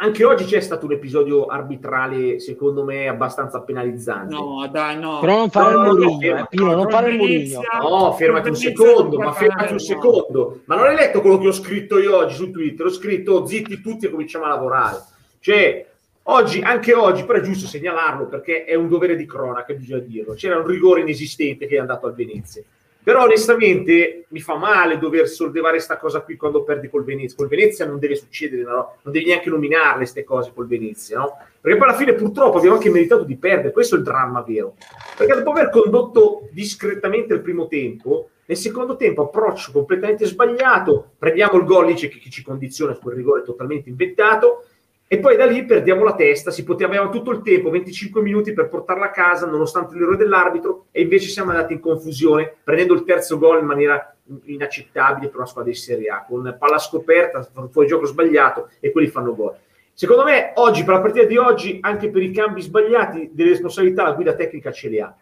anche 0.02 0.24
oggi 0.24 0.44
c'è 0.44 0.60
stato 0.60 0.86
un 0.86 0.92
episodio 0.92 1.44
arbitrale, 1.44 2.40
secondo 2.40 2.84
me, 2.84 3.06
abbastanza 3.06 3.60
penalizzante. 3.60 4.34
No, 4.34 4.66
dai, 4.72 4.98
no. 4.98 5.20
Però 5.20 5.36
non 5.36 5.50
fare 5.50 5.74
No, 5.74 5.92
il 5.92 5.98
no, 5.98 6.10
no, 6.10 6.20
eh, 6.20 6.46
Pino, 6.48 6.74
non 6.74 6.88
fare 6.88 7.10
il 7.10 7.16
Murigno. 7.18 7.60
No, 7.82 8.12
fermati 8.12 8.48
un 8.48 8.56
secondo, 8.56 9.18
ma 9.18 9.32
fermati 9.32 9.72
un 9.72 9.78
secondo. 9.78 10.60
Ma 10.64 10.76
non 10.76 10.86
hai 10.86 10.96
letto 10.96 11.20
quello 11.20 11.36
che 11.36 11.48
ho 11.48 11.52
scritto 11.52 11.98
io 11.98 12.16
oggi 12.16 12.34
su 12.34 12.50
Twitter? 12.50 12.86
Ho 12.86 12.90
scritto 12.90 13.44
zitti 13.44 13.82
tutti 13.82 14.06
e 14.06 14.10
cominciamo 14.10 14.46
a 14.46 14.48
lavorare. 14.48 15.02
Cioè, 15.38 15.86
oggi, 16.22 16.62
anche 16.62 16.94
oggi, 16.94 17.24
però 17.24 17.38
è 17.38 17.42
giusto 17.42 17.66
segnalarlo 17.66 18.26
perché 18.26 18.64
è 18.64 18.74
un 18.74 18.88
dovere 18.88 19.16
di 19.16 19.26
cronaca, 19.26 19.74
bisogna 19.74 20.00
dirlo. 20.00 20.32
C'era 20.32 20.56
un 20.56 20.66
rigore 20.66 21.02
inesistente 21.02 21.66
che 21.66 21.76
è 21.76 21.78
andato 21.78 22.06
al 22.06 22.14
Venezia. 22.14 22.62
Però 23.02 23.24
onestamente 23.24 24.26
mi 24.28 24.40
fa 24.40 24.56
male 24.56 24.98
dover 24.98 25.26
sollevare 25.26 25.74
questa 25.74 25.96
cosa 25.96 26.20
qui 26.20 26.36
quando 26.36 26.62
perdi 26.64 26.88
col 26.88 27.04
Venezia. 27.04 27.36
Col 27.36 27.48
Venezia 27.48 27.86
non 27.86 27.98
deve 27.98 28.16
succedere, 28.16 28.62
no? 28.62 28.96
non 29.02 29.12
devi 29.12 29.26
neanche 29.26 29.48
nominarle 29.48 29.98
queste 29.98 30.22
cose 30.24 30.52
col 30.54 30.66
Venezia, 30.66 31.18
no? 31.18 31.36
Perché 31.60 31.78
poi 31.78 31.88
alla 31.88 31.96
fine 31.96 32.14
purtroppo 32.14 32.58
abbiamo 32.58 32.76
anche 32.76 32.90
meritato 32.90 33.24
di 33.24 33.36
perdere, 33.36 33.72
questo 33.72 33.94
è 33.94 33.98
il 33.98 34.04
dramma 34.04 34.42
vero. 34.42 34.74
Perché 35.16 35.34
dopo 35.34 35.50
aver 35.50 35.70
condotto 35.70 36.48
discretamente 36.52 37.34
il 37.34 37.40
primo 37.40 37.66
tempo, 37.66 38.30
nel 38.46 38.56
secondo 38.56 38.96
tempo 38.96 39.22
approccio 39.22 39.70
completamente 39.70 40.26
sbagliato, 40.26 41.12
prendiamo 41.18 41.58
il 41.58 41.64
gol 41.64 41.86
lì 41.86 41.94
chi 41.94 42.30
ci 42.30 42.42
condiziona 42.42 42.94
su 42.94 43.00
quel 43.00 43.14
rigore 43.14 43.42
totalmente 43.42 43.88
inventato 43.88 44.64
e 45.12 45.18
poi 45.18 45.34
da 45.36 45.44
lì 45.44 45.64
perdiamo 45.64 46.04
la 46.04 46.14
testa, 46.14 46.52
si 46.52 46.62
poteva 46.62 46.88
avevamo 46.88 47.10
tutto 47.10 47.32
il 47.32 47.42
tempo, 47.42 47.68
25 47.68 48.22
minuti 48.22 48.52
per 48.52 48.68
portarla 48.68 49.06
a 49.06 49.10
casa 49.10 49.44
nonostante 49.44 49.96
l'errore 49.96 50.16
dell'arbitro 50.16 50.86
e 50.92 51.02
invece 51.02 51.30
siamo 51.30 51.50
andati 51.50 51.72
in 51.72 51.80
confusione 51.80 52.54
prendendo 52.62 52.94
il 52.94 53.02
terzo 53.02 53.36
gol 53.36 53.58
in 53.58 53.66
maniera 53.66 54.14
inaccettabile 54.44 55.26
per 55.26 55.38
una 55.38 55.46
squadra 55.46 55.72
di 55.72 55.76
Serie 55.76 56.10
A, 56.10 56.24
con 56.28 56.54
palla 56.56 56.78
scoperta, 56.78 57.44
fuori 57.72 57.88
gioco 57.88 58.06
sbagliato 58.06 58.68
e 58.78 58.92
quelli 58.92 59.08
fanno 59.08 59.34
gol. 59.34 59.56
Secondo 59.92 60.22
me 60.22 60.52
oggi, 60.54 60.84
per 60.84 60.94
la 60.94 61.00
partita 61.00 61.26
di 61.26 61.36
oggi, 61.36 61.78
anche 61.80 62.08
per 62.08 62.22
i 62.22 62.30
cambi 62.30 62.62
sbagliati, 62.62 63.30
delle 63.32 63.50
responsabilità 63.50 64.04
la 64.04 64.12
guida 64.12 64.34
tecnica 64.34 64.70
ce 64.70 64.88
le 64.88 65.00
ha. 65.00 65.16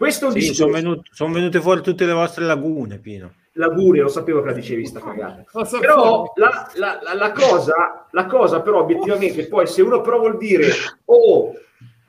Questo 0.00 0.24
è 0.24 0.28
un 0.28 0.32
Sì, 0.32 0.38
discorso. 0.38 0.62
sono, 0.62 0.72
venut- 0.72 1.08
sono 1.12 1.32
venute 1.34 1.60
fuori 1.60 1.82
tutte 1.82 2.06
le 2.06 2.12
vostre 2.14 2.46
lagune, 2.46 2.96
Pino. 2.96 3.34
L'augurio, 3.52 4.04
lo 4.04 4.08
sapevo 4.08 4.40
che 4.40 4.46
la 4.46 4.54
dicevi 4.54 4.86
sta 4.86 4.98
cagata. 4.98 5.44
Però 5.78 6.32
la, 6.36 6.70
la- 6.76 6.98
la- 7.02 7.14
la 7.14 7.32
cosa, 7.32 8.06
la 8.10 8.24
cosa 8.24 8.62
però 8.62 8.78
obiettivamente, 8.80 9.46
poi 9.46 9.66
se 9.66 9.82
uno 9.82 10.00
però 10.00 10.18
vuol 10.20 10.38
dire, 10.38 10.68
oh, 11.04 11.52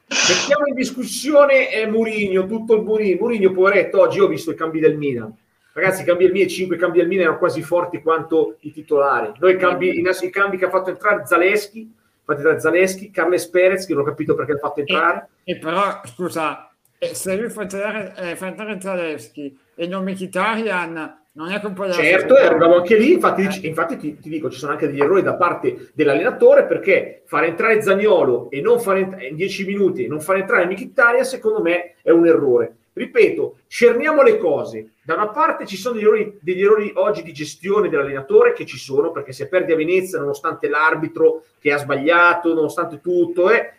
mettiamo 0.07 0.67
in 0.67 0.75
discussione 0.75 1.67
è 1.67 1.85
Murigno, 1.85 2.45
tutto 2.45 2.75
il 2.75 2.83
Murigno, 2.83 3.17
Murigno 3.19 3.51
poveretto, 3.51 3.99
oggi 3.99 4.21
ho 4.21 4.27
visto 4.27 4.51
i 4.51 4.55
cambi 4.55 4.79
del 4.79 4.95
Milan. 4.95 5.35
Ragazzi, 5.73 6.03
i 6.03 6.05
cambi 6.05 6.23
del 6.23 6.31
Milan, 6.31 6.47
i 6.47 6.51
cinque 6.51 6.77
cambi 6.77 6.99
del 6.99 7.07
Milan 7.09 7.23
erano 7.25 7.39
quasi 7.39 7.61
forti 7.61 8.01
quanto 8.01 8.55
i 8.61 8.71
titolari. 8.71 9.33
Noi 9.37 9.57
cambi, 9.57 9.99
i, 9.99 10.01
nostri 10.01 10.29
cambi 10.29 10.55
che 10.55 10.63
ha 10.63 10.69
fatto 10.69 10.91
entrare 10.91 11.25
Zaleschi, 11.25 11.91
fatti 12.23 12.39
entrare 12.39 12.61
Zaleschi, 12.61 13.11
Carles 13.11 13.49
Perez, 13.49 13.85
che 13.85 13.93
non 13.93 14.03
ho 14.03 14.05
capito 14.05 14.33
perché 14.33 14.53
l'ha 14.53 14.59
fatto 14.59 14.79
entrare. 14.79 15.27
E 15.43 15.57
però, 15.57 15.99
scusa, 16.05 16.70
eh, 17.03 17.15
se 17.15 17.35
lui 17.35 17.49
fa 17.49 17.63
entrare, 17.63 18.13
eh, 18.15 18.35
fa 18.35 18.45
entrare 18.45 18.79
Zalewski 18.79 19.57
e 19.73 19.87
non 19.87 20.03
Mkhitaryan, 20.03 21.19
non 21.31 21.51
è 21.51 21.59
colpa 21.59 21.87
della 21.87 21.95
Certo, 21.95 22.35
arrivavo 22.35 22.75
anche 22.75 22.95
lì, 22.95 23.13
infatti, 23.13 23.41
Eh. 23.41 23.67
infatti 23.67 23.97
ti, 23.97 24.19
ti 24.19 24.29
dico, 24.29 24.51
ci 24.51 24.59
sono 24.59 24.73
anche 24.73 24.85
degli 24.85 24.99
errori 25.01 25.23
da 25.23 25.33
parte 25.33 25.89
dell'allenatore 25.95 26.67
perché 26.67 27.23
fare 27.25 27.47
entrare 27.47 27.81
Zagnolo 27.81 28.51
e 28.51 28.61
non 28.61 28.79
fare 28.79 28.99
ent- 28.99 29.21
in 29.23 29.35
10 29.35 29.65
minuti 29.65 30.05
e 30.05 30.07
non 30.07 30.21
fare 30.21 30.41
entrare 30.41 30.65
Mkhitaryan 30.67 31.25
secondo 31.25 31.59
me 31.59 31.95
è 32.03 32.11
un 32.11 32.27
errore. 32.27 32.75
Ripeto, 32.93 33.57
cerniamo 33.65 34.21
le 34.21 34.37
cose. 34.37 34.91
Da 35.03 35.15
una 35.15 35.29
parte 35.29 35.65
ci 35.65 35.77
sono 35.77 35.95
degli 35.95 36.03
errori, 36.03 36.37
degli 36.39 36.61
errori 36.61 36.91
oggi 36.97 37.23
di 37.23 37.31
gestione 37.33 37.89
dell'allenatore 37.89 38.53
che 38.53 38.67
ci 38.67 38.77
sono, 38.77 39.09
perché 39.11 39.31
se 39.31 39.47
perdi 39.47 39.71
a 39.71 39.75
Venezia 39.75 40.19
nonostante 40.19 40.67
l'arbitro 40.69 41.45
che 41.59 41.71
ha 41.71 41.77
sbagliato, 41.77 42.53
nonostante 42.53 43.01
tutto, 43.01 43.49
eh, 43.49 43.73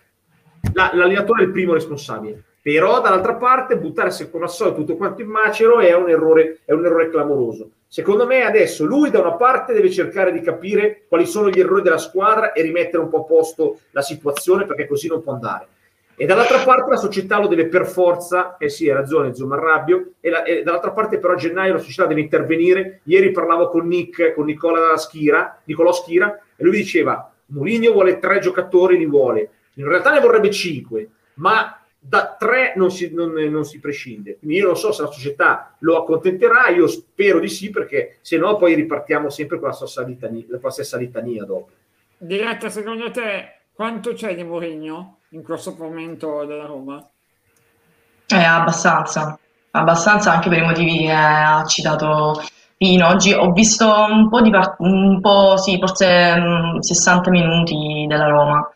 la- 0.72 0.90
l'allenatore 0.92 1.42
è 1.42 1.46
il 1.46 1.52
primo 1.52 1.74
responsabile. 1.74 2.42
Però 2.62 3.01
dall'altra 3.01 3.35
parte 3.35 3.77
buttare 3.77 4.12
se 4.12 4.31
come 4.31 4.44
al 4.44 4.51
solito 4.51 4.77
tutto 4.77 4.96
quanto 4.96 5.20
in 5.20 5.29
macero 5.29 5.81
è 5.81 5.92
un 5.94 6.09
errore, 6.09 6.61
è 6.64 6.72
un 6.72 6.85
errore 6.85 7.11
clamoroso. 7.11 7.70
Secondo 7.88 8.25
me 8.25 8.44
adesso 8.44 8.85
lui 8.85 9.11
da 9.11 9.18
una 9.18 9.33
parte 9.33 9.72
deve 9.72 9.90
cercare 9.90 10.33
di 10.33 10.40
capire 10.40 11.03
quali 11.09 11.27
sono 11.27 11.51
gli 11.51 11.59
errori 11.59 11.83
della 11.83 11.98
squadra 11.98 12.53
e 12.53 12.62
rimettere 12.62 13.03
un 13.03 13.09
po' 13.09 13.18
a 13.18 13.25
posto 13.25 13.81
la 13.90 14.01
situazione 14.01 14.64
perché 14.64 14.87
così 14.87 15.09
non 15.09 15.22
può 15.22 15.33
andare. 15.33 15.66
E 16.14 16.25
dall'altra 16.25 16.62
parte 16.62 16.90
la 16.90 16.96
società 16.96 17.40
lo 17.40 17.48
deve 17.48 17.66
per 17.66 17.85
forza, 17.85 18.57
eh 18.59 18.68
sì, 18.68 18.88
hai 18.88 18.94
ragione, 18.94 19.35
Zio 19.35 19.46
Marrabbio, 19.46 20.12
e, 20.20 20.31
la- 20.31 20.44
e 20.44 20.62
dall'altra 20.62 20.92
parte 20.92 21.18
però 21.18 21.33
a 21.33 21.37
gennaio 21.37 21.72
la 21.72 21.79
società 21.81 22.07
deve 22.07 22.20
intervenire. 22.20 23.01
Ieri 23.05 23.33
parlavo 23.33 23.68
con 23.68 23.88
Nick, 23.88 24.35
con 24.35 24.44
Nicola 24.44 24.96
Schira, 24.98 25.61
Nicolò 25.64 25.90
Schira, 25.90 26.38
e 26.55 26.62
lui 26.62 26.77
diceva, 26.77 27.29
Mourinho 27.46 27.92
vuole 27.92 28.20
tre 28.20 28.38
giocatori, 28.38 28.98
li 28.98 29.07
vuole. 29.07 29.51
In 29.75 29.88
realtà 29.88 30.12
ne 30.12 30.20
vorrebbe 30.20 30.51
cinque, 30.51 31.09
ma 31.35 31.82
da 32.05 32.35
tre 32.37 32.73
non 32.75 32.91
si, 32.91 33.15
non- 33.15 33.31
non 33.33 33.65
si 33.65 33.79
prescinde. 33.79 34.38
Quindi 34.38 34.57
io 34.57 34.67
non 34.67 34.77
so 34.77 34.91
se 34.91 35.03
la 35.03 35.11
società 35.11 35.77
lo 35.79 35.99
accontenterà, 35.99 36.69
io 36.69 36.88
spero 36.88 37.38
di 37.38 37.49
sì, 37.49 37.71
perché 37.71 38.19
se 38.23 38.37
no 38.38 38.57
poi 38.57 38.75
ripartiamo 38.75 39.31
sempre 39.31 39.61
con 39.61 39.69
la 39.69 39.75
stessa 39.75 40.03
litania, 40.03 40.45
la 40.49 40.71
stessa 40.71 40.97
litania 40.97 41.45
dopo. 41.45 41.71
Diretta, 42.19 42.69
secondo 42.71 43.11
te, 43.12 43.67
quanto 43.73 44.12
c'è 44.15 44.35
di 44.35 44.43
Mourinho 44.43 45.19
in 45.31 45.43
questo 45.45 45.77
momento 45.79 46.45
della 46.45 46.67
Roma? 46.67 47.09
Eh, 48.27 48.43
abbastanza, 48.43 49.38
abbastanza 49.73 50.33
anche 50.33 50.49
per 50.49 50.59
i 50.59 50.67
motivi 50.67 50.99
che 50.99 51.12
ha 51.12 51.65
citato 51.67 52.41
Pino. 52.77 53.07
Oggi 53.09 53.33
ho 53.33 53.53
visto 53.53 53.87
un 53.87 54.29
po' 54.29 54.41
di 54.41 54.51
par- 54.51 54.75
un 54.79 55.21
po', 55.21 55.57
sì, 55.57 55.79
forse 55.79 56.35
mm, 56.37 56.79
60 56.79 57.31
minuti 57.31 58.07
della 58.09 58.27
Roma. 58.27 58.69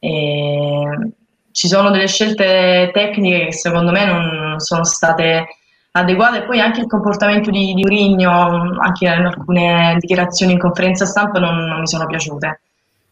E 0.00 1.12
ci 1.58 1.66
sono 1.66 1.90
delle 1.90 2.06
scelte 2.06 2.90
tecniche 2.92 3.46
che 3.46 3.52
secondo 3.52 3.90
me 3.90 4.04
non 4.04 4.60
sono 4.60 4.84
state 4.84 5.46
adeguate. 5.90 6.38
E 6.38 6.42
poi 6.44 6.60
anche 6.60 6.78
il 6.82 6.86
comportamento 6.86 7.50
di, 7.50 7.74
di 7.74 7.82
Mourinho, 7.82 8.50
mm, 8.50 8.78
anche 8.80 9.06
in 9.06 9.26
alcune 9.26 9.96
dichiarazioni 9.98 10.52
in 10.52 10.60
conferenza 10.60 11.04
stampa, 11.04 11.40
non, 11.40 11.56
non 11.56 11.80
mi 11.80 11.88
sono 11.88 12.06
piaciute. 12.06 12.60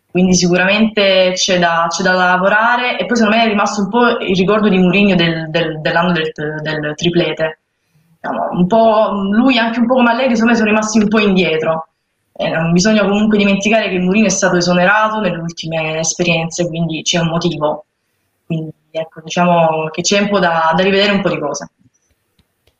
Quindi 0.08 0.36
sicuramente 0.36 1.32
c'è 1.34 1.58
da, 1.58 1.86
c'è 1.88 2.04
da 2.04 2.12
lavorare 2.12 2.96
e 2.98 3.04
poi 3.06 3.16
secondo 3.16 3.36
me 3.36 3.44
è 3.44 3.48
rimasto 3.48 3.82
un 3.82 3.88
po' 3.88 4.06
il 4.18 4.36
ricordo 4.36 4.68
di 4.68 4.78
Mourinho 4.78 5.16
del- 5.16 5.50
del- 5.50 5.80
dell'anno 5.80 6.12
del, 6.12 6.30
del 6.62 6.92
triplete. 6.94 7.58
Diciamo, 8.20 9.32
lui 9.32 9.58
anche 9.58 9.80
un 9.80 9.86
po' 9.86 9.94
come 9.94 10.10
Allegri 10.10 10.36
secondo 10.36 10.52
me 10.52 10.56
sono 10.56 10.70
rimasti 10.70 10.98
un 11.00 11.08
po' 11.08 11.18
indietro. 11.18 11.88
E 12.32 12.48
non 12.48 12.70
bisogna 12.72 13.02
comunque 13.02 13.38
dimenticare 13.38 13.88
che 13.88 13.98
Mourinho 13.98 14.26
è 14.26 14.30
stato 14.30 14.56
esonerato 14.56 15.18
nelle 15.18 15.38
ultime 15.38 15.98
esperienze, 15.98 16.68
quindi 16.68 17.02
c'è 17.02 17.18
un 17.18 17.28
motivo. 17.28 17.85
Quindi 18.46 18.72
ecco, 18.90 19.20
diciamo 19.22 19.88
che 19.90 20.02
c'è 20.02 20.20
un 20.20 20.28
po' 20.28 20.38
da, 20.38 20.72
da 20.74 20.82
rivedere 20.82 21.12
un 21.12 21.20
po' 21.20 21.28
di 21.28 21.38
cose. 21.38 21.70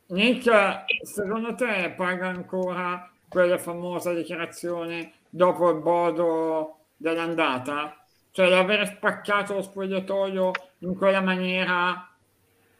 Nick, 0.09 0.85
secondo 1.03 1.55
te 1.57 1.93
paga 1.97 2.29
ancora 2.29 3.11
quella 3.29 3.59
famosa 3.59 4.15
dichiarazione 4.15 5.13
dopo 5.29 5.69
il 5.71 5.81
bodo 5.81 6.79
dell'andata? 6.97 7.97
Cioè 8.31 8.49
l'aver 8.49 8.87
spaccato 8.87 9.55
lo 9.55 9.63
spogliatoio 9.63 10.53
in 10.81 10.95
quella 10.95 11.21
maniera? 11.21 12.09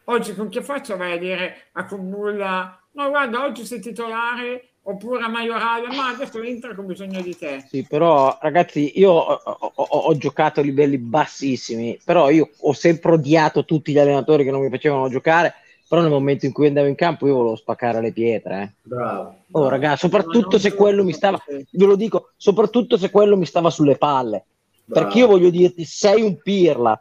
Oggi 0.05 0.35
con 0.35 0.49
che 0.49 0.63
faccia 0.63 0.95
vai 0.95 1.15
a 1.15 1.19
dire 1.19 1.69
a 1.73 1.85
Kumbulla 1.85 2.81
no 2.93 3.09
guarda 3.09 3.45
oggi 3.45 3.65
sei 3.65 3.81
titolare 3.81 4.69
oppure 4.87 5.23
a 5.25 5.29
Maiorale 5.29 5.89
ma 5.95 6.09
adesso 6.09 6.39
l'Inter 6.41 6.75
con 6.75 6.87
bisogno 6.87 7.21
di 7.23 7.37
te 7.37 7.53
Sì, 7.69 7.85
però 7.85 8.39
ragazzi, 8.41 8.97
io 8.99 9.11
ho, 9.11 9.33
ho- 9.43 9.73
ho- 9.75 9.83
ho 9.85 10.17
giocato 10.17 10.61
a 10.61 10.63
livelli 10.63 10.99
bassissimi, 10.99 12.01
però 12.05 12.31
io 12.31 12.51
ho 12.61 12.73
sempre 12.73 13.13
odiato 13.13 13.65
tutti 13.65 13.91
gli 13.93 13.99
allenatori 13.99 14.45
che 14.45 14.53
non 14.53 14.61
mi 14.63 14.71
facevano 14.71 15.09
giocare, 15.09 15.53
però 15.89 16.01
nel 16.01 16.11
momento 16.11 16.47
in 16.47 16.53
cui 16.53 16.69
andavo 16.69 16.87
in 16.87 16.95
campo 16.95 17.27
io 17.27 17.35
volevo 17.35 17.57
spaccare 17.57 18.01
le 18.01 18.13
pietre. 18.13 18.63
eh. 18.63 18.75
Bravo. 18.85 19.35
Oh, 19.53 19.69
ragazzi, 19.69 19.99
soprattutto 20.01 20.59
non 20.59 20.61
se 20.61 20.75
quello 20.75 21.03
mi 21.03 21.13
stava, 21.13 21.43
ve 21.49 21.87
lo 21.87 21.97
dico, 21.97 22.33
soprattutto 22.37 22.97
se 22.97 23.11
quello 23.11 23.37
mi 23.37 23.47
stava 23.47 23.71
sulle 23.71 23.97
palle. 23.97 24.47
Bravo. 24.87 24.93
Perché 24.93 25.19
io 25.19 25.27
voglio 25.27 25.51
dirti, 25.51 25.85
sei 25.85 26.23
un 26.23 26.41
pirla, 26.41 27.01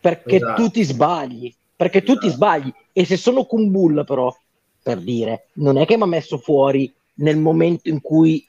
perché 0.00 0.36
Esatto. 0.36 0.52
tu 0.52 0.68
ti 0.70 0.82
sbagli, 0.82 1.54
perché 1.76 2.02
tu 2.02 2.16
ti 2.18 2.28
Esatto. 2.28 2.30
sbagli. 2.30 2.72
E 2.92 3.04
se 3.04 3.16
sono 3.16 3.44
Kumbulla 3.44 4.04
però, 4.04 4.34
per 4.82 4.98
dire, 4.98 5.48
non 5.54 5.76
è 5.78 5.86
che 5.86 5.96
mi 5.96 6.02
ha 6.02 6.06
messo 6.06 6.38
fuori 6.38 6.92
nel 7.14 7.38
momento 7.38 7.88
in 7.88 8.00
cui 8.00 8.46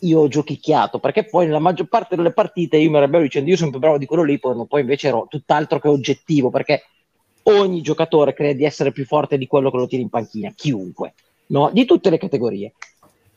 io 0.00 0.20
ho 0.20 0.28
giochicchiato, 0.28 0.98
perché 0.98 1.24
poi 1.24 1.46
nella 1.46 1.58
maggior 1.58 1.88
parte 1.88 2.16
delle 2.16 2.32
partite 2.32 2.76
io 2.76 2.90
mi 2.90 2.96
arrabbiavo 2.96 3.24
dicendo 3.24 3.50
io 3.50 3.56
sono 3.56 3.70
più 3.70 3.78
bravo 3.78 3.98
di 3.98 4.06
quello 4.06 4.22
lì, 4.22 4.38
poi, 4.38 4.80
invece 4.80 5.08
ero 5.08 5.26
tutt'altro 5.28 5.80
che 5.80 5.88
oggettivo, 5.88 6.50
perché 6.50 6.82
ogni 7.44 7.80
giocatore 7.80 8.34
crede 8.34 8.56
di 8.56 8.64
essere 8.64 8.92
più 8.92 9.04
forte 9.06 9.38
di 9.38 9.46
quello 9.46 9.70
che 9.70 9.76
lo 9.76 9.86
tira 9.86 10.02
in 10.02 10.10
panchina, 10.10 10.52
chiunque, 10.54 11.14
no? 11.46 11.70
di 11.72 11.84
tutte 11.84 12.10
le 12.10 12.18
categorie. 12.18 12.74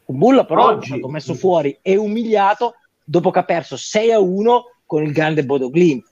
Kumbulla 0.03 0.43
però 0.43 0.69
Oggi- 0.69 0.85
è 0.85 0.87
stato 0.87 1.07
messo 1.07 1.35
fuori 1.35 1.77
e 1.81 1.95
umiliato 1.95 2.75
dopo 3.03 3.29
che 3.29 3.39
ha 3.39 3.43
perso 3.43 3.77
6 3.77 4.11
a 4.11 4.19
1 4.19 4.63
con 4.85 5.03
il 5.03 5.11
grande 5.11 5.45
Bodo 5.45 5.69
Glimt. 5.69 6.08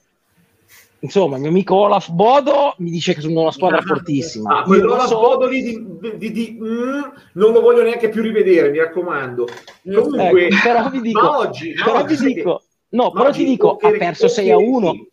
Insomma, 1.00 1.36
il 1.36 1.42
mio 1.42 1.50
amico 1.50 1.76
Olaf 1.76 2.10
Bodo 2.10 2.74
mi 2.78 2.90
dice 2.90 3.14
che 3.14 3.20
sono 3.20 3.42
una 3.42 3.52
squadra 3.52 3.80
fortissima. 3.80 4.56
Ah, 4.56 4.58
Io 4.60 4.64
quello 4.64 4.86
lo 4.88 4.96
là 4.96 5.06
so, 5.06 5.20
Bodo 5.20 5.46
lì 5.46 5.62
di, 5.62 5.86
di- 6.16 6.32
di- 6.32 6.58
mm, 6.60 7.00
non 7.34 7.52
lo 7.52 7.60
voglio 7.60 7.82
neanche 7.82 8.08
più 8.08 8.20
rivedere, 8.22 8.70
mi 8.70 8.78
raccomando. 8.78 9.46
Io- 9.82 10.02
Comunque, 10.02 10.46
ecco, 10.46 10.56
però 10.62 10.90
vi 10.90 11.00
dico, 11.00 11.36
oggi, 11.38 11.72
però 11.72 11.98
oggi 12.00 12.16
sai 12.16 12.34
dico, 12.34 12.62
no, 12.90 13.12
però 13.12 13.30
ti 13.30 13.44
dico, 13.44 13.76
ha 13.80 13.90
perso 13.90 14.26
6 14.26 14.50
a 14.50 14.56
Occheri- 14.56 14.72
1. 14.72 15.06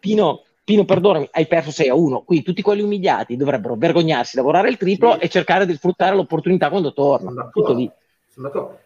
Pino, 0.00 0.42
Pino, 0.64 0.84
perdonami, 0.84 1.28
hai 1.32 1.46
perso 1.46 1.70
6 1.72 1.88
a 1.88 1.94
1. 1.94 2.22
Qui 2.22 2.42
tutti 2.42 2.62
quelli 2.62 2.82
umiliati 2.82 3.36
dovrebbero 3.36 3.74
vergognarsi, 3.76 4.36
lavorare 4.36 4.68
il 4.70 4.76
triplo 4.78 5.12
Sì. 5.14 5.18
e 5.20 5.28
cercare 5.28 5.66
di 5.66 5.74
sfruttare 5.74 6.14
l'opportunità 6.14 6.70
quando 6.70 6.92
torna. 6.94 7.50
Tutto 7.52 7.72
lì. 7.74 7.90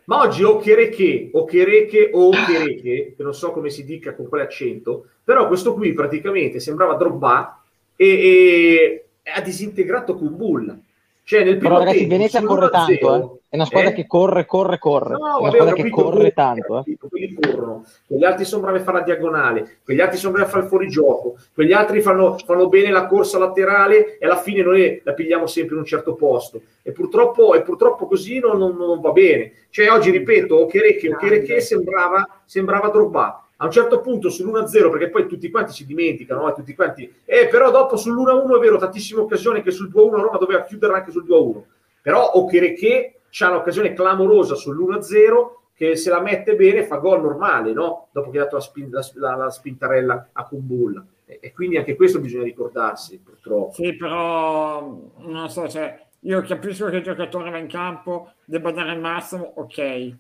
Ma 0.05 0.21
oggi 0.21 0.43
o 0.43 0.59
Chereche, 0.59 1.31
o 1.33 1.45
Chereche 1.45 2.11
o 2.13 2.31
Chereche, 2.31 3.15
che 3.17 3.23
non 3.23 3.35
so 3.35 3.53
come 3.53 3.71
si 3.71 3.85
dica 3.85 4.15
con 4.15 4.29
quale 4.29 4.45
accento, 4.45 5.07
però 5.23 5.47
questo 5.47 5.75
qui 5.75 5.93
praticamente 5.93 6.59
sembrava 6.59 6.95
Drogba 6.95 7.63
e, 7.95 8.07
e 8.07 9.05
ha 9.35 9.41
disintegrato 9.41 10.17
Kumbulla. 10.17 10.79
Cioè 11.25 11.45
nel 11.45 11.57
primo 11.57 11.75
Però 11.75 11.79
ragazzi, 11.85 11.99
tempo, 12.01 12.15
Venezia 12.17 12.43
corre 12.43 12.67
1-0, 12.67 12.71
tanto, 12.71 12.93
eh. 12.93 13.41
È 13.51 13.55
una 13.55 13.65
squadra 13.65 13.91
eh? 13.91 13.95
che 13.95 14.07
corre, 14.07 14.45
corre, 14.45 14.79
corre. 14.79 15.17
No, 15.17 15.39
è 15.39 15.41
una 15.41 15.51
squadra 15.51 15.75
che 15.75 15.91
corre 15.91 16.33
tanto, 16.33 16.79
eh. 16.85 16.97
Quelli 17.31 17.53
corrono, 17.53 17.85
quegli 18.07 18.25
altri 18.25 18.45
sono 18.45 18.63
bravi 18.63 18.79
a 18.79 18.83
fare 18.83 18.99
la 18.99 19.05
diagonale, 19.05 19.79
quegli 19.85 20.01
altri 20.01 20.19
sono 20.19 20.33
bravi 20.33 20.47
a 20.47 20.51
fare 20.51 20.63
il 20.65 20.69
fuorigioco, 20.69 21.37
quegli 21.55 21.73
altri 21.73 22.01
fanno, 22.01 22.37
fanno 22.39 22.69
bene 22.69 22.91
la 22.91 23.07
corsa 23.07 23.39
laterale 23.39 24.19
e 24.19 24.27
alla 24.27 24.37
fine 24.37 24.63
noi 24.63 25.01
la 25.05 25.13
pigliamo 25.13 25.47
sempre 25.47 25.75
in 25.75 25.81
un 25.81 25.87
certo 25.87 26.15
posto. 26.15 26.63
E 26.83 26.93
purtroppo, 26.93 27.55
e 27.55 27.63
purtroppo 27.63 28.07
così 28.07 28.39
non, 28.39 28.59
non- 28.59 28.77
non 28.77 29.01
va 29.01 29.13
bene. 29.13 29.53
Cioè 29.71 29.91
oggi, 29.91 30.11
ripeto, 30.11 30.61
Okereke, 30.61 31.11
Okereke 31.15 31.61
sembrava, 31.61 32.43
sembrava 32.45 32.89
Drogba. 32.89 33.47
A 33.57 33.67
un 33.67 33.71
certo 33.71 34.01
punto 34.01 34.29
sull'1-0, 34.29 34.91
perché 34.91 35.09
poi 35.09 35.29
tutti 35.29 35.49
quanti 35.49 35.73
si 35.73 35.87
dimenticano, 35.87 36.43
no? 36.43 36.53
tutti 36.53 36.75
quanti, 36.75 37.09
eh, 37.25 37.47
però 37.47 37.71
dopo 37.71 37.95
sull'1-1 37.95 38.57
è 38.57 38.59
vero, 38.59 38.77
tantissime 38.77 39.21
occasioni 39.21 39.63
che 39.63 39.71
sul 39.71 39.89
2-1 39.89 40.21
Roma 40.21 40.39
doveva 40.39 40.65
chiudere 40.65 40.95
anche 40.95 41.13
sul 41.13 41.25
2-1. 41.25 41.63
Però 42.03 42.33
Okereke 42.35 43.21
c'ha 43.31 43.51
un'occasione 43.51 43.93
clamorosa 43.93 44.55
sull'1-0 44.55 45.62
che 45.75 45.97
se 45.97 46.11
la 46.11 46.21
mette 46.21 46.55
bene 46.55 46.85
fa 46.85 46.97
gol 46.97 47.23
normale, 47.23 47.73
no? 47.73 48.09
Dopo 48.13 48.31
che 48.31 48.39
ha 48.39 48.43
dato 48.45 48.57
la, 48.57 48.63
spin- 48.63 48.91
la- 48.91 49.11
la- 49.15 49.35
la 49.37 49.51
spintarella 49.51 50.29
a 50.33 50.45
Kumbulla. 50.45 51.05
E, 51.25 51.39
e 51.41 51.53
quindi 51.53 51.77
anche 51.77 51.97
questo 51.97 52.21
bisogna 52.21 52.45
ricordarsi, 52.45 53.19
purtroppo. 53.19 53.73
Sì, 53.73 53.97
però 53.97 54.97
non 55.19 55.49
so, 55.49 55.69
cioè, 55.69 55.99
io 56.21 56.43
capisco 56.43 56.87
che 56.89 56.97
il 56.97 57.03
giocatore 57.03 57.51
va 57.51 57.59
in 57.59 57.69
campo, 57.69 58.33
debba 58.45 58.71
dare 58.71 58.93
il 58.93 59.01
massimo, 59.01 59.53
ok. 59.57 60.15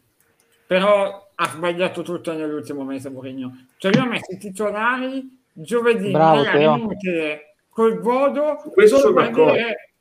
Però 0.67 1.29
ha 1.35 1.49
sbagliato 1.49 2.03
tutto 2.03 2.33
nell'ultimo 2.33 2.83
mese 2.83 3.11
Mourinho. 3.11 3.67
Cioè 3.77 3.93
io 3.95 4.03
ho 4.03 4.07
messo 4.07 4.33
i 4.33 4.39
titolari 4.39 5.45
giovedì, 5.53 6.11
Bravo, 6.11 6.43
inutile, 6.59 7.57
col 7.69 7.99
vodo, 8.01 8.57
Questo 8.73 8.97
sono 8.99 9.21
d'accordo. 9.21 9.53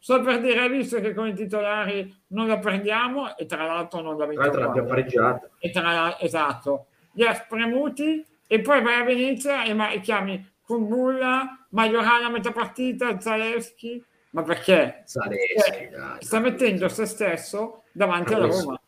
Solo 0.03 0.23
per 0.23 0.41
dire, 0.41 0.59
hai 0.61 0.69
visto 0.69 0.99
che 0.99 1.13
con 1.13 1.27
i 1.27 1.33
titolari 1.35 2.11
non 2.29 2.47
la 2.47 2.57
prendiamo 2.57 3.37
e 3.37 3.45
tra 3.45 3.65
l'altro 3.67 4.01
non 4.01 4.17
la 4.17 4.25
Tra 4.27 4.51
l'altro 4.59 4.83
pareggiata. 4.85 5.49
e 5.59 5.69
tra 5.69 6.19
esatto, 6.19 6.87
li 7.13 7.23
ha 7.25 7.35
spremuti 7.35 8.25
e 8.47 8.59
poi 8.61 8.81
vai 8.81 8.99
a 8.99 9.03
Venezia 9.03 9.63
e, 9.63 9.73
ma- 9.75 9.91
e 9.91 9.99
chiami 9.99 10.43
Kumbulla, 10.65 11.65
Majorana 11.69 12.25
a 12.25 12.29
metà 12.29 12.51
partita, 12.51 13.19
Zalewski, 13.19 14.03
ma 14.31 14.41
perché? 14.41 15.03
Zaleschi, 15.05 15.89
dai. 15.91 16.17
Sta 16.23 16.39
mettendo 16.39 16.89
se 16.89 17.05
stesso 17.05 17.83
davanti 17.91 18.33
alla 18.33 18.47
Roma. 18.47 18.81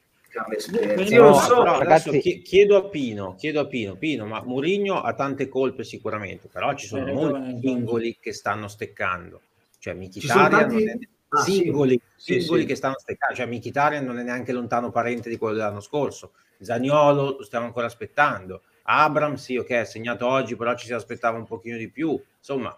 Io 1.06 1.22
non 1.22 1.32
no, 1.32 1.34
so, 1.36 1.58
però 1.58 1.78
ragazzi- 1.78 2.42
chiedo 2.42 2.76
a 2.76 2.86
Pino, 2.90 3.36
chiedo 3.38 3.60
a 3.60 3.68
Pino, 3.68 3.94
Pino, 3.96 4.26
ma 4.26 4.42
Mourinho 4.44 5.00
ha 5.00 5.14
tante 5.14 5.48
colpe 5.48 5.84
sicuramente, 5.84 6.48
però 6.52 6.74
ci 6.74 6.88
sono 6.88 7.06
ragione, 7.06 7.40
molti 7.40 7.60
singoli 7.60 8.18
che 8.20 8.34
stanno 8.34 8.68
steccando. 8.68 9.42
Cioè 9.84 9.94
Mkhitaryan 9.96 10.50
tanti- 10.50 10.76
non 10.86 10.88
è 10.88 11.08
Ah, 11.36 11.40
singoli, 11.42 12.00
Sì, 12.16 12.40
singoli 12.40 12.62
sì. 12.62 12.68
che 12.68 12.76
stanno 12.76 12.96
steccando, 12.98 13.36
cioè 13.36 13.48
Mkhitaryan 13.48 14.06
non 14.06 14.18
è 14.20 14.24
neanche 14.24 14.54
lontano 14.54 14.92
parente 14.92 15.28
di 15.30 15.36
quello 15.38 15.56
dell'anno 15.56 15.82
scorso. 15.82 16.34
Zaniolo 16.60 17.36
lo 17.40 17.44
stiamo 17.44 17.66
ancora 17.66 17.88
aspettando. 17.88 18.62
Abram 18.84 19.34
sì, 19.34 19.58
ok, 19.58 19.72
ha 19.72 19.84
segnato 19.84 20.26
oggi, 20.28 20.56
però 20.56 20.74
ci 20.76 20.86
si 20.86 20.94
aspettava 20.94 21.38
un 21.38 21.46
pochino 21.46 21.76
di 21.76 21.90
più. 21.90 22.18
Insomma, 22.38 22.78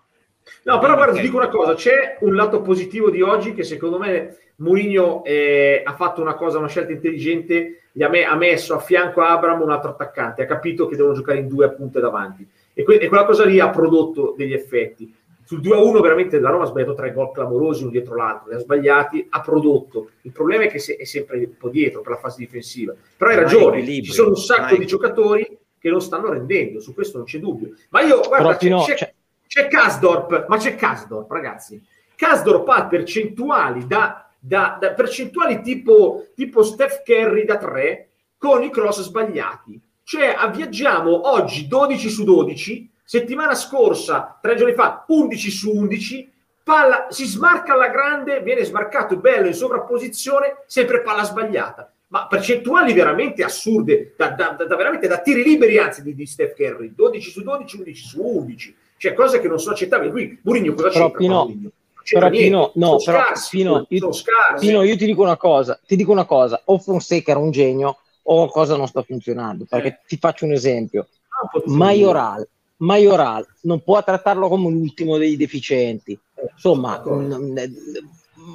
No, 0.63 0.79
però 0.79 0.95
guarda, 0.95 1.13
ti 1.15 1.21
dico 1.21 1.37
una 1.37 1.49
cosa, 1.49 1.73
c'è 1.75 2.17
un 2.21 2.33
lato 2.33 2.61
positivo 2.61 3.09
di 3.11 3.21
oggi 3.21 3.53
che 3.53 3.63
secondo 3.63 3.97
me 3.99 4.37
Mourinho 4.57 5.23
eh, 5.25 5.81
ha 5.85 5.93
fatto 5.95 6.21
una 6.21 6.35
cosa, 6.35 6.57
una 6.57 6.67
scelta 6.69 6.91
intelligente, 6.91 7.81
gli 7.91 8.01
ha, 8.03 8.09
me- 8.09 8.23
ha 8.25 8.35
messo 8.35 8.73
a 8.73 8.79
fianco 8.79 9.21
a 9.21 9.31
Abram 9.31 9.61
un 9.61 9.71
altro 9.71 9.91
attaccante, 9.91 10.41
ha 10.43 10.45
capito 10.47 10.87
che 10.87 10.95
devono 10.95 11.13
giocare 11.13 11.39
in 11.39 11.47
due 11.47 11.65
appunto 11.65 11.99
davanti 11.99 12.47
e, 12.73 12.83
que- 12.83 12.97
e 12.99 13.07
quella 13.09 13.25
cosa 13.25 13.43
lì 13.45 13.59
ha 13.59 13.69
prodotto 13.69 14.33
degli 14.37 14.53
effetti. 14.53 15.13
Sul 15.45 15.59
2-1 15.61 16.01
veramente 16.01 16.39
la 16.39 16.49
Roma 16.49 16.63
ha 16.63 16.67
sbagliato 16.67 16.95
tre 16.95 17.13
gol 17.13 17.31
clamorosi 17.31 17.83
uno 17.83 17.91
dietro 17.91 18.15
l'altro, 18.15 18.49
li 18.49 18.55
ha 18.55 18.59
sbagliati, 18.59 19.27
ha 19.29 19.41
prodotto. 19.41 20.09
Il 20.21 20.31
problema 20.31 20.63
è 20.63 20.67
che 20.67 20.79
se- 20.79 20.95
è 20.95 21.03
sempre 21.05 21.37
un 21.37 21.55
po' 21.57 21.69
dietro 21.69 22.01
per 22.01 22.11
la 22.13 22.17
fase 22.17 22.37
difensiva. 22.39 22.93
Però 23.17 23.29
hai 23.29 23.35
ragione, 23.37 23.85
ci 23.85 24.11
sono 24.11 24.29
un 24.29 24.37
sacco 24.37 24.73
hai- 24.73 24.79
di 24.79 24.85
giocatori 24.87 25.57
che 25.79 25.89
non 25.89 26.01
stanno 26.01 26.29
rendendo, 26.31 26.79
su 26.79 26.93
questo 26.95 27.17
non 27.17 27.27
c'è 27.27 27.37
dubbio. 27.39 27.73
Ma 27.89 28.01
io, 28.01 28.21
guarda, 28.27 28.51
c'è- 28.53 28.57
Pino, 28.57 28.83
c'è- 28.83 28.95
cioè- 28.95 29.13
c'è 29.47 29.67
Kasdorp, 29.67 30.45
ma 30.47 30.57
c'è 30.57 30.75
Kasdorp, 30.75 31.29
ragazzi. 31.31 31.79
Kasdorp 32.15 32.67
ha 32.69 32.85
percentuali 32.87 33.85
da, 33.85 34.27
da- 34.39 34.77
da 34.79 34.93
percentuali 34.93 35.61
tipo, 35.61 36.25
tipo 36.35 36.63
Steph 36.63 37.03
Curry 37.03 37.45
da 37.45 37.57
3 37.57 38.09
con 38.37 38.63
i 38.63 38.71
cross 38.71 39.01
sbagliati. 39.01 39.79
Cioè, 40.03 40.33
ah, 40.37 40.47
viaggiamo 40.49 41.29
oggi 41.31 41.67
12 41.67 42.09
su 42.09 42.23
12, 42.23 42.89
settimana 43.05 43.53
scorsa, 43.55 44.37
tre 44.41 44.55
giorni 44.55 44.73
fa, 44.73 45.05
11 45.07 45.51
su 45.51 45.71
11, 45.71 46.31
palla, 46.63 47.07
si 47.09 47.25
smarca 47.25 47.73
alla 47.73 47.89
grande, 47.89 48.41
viene 48.41 48.63
smarcato 48.63 49.17
bello 49.17 49.47
in 49.47 49.53
sovrapposizione, 49.53 50.63
sempre 50.65 51.01
palla 51.01 51.23
sbagliata. 51.23 51.91
Ma 52.07 52.27
percentuali 52.27 52.93
veramente 52.93 53.43
assurde, 53.43 54.13
da, 54.17 54.29
da- 54.29 54.55
da- 54.57 54.75
veramente 54.75 55.07
da 55.07 55.19
tiri 55.19 55.43
liberi, 55.43 55.77
anzi, 55.77 56.01
di, 56.01 56.15
di 56.15 56.25
Steph 56.25 56.55
Curry, 56.55 56.93
12 56.95 57.29
su 57.29 57.43
12, 57.43 57.77
11 57.77 58.03
su 58.05 58.21
11. 58.21 58.75
Cioè, 58.97 59.13
cose 59.13 59.39
che 59.39 59.47
non 59.47 59.59
sono 59.59 59.73
accettabili. 59.73 60.11
Qui 60.11 60.39
Mourinho 60.43 60.73
cosa 60.73 60.89
Però, 60.89 61.11
c'entra? 61.11 61.17
Pino, 61.19 61.71
c'entra 62.03 62.29
però, 62.29 62.41
Pino, 62.41 62.71
no, 62.75 62.99
sono 62.99 63.17
però, 63.17 63.27
scarsi, 63.27 63.57
Pino, 63.57 63.85
io-. 63.89 64.09
Pino, 64.59 64.83
io 64.83 64.97
ti 64.97 65.05
dico 65.05 65.21
una 65.21 65.37
cosa, 65.37 65.79
ti 65.85 65.95
dico 65.95 66.11
una 66.11 66.25
cosa, 66.25 66.61
o 66.65 66.79
Fonseca 66.79 67.31
era 67.31 67.39
un 67.39 67.51
genio 67.51 67.97
o 68.27 68.35
qualcosa 68.37 68.75
non 68.75 68.87
sta 68.87 69.03
funzionando, 69.03 69.65
perché 69.69 70.01
ti 70.07 70.17
faccio 70.17 70.45
un 70.45 70.53
esempio. 70.53 71.07
Ah, 71.27 71.47
tutto 71.51 71.69
Majoral, 72.77 73.17
Majoral 73.17 73.47
non 73.61 73.81
può 73.83 74.03
trattarlo 74.03 74.47
come 74.49 74.69
l'ultimo 74.69 75.17
dei 75.17 75.37
deficienti. 75.37 76.17
Insomma, 76.53 76.97
D'accordo. 76.97 77.37
n- 77.37 77.53
n- 77.53 77.73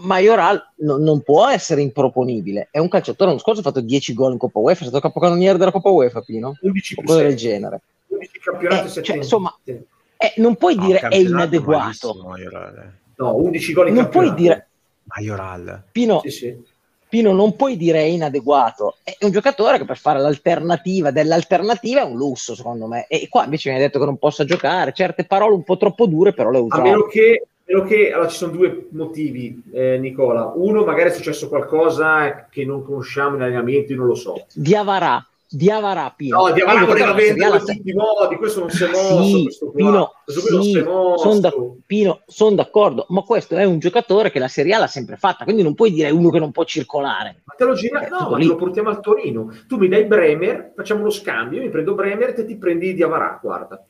Majoral 0.03 0.73
non, 0.77 1.03
non 1.03 1.23
può 1.23 1.49
essere 1.49 1.81
improponibile. 1.83 2.69
È 2.71 2.79
un 2.79 2.89
calciatore, 2.89 3.31
l'anno 3.31 3.41
scorso 3.41 3.61
ha 3.61 3.65
fatto 3.65 3.81
10 3.81 4.13
gol 4.15 4.33
in 4.33 4.39
Coppa 4.39 4.59
UEFA, 4.59 4.81
è 4.85 4.89
stato 4.89 5.01
capocannoniere 5.01 5.59
della 5.59 5.73
Coppa 5.73 5.89
UEFA, 5.91 6.21
Pino? 6.21 6.57
11 6.61 6.95
O 6.99 7.03
più 7.03 7.15
del 7.17 7.29
6, 7.29 7.37
genere. 7.37 7.81
11 8.09 8.39
campionati 8.41 8.87
Eh, 8.87 8.91
7 8.91 9.03
cioè, 9.07 9.17
insomma. 9.17 9.57
Eh, 9.65 10.35
non 10.37 10.57
puoi 10.57 10.75
no, 10.75 10.85
dire 10.87 10.99
è 11.01 11.17
inadeguato. 11.17 12.15
Majoral. 12.27 12.93
No, 13.17 13.35
11 13.37 13.73
gol 13.73 13.89
in 13.89 13.95
Non 13.95 14.09
puoi 14.11 14.27
campionato. 14.27 14.41
dire, 14.43 14.69
Majoral. 15.05 15.83
Pino, 15.91 16.21
Sì, 16.21 16.31
sì. 16.31 16.57
Pino, 17.11 17.33
non 17.33 17.57
puoi 17.57 17.77
dire 17.77 17.99
è 17.99 18.03
inadeguato. 18.05 18.97
È 19.03 19.25
un 19.25 19.33
giocatore 19.33 19.77
che 19.79 19.85
per 19.85 19.99
fare 19.99 20.21
l'alternativa 20.21 21.11
dell'alternativa 21.11 22.01
è 22.01 22.05
un 22.05 22.17
lusso, 22.17 22.55
secondo 22.55 22.87
me. 22.87 23.07
E 23.09 23.27
qua 23.29 23.45
invece 23.45 23.69
mi 23.69 23.77
hai 23.77 23.83
detto 23.83 23.99
che 23.99 24.05
non 24.07 24.17
possa 24.17 24.45
giocare. 24.45 24.93
Certe 24.95 25.25
parole 25.25 25.55
un 25.55 25.65
po' 25.65 25.77
troppo 25.77 26.07
dure, 26.07 26.33
però 26.33 26.51
le 26.51 26.59
A 26.59 26.61
usiamo. 26.63 26.83
meno 26.85 27.03
che, 27.07 27.43
a 27.45 27.63
meno 27.67 27.85
che 27.85 28.13
allora, 28.13 28.29
ci 28.29 28.37
sono 28.37 28.53
due 28.53 28.87
motivi, 28.93 29.63
eh, 29.73 29.99
Nicola. 29.99 30.53
Uno, 30.55 30.85
magari 30.85 31.11
è 31.11 31.13
successo 31.13 31.49
qualcosa 31.49 32.47
che 32.49 32.65
non 32.65 32.85
conosciamo 32.85 33.35
in 33.37 33.43
allenamento, 33.43 33.93
io 33.93 33.99
non 33.99 34.07
lo 34.07 34.15
so. 34.15 34.47
Diavarà, 34.55 35.27
Diavarà, 35.53 36.13
Pino. 36.17 36.47
No, 36.47 36.53
Diavara 36.53 36.87
che 36.87 37.13
venderlo 37.13 37.57
in 37.57 37.65
tutti 37.65 37.91
i 37.91 37.93
modi, 37.93 38.37
questo 38.37 38.61
non 38.61 38.71
si 38.71 38.85
è 38.85 38.89
mosso, 38.89 39.25
Sì, 39.25 39.43
questo. 39.43 39.71
Pino, 39.73 40.13
questo 40.25 40.63
sì, 40.63 40.73
sono 41.17 41.39
da- 41.41 41.53
Pino, 41.85 42.23
sono 42.27 42.55
d'accordo, 42.55 43.07
ma 43.09 43.23
questo 43.23 43.57
è 43.57 43.65
un 43.65 43.81
giocatore 43.81 44.31
che 44.31 44.39
la 44.39 44.47
Serie 44.47 44.75
A 44.75 44.79
l'ha 44.79 44.87
sempre 44.87 45.17
fatta, 45.17 45.43
quindi 45.43 45.65
non 45.65 45.75
puoi 45.75 45.91
dire 45.91 46.11
uno 46.11 46.31
che 46.31 46.39
non 46.39 46.53
può 46.53 46.63
circolare. 46.65 47.43
Ma 47.45 47.55
te 47.57 47.65
lo 47.65 47.75
gira? 47.75 48.07
Eh, 48.07 48.09
No, 48.11 48.31
ma 48.31 48.39
te 48.39 48.45
lo 48.45 48.55
portiamo 48.55 48.91
al 48.91 49.01
Torino. 49.01 49.53
Tu 49.67 49.77
mi 49.77 49.89
dai 49.89 50.05
Bremer, 50.05 50.73
facciamo 50.77 51.03
lo 51.03 51.11
scambio, 51.11 51.59
io 51.59 51.65
mi 51.65 51.71
prendo 51.71 51.95
Bremer 51.95 52.33
e 52.39 52.45
ti 52.45 52.57
prendi 52.57 52.95
Diavara, 52.95 53.41
guarda. 53.43 53.85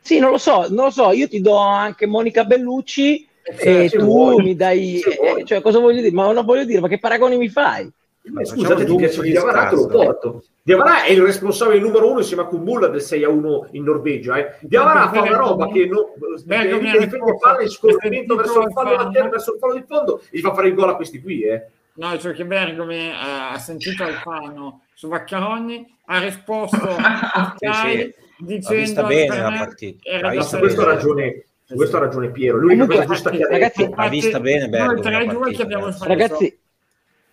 Sì, 0.00 0.18
non 0.18 0.30
lo 0.32 0.38
so, 0.38 0.66
non 0.70 0.86
lo 0.86 0.90
so, 0.90 1.10
io 1.12 1.28
ti 1.28 1.40
do 1.40 1.56
anche 1.56 2.06
Monica 2.06 2.44
Bellucci 2.44 3.28
Eh, 3.58 3.84
e 3.84 3.88
tu 3.90 4.04
vuoi. 4.04 4.42
mi 4.42 4.56
dai... 4.56 5.00
Eh, 5.00 5.44
cioè, 5.44 5.60
cosa 5.60 5.78
voglio 5.78 6.00
dire? 6.00 6.12
Ma 6.12 6.30
non 6.32 6.44
voglio 6.44 6.64
dire, 6.64 6.80
ma 6.80 6.88
che 6.88 6.98
paragoni 6.98 7.36
mi 7.36 7.48
fai? 7.48 7.88
Eh, 8.26 8.32
Facciamo 8.32 8.60
Scusate, 8.60 8.80
ti 8.80 8.86
dunque 8.86 9.06
piace 9.06 9.22
di 9.22 9.30
Diavara, 9.30 9.68
te 9.68 9.74
lo 9.76 9.86
porto. 9.86 10.44
Diavara 10.62 11.04
è 11.04 11.12
il 11.12 11.22
responsabile 11.22 11.78
numero 11.78 12.10
uno 12.10 12.18
insieme 12.18 12.42
a 12.42 12.46
Kumbulla 12.46 12.88
del 12.88 13.00
6 13.00 13.22
a 13.22 13.28
1 13.28 13.68
in 13.72 13.84
Norvegia. 13.84 14.36
Eh. 14.36 14.56
Diavara 14.62 15.08
fa 15.10 15.22
una 15.22 15.36
roba 15.36 15.68
che 15.68 15.86
non, 15.86 16.00
ha 16.00 16.62
che 16.62 16.78
difende 16.78 16.98
risposto, 16.98 17.36
palle 17.38 17.62
in 17.62 17.68
scorrimento 17.68 18.34
verso 18.34 18.62
il 18.62 18.72
fallo 18.72 19.08
il 19.08 19.28
verso 19.30 19.52
il 19.52 19.58
fallo 19.60 19.74
di 19.74 19.84
fondo 19.86 20.20
e 20.30 20.38
gli 20.38 20.40
fa 20.40 20.52
fare 20.54 20.68
il 20.68 20.74
gol 20.74 20.88
a 20.88 20.96
questi 20.96 21.22
qui. 21.22 21.42
Eh. 21.42 21.66
No, 21.94 22.18
cioè 22.18 22.32
che 22.32 22.44
Bergomi 22.44 22.96
eh, 22.96 23.12
ha 23.52 23.58
sentito 23.58 24.02
Alfano 24.02 24.82
su 24.92 25.08
Vaccaroni, 25.08 25.98
ha 26.06 26.18
risposto 26.18 26.88
a 26.96 27.54
Sky 27.56 27.96
sì. 27.96 28.14
dicendo 28.38 28.80
vista 28.80 29.02
bene 29.04 29.38
la 29.38 29.52
partita. 29.56 30.10
era 30.10 30.20
da 30.20 30.28
Ma 30.28 30.34
vista 30.34 30.56
su 30.56 30.58
questo 30.58 30.80
ha 30.82 30.84
ragione, 30.84 31.44
su 31.64 31.74
questo 31.76 31.96
ha 31.96 32.00
ragione 32.00 32.30
Piero. 32.30 32.56
L'unica 32.58 32.86
Comunque, 32.86 33.06
cosa 33.06 33.14
giusta 33.14 33.30
che 33.30 33.42
ha 33.44 33.48
ragazzi, 33.48 33.84
detto. 33.84 34.00
Ha 34.00 34.08
vista 34.08 34.40
bene 34.40 34.68
Bergomi 34.68 35.00
Noi 35.00 35.26
la 35.26 35.32
3-2 35.32 35.56
che 35.56 35.62
abbiamo 35.62 35.84
preso. 35.84 36.04
Ragazzi, 36.04 36.58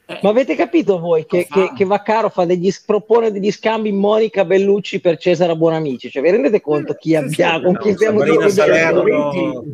ma 0.05 0.29
avete 0.29 0.55
capito 0.55 0.99
voi 0.99 1.25
che, 1.25 1.47
che, 1.49 1.71
che 1.75 1.85
Vaccaro 1.85 2.29
fa 2.29 2.43
degli, 2.45 2.69
propone 2.85 3.31
degli 3.31 3.51
scambi 3.51 3.91
Monica 3.91 4.43
Bellucci 4.43 4.99
per 4.99 5.17
Cesare 5.17 5.55
Buonamici? 5.55 6.09
Cioè, 6.09 6.21
vi 6.21 6.31
rendete 6.31 6.59
conto 6.61 6.93
chi 6.95 7.09
Sì, 7.09 7.15
abbiamo, 7.15 7.57
sì, 7.57 7.63
con 7.63 7.77
chi 7.77 7.89
no, 7.89 7.95
stiamo 7.95 8.25
certi 8.25 8.49
Salerno, 8.49 9.03
pazzi, 9.03 9.11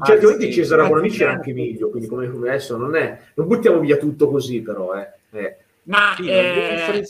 certi 0.06 0.26
momenti 0.26 0.52
Cesare 0.54 0.82
pazzi, 0.82 0.92
Bonamici 0.94 1.22
era 1.24 1.34
pazzi. 1.36 1.50
anche 1.50 1.62
meglio, 1.62 1.90
quindi 1.90 2.08
come, 2.08 2.30
come 2.30 2.50
adesso 2.50 2.78
non 2.78 2.96
è, 2.96 3.20
non 3.34 3.48
buttiamo 3.48 3.80
via 3.80 3.98
tutto 3.98 4.30
così 4.30 4.62
però, 4.62 4.94
eh. 4.94 5.10
Eh. 5.32 5.58
ma 5.84 6.14
Pino, 6.16 6.32
eh. 6.32 7.04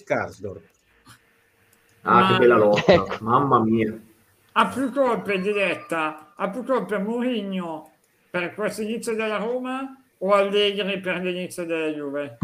Ah, 2.04 2.20
Ma- 2.22 2.28
che 2.32 2.38
bella 2.40 2.58
lotta, 2.58 2.94
Ecco. 2.94 3.18
mamma 3.20 3.60
mia. 3.60 4.00
ha 4.54 4.68
più 4.68 4.92
colpe 4.94 5.40
diretta, 5.42 6.34
ha 6.36 6.50
più 6.50 6.64
colpe 6.64 6.98
Mourinho 6.98 7.92
per 8.30 8.54
questo 8.54 8.82
inizio 8.82 9.14
della 9.16 9.38
Roma 9.38 10.02
o 10.20 10.32
Allegri 10.34 11.00
per 11.02 11.22
l'inizio 11.22 11.66
della 11.66 11.88
Juve? 11.90 12.38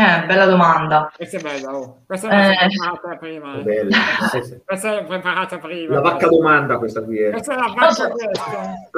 Eh, 0.00 0.26
bella 0.26 0.46
domanda. 0.46 1.12
Questa 1.14 1.36
è 1.36 1.40
bella, 1.40 1.76
oh. 1.76 1.98
questa 2.06 2.28
è 2.28 2.34
una 2.34 2.52
Eh. 2.52 2.68
preparata 2.68 3.16
prima. 3.18 3.54
Eh. 3.58 3.62
bella. 3.62 3.96
Sì, 4.30 4.42
sì. 4.48 4.58
Questa 4.64 4.98
è 4.98 5.04
preparata 5.04 5.58
prima. 5.58 5.94
La 5.94 6.00
vacca 6.00 6.26
domanda 6.28 6.78
questa 6.78 7.02
qui 7.02 7.18
è. 7.20 7.30
Questa 7.30 7.52
è 7.54 7.56
la 7.56 7.72
vacca 7.76 8.08
question. 8.08 8.30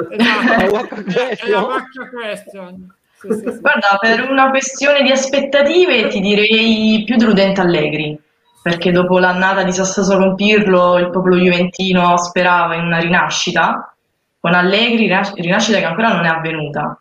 Esatto. 0.13 0.63
La 0.63 0.71
vacca 0.71 0.95
È- 0.95 1.37
È 1.37 1.49
la 1.49 1.61
question. 1.61 1.67
vacca 1.67 2.09
question. 2.11 2.95
Sì, 3.19 3.27
sì, 3.33 3.51
sì. 3.51 3.59
Guarda, 3.59 3.97
per 3.99 4.29
una 4.29 4.49
questione 4.49 5.01
di 5.01 5.11
aspettative 5.11 6.07
ti 6.07 6.19
direi 6.19 7.03
più 7.05 7.15
deludente 7.17 7.61
Allegri, 7.61 8.19
perché 8.61 8.91
dopo 8.91 9.17
l'annata 9.19 9.63
di 9.63 9.71
Sassuolo 9.71 10.19
con 10.25 10.35
Pirlo 10.35 10.97
il 10.97 11.09
popolo 11.09 11.35
juventino 11.37 12.17
sperava 12.17 12.75
in 12.75 12.85
una 12.85 12.99
rinascita, 12.99 13.93
con 14.39 14.53
Allegri 14.53 14.97
rinas- 15.07 15.33
rinascita 15.35 15.79
che 15.79 15.85
ancora 15.85 16.13
non 16.13 16.25
è 16.25 16.29
avvenuta. 16.29 16.97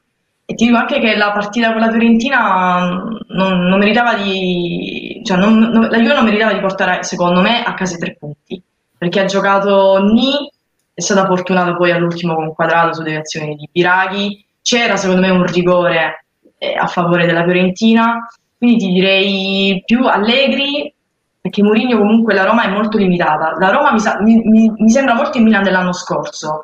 E 0.53 0.55
ti 0.55 0.66
dico 0.66 0.76
anche 0.76 1.00
che 1.00 1.16
la 1.16 1.32
partita 1.32 1.72
con 1.72 1.80
la 1.80 1.90
Fiorentina 1.90 2.80
mh, 2.80 3.18
non, 3.28 3.61
non 3.66 3.78
meritava 3.78 4.14
di... 4.14 5.20
cioè 5.24 5.38
non- 5.38 5.59
non- 5.59 5.88
la 5.88 5.98
Juve 5.98 6.14
non 6.14 6.24
meritava 6.24 6.53
di 6.53 6.61
portare, 6.61 7.03
secondo 7.05 7.40
me, 7.40 7.62
a 7.62 7.72
casa 7.74 7.94
i 7.96 7.98
tre 7.98 8.16
punti, 8.18 8.61
perché 8.98 9.20
ha 9.20 9.24
giocato 9.24 10.03
Ni, 10.12 10.50
è 10.92 11.00
stata 11.00 11.24
fortunata 11.26 11.74
poi 11.74 11.90
all'ultimo 11.90 12.34
con 12.34 12.53
quadrato 12.55 12.92
su 12.94 13.03
deviazioni 13.03 13.55
di 13.57 13.66
Biraghi, 13.72 14.44
c'era 14.61 14.96
secondo 14.96 15.22
me 15.22 15.30
un 15.30 15.46
rigore 15.46 16.26
eh, 16.59 16.74
a 16.74 16.86
favore 16.86 17.24
della 17.24 17.44
Fiorentina, 17.44 18.28
quindi 18.59 18.76
ti 18.84 18.92
direi 18.92 19.82
più 19.86 20.07
Allegri, 20.07 20.92
perché 21.40 21.62
Mourinho 21.62 21.96
comunque 21.98 22.34
la 22.34 22.44
Roma 22.44 22.64
è 22.64 22.68
molto 22.68 22.98
limitata. 22.98 23.57
La 23.59 23.70
Roma 23.70 23.90
mi, 23.92 23.98
sa- 24.00 24.20
mi- 24.20 24.42
mi- 24.44 24.70
mi 24.76 24.90
sembra 24.90 25.14
molto 25.14 25.38
il 25.38 25.44
Milan 25.44 25.62
dell'anno 25.62 25.92
scorso. 25.92 26.62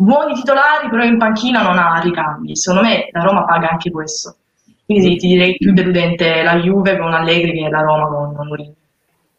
Buoni 0.00 0.32
titolari, 0.34 0.88
però 0.88 1.04
in 1.04 1.18
panchina 1.18 1.60
non 1.62 1.76
ha 1.76 2.00
ricambi. 2.00 2.56
Secondo 2.56 2.88
me 2.88 3.08
la 3.12 3.20
Roma 3.22 3.44
paga 3.44 3.68
anche 3.68 3.90
questo. 3.90 4.36
Quindi 4.86 5.16
ti 5.16 5.28
direi 5.28 5.56
più 5.58 5.72
deludente 5.74 6.42
la 6.42 6.56
Juve 6.56 6.96
con 6.96 7.12
Allegri 7.12 7.52
che 7.52 7.68
la 7.68 7.82
Roma 7.82 8.06
con 8.08 8.46
Mourinho. 8.46 8.74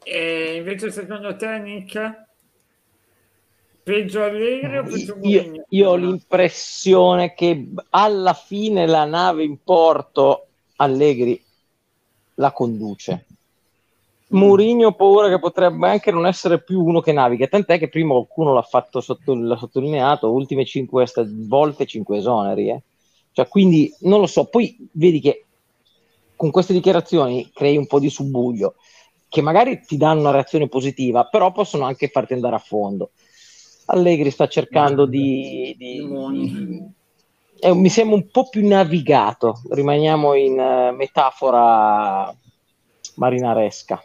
E 0.04 0.56
invece 0.58 0.92
secondo 0.92 1.36
te, 1.36 1.58
Nick? 1.58 2.26
Peggio 3.84 4.24
Allegri 4.24 4.78
o 4.78 4.84
peggio 4.84 5.18
Io, 5.22 5.42
Mourinho? 5.42 5.66
io 5.70 5.90
ho 5.90 5.96
l'impressione 5.96 7.34
che 7.34 7.70
alla 7.90 8.34
fine 8.34 8.86
la 8.86 9.06
nave 9.06 9.44
in 9.44 9.64
porto 9.64 10.46
Allegri 10.76 11.44
la 12.36 12.52
conduce. 12.52 13.26
Mourinho 14.32 14.88
ho 14.88 14.94
paura 14.94 15.28
che 15.30 15.40
potrebbe 15.40 15.90
anche 15.90 16.12
non 16.12 16.26
essere 16.26 16.64
più 16.64 16.82
uno 16.84 17.02
che 17.02 17.12
naviga, 17.12 17.48
tant'è 17.48 17.78
che 17.78 17.90
prima 17.90 18.14
qualcuno 18.14 18.54
l'ha 18.54 18.62
fatto 18.62 19.02
sotto, 19.02 19.34
l'ha 19.36 19.58
sottolineato, 19.58 20.32
ultime 20.32 20.66
cinque 20.66 21.06
sta- 21.06 21.26
volte 21.28 21.86
cinque 21.86 22.18
esoneri. 22.18 22.70
eh. 22.70 22.84
Cioè, 23.34 23.48
quindi 23.48 23.94
non 24.02 24.20
lo 24.20 24.28
so, 24.28 24.46
poi 24.46 24.76
vedi 24.94 25.20
che 25.20 25.46
con 26.36 26.50
queste 26.52 26.74
dichiarazioni 26.74 27.50
crei 27.54 27.78
un 27.78 27.88
po' 27.88 28.00
di 28.00 28.10
subbuglio 28.10 28.76
che 29.28 29.42
magari 29.42 29.82
ti 29.86 29.96
danno 29.98 30.22
una 30.22 30.32
reazione 30.32 30.68
positiva, 30.68 31.26
però 31.26 31.52
possono 31.52 31.86
anche 31.86 32.08
farti 32.10 32.34
andare 32.34 32.56
a 32.56 32.60
fondo. 32.60 33.12
Allegri 33.86 34.30
sta 34.32 34.48
cercando 34.48 35.06
di, 35.06 35.76
di- 35.78 36.08
di- 36.08 36.94
eh, 37.60 37.74
mi 37.74 37.90
sembra 37.90 38.16
un 38.16 38.30
po' 38.30 38.50
più 38.50 38.66
navigato, 38.68 39.62
rimaniamo 39.70 40.34
in 40.34 40.60
eh, 40.60 40.92
metafora 40.92 42.34
marinaresca. 43.16 44.02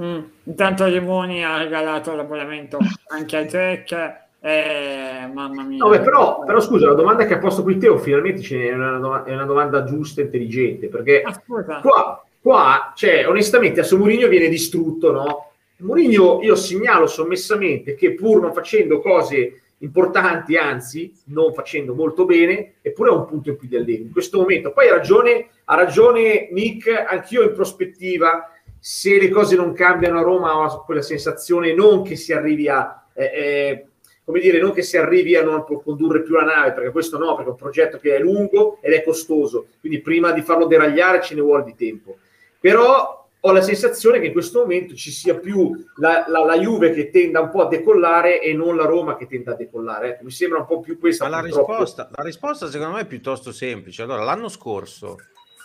Mm. 0.00 0.20
Intanto 0.44 0.86
Limoni 0.86 1.44
ha 1.44 1.58
regalato 1.58 2.14
l'abbonamento 2.14 2.78
anche 3.08 3.36
a 3.36 3.44
Jack. 3.44 4.20
Eh, 4.40 5.30
mamma 5.32 5.62
mia. 5.62 5.84
No, 5.84 5.90
beh, 5.90 6.00
però, 6.00 6.42
però 6.44 6.60
scusa, 6.60 6.86
la 6.88 6.94
domanda 6.94 7.26
che 7.26 7.34
ha 7.34 7.38
posto 7.38 7.62
qui 7.62 7.78
Teo 7.78 7.98
finalmente 7.98 8.42
n'è 8.56 8.72
una, 8.72 9.22
è 9.22 9.32
una 9.32 9.44
domanda 9.44 9.84
giusta 9.84 10.20
e 10.20 10.24
intelligente, 10.24 10.88
perché 10.88 11.22
Ah, 11.22 11.40
qua, 11.80 12.24
qua 12.40 12.92
cioè, 12.96 13.28
onestamente, 13.28 13.80
adesso 13.80 13.96
Mourinho 13.96 14.26
viene 14.26 14.48
distrutto, 14.48 15.12
no? 15.12 15.50
Mourinho, 15.78 16.40
io 16.42 16.56
segnalo 16.56 17.06
sommessamente 17.06 17.94
che 17.94 18.14
pur 18.14 18.40
non 18.40 18.52
facendo 18.52 19.00
cose 19.00 19.60
importanti, 19.78 20.56
anzi, 20.56 21.12
non 21.26 21.52
facendo 21.54 21.94
molto 21.94 22.24
bene, 22.24 22.74
eppure 22.82 23.10
ha 23.10 23.14
un 23.14 23.26
punto 23.26 23.50
in 23.50 23.56
più 23.56 23.68
di 23.68 23.76
Allegri 23.76 24.02
in 24.02 24.12
questo 24.12 24.38
momento. 24.38 24.72
Poi 24.72 24.88
ha 24.88 24.94
ragione, 24.94 25.48
ha 25.64 25.76
ragione 25.76 26.48
Nick, 26.50 26.88
anch'io 26.88 27.42
in 27.42 27.52
prospettiva, 27.52 28.51
se 28.84 29.16
le 29.16 29.28
cose 29.28 29.54
non 29.54 29.72
cambiano 29.72 30.18
a 30.18 30.22
Roma 30.22 30.56
ho 30.58 30.84
quella 30.84 31.02
sensazione 31.02 31.72
non 31.72 32.02
che 32.02 32.16
si 32.16 32.32
arrivi 32.32 32.68
a... 32.68 33.04
eh, 33.14 33.24
eh, 33.24 33.86
come 34.24 34.40
dire, 34.40 34.58
non 34.60 34.72
che 34.72 34.82
si 34.82 34.96
arrivi 34.96 35.36
a 35.36 35.44
non 35.44 35.64
condurre 35.64 36.22
più 36.22 36.34
la 36.34 36.42
nave, 36.42 36.72
perché 36.72 36.90
questo 36.90 37.16
no, 37.16 37.34
perché 37.36 37.50
è 37.50 37.52
un 37.52 37.58
progetto 37.58 37.98
che 37.98 38.16
è 38.16 38.18
lungo 38.18 38.78
ed 38.80 38.92
è 38.92 39.04
costoso, 39.04 39.66
quindi 39.78 40.00
prima 40.00 40.32
di 40.32 40.42
farlo 40.42 40.66
deragliare 40.66 41.22
ce 41.22 41.36
ne 41.36 41.42
vuole 41.42 41.62
di 41.62 41.76
tempo. 41.76 42.16
Però 42.58 43.28
ho 43.38 43.52
la 43.52 43.60
sensazione 43.60 44.18
che 44.18 44.26
in 44.26 44.32
questo 44.32 44.60
momento 44.60 44.94
ci 44.94 45.12
sia 45.12 45.36
più 45.36 45.76
la, 45.96 46.24
la- 46.26 46.44
la 46.44 46.58
Juve 46.58 46.92
che 46.92 47.10
tenda 47.10 47.40
un 47.40 47.50
po' 47.50 47.62
a 47.62 47.68
decollare 47.68 48.40
e 48.40 48.52
non 48.52 48.74
la 48.74 48.84
Roma 48.84 49.16
che 49.16 49.26
tenda 49.28 49.52
a 49.52 49.56
decollare. 49.56 50.10
Ecco, 50.10 50.24
mi 50.24 50.30
sembra 50.32 50.58
un 50.58 50.66
po' 50.66 50.80
più 50.80 50.98
questa. 50.98 51.28
Ma 51.28 51.36
la 51.36 51.42
risposta, 51.42 52.08
la 52.12 52.22
risposta 52.22 52.68
secondo 52.68 52.94
me 52.94 53.00
è 53.02 53.06
piuttosto 53.06 53.52
semplice. 53.52 54.02
Allora, 54.02 54.22
l'anno 54.24 54.48
scorso, 54.48 55.16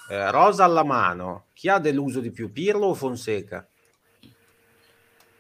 eh, 0.10 0.32
rosa 0.32 0.64
alla 0.64 0.84
mano, 0.84 1.47
chi 1.53 1.70
ha 1.70 1.80
deluso 1.80 2.20
di 2.20 2.32
più, 2.32 2.51
Pirlo 2.51 2.88
o 2.88 2.93
Fonseca? 2.93 3.68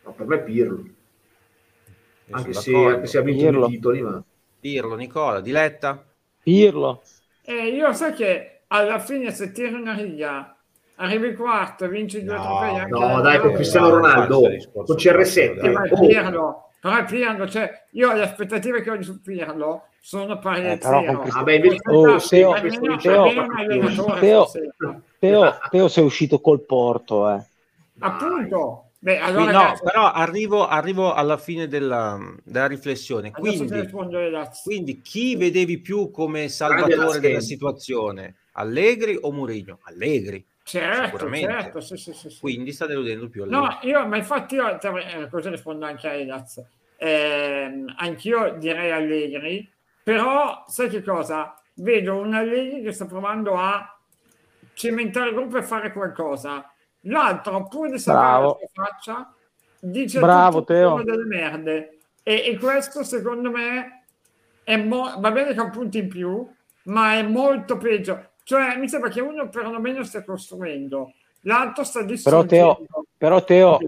No, 0.03 0.13
per 0.13 0.25
me 0.27 0.35
è 0.37 0.43
Pirlo, 0.43 0.83
anche 2.29 2.53
se, 2.53 2.73
anche 2.75 3.07
se 3.07 3.17
ha 3.17 3.21
vinto 3.21 3.43
Pirlo. 3.43 3.59
due 3.59 3.67
titoli, 3.67 4.01
ma... 4.01 4.23
Pirlo, 4.59 4.95
Nicola, 4.95 5.39
Diletta? 5.41 6.05
Pirlo, 6.41 7.03
Eh, 7.41 7.67
io 7.69 7.93
so 7.93 8.11
che 8.13 8.63
alla 8.67 8.99
fine 8.99 9.31
se 9.31 9.51
tiri 9.51 9.73
una 9.73 9.93
riga, 9.93 10.57
arrivi 10.95 11.33
quarto, 11.35 11.87
vinci 11.87 12.23
due 12.23 12.35
No, 12.35 12.41
trofei 12.41 12.77
anche 12.79 12.89
No, 12.89 13.21
dai, 13.21 13.39
con 13.39 13.53
Cristiano 13.53 13.87
no, 13.87 13.95
Ronaldo, 13.95 14.41
con 14.73 14.95
CR7. 14.95 15.55
dai. 15.55 15.71
ma 15.71 15.83
è 15.83 15.89
Pirlo, 15.89 16.71
però 16.79 16.97
è 16.97 17.05
Pirlo, 17.05 17.47
cioè 17.47 17.87
io 17.91 18.13
le 18.13 18.21
aspettative 18.23 18.81
che 18.81 18.91
ho 18.91 19.01
su 19.01 19.21
Pirlo 19.21 19.87
sono 20.07 20.39
pari 20.39 20.61
Eh, 20.61 20.77
però 20.77 21.01
zero. 21.01 21.11
con 21.11 21.21
Cristiano- 21.21 21.45
Vabbè, 21.45 21.53
invece- 21.53 21.81
Oh, 21.89 22.17
Teo, 22.29 22.51
almeno, 22.53 22.97
Teo, 22.97 23.23
almeno 23.25 24.19
Teo, 24.19 24.45
Fonseca. 24.45 25.01
Teo, 25.19 25.57
Teo 25.69 25.87
sei 25.89 26.05
uscito 26.05 26.39
col 26.39 26.65
Porto, 26.65 27.29
eh. 27.29 27.43
appunto 27.99 28.91
beh 28.99 29.19
allora 29.19 29.51
no, 29.51 29.59
ragazzi, 29.59 29.83
però 29.83 30.09
arrivo, 30.09 30.65
arrivo 30.65 31.13
alla 31.13 31.35
fine 31.35 31.67
della, 31.67 32.17
della 32.41 32.67
riflessione. 32.67 33.31
Quindi, 33.31 33.85
quindi 34.63 35.01
chi 35.01 35.35
vedevi 35.35 35.79
più 35.81 36.09
come 36.09 36.47
salvatore 36.47 37.19
della 37.19 37.41
situazione? 37.41 38.35
Allegri 38.53 39.17
o 39.19 39.31
Mourinho? 39.33 39.79
Allegri. 39.83 40.43
certo 40.63 41.03
sicuramente. 41.17 41.47
certo 41.51 41.81
sì, 41.81 41.97
sì, 41.97 42.13
sì, 42.13 42.29
sì. 42.29 42.39
Quindi 42.39 42.71
sta 42.71 42.85
deludendo 42.85 43.27
più 43.27 43.43
Allegri. 43.43 43.61
No, 43.61 43.79
io, 43.81 44.07
ma 44.07 44.15
infatti 44.15 44.55
io, 44.55 44.79
eh, 44.81 45.27
così 45.29 45.49
rispondo 45.49 45.85
anche 45.85 46.07
a 46.07 46.13
Elaz, 46.13 46.63
Ehm, 46.99 47.93
anch'io 47.97 48.55
direi 48.57 48.89
Allegri, 48.91 49.69
però 50.07 50.63
sai 50.69 50.87
che 50.87 51.03
cosa? 51.03 51.53
Vedo 51.73 52.15
un 52.15 52.33
Allegri 52.33 52.81
che 52.81 52.93
sta 52.93 53.05
provando 53.05 53.57
a 53.57 53.99
cimentare 54.73 55.31
il 55.31 55.35
gruppo 55.35 55.57
e 55.57 55.63
fare 55.63 55.91
qualcosa. 55.91 56.71
L'altro, 57.01 57.67
pur 57.67 57.89
di 57.89 57.99
sapere 57.99 58.23
Bravo. 58.25 58.47
la 58.47 58.67
sua 58.71 58.85
faccia, 58.85 59.33
dice 59.81 60.21
Bravo, 60.21 60.59
tutti 60.59 60.71
Teo. 60.71 61.03
delle 61.03 61.25
merde. 61.25 61.97
E, 62.23 62.41
e 62.45 62.57
questo 62.57 63.03
secondo 63.03 63.51
me 63.51 64.05
è 64.63 64.77
mo- 64.77 65.13
va 65.19 65.29
bene 65.31 65.53
che 65.53 65.59
ha 65.59 65.63
un 65.63 65.71
punto 65.71 65.97
in 65.97 66.07
più, 66.07 66.49
ma 66.83 67.15
è 67.15 67.23
molto 67.23 67.75
peggio. 67.75 68.29
Cioè, 68.43 68.77
mi 68.77 68.87
sembra 68.87 69.09
che 69.09 69.19
uno 69.19 69.49
perlomeno 69.49 70.05
stia 70.05 70.23
costruendo, 70.23 71.15
l'altro 71.41 71.83
sta 71.83 71.99
Però 71.99 72.11
distruggendo. 72.13 72.85
Teo, 72.89 73.05
però 73.17 73.43
Teo, 73.43 73.79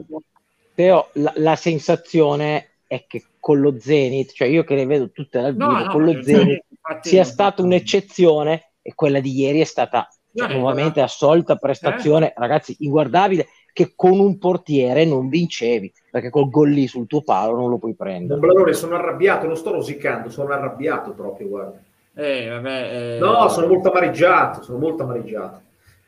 Teo, 0.76 1.10
la, 1.14 1.32
la 1.38 1.56
sensazione 1.56 2.72
è 2.90 3.06
che 3.08 3.24
con 3.40 3.60
lo 3.60 3.80
Zenit, 3.80 4.32
cioè 4.32 4.48
io 4.48 4.64
che 4.64 4.74
le 4.74 4.88
vedo 4.88 5.12
tutte 5.12 5.40
dal 5.40 5.54
vivo, 5.54 5.72
No, 5.72 5.84
no, 5.84 5.92
con 5.92 6.04
lo 6.04 6.12
ma- 6.14 6.24
Zenit 6.24 6.64
infatti- 6.70 7.10
sia 7.10 7.24
stata 7.24 7.62
un'eccezione 7.62 8.72
e 8.82 8.96
quella 8.96 9.20
di 9.20 9.32
ieri 9.40 9.60
è 9.62 9.64
stata 9.66 10.08
cioè, 10.34 10.48
No, 10.48 10.54
nuovamente 10.56 10.98
eh. 10.98 11.04
la 11.04 11.08
solita 11.08 11.56
prestazione, 11.56 12.34
ragazzi, 12.36 12.76
inguardabile, 12.80 13.48
che 13.74 13.94
con 13.96 14.20
un 14.20 14.40
portiere 14.40 15.06
non 15.06 15.30
vincevi, 15.30 15.94
perché 16.10 16.32
col 16.32 16.50
gol 16.50 16.72
lì 16.72 16.88
sul 16.88 17.06
tuo 17.06 17.22
palo 17.22 17.56
non 17.56 17.70
lo 17.70 17.78
puoi 17.78 17.94
prendere. 17.96 18.40
Bladone, 18.40 18.74
sono 18.74 18.96
arrabbiato, 18.96 19.46
non 19.46 19.56
sto 19.56 19.72
rosicando, 19.72 20.30
sono 20.30 20.50
arrabbiato 20.50 21.12
proprio, 21.14 21.48
guarda. 21.48 21.80
Eh, 22.16 22.48
vabbè, 22.50 23.16
eh, 23.16 23.20
No, 23.20 23.48
sono 23.50 23.68
molto 23.68 23.92
amareggiato, 23.92 24.64
sono 24.64 24.80
molto 24.80 25.04
amareggiato. 25.04 25.62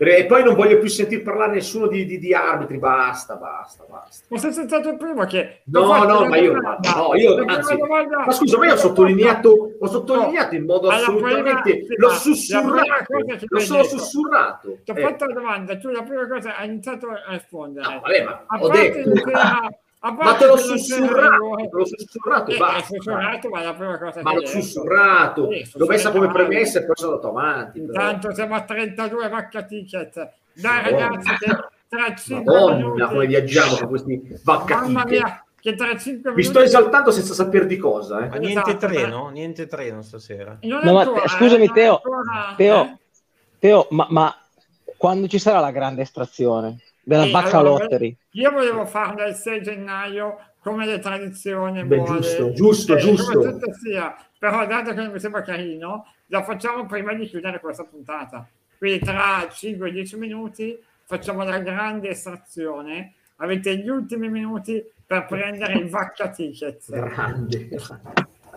E 0.04 0.26
poi 0.26 0.44
non 0.44 0.56
voglio 0.56 0.80
più 0.80 0.90
sentir 0.90 1.22
parlare 1.22 1.54
nessuno 1.54 1.86
di, 1.86 2.08
di- 2.08 2.18
di 2.18 2.34
arbitri, 2.34 2.80
basta, 2.80 3.36
basta, 3.36 3.86
basta. 3.88 4.26
Ma 4.30 4.38
sei 4.40 4.52
stato 4.52 4.90
il 4.90 4.98
primo 4.98 5.26
che... 5.26 5.62
No, 5.66 6.04
no, 6.06 6.26
ma 6.26 6.38
io, 6.38 6.54
domanda. 6.54 6.92
no, 6.96 7.14
io 7.14 7.36
prima 7.36 7.54
anzi, 7.54 7.78
ma 8.26 8.32
scusa, 8.32 8.58
ma 8.58 8.66
io 8.66 8.74
ho 8.74 8.78
sottolineato, 8.78 9.76
ho 9.80 9.88
sottolineato 9.88 10.56
in 10.56 10.66
modo 10.66 10.90
assolutamente, 10.90 11.86
prima- 11.86 11.86
l'ho 11.98 12.08
prima 12.08 12.14
sussurrato, 12.16 13.14
l'ho 13.48 13.60
solo 13.60 13.84
sussurrato. 13.84 14.78
Ti 14.84 14.90
ho 14.90 14.96
Eh, 14.96 15.02
fatto 15.02 15.26
la 15.26 15.34
domanda, 15.34 15.78
tu 15.78 15.90
la 15.90 16.02
prima 16.02 16.28
cosa 16.28 16.56
hai 16.58 16.68
iniziato 16.68 17.08
a 17.08 17.22
rispondere. 17.34 17.94
no, 17.94 18.00
vabbè, 18.00 18.24
ma 18.24 18.46
ho 18.60 18.70
detto, 18.70 19.12
che 19.12 19.32
ma 20.10 20.34
te 20.36 20.48
l'ho 20.48 20.58
sussurrato, 20.58 21.56
te 21.58 21.70
l'ho 21.72 21.86
sussurrato, 21.86 22.52
Eh, 22.52 22.58
basta. 22.58 22.96
sussurrato, 22.96 23.50
ma 23.50 23.62
la 23.62 23.74
prima 23.76 23.98
cosa 24.00 24.22
Ma 24.24 24.34
l'ho 24.34 24.46
sussurrato, 24.48 25.50
l'ho 25.74 25.86
messa 25.86 26.12
come 26.12 26.28
premessa 26.32 26.80
e 26.80 26.86
poi 26.86 26.96
sono 26.96 27.12
andato 27.16 27.30
avanti. 27.30 27.80
però. 27.82 27.92
Intanto 27.92 28.34
siamo 28.34 28.56
a 28.56 28.62
32 28.62 29.30
vacca 29.30 29.62
ticket. 29.64 30.14
Dai 30.54 30.84
Madonna. 30.84 31.08
ragazzi, 31.08 31.36
che 31.38 31.58
tra 31.88 32.16
5 32.16 32.44
Madonna, 32.44 32.76
minuti... 32.78 33.02
come 33.04 33.26
viaggiamo 33.28 33.76
con 33.78 33.88
questi 33.90 34.40
Mamma 34.44 34.64
vaccatiche. 35.04 35.10
mia, 35.10 35.46
che 35.62 35.76
tra 35.76 35.96
5 35.98 36.34
Mi 36.34 36.44
sto 36.44 36.60
esaltando 36.62 37.12
senza 37.12 37.34
saper 37.36 37.66
di 37.68 37.78
cosa. 37.78 38.20
Ma 38.22 38.36
Eh. 38.36 38.40
niente 38.40 38.70
Esatto, 38.72 38.88
treno? 38.88 39.30
Niente 39.30 39.68
treno 39.68 40.02
stasera. 40.02 40.58
No, 40.62 40.80
ma 40.82 41.02
ancora, 41.02 41.22
te- 41.22 41.28
scusami, 41.30 41.66
eh, 41.66 41.72
Teo, 41.72 41.96
ancora, 42.04 42.54
Teo, 42.58 42.82
eh. 42.84 42.98
Teo, 43.60 43.88
ma, 43.92 44.08
ma 44.10 44.36
quando 44.98 45.28
ci 45.28 45.38
sarà 45.38 45.60
la 45.60 45.72
grande 45.72 46.02
estrazione 46.02 46.78
della 47.04 47.24
Sì, 47.24 47.32
vacca 47.32 47.58
allora, 47.58 47.84
lottery? 47.84 48.16
Io 48.32 48.52
volevo 48.52 48.86
farla 48.86 49.26
il 49.26 49.36
6 49.36 49.62
gennaio 49.62 50.38
come 50.60 50.86
le 50.86 51.00
tradizioni 51.00 51.84
Beh, 51.84 51.98
vuole. 51.98 52.20
giusto, 52.20 52.52
giusto, 52.54 52.96
Eh, 52.96 53.00
giusto. 53.00 53.60
sia. 53.74 54.16
Però 54.38 54.66
dato 54.66 54.94
che 54.94 55.08
mi 55.08 55.20
sembra 55.20 55.42
carino, 55.42 56.06
la 56.28 56.44
facciamo 56.44 56.86
prima 56.86 57.14
di 57.14 57.26
chiudere 57.28 57.60
questa 57.60 57.84
puntata. 57.84 58.48
Quindi 58.78 59.00
tra 59.00 59.48
5-10 59.50 60.18
minuti 60.18 60.80
facciamo 61.06 61.44
la 61.44 61.60
grande 61.60 62.10
estrazione. 62.10 63.14
Avete 63.38 63.76
gli 63.78 63.88
ultimi 63.90 64.30
minuti 64.30 64.84
per 65.06 65.26
prendere 65.26 65.74
il 65.74 65.90
vacca 65.90 66.30
tickets. 66.30 66.90
Grande. 66.92 67.70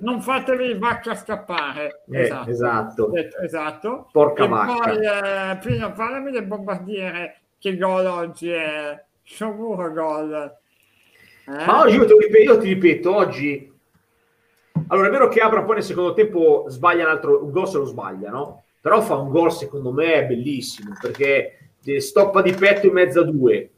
non 0.01 0.21
fatevi 0.21 0.75
vacca 0.75 1.13
a 1.13 1.15
scappare. 1.17 2.03
Eh, 2.11 2.21
esatto. 2.23 2.51
esatto. 2.51 3.07
Detto- 3.11 3.39
esatto. 3.41 4.09
Porca 4.13 4.45
e 4.45 4.49
vacca. 4.49 4.75
poi, 4.91 5.07
eh, 5.07 5.59
Pino, 5.63 5.93
parlami 5.93 6.31
del 6.31 6.45
bombardiere 6.47 7.37
che 7.65 7.79
gol 7.79 8.05
oggi 8.05 8.51
è 8.51 9.03
scioguro 9.23 9.91
gol. 9.91 10.55
Eh? 11.47 11.65
Ma 11.65 11.81
oggi 11.81 11.97
io, 11.97 12.05
ripeto, 12.05 12.43
io 12.43 12.59
ti 12.59 12.69
ripeto, 12.75 13.15
oggi... 13.15 13.73
Allora, 14.89 15.09
è 15.09 15.11
vero 15.11 15.29
che 15.29 15.41
Abra 15.41 15.63
poi 15.63 15.77
nel 15.77 15.83
secondo 15.83 16.13
tempo 16.13 16.67
sbaglia 16.69 17.05
un 17.05 17.11
altro 17.11 17.43
un 17.43 17.51
gol 17.51 17.67
se 17.67 17.79
lo 17.79 17.87
sbaglia, 17.87 18.29
no? 18.29 18.65
Però 18.83 19.01
fa 19.01 19.17
un 19.17 19.31
gol 19.31 19.51
secondo 19.51 19.93
me 19.93 20.27
bellissimo, 20.27 20.95
perché 21.01 21.71
eh, 21.83 22.01
stoppa 22.03 22.43
di 22.43 22.53
petto 22.53 22.87
in 22.87 22.93
mezzo 22.93 23.21
a 23.21 23.25
due, 23.25 23.71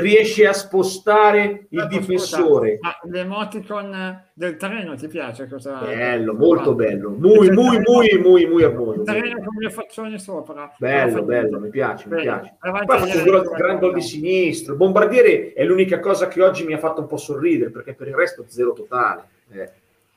riesce 0.00 0.46
a 0.46 0.52
spostare 0.52 1.66
il 1.70 1.86
difensore. 1.88 2.78
ma 2.80 2.96
l'emoticon 3.04 4.22
del 4.34 4.56
treno 4.56 4.94
ti 4.96 5.08
piace? 5.08 5.48
Cosa... 5.48 5.80
Bello, 5.80 6.34
molto 6.34 6.74
bello, 6.74 7.10
muy, 7.10 7.50
muy, 7.50 7.78
muy, 7.80 8.18
muy, 8.18 8.46
muy 8.46 8.62
hermoso. 8.62 9.00
Il 9.00 9.06
treno 9.06 9.38
con 9.42 9.54
le 9.58 9.70
faccioni 9.70 10.18
sopra. 10.18 10.74
Bello, 10.78 11.16
Lo 11.16 11.22
bello, 11.24 11.58
mi 11.58 11.70
piace, 11.70 12.08
mi 12.08 12.20
piace. 12.20 12.56
Poi 12.58 12.70
ha 12.70 12.98
fatto 12.98 13.18
un 13.18 13.24
gol- 13.24 13.50
gran 13.56 13.78
gol 13.78 13.94
di 13.94 14.02
sinistro. 14.02 14.76
Bombardiere 14.76 15.52
è 15.54 15.64
l'unica 15.64 16.00
cosa 16.00 16.28
che 16.28 16.42
oggi 16.42 16.64
mi 16.64 16.74
ha 16.74 16.78
fatto 16.78 17.00
un 17.00 17.06
po' 17.06 17.16
sorridere, 17.16 17.70
perché 17.70 17.94
per 17.94 18.08
il 18.08 18.14
resto 18.14 18.44
zero 18.46 18.72
totale. 18.72 19.24
Eh. 19.50 19.70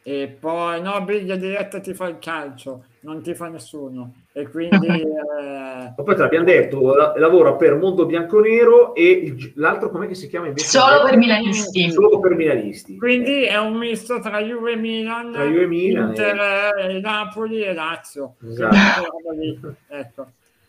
E 0.08 0.38
poi 0.40 0.82
no, 0.82 1.02
Biglia 1.04 1.36
diretta 1.36 1.80
ti 1.80 1.94
fa 1.96 2.08
il 2.08 2.20
calcio, 2.20 2.84
non 3.06 3.22
ti 3.22 3.34
fa 3.36 3.48
nessuno. 3.48 4.14
E 4.34 4.50
quindi 4.52 4.88
eh, 4.88 5.94
Ma 5.96 6.04
poi 6.04 6.16
te 6.16 6.22
l'abbiamo 6.22 6.46
detto, 6.46 6.94
la- 6.96 7.14
lavora 7.18 7.54
per 7.54 7.76
Mondo 7.76 8.06
Bianconero 8.06 8.94
e 8.96 9.04
il- 9.10 9.54
l'altro 9.56 9.90
com'è 9.90 10.08
che 10.08 10.16
si 10.16 10.28
chiama 10.28 10.48
invece? 10.48 10.68
Solo 10.68 11.04
per 11.04 11.16
milanisti. 11.18 11.92
Solo 11.92 12.20
per 12.20 12.36
milanisti. 12.36 12.98
quindi 12.98 13.44
è 13.44 13.58
un 13.58 13.76
misto 13.76 14.20
tra 14.20 14.42
Juve 14.42 14.74
e 14.74 14.76
Milan, 14.76 15.32
Tra 15.32 15.46
Juve 15.46 15.62
e 15.62 15.68
Milan, 15.68 16.08
Inter, 16.10 16.76
e 16.90 17.00
Napoli 17.00 17.64
e 17.64 17.74
Lazio. 17.74 18.36
Esatto. 18.46 19.76
Ecco. 19.88 20.26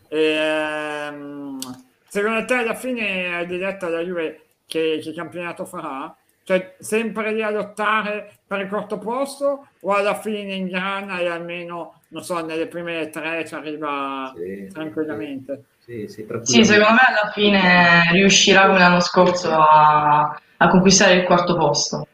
E, 0.09 0.19
ehm, 0.21 1.59
secondo 2.07 2.45
te 2.45 2.53
alla 2.53 2.75
fine 2.75 3.39
è 3.41 3.45
diretta 3.45 3.89
la 3.89 3.99
Juve 4.01 4.41
che, 4.65 4.99
che 5.01 5.13
campionato 5.13 5.65
farà? 5.65 6.15
Cioè 6.43 6.75
sempre 6.79 7.33
lì 7.33 7.43
a 7.43 7.49
lottare 7.49 8.31
per 8.47 8.61
il 8.61 8.69
quarto 8.69 8.97
posto 8.97 9.67
o 9.81 9.93
alla 9.93 10.15
fine 10.15 10.53
in 10.53 10.67
grana 10.67 11.19
e 11.19 11.27
almeno, 11.27 11.96
non 12.09 12.23
so, 12.23 12.43
nelle 12.45 12.67
prime 12.67 13.09
tre 13.09 13.45
ci 13.45 13.53
arriva 13.55 14.33
Sì, 14.35 14.67
tranquillamente? 14.71 15.63
Sì, 15.79 16.07
sì, 16.07 16.25
Sì, 16.41 16.63
secondo 16.65 16.93
me 16.93 16.99
alla 17.07 17.31
fine 17.31 18.11
riuscirà 18.11 18.67
come 18.67 18.79
l'anno 18.79 18.99
scorso 18.99 19.49
a, 19.51 20.39
a 20.57 20.67
conquistare 20.69 21.13
il 21.15 21.23
quarto 21.23 21.55
posto. 21.55 22.07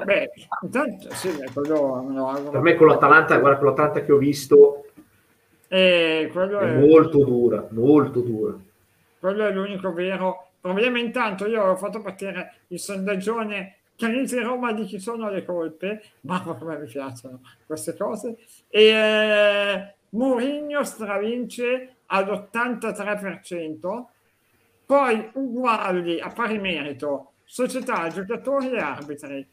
Beh, 0.00 0.30
intanto 0.62 1.12
sì, 1.14 1.30
quello 1.52 2.02
me 2.02 2.14
lo 2.14 2.28
auguro. 2.28 2.50
Per 2.52 2.60
me 2.60 2.74
con 2.74 2.86
l'Atalanta, 2.88 3.38
guarda, 3.38 3.58
con 3.58 3.68
l'Atalanta 3.68 4.04
che 4.04 4.12
ho 4.12 4.18
visto 4.18 4.84
E 5.70 6.28
quello 6.32 6.60
è 6.60 6.66
è, 6.66 6.66
molto 6.66 7.24
dura, 7.24 7.66
molto 7.70 8.20
dura. 8.20 8.54
quello 9.18 9.46
è 9.46 9.52
l'unico 9.52 9.92
vero 9.92 10.52
problema. 10.60 10.98
Intanto 10.98 11.46
io 11.46 11.62
ho 11.64 11.76
fatto 11.76 12.00
partire 12.00 12.62
il 12.68 12.78
sondaggione 12.80 13.77
Crisi 13.98 14.38
Roma 14.38 14.72
di 14.72 14.84
chi 14.84 15.00
sono 15.00 15.28
le 15.28 15.44
colpe, 15.44 16.02
ma 16.20 16.40
come 16.58 16.78
mi 16.78 16.86
piacciono 16.86 17.40
queste 17.66 17.96
cose. 17.96 18.36
E 18.68 18.82
eh, 18.84 19.94
Mourinho 20.10 20.84
stravince 20.84 21.96
all'83%, 22.06 24.04
poi 24.86 25.30
uguali 25.34 26.20
a 26.20 26.28
pari 26.30 26.58
merito 26.58 27.32
società, 27.44 28.06
giocatori 28.08 28.70
e 28.70 28.78
arbitri. 28.78 29.46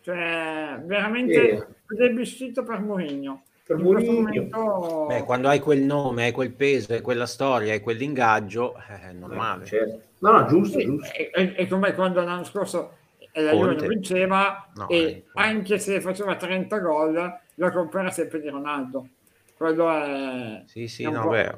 Cioè, 0.00 0.80
veramente 0.84 1.76
plebiscito 1.86 2.62
per 2.64 2.80
Mourinho. 2.80 3.42
Per 3.64 3.76
Mourinho. 3.76 4.12
momento- 4.12 5.06
Beh, 5.08 5.22
quando 5.24 5.48
hai 5.48 5.58
quel 5.60 5.80
nome, 5.80 6.24
hai 6.24 6.32
quel 6.32 6.52
peso, 6.52 6.92
hai 6.92 7.00
quella 7.00 7.26
storia, 7.26 7.72
hai 7.72 7.80
quell'ingaggio, 7.80 8.76
eh, 8.88 9.08
è 9.08 9.12
normale. 9.12 9.64
Certo. 9.64 10.00
No, 10.20 10.32
no, 10.32 10.46
giusto, 10.46 10.78
Sì, 10.78 10.84
giusto. 10.84 11.12
è, 11.12 11.30
è- 11.30 11.52
è 11.54 11.66
come 11.68 11.92
quando 11.94 12.22
l'anno 12.22 12.44
scorso 12.44 12.96
eh, 13.36 13.42
la 13.42 13.52
Juve 13.52 13.66
Conte. 13.66 13.80
non 13.86 13.88
vinceva 13.88 14.68
No, 14.74 14.88
e 14.88 14.96
eh, 14.96 15.24
anche 15.34 15.78
se 15.78 16.00
faceva 16.00 16.36
30 16.36 16.78
gol 16.78 17.38
la 17.54 17.70
colpa 17.70 18.00
era 18.00 18.10
sempre 18.10 18.40
di 18.40 18.48
Ronaldo 18.48 19.08
quello 19.56 19.90
è 19.90 20.62
Sì, 20.66 20.88
sì, 20.88 21.04
è 21.04 21.10
no, 21.10 21.28
beh, 21.28 21.54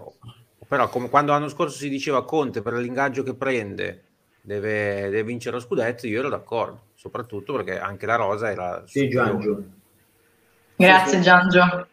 però 0.66 0.88
come 0.88 1.08
quando 1.08 1.32
l'anno 1.32 1.48
scorso 1.48 1.76
si 1.76 1.88
diceva 1.88 2.24
Conte 2.24 2.62
per 2.62 2.74
l'ingaggio 2.74 3.22
che 3.22 3.34
prende 3.34 4.04
deve, 4.40 5.02
deve 5.02 5.24
vincere 5.24 5.56
lo 5.56 5.62
scudetto, 5.62 6.06
io 6.06 6.20
ero 6.20 6.28
d'accordo, 6.28 6.80
soprattutto 6.94 7.54
perché 7.54 7.78
anche 7.78 8.06
la 8.06 8.16
rosa 8.16 8.50
era 8.50 8.82
Sì. 8.86 9.08
Giangio. 9.08 9.62
Grazie 10.76 11.20
Giangio. 11.20 11.86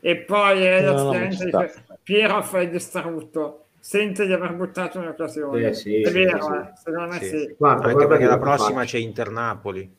e 0.00 0.16
poi 0.16 0.62
è 0.62 0.82
No, 0.82 1.12
no, 1.12 1.68
Piero 2.02 2.42
è 2.50 2.68
distrutto 2.68 3.66
sente 3.90 4.24
di 4.24 4.32
aver 4.32 4.54
buttato 4.54 5.00
un'occasione 5.00 5.66
Eh, 5.66 5.74
sì, 5.74 6.00
è 6.00 6.06
sì, 6.06 6.12
vero 6.12 6.40
sì. 6.42 6.52
eh, 6.52 6.70
secondo 6.76 7.08
me 7.08 7.18
Sì. 7.18 7.26
sì, 7.28 7.54
Guarda, 7.58 7.82
Anche 7.82 7.92
guarda 7.94 8.06
perché 8.06 8.24
la 8.26 8.38
prossima 8.38 8.78
faccio. 8.82 8.96
c'è 8.96 8.98
Inter-Napoli, 9.02 9.94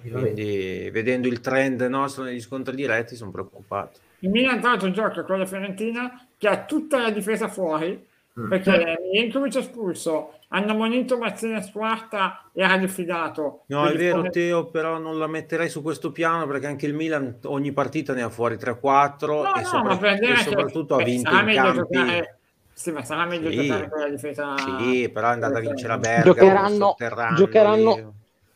quindi 0.00 0.88
vedendo 0.90 1.28
il 1.28 1.40
trend 1.40 1.80
nostro 1.82 2.22
negli 2.24 2.40
scontri 2.40 2.74
diretti 2.74 3.16
sono 3.16 3.30
preoccupato. 3.30 3.98
il 4.20 4.30
Milan 4.30 4.60
tra 4.60 4.70
l'altro 4.70 4.90
gioca 4.92 5.24
con 5.24 5.38
la 5.38 5.44
Fiorentina 5.46 6.26
che 6.38 6.48
ha 6.48 6.64
tutta 6.64 6.98
la 7.00 7.10
difesa 7.10 7.48
fuori 7.48 8.08
Mm. 8.38 8.48
perché 8.48 8.96
Milinkovic 9.12 9.56
è 9.56 9.58
espulso 9.58 10.34
hanno 10.50 10.72
monito 10.74 11.18
Mazzina 11.18 11.60
Squarta 11.60 12.48
era 12.54 12.76
diffidato 12.78 13.64
No, 13.66 13.84
è 13.86 13.96
vero 13.96 14.18
fuori- 14.18 14.30
Teo, 14.30 14.66
però 14.70 14.98
non 14.98 15.18
la 15.18 15.26
metterei 15.26 15.68
su 15.68 15.82
questo 15.82 16.12
piano 16.12 16.46
perché 16.46 16.66
anche 16.68 16.86
il 16.86 16.94
Milan 16.94 17.38
ogni 17.46 17.72
partita 17.72 18.14
ne 18.14 18.22
ha 18.22 18.28
fuori 18.30 18.56
3-4 18.56 19.42
No, 19.42 19.54
e, 19.56 19.60
no, 19.62 19.66
sopra- 19.66 19.82
ma 19.94 19.98
per 19.98 20.18
dire 20.20 20.32
e 20.34 20.36
soprattutto 20.36 20.94
ha 20.94 21.02
vinto 21.02 21.28
in 21.30 21.36
campi. 21.36 21.54
giocare- 21.74 22.38
Sì, 22.80 22.92
ma 22.92 23.04
sarà 23.04 23.26
meglio 23.26 23.50
Sì. 23.50 23.66
giocare 23.66 23.90
con 23.90 24.00
la 24.00 24.08
difesa. 24.08 24.54
Sì, 24.56 25.10
però 25.12 25.28
è 25.28 25.32
andata 25.32 25.58
a 25.58 25.60
vincere 25.60 25.88
la 25.88 25.98
Bergamo, 25.98 26.32
Giocheranno- 26.32 26.96
giocheranno-. 27.36 28.14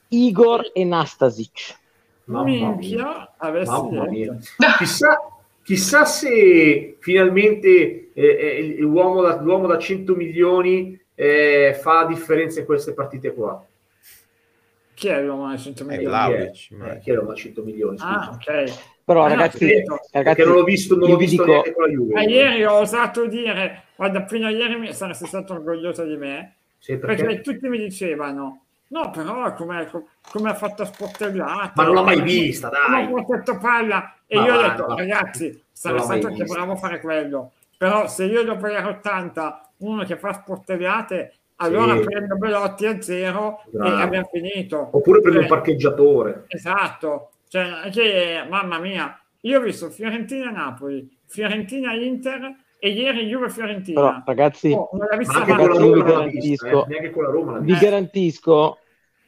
Igor 0.09 0.70
e 0.72 0.85
Nastasic. 0.85 1.77
Mamma 2.25 2.45
mia. 2.45 2.68
Minchia, 2.70 3.35
avessi 3.37 3.70
Mamma 3.70 4.05
mia. 4.09 4.35
Chissà, 4.79 5.29
chissà 5.62 6.05
se 6.07 6.97
finalmente 7.01 8.12
eh, 8.14 8.14
eh, 8.14 8.77
l'uomo, 8.79 9.20
da, 9.20 9.39
l'uomo 9.43 9.66
da 9.66 9.77
100 9.79 10.14
milioni 10.14 10.99
eh, 11.14 11.79
fa 11.79 12.07
differenza 12.07 12.61
in 12.61 12.64
queste 12.64 12.95
partite 12.95 13.35
qua. 13.35 13.62
Chi 14.95 15.09
è 15.09 15.20
l'uomo 15.22 15.49
da 15.51 15.57
100 15.57 15.82
Eh, 15.82 15.86
milioni? 15.86 16.34
È? 16.34 16.51
ma- 16.70 16.92
Eh, 16.92 16.99
chi 17.01 17.11
è 17.11 17.14
da 17.14 17.34
100 17.34 17.62
milioni? 17.62 17.99
Scusa. 17.99 18.11
Ah, 18.20 18.30
ok. 18.32 18.78
Però 19.05 19.24
Ah, 19.24 19.28
no, 19.28 19.34
ragazzi, 19.34 19.59
certo. 19.68 19.90
ragazzi 20.12 20.36
Perché 20.36 20.45
non 20.45 20.55
l'ho 20.55 20.64
visto, 20.64 20.97
non 20.97 21.09
l'ho 21.11 21.16
vi 21.16 21.24
visto 21.26 21.42
dico- 21.42 21.53
neanche 21.53 21.72
con 21.74 21.84
la 21.84 21.90
Juve. 21.90 22.14
Ma 22.14 22.22
ieri 22.22 22.64
ho 22.64 22.74
osato 22.78 23.26
dire, 23.26 23.82
guarda, 23.97 24.26
fino 24.26 24.47
a 24.47 24.51
ieri 24.51 24.76
mi 24.78 24.92
saresti 24.95 25.26
stato 25.26 25.53
orgoglioso 25.55 26.05
di 26.05 26.16
me, 26.16 26.55
Sì, 26.78 26.97
perché? 26.97 27.22
perché 27.24 27.40
tutti 27.42 27.68
mi 27.68 27.78
dicevano, 27.78 28.64
no, 28.88 29.11
però 29.11 29.53
come, 29.53 29.90
come 30.30 30.51
ha 30.51 30.55
fatto 30.55 30.82
a 30.82 30.86
sportellate. 30.86 31.72
Ma 31.74 31.84
non 31.84 31.95
l'ho 31.95 32.03
mai 32.05 32.22
vista, 32.22 32.70
dai. 32.70 33.07
come 33.07 33.20
ha 33.20 33.24
portato 33.24 33.59
palla. 33.59 34.14
E 34.26 34.36
Ma 34.38 34.45
io 34.47 34.55
ho 34.55 34.57
va, 34.62 34.68
detto, 34.68 34.86
va. 34.86 34.95
ragazzi, 34.95 35.62
sarà 35.70 35.97
Non 35.97 36.05
stato 36.05 36.26
anche 36.28 36.42
vista. 36.42 36.55
bravo 36.57 36.72
a 36.72 36.76
fare 36.76 37.01
quello. 37.01 37.53
Però 37.76 38.07
se 38.09 38.24
io 38.24 38.42
dopo 38.45 38.68
gli 38.68 38.74
80 38.74 39.68
uno 39.78 40.05
che 40.05 40.16
fa 40.16 40.32
sportellate, 40.32 41.34
allora 41.57 41.97
Sì. 41.97 42.03
prendo 42.05 42.37
Belotti 42.37 42.87
a 42.87 43.01
zero 43.01 43.63
Bravo. 43.71 43.97
e 43.97 44.03
abbiamo 44.03 44.29
finito. 44.33 44.89
Oppure 44.93 45.21
prendo 45.21 45.41
un 45.41 45.47
Cioè, 45.47 45.57
parcheggiatore. 45.57 46.45
Esatto, 46.49 47.31
cioè, 47.49 47.89
che, 47.93 48.45
mamma 48.49 48.79
mia, 48.79 49.19
io 49.43 49.59
ho 49.59 49.63
visto 49.63 49.91
Fiorentina-Napoli, 49.91 51.09
Fiorentina-Inter 51.27 52.55
e 52.79 52.91
ieri 52.91 53.19
Però 53.27 53.29
Juve-Fiorentina. 53.41 54.23
ragazzi, 54.27 54.73
Oh, 54.73 54.91
ragazzi, 54.99 55.41
vi 55.41 56.03
garantisco- 56.03 56.87
eh. 56.87 57.61
vi 57.61 57.79
garantisco, 57.79 58.79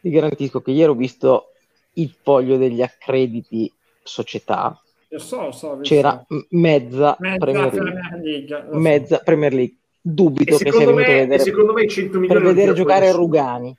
vi 0.01 0.11
garantisco 0.11 0.61
che 0.61 0.70
ieri 0.72 0.91
ho 0.91 0.95
visto 0.95 1.53
il 1.95 2.11
foglio 2.22 2.57
degli 2.59 2.83
accrediti 2.83 3.72
società. 4.03 4.79
Lo 5.09 5.18
so, 5.18 5.43
lo 5.43 5.53
so. 5.53 5.79
C'era 5.83 6.22
mezza, 6.51 7.16
mezza 7.20 7.37
Premier 7.39 7.72
League. 7.72 7.81
Premier 7.81 8.20
League. 8.20 8.79
Mezza 8.79 9.18
Premier 9.24 9.53
League. 9.55 9.77
E 10.07 10.09
Dubito 10.09 10.57
che 10.57 10.70
sia 10.70 10.78
venuto 10.78 10.90
a 10.90 10.94
me, 10.94 11.02
e 11.02 11.20
vedere 11.22 11.42
secondo 11.42 11.72
me 11.72 11.82
i 11.82 11.88
100 11.88 12.18
milioni 12.20 12.42
per 12.42 12.54
vedere 12.54 12.74
giocare. 12.74 13.11
Rugani. 13.11 13.76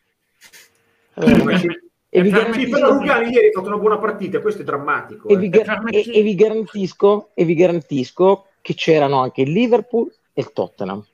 Ma 1.16 1.24
Eh, 1.54 1.58
ci- 1.60 1.80
e, 2.10 2.22
vi 2.22 2.30
garantisco, 2.30 2.70
però 2.70 2.92
Rugani 2.92 3.32
ieri 3.32 3.48
ha 3.48 3.52
fatto 3.54 3.68
una 3.68 3.78
buona 3.78 3.98
partita, 3.98 4.42
questo 4.42 4.62
è 4.62 4.66
drammatico. 4.66 5.30
e 5.30 5.34
eh. 5.34 5.38
vi 5.38 5.50
ga- 5.50 5.64
per 5.64 5.82
me 5.84 5.92
e- 5.92 6.18
e 6.18 6.22
vi 6.22 6.36
garantisco, 6.36 7.30
e 7.34 7.46
vi 7.46 7.56
garantisco 7.56 8.46
che 8.62 8.74
c'erano 8.74 9.20
anche 9.22 9.42
il 9.42 9.52
Liverpool 9.52 10.14
e 10.34 10.42
il 10.42 10.52
Tottenham. 10.52 11.06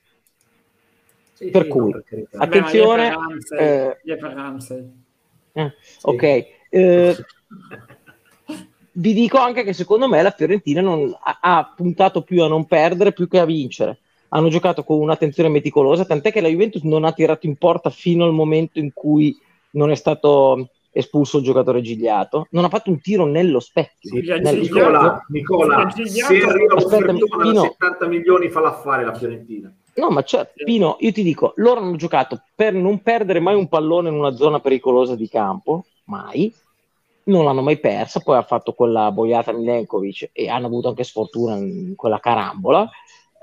Sì, 1.34 1.50
per 1.52 1.64
sì, 1.64 1.68
cui- 1.68 1.92
no, 1.92 2.02
per 2.10 2.26
attenzione, 2.32 3.10
Ramsey, 3.10 3.58
eh. 3.60 3.98
Eh, 5.56 5.74
Ok, 6.02 6.24
eh, 6.70 7.16
vi 8.94 9.14
dico 9.14 9.38
anche 9.38 9.64
che 9.64 9.74
secondo 9.74 10.08
me 10.08 10.22
la 10.24 10.32
Fiorentina 10.32 10.82
non- 10.82 11.16
ha, 11.22 11.38
ha 11.40 11.74
puntato 11.76 12.24
più 12.24 12.42
a 12.42 12.48
non 12.48 12.66
perdere 12.66 13.14
più 13.14 13.28
che 13.28 13.38
a 13.40 13.46
vincere. 13.46 14.00
Hanno 14.36 14.50
giocato 14.50 14.84
con 14.84 15.00
un'attenzione 15.00 15.50
meticolosa, 15.50 16.06
tant'è 16.06 16.32
che 16.32 16.42
la 16.42 16.48
Juventus 16.48 16.82
non 16.84 17.06
ha 17.06 17.12
tirato 17.12 17.46
in 17.46 17.56
porta 17.56 17.90
fino 17.90 18.26
al 18.26 18.34
momento 18.34 18.80
in 18.80 18.92
cui 18.94 19.38
non 19.72 19.92
è 19.92 19.96
stato 19.96 20.70
espulso 20.92 21.38
il 21.38 21.44
giocatore 21.44 21.82
Gigliato, 21.82 22.48
non 22.52 22.64
ha 22.64 22.70
fatto 22.70 22.90
un 22.90 23.02
tiro 23.02 23.26
nello 23.26 23.60
specchio. 23.60 24.12
Sì, 24.12 24.22
Gigliato- 24.22 24.42
Nello 24.42 24.62
Nicola, 24.62 25.26
Nicola, 25.30 25.90
se 25.92 26.42
arriva 26.44 26.76
Aspetta, 26.76 27.14
Pino. 27.14 27.62
70 27.62 28.08
milioni 28.08 28.50
fa 28.50 28.62
l'affare 28.62 29.04
la 29.04 29.14
Fiorentina. 29.14 29.74
No, 29.96 30.10
ma 30.10 30.24
c'è, 30.24 30.52
Pino, 30.56 30.98
io 31.00 31.12
ti 31.12 31.22
dico, 31.22 31.54
loro 31.58 31.80
hanno 31.80 31.96
giocato 31.96 32.42
per 32.56 32.74
non 32.74 33.02
perdere 33.02 33.40
mai 33.40 33.56
un 33.56 33.68
pallone 33.68 34.10
in 34.10 34.16
una 34.16 34.36
zona 34.36 34.60
pericolosa 34.60 35.16
di 35.16 35.28
campo, 35.30 35.86
mai, 36.06 36.52
non 37.26 37.46
l'hanno 37.46 37.62
mai 37.62 37.80
persa, 37.80 38.20
poi 38.20 38.38
ha 38.38 38.44
fatto 38.44 38.74
quella 38.74 39.12
boiata 39.12 39.52
Milenkovic 39.52 40.30
e 40.34 40.50
hanno 40.50 40.66
avuto 40.66 40.90
anche 40.90 41.04
sfortuna 41.04 41.56
in 41.56 41.94
quella 41.96 42.20
carambola, 42.20 42.90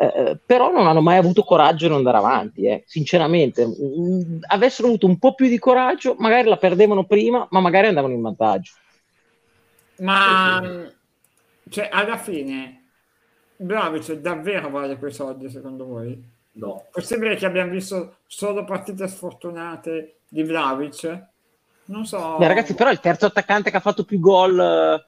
eh, 0.01 0.39
però 0.47 0.73
non 0.73 0.87
hanno 0.87 1.03
mai 1.03 1.19
avuto 1.19 1.43
coraggio 1.43 1.87
di 1.87 1.93
andare 1.93 2.17
avanti, 2.17 2.65
eh. 2.65 2.85
sinceramente. 2.87 3.67
Mm, 3.67 4.39
avessero 4.47 4.89
avuto 4.89 5.07
un 5.07 5.19
po' 5.19 5.35
più 5.35 5.47
di 5.47 5.59
coraggio, 5.59 6.15
magari 6.19 6.49
la 6.49 6.57
perdevano 6.57 7.05
prima, 7.05 7.47
ma 7.51 7.61
magari 7.61 7.89
andavano 7.89 8.15
in 8.15 8.23
vantaggio. 8.23 8.73
Ma 9.99 10.89
cioè, 11.69 11.89
alla 11.93 12.17
fine 12.17 12.85
Vlahovic 13.57 14.13
davvero 14.15 14.71
vale 14.71 14.97
quei 14.97 15.13
soldi 15.13 15.51
secondo 15.51 15.85
voi? 15.85 16.39
No. 16.53 16.87
Possibile 16.91 17.37
che 17.37 17.45
abbiamo 17.45 17.71
visto 17.71 18.17
solo 18.27 18.65
partite 18.65 19.07
sfortunate 19.07 20.21
di 20.27 20.43
Vlahovic? 20.43 21.27
Non 21.87 22.07
so. 22.07 22.37
Beh, 22.39 22.49
ragazzi, 22.49 22.75
però 22.75 22.89
è 22.89 22.93
il 22.93 23.01
terzo 23.01 23.27
attaccante 23.27 23.71
che 23.71 23.77
ha 23.77 23.81
fatto 23.81 24.05
più 24.05 24.19
gol 24.19 25.05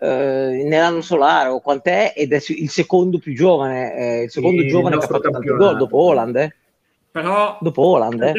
eh, 0.00 0.62
nell'anno 0.64 1.00
solare, 1.00 1.48
o 1.48 1.60
quant'è, 1.60 2.12
ed 2.16 2.32
è 2.32 2.40
il 2.48 2.68
secondo 2.70 3.18
più 3.18 3.34
giovane, 3.34 3.94
eh, 3.96 4.22
il 4.24 4.30
secondo 4.30 4.62
Sì, 4.62 4.68
giovane 4.68 4.94
il 4.96 5.00
che 5.00 5.06
ha 5.06 5.08
fatto 5.08 5.30
tanti 5.30 5.48
gol 5.48 5.76
dopo 5.76 5.96
Holland, 5.98 6.36
eh. 6.36 6.54
Però, 7.10 7.56
Dopo 7.62 7.82
Holland, 7.82 8.22
eh. 8.22 8.32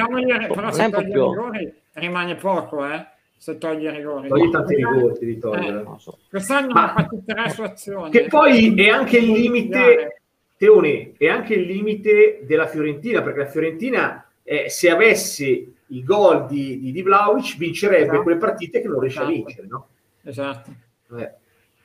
però 0.53 0.71
se 0.71 0.85
è 0.85 0.89
togli 0.91 1.07
i 1.07 1.11
proprio- 1.11 1.31
rigori 1.49 1.73
rimane 1.93 2.35
poco, 2.35 2.85
eh? 2.85 3.05
Se 3.35 3.57
togli 3.57 3.83
i 3.85 3.89
rigori. 3.89 4.27
Togli 4.27 4.49
tanti 4.51 4.75
rigori 4.75 5.25
di 5.25 5.39
togliere. 5.39 5.81
Lo 5.83 5.97
so. 5.99 6.17
Quest'anno 6.29 6.73
Ma- 6.73 6.91
ha 6.93 6.93
fatto 6.93 7.19
tre 7.25 7.49
su 7.49 7.61
azioni. 7.63 8.11
Che 8.11 8.25
poi 8.27 8.73
è 8.75 8.89
anche 8.89 9.17
il 9.17 9.31
limite. 9.31 10.21
Teone, 10.57 11.13
è 11.17 11.27
anche 11.27 11.53
il 11.53 11.67
limite 11.67 12.39
della 12.43 12.65
Fiorentina, 12.67 13.21
perché 13.21 13.39
la 13.41 13.45
Fiorentina, 13.47 14.27
eh, 14.43 14.69
se 14.69 14.89
avesse 14.89 15.43
i 15.87 16.03
gol 16.03 16.47
di, 16.47 16.79
di, 16.79 16.91
di 16.91 17.01
Vlahovic, 17.03 17.57
vincerebbe 17.57 18.03
Esatto. 18.05 18.23
quelle 18.23 18.37
partite 18.39 18.81
che 18.81 18.87
non 18.87 18.99
riesce 18.99 19.19
a 19.19 19.21
Esatto. 19.23 19.35
vincere, 19.43 19.67
no? 19.67 19.87
Esatto. 20.23 20.71
Eh. 21.19 21.31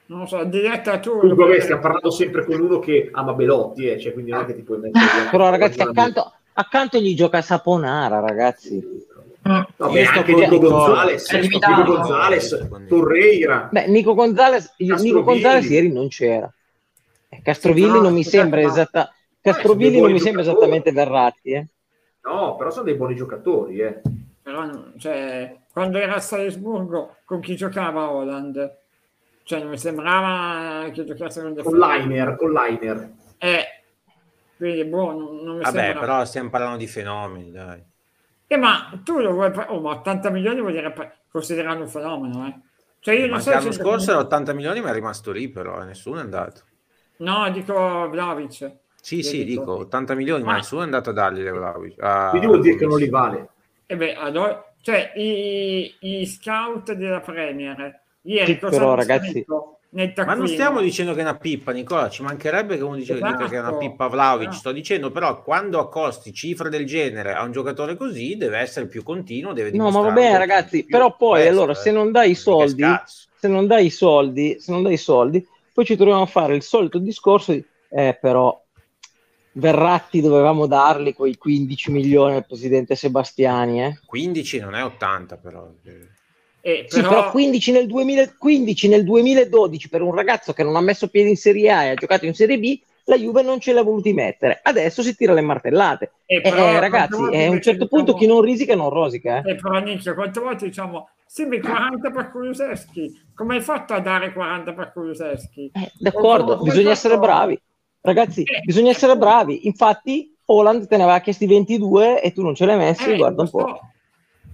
Non 0.07 0.21
lo 0.21 0.27
so, 0.27 0.45
diretta 0.45 0.99
tu. 0.99 1.19
Comunque, 1.19 1.47
vabbè, 1.47 1.61
stiamo 1.61 1.81
parlando 1.81 2.11
sempre 2.11 2.45
con 2.45 2.61
uno 2.61 2.79
che 2.79 3.09
ama 3.13 3.33
Belotti, 3.33 3.89
eh, 3.89 3.99
cioè, 3.99 4.13
quindi 4.13 4.31
non 4.31 4.43
è 4.43 4.47
che 4.47 4.55
ti 4.55 4.63
puoi 4.63 4.79
mettere... 4.79 5.05
Però 5.31 5.49
ragazzi, 5.49 5.81
accanto, 5.81 6.33
accanto 6.53 6.99
gli 6.99 7.15
gioca 7.15 7.41
Saponara, 7.41 8.21
ragazzi. 8.21 9.11
Mm. 9.49 9.61
Io 9.91 10.05
sto 10.05 10.19
anche 10.19 10.33
con 10.33 10.43
Nico 10.49 10.69
limitato. 11.41 11.81
Nico 11.81 11.93
Gonzalez, 11.97 12.69
Torreira. 12.89 13.69
Beh, 13.73 13.87
Nico 13.89 14.15
Gonzalez, 14.15 14.75
Nico. 14.77 15.23
Gonzalez 15.23 15.69
ieri 15.69 15.93
non 15.93 16.09
c'era. 16.09 16.53
Eh, 17.29 17.41
Castrovilli 17.43 18.01
non 18.01 18.13
mi 18.13 18.23
sembra 18.23 18.61
ma- 18.61 18.69
esatta... 18.69 19.01
sono 19.01 19.55
Castrovilli 19.55 20.01
non 20.01 20.13
mi 20.13 20.21
sembra 20.21 20.43
esattamente 20.43 20.93
Verratti, 20.93 21.51
eh. 21.53 21.67
No, 22.25 22.55
però 22.55 22.71
sono 22.71 22.85
dei 22.85 22.95
buoni 22.95 23.17
giocatori, 23.17 23.81
eh. 23.81 24.01
Però, 24.43 24.69
cioè, 24.99 25.57
quando 25.73 25.99
era 25.99 26.15
a 26.15 26.21
Salisburgo, 26.21 27.17
con 27.25 27.41
chi 27.41 27.57
giocava 27.57 28.11
Holland? 28.13 28.82
Cioè, 29.45 29.61
non 29.61 29.71
mi 29.71 29.79
sembrava 29.79 30.91
che 30.91 31.05
giocasse 31.05 31.43
con 31.43 31.55
Con 31.55 31.79
Liner, 31.79 32.37
con 32.37 32.53
Liner. 32.53 33.11
Eh, 33.39 33.65
quindi, 34.57 34.85
boh, 34.85 35.13
non, 35.13 35.37
non 35.43 35.57
mi 35.59 35.65
Vabbè, 35.65 35.85
sembra... 35.85 36.01
però 36.01 36.25
stiamo 36.27 36.51
parlando 36.51 36.77
di 36.79 36.87
fenomeni, 36.87 37.51
dai. 37.51 37.83
Eh, 38.47 38.57
ma 38.57 39.01
tu 39.05 39.19
lo 39.21 39.33
vuoi... 39.33 39.51
Oh, 39.69 39.81
ma 39.81 39.91
80 39.91 40.31
milioni 40.31 40.61
vuol 40.61 40.73
dire 40.73 40.93
considerare 41.29 41.81
un 41.81 41.89
fenomeno, 41.89 42.47
eh? 42.47 42.61
Cioè, 43.01 43.15
io 43.15 43.27
non 43.27 43.37
Ma 43.37 43.41
so... 43.41 43.51
l'anno 43.51 43.73
scorso 43.73 44.11
era 44.13 44.21
80 44.21 44.53
milioni, 44.53 44.81
ma 44.81 44.91
è 44.91 44.93
rimasto 44.93 45.33
lì, 45.33 45.49
però, 45.51 45.83
e 45.83 45.87
nessuno 45.87 46.19
è 46.19 46.23
andato. 46.23 46.65
No, 47.19 47.51
dico 47.51 48.09
Vlaovic. 48.11 48.61
Sì, 49.01 49.23
Io 49.23 49.31
sì, 49.31 49.45
dico- 49.45 49.63
dico 49.63 49.73
80 49.77 50.15
milioni, 50.15 50.45
ma 50.45 50.53
Ma- 50.53 50.57
nessuno 50.57 50.83
è 50.83 50.85
andato 50.85 51.11
a 51.11 51.13
dargli 51.13 51.43
le 51.43 51.51
Vlahovic. 51.51 52.01
Ah, 52.01 52.31
Quindi 52.31 52.47
vuol 52.47 52.61
dire 52.61 52.77
che 52.77 52.87
non 52.87 52.99
li 52.99 53.09
vale. 53.09 53.49
E 53.87 53.97
beh, 53.97 54.15
allora... 54.15 54.67
Cioè, 54.81 55.13
i, 55.15 55.95
i 56.01 56.27
scout 56.27 56.93
della 56.95 57.21
Premier, 57.21 58.02
ieri 58.23 58.53
Sì, 58.53 58.59
cosa 58.59 58.79
però, 58.79 58.95
ragazzi- 58.95 59.45
Ma 60.25 60.35
non 60.35 60.49
stiamo 60.49 60.81
dicendo 60.81 61.13
che 61.13 61.19
è 61.21 61.23
una 61.23 61.37
pippa, 61.37 61.71
Nicola, 61.71 62.09
ci 62.09 62.23
mancherebbe 62.23 62.79
che 62.79 62.83
uno 62.83 62.97
dice, 62.97 63.13
Esatto. 63.13 63.47
che 63.47 63.57
è 63.57 63.61
una 63.61 63.77
pippa 63.77 64.07
Vlaovic. 64.07 64.49
No. 64.49 64.55
Sto 64.55 64.73
dicendo 64.73 65.11
però 65.11 65.43
quando 65.43 65.79
accosti 65.79 66.33
cifre 66.33 66.71
del 66.71 66.87
genere 66.87 67.35
a 67.35 67.43
un 67.43 67.53
giocatore 67.53 67.95
così 67.95 68.39
deve 68.39 68.59
essere 68.59 68.87
più 68.87 69.03
continuo, 69.03 69.53
deve 69.53 69.71
No, 69.73 69.91
ma 69.91 70.01
va 70.01 70.13
bene, 70.13 70.39
ragazzi, 70.39 70.87
però 70.87 71.15
poi 71.15 71.43
questo, 71.43 71.51
allora 71.51 71.73
eh. 71.73 71.75
se 71.75 71.91
non 71.91 72.11
dai 72.11 72.31
i 72.31 72.35
soldi, 72.35 72.85
se 73.37 73.49
non 73.49 73.67
dai 73.67 73.85
i 73.87 73.91
soldi, 73.91 74.57
se 74.59 74.73
non 74.73 74.83
dai 74.83 74.95
i 74.95 74.99
soldi, 74.99 75.47
poi 75.75 75.85
ci 75.85 75.97
troviamo 75.97 76.23
a 76.23 76.27
fare 76.27 76.55
il 76.55 76.63
solito 76.63 76.99
discorso 76.99 77.53
di 77.53 77.63
eh, 77.91 78.17
però 78.19 78.59
Verratti 79.55 80.23
dovevamo 80.23 80.67
dargli 80.67 81.13
quei 81.13 81.37
15 81.37 81.91
milioni 81.91 82.37
al 82.37 82.47
presidente 82.47 82.95
Sebastiani, 82.95 83.85
eh? 83.85 84.01
15 84.07 84.61
non 84.61 84.75
è 84.75 84.83
80 84.83 85.37
però. 85.37 85.71
Eh, 86.65 86.87
Sì, 86.89 87.01
però 87.01 87.31
15 87.31 87.73
nel, 87.73 87.87
2000 87.87 88.35
15 88.39 88.89
nel 88.89 89.03
2012 89.05 89.89
per 89.89 90.01
un 90.03 90.15
ragazzo 90.15 90.53
che 90.53 90.63
non 90.63 90.77
ha 90.77 90.81
messo 90.81 91.09
piede 91.09 91.29
in 91.29 91.37
Serie 91.37 91.71
A 91.73 91.85
e 91.85 91.89
ha 91.91 91.95
giocato 91.95 92.25
in 92.25 92.35
Serie 92.35 92.59
B, 92.59 92.79
la 93.07 93.17
Juve 93.19 93.43
non 93.43 93.59
ce 93.59 93.73
l'ha 93.73 93.83
voluti 93.83 94.13
mettere. 94.13 94.61
Adesso 94.63 95.03
si 95.03 95.17
tira 95.17 95.33
le 95.33 95.41
martellate. 95.41 96.13
Eh, 96.25 96.37
Eh, 96.37 96.41
però, 96.41 96.69
eh, 96.69 96.79
ragazzi, 96.79 97.15
a 97.21 97.51
un 97.51 97.61
certo 97.61 97.89
punto 97.89 98.13
diciamo- 98.13 98.19
chi 98.19 98.27
non 98.27 98.41
risica 98.43 98.77
non 98.77 98.91
rosica. 98.91 99.43
Eh? 99.43 99.51
Eh, 99.51 99.55
però 99.57 99.81
Nicchio, 99.81 100.15
quante 100.15 100.39
volte 100.41 100.67
diciamo 100.67 101.09
ma 101.35 101.61
40 101.61 102.11
per 102.11 102.31
Kuluseschi 102.31 103.19
come 103.35 103.55
hai 103.57 103.63
fatto 103.63 103.95
a 103.95 104.01
dare 104.01 104.33
40 104.33 104.73
per 104.75 104.93
Kuluseschi? 104.93 105.71
Eh, 105.75 105.91
d'accordo, 105.99 106.59
bisogna 106.59 106.89
hai 106.89 106.93
essere 106.93 107.15
fatto- 107.15 107.27
bravi. 107.27 107.61
Ragazzi, 108.03 108.45
bisogna 108.65 108.91
essere 108.91 109.17
bravi. 109.17 109.67
Infatti, 109.67 110.37
Holland 110.47 110.87
te 110.87 110.97
ne 110.97 111.03
aveva 111.05 111.21
chiesti 111.21 111.47
22 111.47 112.21
e 112.21 112.33
tu 112.33 112.43
non 112.43 112.55
ce 112.55 112.67
l'hai 112.67 112.77
messi. 112.77 113.17
Guarda 113.17 113.43
un 113.43 113.49
lo 113.53 113.59
so. 113.67 113.81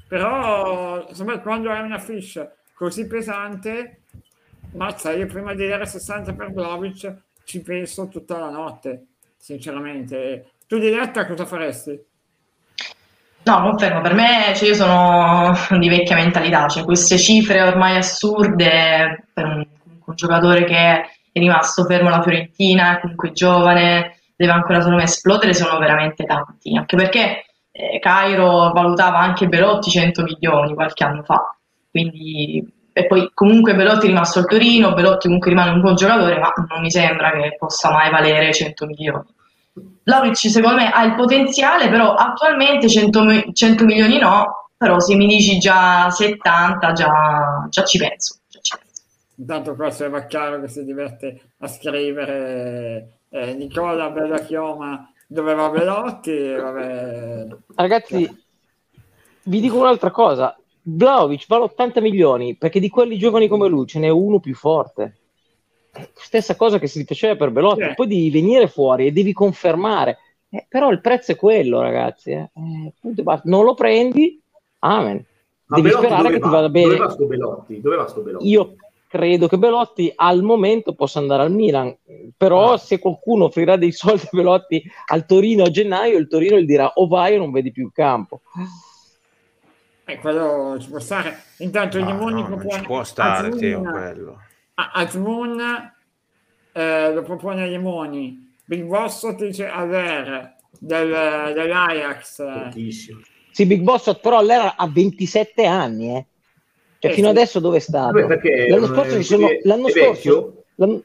Però 0.09 1.07
insomma, 1.07 1.39
quando 1.41 1.71
hai 1.71 1.83
una 1.83 1.99
fish 1.99 2.43
così 2.75 3.07
pesante, 3.07 4.03
mazza, 4.73 5.13
io 5.13 5.27
prima 5.27 5.55
di 5.55 5.69
dare 5.69 5.85
60 5.85 6.33
per 6.33 6.53
Vlaovic 6.53 7.15
ci 7.45 7.63
penso 7.63 8.09
tutta 8.09 8.39
la 8.39 8.51
notte, 8.51 9.07
sinceramente. 9.37 10.53
Tu 10.67 10.79
di 10.79 10.91
diretta 10.91 11.27
cosa 11.27 11.45
faresti? 11.45 12.07
No, 13.45 13.63
confermo, 13.63 14.01
per 14.03 14.15
me 14.15 14.53
cioè, 14.55 14.69
io 14.69 14.75
sono 14.75 15.55
di 15.79 15.89
vecchia 15.89 16.17
mentalità, 16.17 16.69
cioè 16.69 16.85
queste 16.85 17.17
cifre 17.17 17.63
ormai 17.63 17.97
assurde 17.97 19.29
per 19.33 19.45
un, 19.45 19.67
un 20.05 20.15
giocatore 20.15 20.65
che 20.65 20.77
è 20.77 21.11
rimasto 21.33 21.85
fermo 21.85 22.09
alla 22.09 22.23
Fiorentina, 22.23 23.01
comunque 23.01 23.33
giovane, 23.33 24.21
deve 24.37 24.53
ancora 24.53 24.81
solo 24.81 24.99
esplodere, 24.99 25.55
sono 25.55 25.79
veramente 25.79 26.25
tanti, 26.25 26.77
anche 26.77 26.97
perché 26.97 27.45
eh, 27.79 27.99
Cairo 28.01 28.73
valutava 28.73 29.19
anche 29.19 29.47
Belotti 29.47 29.91
100 29.91 30.23
milioni 30.25 30.75
qualche 30.75 31.05
anno 31.05 31.23
fa, 31.23 31.57
quindi 31.91 32.77
e 32.93 33.07
poi 33.07 33.31
comunque 33.33 33.77
Belotti 33.77 34.07
è 34.07 34.09
rimasto 34.09 34.41
al 34.41 34.47
Torino, 34.47 34.93
Belotti 34.93 35.27
comunque 35.27 35.51
rimane 35.51 35.71
un 35.71 35.81
buon 35.81 35.95
giocatore, 35.95 36.37
ma 36.41 36.53
non 36.69 36.81
mi 36.81 36.91
sembra 36.91 37.31
che 37.31 37.55
possa 37.57 37.93
mai 37.93 38.11
valere 38.11 38.53
100 38.53 38.87
milioni. 38.87 39.25
Vlahovic 40.03 40.37
secondo 40.37 40.79
me 40.79 40.91
ha 40.91 41.05
il 41.05 41.15
potenziale, 41.15 41.89
però 41.91 42.15
attualmente 42.15 42.89
100, 42.89 43.23
mi- 43.23 43.55
100 43.55 43.85
milioni 43.85 44.19
no, 44.19 44.71
però 44.77 44.99
se 44.99 45.15
mi 45.15 45.29
dici 45.29 45.59
già 45.59 46.11
70 46.11 46.93
già, 46.93 47.67
già 47.69 47.85
ci 47.85 47.99
penso. 47.99 48.39
già 48.49 48.59
ci 48.61 48.77
penso. 48.77 49.03
Intanto 49.37 49.77
qua 49.77 49.91
c'è 49.91 50.09
Vaccaro 50.11 50.61
che 50.61 50.67
si 50.67 50.83
diverte 50.83 51.53
a 51.59 51.69
scrivere 51.69 53.21
eh, 53.31 53.55
Nicola 53.55 54.11
Bella 54.11 54.41
Chioma 54.41 55.09
dove 55.31 55.55
va 55.55 55.69
Belotti, 55.69 56.53
vabbè. 56.55 57.47
Ragazzi, 57.75 58.45
vi 59.45 59.61
dico 59.61 59.79
un'altra 59.79 60.11
cosa. 60.11 60.59
Vlaovic 60.83 61.45
vale 61.49 61.65
80 61.65 62.01
milioni 62.01 62.57
perché 62.57 62.81
di 62.81 62.89
quelli 62.89 63.19
giovani 63.19 63.47
come 63.47 63.69
lui 63.69 63.87
ce 63.87 63.99
n'è 63.99 64.09
uno 64.09 64.41
più 64.41 64.55
forte. 64.55 65.17
Eh, 65.93 66.09
Stessa 66.15 66.57
cosa 66.57 66.79
che 66.79 66.87
si 66.87 67.05
faceva 67.05 67.37
per 67.37 67.51
Belotti. 67.51 67.83
Sì. 67.85 67.95
Poi 67.95 68.07
devi 68.07 68.31
venire 68.31 68.69
fuori 68.69 69.07
e 69.07 69.13
devi 69.13 69.33
confermare. 69.35 70.19
Eh, 70.49 70.65
però 70.67 70.91
il 70.91 71.01
prezzo 71.03 71.33
è 71.33 71.37
quello, 71.37 71.83
ragazzi. 71.83 72.31
eh. 72.31 72.51
Eh. 72.55 72.93
Non 73.45 73.65
lo 73.65 73.75
prendi, 73.75 74.41
amen. 74.79 75.23
Ma 75.67 75.77
Devi 75.77 75.89
Belotti 75.89 76.07
sperare 76.07 76.29
che 76.31 76.35
ti 76.37 76.41
va? 76.41 76.49
vada 76.49 76.69
bene. 76.71 76.87
Dove 76.87 76.99
va 76.99 77.11
sto 77.11 77.27
Belotti? 77.27 77.81
Dove 77.83 77.97
va 77.97 78.07
sto 78.09 78.21
Belotti? 78.23 78.49
Io 78.49 78.75
credo 79.09 79.49
che 79.49 79.59
Belotti 79.59 80.13
al 80.15 80.43
momento 80.43 80.95
possa 80.95 81.19
andare 81.19 81.43
al 81.43 81.51
Milan, 81.53 81.97
però 82.37 82.75
Ah. 82.75 82.79
se 82.79 82.99
qualcuno 82.99 83.45
offrirà 83.47 83.77
dei 83.77 83.91
soldi 83.93 84.23
a 84.25 84.29
Belotti 84.31 84.83
al 85.07 85.25
Torino 85.27 85.65
a 85.65 85.71
gennaio, 85.71 86.19
il 86.19 86.29
Torino 86.29 86.59
gli 86.59 86.67
dirà 86.67 86.93
o 86.95 87.07
vai 87.09 87.35
o 87.35 87.39
non 87.39 87.51
vedi 87.51 87.73
più 87.73 87.87
il 87.87 87.93
campo. 87.93 88.43
Eh, 90.05 90.19
quello 90.19 90.77
ci 90.81 90.89
può 90.89 90.99
stare. 91.01 91.43
Intanto 91.59 91.99
No, 91.99 92.11
no, 92.13 92.29
non 92.31 92.45
propone 92.47 92.79
ci 92.79 92.83
può 92.85 93.05
stare, 93.05 93.49
Azmoun- 93.49 93.59
Teo, 93.61 93.81
quello. 93.83 94.41
A- 94.75 94.91
Azmoun 94.95 95.93
eh, 96.73 97.13
lo 97.13 97.23
propone 97.23 97.63
a 97.63 97.67
Limoni. 97.67 98.55
Big 98.65 98.85
Boss 98.85 99.29
dice 99.35 99.67
Aver 99.69 100.55
del, 100.79 101.53
dell'Ajax. 101.55 102.43
Pochissimo. 102.65 103.21
Sì, 103.51 103.67
Big 103.67 103.81
Boss 103.83 104.19
però 104.21 104.39
all'era 104.39 104.77
ha 104.77 104.87
27 104.89 105.67
anni, 105.67 106.15
eh. 106.17 106.27
Cioè, 106.99 107.11
Eh, 107.11 107.15
fino 107.15 107.27
sì. 107.29 107.33
adesso 107.33 107.61
dove 107.61 107.77
è 107.77 107.81
stato? 107.81 108.13
Vabbè, 108.13 108.27
perché 108.27 108.69
l'anno 108.69 108.87
scorso 108.87 109.17
ci 109.17 109.23
sono, 109.23 109.49
l'anno 109.63 109.89
scorso, 109.89 110.65
l'anno, 110.77 111.03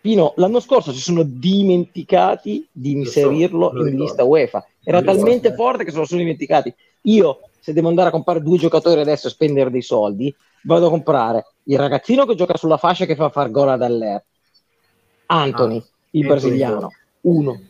Pino, 0.00 0.32
l'anno 0.36 0.60
scorso 0.60 0.92
si 0.92 1.00
sono 1.00 1.22
dimenticati 1.24 2.66
di 2.70 2.94
Lo 2.94 3.04
so, 3.04 3.18
inserirlo 3.18 3.70
lo 3.72 3.78
in 3.80 3.84
ricordo. 3.86 4.02
lista 4.04 4.24
UEFA. 4.24 4.66
Era 4.84 5.00
ricordo, 5.00 5.18
talmente 5.20 5.48
eh. 5.48 5.54
forte 5.54 5.84
che 5.84 5.90
se 5.90 5.96
lo 5.98 6.04
sono 6.04 6.20
dimenticati. 6.20 6.72
Io, 7.02 7.40
se 7.58 7.72
devo 7.72 7.88
andare 7.88 8.08
a 8.08 8.12
comprare 8.12 8.40
due 8.40 8.56
giocatori 8.56 9.00
adesso 9.00 9.26
e 9.26 9.30
spendere 9.30 9.70
dei 9.70 9.82
soldi, 9.82 10.34
vado 10.62 10.86
a 10.86 10.90
comprare 10.90 11.46
il 11.64 11.76
ragazzino 11.78 12.24
che 12.24 12.36
gioca 12.36 12.56
sulla 12.56 12.76
fascia 12.76 13.04
che 13.04 13.16
fa 13.16 13.30
far 13.30 13.50
gol 13.50 13.68
ad 13.68 13.82
Aller, 13.82 14.24
Anthony, 15.26 15.78
Ah, 15.78 15.84
il 16.12 16.26
brasiliano, 16.26 16.90
uno, 17.22 17.60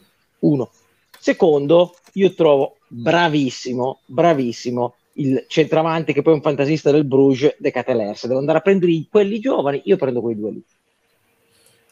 uno. 0.40 0.70
Secondo, 1.18 1.94
io 2.12 2.34
trovo 2.34 2.76
bravissimo, 2.88 4.00
bravissimo 4.04 4.94
il 5.16 5.44
centravanti 5.48 6.12
che 6.12 6.22
poi 6.22 6.32
è 6.32 6.36
un 6.36 6.42
fantasista 6.42 6.90
del 6.90 7.04
Bruges, 7.04 7.56
De 7.58 7.70
Cateler. 7.70 8.16
Se 8.16 8.26
devo 8.26 8.40
andare 8.40 8.58
a 8.58 8.62
prendere 8.62 8.92
quelli 9.10 9.38
giovani, 9.38 9.82
io 9.84 9.96
prendo 9.96 10.20
quei 10.20 10.36
due 10.36 10.50
lì. 10.50 10.64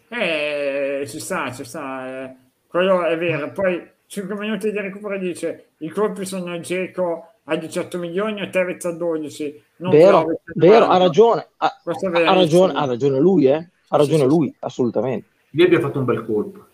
Eh, 0.08 1.04
ci 1.08 1.18
sta, 1.18 1.52
ci 1.52 1.64
sta, 1.64 2.24
eh. 2.24 2.34
quello 2.66 3.04
è 3.04 3.16
vero. 3.18 3.50
Poi 3.52 3.82
5 4.06 4.36
minuti 4.36 4.70
di 4.70 4.78
recupero 4.78 5.18
dice 5.18 5.70
i 5.78 5.88
colpi 5.88 6.24
sono 6.24 6.58
Geco 6.60 7.28
a 7.44 7.56
18 7.56 7.98
milioni 7.98 8.40
e 8.40 8.50
Tevez 8.50 8.84
a 8.84 8.92
12. 8.92 9.62
Non 9.76 9.90
Vero, 9.90 10.18
a 10.18 10.24
vero, 10.54 10.86
40. 10.86 10.88
ha 10.88 10.98
ragione, 10.98 11.48
ha, 11.56 11.80
Questo 11.82 12.12
è 12.12 12.24
ha 12.24 12.32
ragione, 12.32 12.72
ha 12.74 12.84
ragione 12.84 13.18
lui, 13.18 13.46
eh? 13.46 13.54
Ha 13.54 13.96
Sì, 13.96 13.96
ragione 13.96 14.22
sì, 14.22 14.26
lui, 14.26 14.54
assolutamente. 14.60 15.28
Lì 15.50 15.62
abbiamo 15.62 15.86
fatto 15.86 15.98
un 15.98 16.04
bel 16.04 16.24
colpo. 16.24 16.66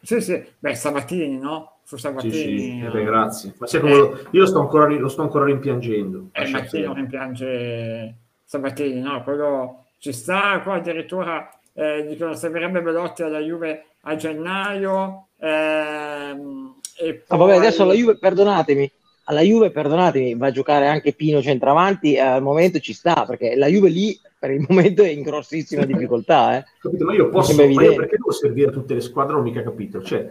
Sì, 0.00 0.20
sì, 0.20 0.42
beh, 0.58 0.74
Sabatini, 0.74 1.38
no? 1.38 1.77
Su 1.88 1.96
Sì, 1.96 2.02
Sabatini. 2.02 2.32
sì, 2.34 2.78
eh, 2.80 2.84
eh, 2.84 2.90
beh, 2.90 3.02
grazie. 3.02 3.54
Ma 3.56 3.66
sai 3.66 3.80
come 3.80 3.94
lo- 3.96 4.18
io 4.30 4.40
lo 4.40 4.46
sto 4.46 4.60
ancora, 4.60 4.86
lo 4.88 5.08
sto 5.08 5.22
ancora 5.22 5.46
rimpiangendo. 5.46 6.28
Eh, 6.32 6.46
ma 6.50 6.60
chi 6.60 6.82
non 6.82 6.92
rimpiange 6.92 8.14
Sabatini, 8.44 9.00
no? 9.00 9.22
Quello 9.22 9.84
ci 9.96 10.12
sta, 10.12 10.60
qua 10.62 10.74
addirittura 10.74 11.50
eh, 11.72 12.04
dicono 12.06 12.34
servirebbe 12.34 12.82
Belotti 12.82 13.22
alla 13.22 13.38
Juve 13.38 13.86
a 14.02 14.16
gennaio. 14.16 15.28
ehm, 15.38 16.74
e 16.98 17.22
Ah, 17.28 17.36
vabbè, 17.36 17.52
poi- 17.52 17.58
adesso 17.58 17.84
alla 17.84 17.94
Juve, 17.94 18.18
perdonatemi, 18.18 18.90
alla 19.24 19.40
Juve, 19.40 19.70
perdonatemi, 19.70 20.34
va 20.34 20.48
a 20.48 20.50
giocare 20.50 20.88
anche 20.88 21.14
Pino 21.14 21.40
centravanti, 21.40 22.14
eh, 22.16 22.20
al 22.20 22.42
momento 22.42 22.80
ci 22.80 22.92
sta, 22.92 23.24
perché 23.26 23.54
la 23.56 23.66
Juve 23.68 23.88
lì 23.88 24.18
per 24.38 24.50
il 24.50 24.64
momento 24.68 25.02
è 25.02 25.08
in 25.08 25.22
grossissima 25.22 25.84
difficoltà, 25.86 26.58
eh. 26.58 26.64
Capito? 26.80 27.04
Ma 27.04 27.14
io 27.14 27.28
posso, 27.30 27.54
ma 27.54 27.82
io 27.82 27.94
perché 27.94 28.16
devo 28.16 28.30
servire 28.32 28.68
a 28.68 28.72
tutte 28.72 28.94
le 28.94 29.00
squadre? 29.00 29.32
Non 29.32 29.42
ho 29.42 29.44
mica 29.44 29.62
capito. 29.62 30.02
Cioè, 30.02 30.28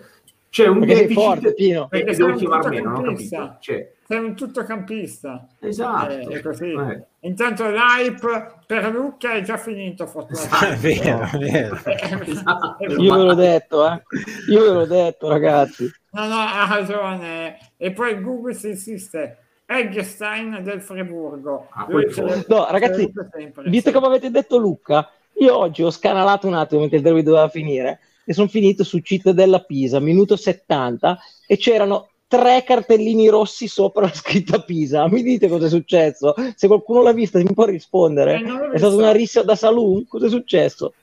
c'è 0.50 0.68
un 0.68 0.80
Perché 0.80 0.94
deficit 0.94 1.14
forte, 1.24 1.54
Pino. 1.54 1.88
Perché 1.88 2.06
devo 2.06 2.16
sei 2.16 2.30
un 2.32 2.38
chiamare 2.38 2.70
meno, 2.70 2.84
non 2.84 2.92
ho 2.94 2.96
tuttocampista. 2.98 3.38
capito. 3.38 3.58
Cioè, 3.62 3.92
Sei 4.08 4.20
un 4.20 4.36
tuttocampista. 4.36 5.48
esatto. 5.60 6.14
Eh. 6.14 6.92
Eh. 6.92 7.04
Intanto 7.28 7.70
l'hype 7.70 8.54
per 8.66 8.92
Lucca 8.94 9.34
è 9.34 9.42
già 9.42 9.58
finito, 9.58 10.08
fortunatamente. 10.08 11.02
È 11.02 11.02
vero, 11.04 11.30
vero. 11.38 11.78
Esatto. 12.26 12.78
Io 12.98 13.16
ve 13.18 13.24
l'ho 13.24 13.34
detto, 13.36 13.86
eh. 13.92 14.02
Io 14.50 14.62
ve 14.62 14.72
l'ho 14.72 14.86
detto, 14.86 15.28
ragazzi. 15.28 15.92
No, 16.12 16.26
no, 16.28 16.36
ha 16.40 16.66
ragione. 16.70 17.58
E 17.76 17.92
poi 17.92 18.22
Google 18.22 18.54
si 18.54 18.70
insiste. 18.70 19.40
Eggstein 19.66 20.62
del 20.64 20.82
Friburgo. 20.82 21.68
Ah, 21.72 21.88
No, 22.48 22.68
ragazzi, 22.72 23.12
visto 23.66 23.90
sì. 23.90 23.94
come 23.94 24.08
avete 24.08 24.32
detto 24.32 24.58
Luca, 24.58 25.10
io 25.40 25.58
oggi 25.58 25.84
ho 25.84 25.92
scanalato 25.92 26.48
un 26.48 26.54
attimo 26.54 26.80
mentre 26.80 26.98
il 26.98 27.04
derby 27.04 27.22
doveva 27.22 27.50
finire 27.50 28.00
e 28.30 28.34
sono 28.34 28.50
finito 28.50 28.84
su 28.84 29.00
Cittadella 29.00 29.62
Pisa, 29.62 30.02
minuto 30.02 30.36
70, 30.36 31.18
e 31.48 31.56
c'erano 31.56 32.10
tre 32.28 32.62
cartellini 32.66 33.30
rossi 33.30 33.70
sopra 33.70 34.02
la 34.02 34.14
scritta 34.14 34.60
Pisa. 34.60 35.08
Mi 35.08 35.24
dite 35.24 35.48
cosa 35.48 35.68
è 35.68 35.70
successo? 35.70 36.36
Se 36.56 36.68
qualcuno 36.68 37.02
l'ha 37.02 37.14
vista, 37.14 37.40
mi 37.40 37.54
può 37.54 37.64
rispondere? 37.64 38.34
Eh, 38.34 38.42
È 38.42 38.46
stata 38.48 38.70
vista. 38.72 38.96
una 38.96 39.12
rissa 39.12 39.44
da 39.44 39.56
saloon? 39.56 40.06
Cosa 40.10 40.26
è 40.26 40.30
successo? 40.30 40.94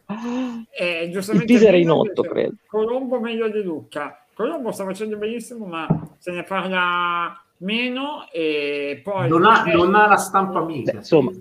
Eh, 0.79 1.11
Il 1.11 1.45
Pisa 1.47 1.69
era 1.69 1.79
in 1.79 1.91
otto, 1.91 2.21
credo. 2.23 2.57
Colombo 2.67 3.19
meglio 3.21 3.49
di 3.49 3.63
Lucca. 3.63 4.23
Colombo 4.35 4.71
sta 4.73 4.85
facendo 4.85 5.17
benissimo, 5.17 5.65
ma 5.65 5.87
se 6.19 6.31
ne 6.31 6.43
parla 6.43 7.43
meno 7.59 8.27
e 8.31 9.01
poi... 9.03 9.27
Non 9.29 9.47
ha, 9.47 9.65
eh, 9.67 9.73
non 9.75 9.95
ha 9.95 10.07
la 10.07 10.17
stampa 10.17 10.61
Beh, 10.61 10.73
mica. 10.73 10.93
insomma, 10.93 11.33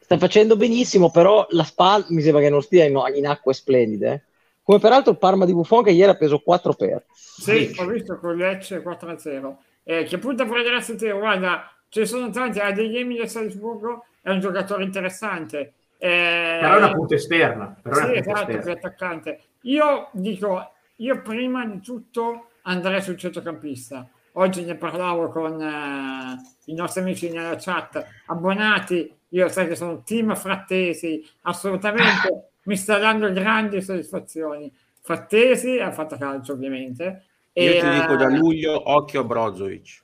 sta 0.00 0.18
facendo 0.18 0.56
benissimo, 0.56 1.12
però 1.12 1.46
la 1.50 1.62
SPAL 1.62 2.06
mi 2.08 2.22
sembra 2.22 2.42
che 2.42 2.50
non 2.50 2.60
stia 2.62 2.86
in, 2.86 3.00
in 3.14 3.28
acque 3.28 3.54
splendide. 3.54 4.24
Come 4.72 4.84
peraltro 4.84 5.12
il 5.12 5.18
Parma 5.18 5.44
di 5.44 5.52
Buffon 5.52 5.82
che 5.82 5.90
ieri 5.90 6.10
ha 6.10 6.14
preso 6.14 6.38
4 6.38 6.72
per. 6.72 7.04
Sì, 7.12 7.52
Lecce. 7.52 7.82
ho 7.82 7.86
visto 7.86 8.18
con 8.18 8.36
Lecce 8.36 8.82
4-0. 8.82 9.56
Eh, 9.84 10.04
che 10.04 10.16
punta 10.16 10.46
fuori 10.46 10.62
dalla 10.62 10.80
te, 10.80 11.12
guarda, 11.12 11.70
ci 11.90 12.06
sono 12.06 12.30
tanti, 12.30 12.58
Adeyemi 12.58 13.16
del 13.16 13.28
Salisburgo 13.28 14.06
è 14.22 14.30
un 14.30 14.40
giocatore 14.40 14.84
interessante. 14.84 15.74
Eh, 15.98 16.58
Però 16.58 16.74
è 16.74 16.76
una 16.78 16.92
punta 16.92 17.16
esterna. 17.16 17.76
Però 17.82 17.96
è 17.96 17.98
sì, 17.98 18.04
una 18.04 18.12
punta 18.12 18.30
esatto, 18.30 18.46
più 18.46 18.56
esterna. 18.56 18.78
attaccante. 18.78 19.40
Io 19.62 20.08
dico, 20.12 20.70
io 20.96 21.20
prima 21.20 21.66
di 21.66 21.80
tutto 21.80 22.46
andrei 22.62 23.02
sul 23.02 23.18
centrocampista. 23.18 24.08
Oggi 24.32 24.64
ne 24.64 24.76
parlavo 24.76 25.28
con 25.28 25.60
eh, 25.60 26.36
i 26.64 26.74
nostri 26.74 27.02
amici 27.02 27.30
nella 27.30 27.56
chat, 27.58 28.02
abbonati, 28.24 29.14
io 29.28 29.48
sai 29.48 29.68
che 29.68 29.74
sono 29.74 30.02
team 30.02 30.34
frattesi, 30.34 31.22
assolutamente 31.42 32.51
mi 32.64 32.76
sta 32.76 32.98
dando 32.98 33.32
grandi 33.32 33.80
soddisfazioni. 33.82 34.72
Frattesi 35.00 35.78
ha 35.78 35.90
fatto 35.90 36.16
calcio 36.16 36.52
ovviamente. 36.52 37.24
Io 37.54 37.70
e, 37.72 37.78
ti 37.80 37.88
dico 37.90 38.16
da 38.16 38.28
eh, 38.28 38.36
luglio, 38.36 38.90
occhio 38.92 39.20
a 39.20 39.24
Brozovic. 39.24 40.02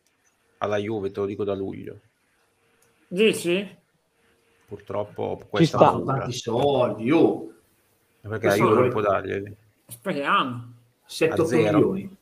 Alla 0.59 0.77
Juve, 0.77 1.11
te 1.11 1.21
lo 1.21 1.27
dico 1.27 1.45
da 1.45 1.55
luglio. 1.55 2.01
Dici? 3.07 3.77
Purtroppo 4.67 5.41
questa 5.49 5.77
sta. 5.79 5.89
Sono 5.91 6.05
paura. 6.05 6.19
tanti 6.21 6.37
soldi. 6.37 7.11
Oh, 7.13 7.53
Perché 8.21 8.29
la 8.31 8.39
Questo 8.39 8.57
Juve 8.63 8.75
lo- 8.75 8.81
non 8.81 8.91
può 8.91 9.01
darglieli. 9.01 9.57
Speriamo. 9.87 10.73
7 11.07 11.41
A 11.41 11.45
zero. 11.45 11.63
milioni. 11.73 12.17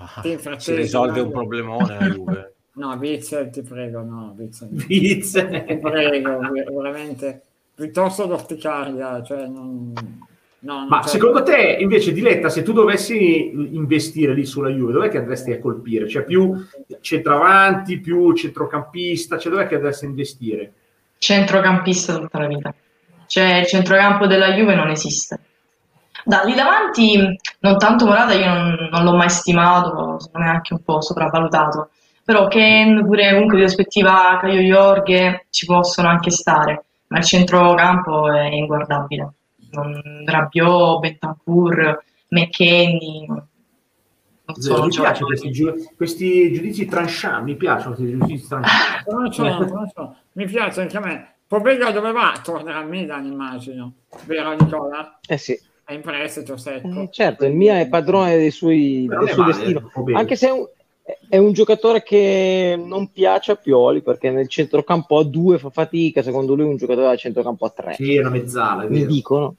Ah, 0.00 0.22
si 0.58 0.74
risolve 0.76 1.20
un 1.20 1.30
problemone 1.32 1.98
la 1.98 2.06
Juve. 2.08 2.52
No, 2.78 2.94
Witzel, 2.94 3.50
ti 3.50 3.62
prego, 3.62 4.02
no, 4.02 4.36
Witzel. 4.38 4.68
Viz. 4.70 5.32
Ti 5.32 5.78
prego, 5.80 6.38
ver- 6.38 6.72
veramente. 6.72 7.42
Piuttosto 7.78 8.26
l'orticaria, 8.26 9.22
cioè 9.22 9.46
non... 9.46 9.92
No, 10.60 10.86
Ma 10.88 11.00
cioè- 11.02 11.10
secondo 11.10 11.44
te, 11.44 11.76
invece, 11.78 12.12
Diletta, 12.12 12.48
se 12.48 12.64
tu 12.64 12.72
dovessi 12.72 13.52
investire 13.54 14.34
lì 14.34 14.44
sulla 14.44 14.70
Juve, 14.70 14.92
dov'è 14.92 15.08
che 15.08 15.18
andresti 15.18 15.52
a 15.52 15.60
colpire? 15.60 16.08
Cioè 16.08 16.24
più 16.24 16.52
centravanti, 17.00 18.00
più 18.00 18.34
centrocampista, 18.34 19.38
cioè 19.38 19.52
dov'è 19.52 19.68
che 19.68 19.76
andresti 19.76 20.06
a 20.06 20.08
investire? 20.08 20.72
Centrocampista 21.18 22.18
tutta 22.18 22.40
la 22.40 22.48
vita. 22.48 22.74
Cioè 23.26 23.58
il 23.58 23.66
centrocampo 23.66 24.26
della 24.26 24.54
Juve 24.54 24.74
non 24.74 24.88
esiste. 24.88 25.38
Da 26.24 26.42
lì 26.42 26.54
davanti, 26.54 27.38
non 27.60 27.78
tanto 27.78 28.06
Morata, 28.06 28.34
io 28.34 28.52
non, 28.52 28.88
non 28.90 29.04
l'ho 29.04 29.14
mai 29.14 29.30
stimato, 29.30 30.18
secondo 30.18 30.46
me 30.46 30.52
anche 30.52 30.74
un 30.74 30.82
po' 30.82 31.00
sopravvalutato. 31.00 31.90
Però 32.24 32.48
Ken, 32.48 33.04
pure 33.06 33.30
comunque 33.30 33.58
di 33.58 33.62
prospettiva 33.62 34.38
Caio 34.40 34.60
Jorge 34.60 35.46
ci 35.50 35.66
possono 35.66 36.08
anche 36.08 36.30
stare, 36.32 36.86
ma 37.08 37.18
il 37.18 37.24
centrocampo 37.24 38.30
è 38.32 38.46
inguardabile. 38.46 39.32
Non, 39.70 40.00
Rabiot, 40.24 41.00
Bentancur, 41.00 42.02
McKenny, 42.28 43.26
sono 44.54 44.84
mi 44.84 44.88
piacciono 44.88 44.88
giocatori. 44.88 45.26
questi, 45.26 45.50
giu- 45.50 45.94
questi 45.94 46.52
giudizi 46.52 46.86
tranchant, 46.86 47.44
mi 47.44 47.56
piacciono 47.56 47.94
questi 47.94 48.18
giudizi 48.18 48.48
tranchant. 48.48 49.06
Non 49.08 49.22
lo 49.24 49.30
so, 49.32 49.42
non 49.42 49.58
lo 49.66 49.90
so. 49.94 50.16
Mi 50.32 50.46
piace 50.46 50.80
anche 50.80 50.96
a 50.96 51.00
me. 51.00 51.34
Pobega 51.46 51.90
dove 51.90 52.12
va? 52.12 52.38
Tornerà 52.42 52.78
a 52.78 52.84
Milan, 52.84 53.24
immagino. 53.24 53.92
Vero 54.26 54.52
Nicola? 54.52 55.18
Eh 55.26 55.38
sì, 55.38 55.58
È 55.84 55.92
in 55.94 56.02
prestito 56.02 56.56
secco. 56.58 56.88
Eh, 57.02 57.08
certo, 57.10 57.46
il 57.46 57.54
Milan 57.54 57.78
è 57.78 57.88
padrone 57.88 58.36
dei 58.36 58.50
suoi, 58.50 59.06
del 59.08 59.28
suo 59.28 59.42
male, 59.42 59.54
destino. 59.54 59.90
Anche 60.14 60.36
se 60.36 60.50
è 61.28 61.38
un, 61.38 61.52
giocatore 61.52 62.02
che 62.02 62.78
non 62.82 63.10
piace 63.10 63.52
a 63.52 63.56
Pioli, 63.56 64.02
perché 64.02 64.30
nel 64.30 64.48
centrocampo 64.48 65.18
a 65.18 65.24
due 65.24 65.58
fa 65.58 65.70
fatica, 65.70 66.22
secondo 66.22 66.54
lui 66.54 66.66
è 66.66 66.68
un 66.68 66.76
giocatore 66.76 67.06
da 67.06 67.16
centrocampo 67.16 67.64
a 67.64 67.70
tre. 67.70 67.94
Sì, 67.94 68.16
è 68.16 68.20
una 68.20 68.30
mezzala, 68.30 68.84
è 68.84 68.88
mi 68.88 69.06
dicono, 69.06 69.54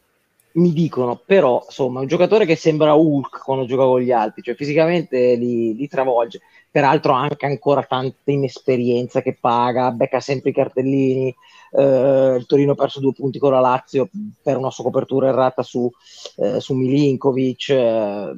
mi 0.53 0.73
dicono, 0.73 1.19
però 1.23 1.63
insomma, 1.65 1.99
è 1.99 2.01
un 2.03 2.07
giocatore 2.07 2.45
che 2.45 2.55
sembra 2.55 2.93
Hulk 2.93 3.43
quando 3.43 3.65
gioca 3.65 3.83
con 3.83 4.01
gli 4.01 4.11
altri, 4.11 4.41
cioè 4.41 4.55
fisicamente 4.55 5.35
li, 5.35 5.75
li 5.75 5.87
travolge. 5.87 6.41
Peraltro 6.71 7.13
ha 7.13 7.21
anche 7.21 7.47
ancora 7.47 7.83
tanta 7.83 8.31
inesperienza 8.31 9.21
che 9.21 9.37
paga, 9.39 9.91
becca 9.91 10.19
sempre 10.19 10.51
i 10.51 10.53
cartellini. 10.53 11.35
eh, 11.71 12.35
il 12.37 12.45
Torino 12.45 12.73
ha 12.73 12.75
perso 12.75 12.99
due 12.99 13.13
punti 13.13 13.39
con 13.39 13.51
la 13.51 13.59
Lazio 13.59 14.09
per 14.41 14.57
una 14.57 14.69
sua 14.69 14.83
copertura 14.83 15.29
errata 15.29 15.63
su, 15.63 15.89
eh, 16.37 16.59
su 16.59 16.73
Milinkovic. 16.75 17.69
eh, 17.69 18.31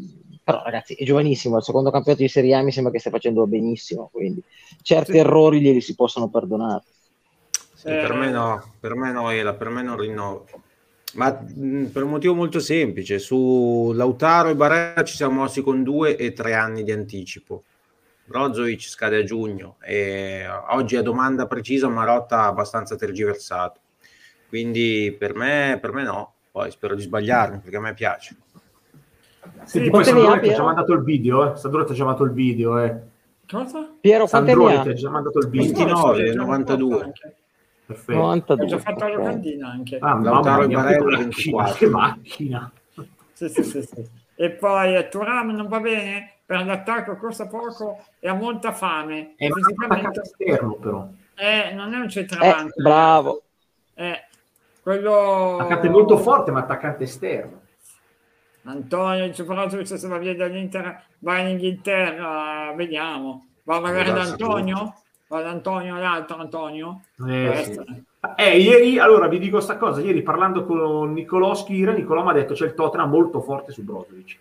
però 0.52 0.64
ragazzi 0.64 0.94
è 0.96 1.04
giovanissimo, 1.04 1.58
il 1.58 1.64
secondo 1.64 1.92
campionato 1.92 2.24
di 2.24 2.30
Serie 2.30 2.56
A 2.56 2.62
mi 2.62 2.72
sembra 2.72 2.92
che 2.92 3.00
stia 3.00 3.12
facendo 3.12 3.48
benissimo, 3.48 4.10
quindi 4.12 4.44
certi 4.82 5.14
Sì. 5.14 5.18
errori 5.18 5.62
glieli 5.62 5.82
si 5.82 5.96
possono 5.96 6.30
perdonare. 6.30 6.84
Sì, 7.74 7.88
per 7.88 8.14
me 8.14 8.30
no, 8.30 8.74
per 8.80 8.96
me 8.96 9.12
no, 9.12 9.30
Ela, 9.32 9.54
per 9.54 9.70
me 9.70 9.82
non 9.82 9.98
rinnovo. 9.98 10.46
Ma 11.14 11.32
mh, 11.32 11.86
per 11.88 12.04
un 12.04 12.10
motivo 12.12 12.34
molto 12.36 12.60
semplice, 12.60 13.20
su 13.20 13.92
Lautaro 13.94 14.50
e 14.50 14.56
Barella 14.56 15.04
ci 15.04 15.16
siamo 15.16 15.42
mossi 15.42 15.62
con 15.62 15.84
due 15.84 16.16
e 16.16 16.34
tre 16.34 16.54
anni 16.54 16.84
di 16.84 16.92
anticipo. 16.92 17.64
Brozovic 18.24 18.82
scade 18.82 19.18
a 19.18 19.24
giugno 19.24 19.78
e 19.82 20.46
oggi 20.70 20.96
a 20.96 21.02
domanda 21.02 21.48
precisa 21.48 21.90
Marotta 21.90 22.42
ha 22.42 22.48
abbastanza 22.48 22.96
tergiversato. 22.96 23.80
Quindi 24.48 25.14
per 25.18 25.34
me, 25.34 25.78
per 25.82 25.92
me 25.92 26.04
no, 26.04 26.34
poi 26.52 26.72
spero 26.72 26.96
di 26.96 27.02
sbagliarmi 27.02 27.60
perché 27.60 27.78
a 27.78 27.82
me 27.82 27.94
piace. 27.94 28.38
Senti, 29.64 29.90
poi 29.90 30.04
Sandrone 30.04 30.40
ti 30.42 30.50
ha 30.50 30.54
già 30.56 30.64
mandato 30.64 30.94
il 30.94 31.04
video, 31.04 31.52
eh? 31.52 31.56
Sandrone 31.56 31.86
ti 31.86 31.92
ha 31.92 31.96
già 31.96 32.04
mandato 32.04 32.24
il 32.26 32.32
video, 32.32 32.78
eh. 32.80 33.00
Cosa? 33.50 33.90
Piero, 34.00 34.28
Sandrone 34.28 34.82
ti 34.82 34.90
ha 34.90 34.94
già 34.94 35.10
mandato 35.10 35.40
il 35.40 35.50
video. 35.50 35.86
29, 35.86 36.34
92. 36.36 37.12
Perfetto. 37.86 38.18
92. 38.20 38.66
Ho 38.66 38.68
già 38.70 38.78
fatto 38.80 39.08
la 39.08 39.14
locandina 39.16 39.70
anche. 39.70 39.98
Ah, 40.00 40.16
mamma 40.16 40.30
Lautaro 40.32 40.68
che 40.68 40.76
24. 40.76 41.10
macchina, 41.18 41.74
che 41.74 41.88
macchina. 41.90 42.72
Sì, 43.34 43.50
sì, 43.50 43.64
sì, 43.64 43.82
sì. 43.82 44.10
E 44.36 44.50
poi 44.52 44.96
eh, 44.96 45.10
Turam 45.10 45.50
non 45.52 45.68
va 45.68 45.80
bene 45.80 46.32
per 46.46 46.66
l'attacco, 46.66 47.16
costa 47.18 47.48
poco 47.48 48.04
e 48.20 48.28
ha 48.30 48.34
molta 48.34 48.72
fame. 48.72 49.34
È 49.36 49.46
attaccato 49.46 49.66
Fisicamente 49.68 50.22
esterno 50.22 50.74
però. 50.76 51.08
eh, 51.36 51.74
non 51.74 51.94
è 51.94 51.98
un 51.98 52.04
Eh, 52.04 52.10
centravanti. 52.10 52.82
bravo. 52.82 53.42
Eh, 53.94 54.26
quello... 54.82 55.58
Attaccante 55.58 55.90
molto 55.90 56.18
forte, 56.18 56.52
ma 56.52 56.60
attaccante 56.60 57.04
esterno. 57.04 57.61
Antonio 58.64 59.34
Ciprosovic 59.34 59.98
se 59.98 60.08
va 60.08 60.18
via 60.18 60.36
dall'Inter 60.36 61.04
va 61.20 61.40
in 61.40 61.50
Inghilterra, 61.50 62.74
vediamo. 62.76 63.48
Va 63.64 63.80
magari 63.80 64.12
da 64.12 64.22
Antonio? 64.22 64.96
Va 65.28 65.42
da 65.42 65.50
Antonio, 65.50 65.98
l'altro 65.98 66.38
Antonio? 66.38 67.02
Eh, 67.28 67.72
Può 67.74 67.86
sì. 67.86 68.04
Eh, 68.36 68.60
ieri, 68.60 69.00
allora 69.00 69.28
vi 69.28 69.40
dico 69.40 69.60
sta 69.60 69.78
cosa, 69.78 70.02
ieri 70.02 70.22
parlando 70.22 70.64
con 70.64 71.12
Nicolò 71.12 71.56
Schira, 71.56 71.92
Nicolò 71.92 72.24
mi 72.24 72.30
ha 72.30 72.34
detto 72.34 72.54
c'è 72.54 72.66
il 72.66 72.76
Tottenham 72.76 73.10
molto 73.10 73.42
forte 73.42 73.72
su 73.72 73.84
Brozovic, 73.84 74.38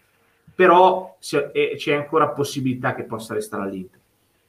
però 0.54 1.16
c'è, 1.18 1.50
eh, 1.52 1.74
c'è 1.76 1.94
ancora 1.94 2.28
possibilità 2.28 2.94
che 2.94 3.04
possa 3.04 3.32
restare 3.32 3.62
all'Inter. 3.62 3.98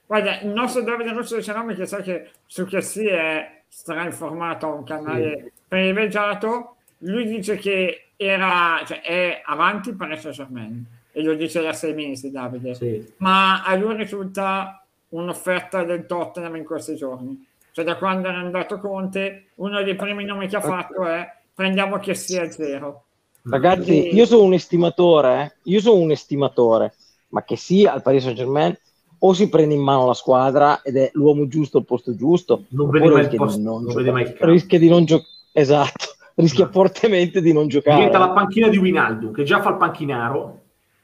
Guarda, 0.05 0.41
il 0.41 0.49
nostro 0.49 0.81
Davide 0.81 1.13
Russo 1.13 1.37
di 1.37 1.43
Cerami 1.43 1.75
che 1.75 1.85
sa 1.85 2.01
che 2.01 2.31
su 2.45 2.65
che 2.65 2.81
si 2.81 3.07
è 3.07 3.61
strainformato 3.69 4.65
a 4.65 4.73
un 4.73 4.83
canale 4.83 5.53
privilegiato, 5.65 6.75
lui 6.99 7.25
dice 7.25 7.55
che 7.55 8.10
era, 8.21 8.81
cioè, 8.85 9.01
è 9.01 9.41
avanti 9.43 9.93
per 9.93 10.19
Saint 10.19 10.35
Germain 10.35 10.85
e 11.11 11.23
lo 11.23 11.33
dice 11.33 11.59
da 11.61 11.73
sei 11.73 11.93
mesi 11.95 12.29
Davide, 12.29 12.75
Sì. 12.75 13.13
ma 13.17 13.63
a 13.63 13.73
lui 13.75 13.95
risulta 13.95 14.85
un'offerta 15.09 15.83
del 15.83 16.05
Tottenham 16.05 16.55
in 16.55 16.63
questi 16.63 16.95
giorni. 16.95 17.45
Cioè 17.71 17.83
da 17.83 17.95
quando 17.97 18.27
era 18.27 18.37
andato 18.37 18.79
Conte, 18.79 19.47
uno 19.55 19.81
dei 19.81 19.95
primi 19.95 20.23
nomi 20.23 20.47
che 20.47 20.57
ha 20.57 20.61
fatto 20.61 21.03
è 21.05 21.27
prendiamo 21.53 21.97
che 21.97 22.13
sia 22.13 22.49
zero. 22.51 23.05
Ragazzi, 23.43 24.13
io 24.13 24.25
sono 24.25 24.43
un 24.43 24.53
estimatore, 24.53 25.41
eh. 25.41 25.51
io 25.71 25.79
sono 25.79 25.99
un 25.99 26.11
estimatore, 26.11 26.93
ma 27.29 27.43
che 27.43 27.55
sia 27.55 27.91
al 27.93 28.03
Paris 28.03 28.23
Saint 28.23 28.37
Germain 28.37 28.77
o 29.23 29.33
si 29.33 29.49
prende 29.49 29.73
in 29.73 29.81
mano 29.81 30.05
la 30.05 30.13
squadra 30.13 30.81
ed 30.83 30.95
è 30.95 31.09
l'uomo 31.13 31.47
giusto 31.47 31.79
al 31.79 31.85
posto 31.85 32.15
giusto, 32.15 32.65
Non 32.69 32.89
vede 32.89 33.09
mai 33.09 33.23
il 33.25 33.35
posto- 33.35 33.59
non, 33.59 33.83
non 33.83 34.35
rischia 34.41 34.77
di 34.79 34.89
non 34.89 35.05
giocare. 35.05 35.29
Esatto, 35.53 36.05
rischia 36.35 36.69
fortemente 36.69 37.41
di 37.41 37.53
non 37.53 37.67
giocare. 37.67 37.95
Diventa 37.97 38.19
la 38.19 38.29
panchina 38.31 38.67
di 38.67 38.77
Winaldo, 38.77 39.31
che 39.31 39.43
già 39.43 39.61
fa 39.61 39.69
il 39.69 39.77
panchinaro, 39.77 40.59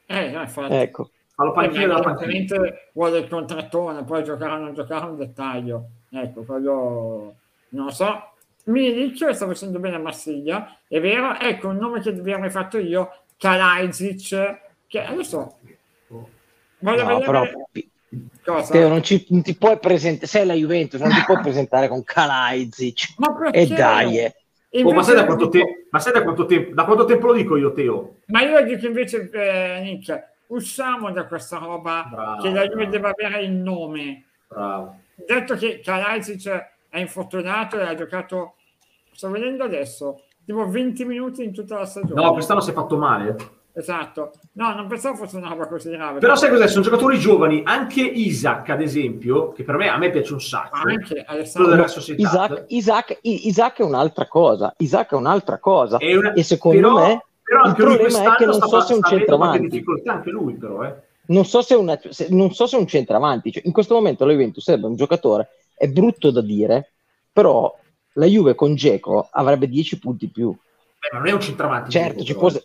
Eh, 0.06 0.30
no, 0.30 0.40
infatti. 0.42 0.74
Ecco. 0.74 1.10
fa 1.34 1.44
la 1.44 1.50
Eh, 1.50 1.54
panchina 1.54 1.86
ma 1.86 1.94
della 2.00 2.14
panchina. 2.14 2.56
vuole 2.92 3.18
il 3.18 3.28
contrattone, 3.28 4.04
poi 4.04 4.24
giocare 4.24 4.52
o 4.52 4.58
non 4.58 4.74
giocare 4.74 5.06
è 5.06 5.08
un 5.10 5.16
dettaglio. 5.16 5.84
Ecco, 6.10 6.42
quello 6.42 7.34
non 7.70 7.84
lo 7.86 7.90
so. 7.90 8.32
Milic 8.64 9.30
sta 9.32 9.46
facendo 9.46 9.78
bene 9.78 9.96
a 9.96 9.98
Marsiglia, 9.98 10.78
è 10.86 11.00
vero. 11.00 11.38
Ecco, 11.38 11.68
un 11.68 11.76
nome 11.76 12.00
che 12.00 12.12
vi 12.12 12.32
avrei 12.32 12.50
fatto 12.50 12.78
io, 12.78 13.10
Kalajdzic, 13.38 14.60
che 14.86 15.02
adesso 15.04 15.58
voglio 16.80 17.02
No, 17.04 17.16
vedere 17.16 17.24
però 17.24 17.44
cosa. 18.44 18.72
Teo, 18.72 18.88
non, 18.88 19.02
ci, 19.02 19.26
non 19.30 19.42
ti 19.42 19.56
puoi 19.56 19.78
presentare, 19.78 20.26
sei 20.26 20.46
la 20.46 20.54
Juventus, 20.54 21.00
non 21.00 21.10
ti 21.12 21.22
puoi 21.24 21.40
presentare 21.42 21.88
con 21.88 22.02
Kalajdzic. 22.04 23.14
Ma 23.18 23.34
perché? 23.34 23.58
E 23.58 23.66
dai, 23.66 24.18
eh. 24.18 24.34
Oh, 24.70 24.92
ma, 24.92 25.02
sai 25.02 25.14
da 25.14 25.24
quanto 25.24 25.48
te- 25.48 25.86
ma 25.90 25.98
sai 25.98 26.12
da 26.12 26.22
quanto 26.22 26.44
tempo? 26.44 26.74
Da 26.74 26.84
quanto 26.84 27.04
tempo 27.06 27.26
lo 27.28 27.32
dico 27.32 27.56
io, 27.56 27.72
Teo? 27.72 28.16
Ma 28.26 28.42
io 28.42 28.62
dico 28.64 28.86
invece, 28.86 29.30
eh, 29.32 29.80
Nick, 29.82 30.22
usciamo 30.48 31.10
da 31.10 31.26
questa 31.26 31.58
roba 31.58 32.06
Bravo, 32.10 32.42
che 32.42 32.50
la 32.50 32.62
Juve 32.64 32.86
bravo. 32.86 32.90
deve 32.90 33.08
avere 33.08 33.42
il 33.44 33.52
nome. 33.52 34.24
Bravo. 34.46 34.96
detto 35.26 35.54
che 35.56 35.80
Kalajdzic 35.80 36.48
è 36.88 36.98
infortunato 36.98 37.78
e 37.78 37.82
ha 37.82 37.94
giocato, 37.94 38.54
sto 39.12 39.30
vedendo 39.30 39.64
adesso, 39.64 40.22
tipo 40.44 40.66
20 40.66 41.04
minuti 41.04 41.44
in 41.44 41.52
tutta 41.52 41.78
la 41.78 41.84
stagione. 41.86 42.22
No, 42.22 42.32
quest'anno 42.32 42.60
si 42.60 42.70
è 42.70 42.74
fatto 42.74 42.96
male. 42.96 43.36
Esatto. 43.78 44.32
No, 44.54 44.74
non 44.74 44.88
pensavo 44.88 45.14
fosse 45.14 45.36
una 45.36 45.48
roba 45.50 45.68
così 45.68 45.90
grave. 45.90 46.18
Però 46.18 46.34
sai 46.34 46.50
cos'è? 46.50 46.66
Sono 46.66 46.82
giocatori 46.82 47.16
giovani, 47.18 47.62
anche 47.64 48.00
Isaac, 48.00 48.68
ad 48.70 48.80
esempio, 48.80 49.52
che 49.52 49.62
per 49.62 49.76
me, 49.76 49.88
a 49.88 49.96
me 49.96 50.10
piace 50.10 50.32
un 50.32 50.40
sacco. 50.40 50.76
anche 50.76 51.22
Alessandro. 51.24 51.84
Isaac, 52.16 52.64
Isaac, 52.68 53.18
Isaac 53.22 53.78
è 53.78 53.82
un'altra 53.84 54.26
cosa. 54.26 54.74
Isaac 54.78 55.12
è 55.12 55.14
un'altra 55.14 55.58
cosa. 55.58 55.98
È 55.98 56.12
una- 56.16 56.32
E 56.32 56.42
secondo 56.42 56.80
però- 56.80 57.06
me 57.06 57.24
però 57.42 57.60
il 57.62 57.68
anche 57.68 57.82
lui 57.82 57.96
problema 57.98 58.32
è 58.32 58.36
che 58.36 58.44
non 58.46 58.54
sta, 58.54 58.66
so 58.66 58.80
se 58.80 58.92
è 58.92 58.96
un 58.96 59.02
centravanti. 59.04 59.68
difficoltà 59.68 60.12
anche 60.12 60.30
lui, 60.30 60.54
però, 60.54 60.82
eh. 60.84 60.94
non 61.26 61.44
so 61.44 61.62
se 61.62 61.74
è, 61.74 61.78
una- 61.78 61.98
se- 62.10 62.26
non 62.30 62.52
so 62.52 62.66
se 62.66 62.76
è 62.76 62.80
un 62.80 62.86
centravanti. 62.88 63.52
Cioè, 63.52 63.62
in 63.64 63.72
questo 63.72 63.94
momento 63.94 64.24
la 64.24 64.32
Juventus 64.32 64.64
serve 64.64 64.86
un 64.86 64.96
giocatore, 64.96 65.48
è 65.76 65.86
brutto 65.86 66.30
da 66.32 66.42
dire, 66.42 66.90
però 67.32 67.72
la 68.14 68.26
Juve 68.26 68.54
con 68.56 68.74
Geco 68.74 69.28
avrebbe 69.30 69.68
10 69.68 69.98
punti 70.00 70.24
in 70.24 70.32
più. 70.32 70.50
Beh, 70.50 71.08
ma 71.12 71.18
non 71.20 71.28
è 71.28 71.32
un 71.32 71.40
centravanti. 71.40 71.90
Certo, 71.90 72.24
ci 72.24 72.34
però, 72.34 72.48
eh. 72.48 72.64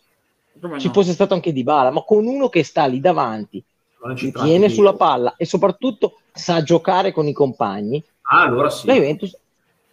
Come 0.64 0.80
ci 0.80 0.88
no? 0.88 0.94
fosse 0.94 1.12
stato 1.14 1.34
anche 1.34 1.52
Di 1.52 1.64
Bala, 1.64 1.92
ma 1.92 2.02
con 2.04 2.26
uno 2.26 2.48
che 2.50 2.64
sta 2.64 2.86
lì 2.86 3.00
davanti, 3.02 3.62
tiene 4.32 4.70
sulla 4.70 4.94
palla 4.94 5.36
e 5.38 5.46
soprattutto 5.46 6.20
sa 6.34 6.64
giocare 6.64 7.12
con 7.12 7.28
i 7.28 7.34
compagni, 7.34 8.04
Ah, 8.24 8.44
allora 8.44 8.70
sì. 8.70 8.88
la 8.88 8.94
Juventus 8.94 9.38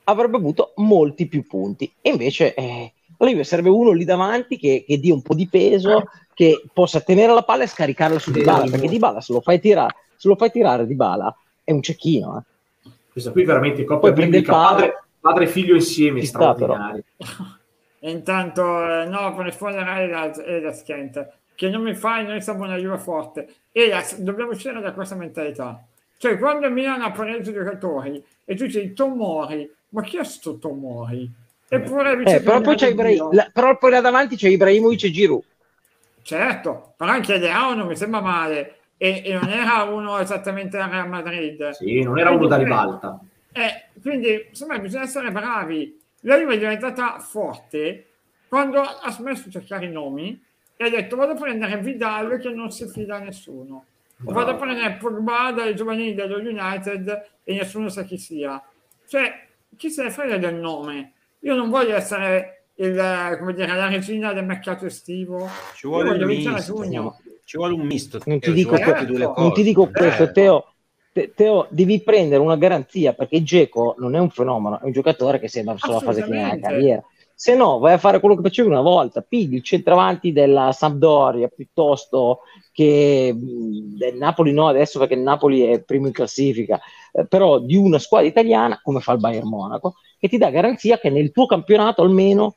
avrebbe 0.05 0.37
avuto 0.37 0.73
molti 0.77 1.27
più 1.27 1.45
punti. 1.47 1.93
E 2.01 2.11
invece 2.11 2.55
eh, 2.55 2.93
Juve 3.19 3.43
serve 3.45 3.69
uno 3.69 3.91
lì 3.91 4.05
davanti 4.05 4.57
che, 4.57 4.85
che 4.87 4.99
dia 4.99 5.13
un 5.13 5.23
po' 5.23 5.35
di 5.35 5.49
peso, 5.49 6.05
che 6.33 6.63
possa 6.73 7.01
tenere 7.01 7.35
la 7.35 7.43
palla 7.43 7.65
e 7.65 7.67
scaricarla 7.67 8.19
su 8.21 8.31
Di 8.31 8.43
Bala, 8.43 8.71
perché 8.71 8.89
Di 8.89 8.99
Bala 8.99 9.21
se 9.21 9.33
lo 9.33 9.41
fai 9.41 9.61
tirare, 9.61 9.95
se 10.17 10.29
lo 10.29 10.37
fai 10.37 10.51
tirare 10.53 10.87
Di 10.87 10.95
Bala 10.95 11.35
è 11.65 11.73
un 11.73 11.83
cecchino. 11.83 12.39
eh. 12.39 12.91
Questa 13.11 13.33
qui 13.33 13.45
veramente 13.45 13.83
coppia 13.85 14.13
biblica, 14.13 14.53
padre, 14.53 15.05
padre 15.21 15.45
e 15.45 15.49
figlio 15.49 15.75
insieme, 15.75 16.21
Ci 16.21 16.27
sta. 16.27 16.55
E 18.03 18.11
intanto, 18.11 18.63
eh, 19.03 19.05
no, 19.07 19.35
per 19.35 19.45
rispondere 19.45 19.91
a 19.91 20.01
Elas 20.43 20.83
Kent, 20.83 21.29
che 21.55 21.69
non 21.69 21.83
mi 21.83 21.95
fai, 21.95 22.25
noi 22.25 22.41
siamo 22.41 22.65
una 22.65 22.77
Juve 22.77 22.99
forte. 22.99 23.47
Elas, 23.73 24.17
dobbiamo 24.19 24.53
uscire 24.53 24.81
da 24.81 24.93
questa 24.93 25.15
mentalità. 25.15 25.85
Cioè, 26.17 26.39
quando 26.39 26.67
il 26.67 26.73
Milan 26.73 27.03
ha 27.03 27.11
preso 27.13 27.51
i 27.51 27.55
giocatori 27.55 28.23
e 28.45 28.55
tu 28.55 28.65
dici 28.65 28.93
Tomori, 28.95 29.71
ma 29.91 30.03
chi 30.03 30.19
è 30.19 30.25
sto 30.25 30.59
Tomori? 30.59 31.31
Eppure 31.69 32.17
Eh, 32.25 32.41
però 32.41 32.61
poi 32.61 32.77
c'è 32.77 32.89
Ibra- 32.89 33.29
la- 33.31 33.51
però 33.53 33.77
poi 33.79 33.91
là 33.91 34.01
davanti 34.01 34.37
c'è 34.37 34.49
Ibrahimovic 34.49 35.05
e 35.05 35.11
Giroud. 35.11 35.43
Certo, 36.23 36.95
però 36.97 37.11
anche 37.11 37.39
Leao 37.39 37.75
non 37.75 37.87
mi 37.87 37.97
sembra 37.97 38.21
male 38.21 38.77
e, 38.97 39.23
e 39.25 39.33
non 39.33 39.49
era 39.49 39.83
uno 39.85 40.19
esattamente 40.19 40.77
al 40.79 40.91
Real 40.91 41.09
Madrid. 41.09 41.71
Sì, 41.71 42.03
non 42.03 42.19
era 42.19 42.31
uno 42.31 42.47
da 42.47 42.57
ribalta. 42.57 43.19
Eh, 43.53 43.89
quindi 44.01 44.47
insomma 44.49 44.79
bisogna 44.79 45.05
essere 45.05 45.33
bravi. 45.33 45.99
La 46.21 46.39
Juve 46.39 46.55
è 46.55 46.59
diventata 46.59 47.19
forte 47.19 48.07
quando 48.49 48.81
ha 48.81 49.11
smesso 49.11 49.45
di 49.45 49.51
cercare 49.53 49.87
i 49.87 49.91
nomi 49.93 50.41
e 50.77 50.85
ha 50.85 50.91
detto 50.91 51.17
vado 51.17 51.33
a 51.33 51.37
prendere 51.37 51.79
Vidal 51.79 52.39
che 52.39 52.51
non 52.51 52.71
si 52.71 52.89
fida 52.89 53.17
a 53.17 53.21
nessuno. 53.21 53.85
O 54.25 54.33
vado 54.33 54.51
a 54.51 54.55
prendere 54.55 54.97
Pogba 54.99 55.51
dai 55.53 55.75
giovanili 55.75 56.15
dello 56.15 56.37
United 56.39 57.29
e 57.45 57.55
nessuno 57.55 57.89
sa 57.89 58.03
chi 58.03 58.19
sia. 58.19 58.63
Cioè, 59.07 59.47
chi 59.77 59.91
se 59.91 60.03
ne 60.03 60.11
frega 60.11 60.37
del 60.37 60.57
nome? 60.57 61.13
Io 61.41 61.55
non 61.55 61.71
voglio 61.71 61.95
essere 61.97 62.65
il, 62.75 63.37
come 63.39 63.55
dire, 63.55 63.67
la 63.75 63.89
regina 63.89 64.33
del 64.35 64.45
mercato 64.45 64.85
estivo. 64.85 65.49
Ci 65.75 65.87
Io 65.87 65.93
vuole 65.93 66.11
voglio 66.11 66.25
un 66.25 66.29
vincere 66.31 66.55
a 66.55 66.57
misto. 66.59 66.75
giugno. 66.75 67.21
Ci 67.45 67.57
vuole 67.57 67.75
un 67.75 67.81
misto. 67.87 68.21
Non 68.27 68.39
ti 68.41 68.53
dico, 68.53 68.75
le 68.75 69.33
non 69.37 69.53
ti 69.55 69.63
dico 69.63 69.89
questo, 69.91 70.25
Eh, 70.25 70.33
Teo. 70.33 70.70
Te- 71.13 71.33
Teo, 71.35 71.67
devi 71.71 72.01
prendere 72.03 72.41
una 72.41 72.57
garanzia 72.57 73.13
perché 73.13 73.43
Geco 73.43 73.95
non 73.99 74.15
è 74.15 74.19
un 74.19 74.31
fenomeno, 74.31 74.81
è 74.81 74.85
un 74.85 74.93
giocatore 74.93 75.41
che 75.41 75.49
sembra 75.49 75.77
solo 75.77 76.01
fase 76.01 76.23
finale 76.23 76.55
della 76.55 76.69
carriera. 76.69 77.05
Se 77.35 77.55
no, 77.57 77.79
vai 77.79 77.95
a 77.95 77.99
fare 77.99 78.21
quello 78.21 78.37
che 78.37 78.43
facevi 78.43 78.69
una 78.69 78.83
volta, 78.83 79.23
pigli 79.23 79.55
il 79.55 79.63
centravanti 79.63 80.31
della 80.31 80.73
Sampdoria 80.73 81.49
piuttosto 81.49 82.41
che 82.71 83.35
del 83.35 84.17
Napoli, 84.17 84.53
no, 84.53 84.69
adesso 84.69 84.99
perché 84.99 85.15
il 85.15 85.21
Napoli 85.21 85.63
è 85.63 85.83
primo 85.83 86.07
in 86.07 86.13
classifica, 86.13 86.79
eh, 87.13 87.27
però 87.27 87.59
di 87.59 87.77
una 87.77 87.99
squadra 87.99 88.29
italiana 88.29 88.79
come 88.83 89.01
fa 89.01 89.13
il 89.13 89.21
Bayern 89.21 89.49
Monaco, 89.49 89.95
che 90.19 90.29
ti 90.29 90.37
dà 90.37 90.51
garanzia 90.51 90.99
che 90.99 91.09
nel 91.09 91.33
tuo 91.33 91.47
campionato 91.47 92.03
almeno 92.03 92.57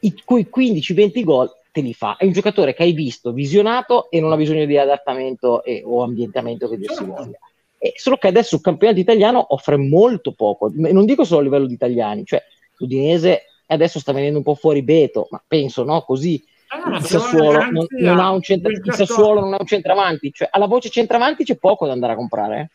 i, 0.00 0.14
quei 0.24 0.46
15-20 0.54 1.24
gol 1.24 1.50
te 1.70 1.80
li 1.80 1.94
fa. 1.94 2.16
È 2.16 2.24
un 2.24 2.32
giocatore 2.32 2.74
che 2.74 2.82
hai 2.82 2.92
visto, 2.92 3.32
visionato 3.32 4.10
e 4.10 4.20
non 4.20 4.32
ha 4.32 4.36
bisogno 4.36 4.64
di 4.64 4.76
adattamento 4.78 5.62
e- 5.64 5.82
o 5.84 6.02
ambientamento 6.02 6.68
che 6.68 6.76
dir 6.76 6.90
si 6.90 6.96
Certo. 6.96 7.12
voglia. 7.12 7.38
E 7.78 7.94
solo 7.96 8.16
che 8.16 8.28
adesso 8.28 8.56
il 8.56 8.60
campionato 8.60 9.00
italiano 9.00 9.44
offre 9.54 9.76
molto 9.76 10.32
poco, 10.32 10.70
non 10.74 11.04
dico 11.06 11.24
solo 11.24 11.40
a 11.40 11.44
livello 11.44 11.66
di 11.66 11.72
italiani, 11.74 12.24
cioè 12.24 12.42
l'Udinese 12.76 13.44
adesso 13.66 13.98
sta 13.98 14.12
venendo 14.12 14.38
un 14.38 14.44
po' 14.44 14.54
fuori 14.54 14.82
Beto, 14.82 15.28
ma 15.30 15.42
penso 15.46 15.84
no, 15.84 16.02
così 16.02 16.42
ma 16.84 16.98
il 16.98 17.04
Sassuolo 17.04 17.58
non, 17.70 17.86
non 18.00 18.18
ha 18.20 18.30
un 18.30 18.42
centra- 18.42 18.70
il 18.70 18.92
Sassuolo 18.92 19.40
non 19.40 19.54
ha 19.54 19.56
un 19.60 19.66
centravanti, 19.66 20.32
cioè 20.32 20.48
alla 20.50 20.66
voce 20.66 20.88
centravanti 20.88 21.42
c'è 21.44 21.56
poco 21.56 21.86
da 21.86 21.92
andare 21.92 22.12
a 22.12 22.16
comprare. 22.16 22.60
eh. 22.60 22.68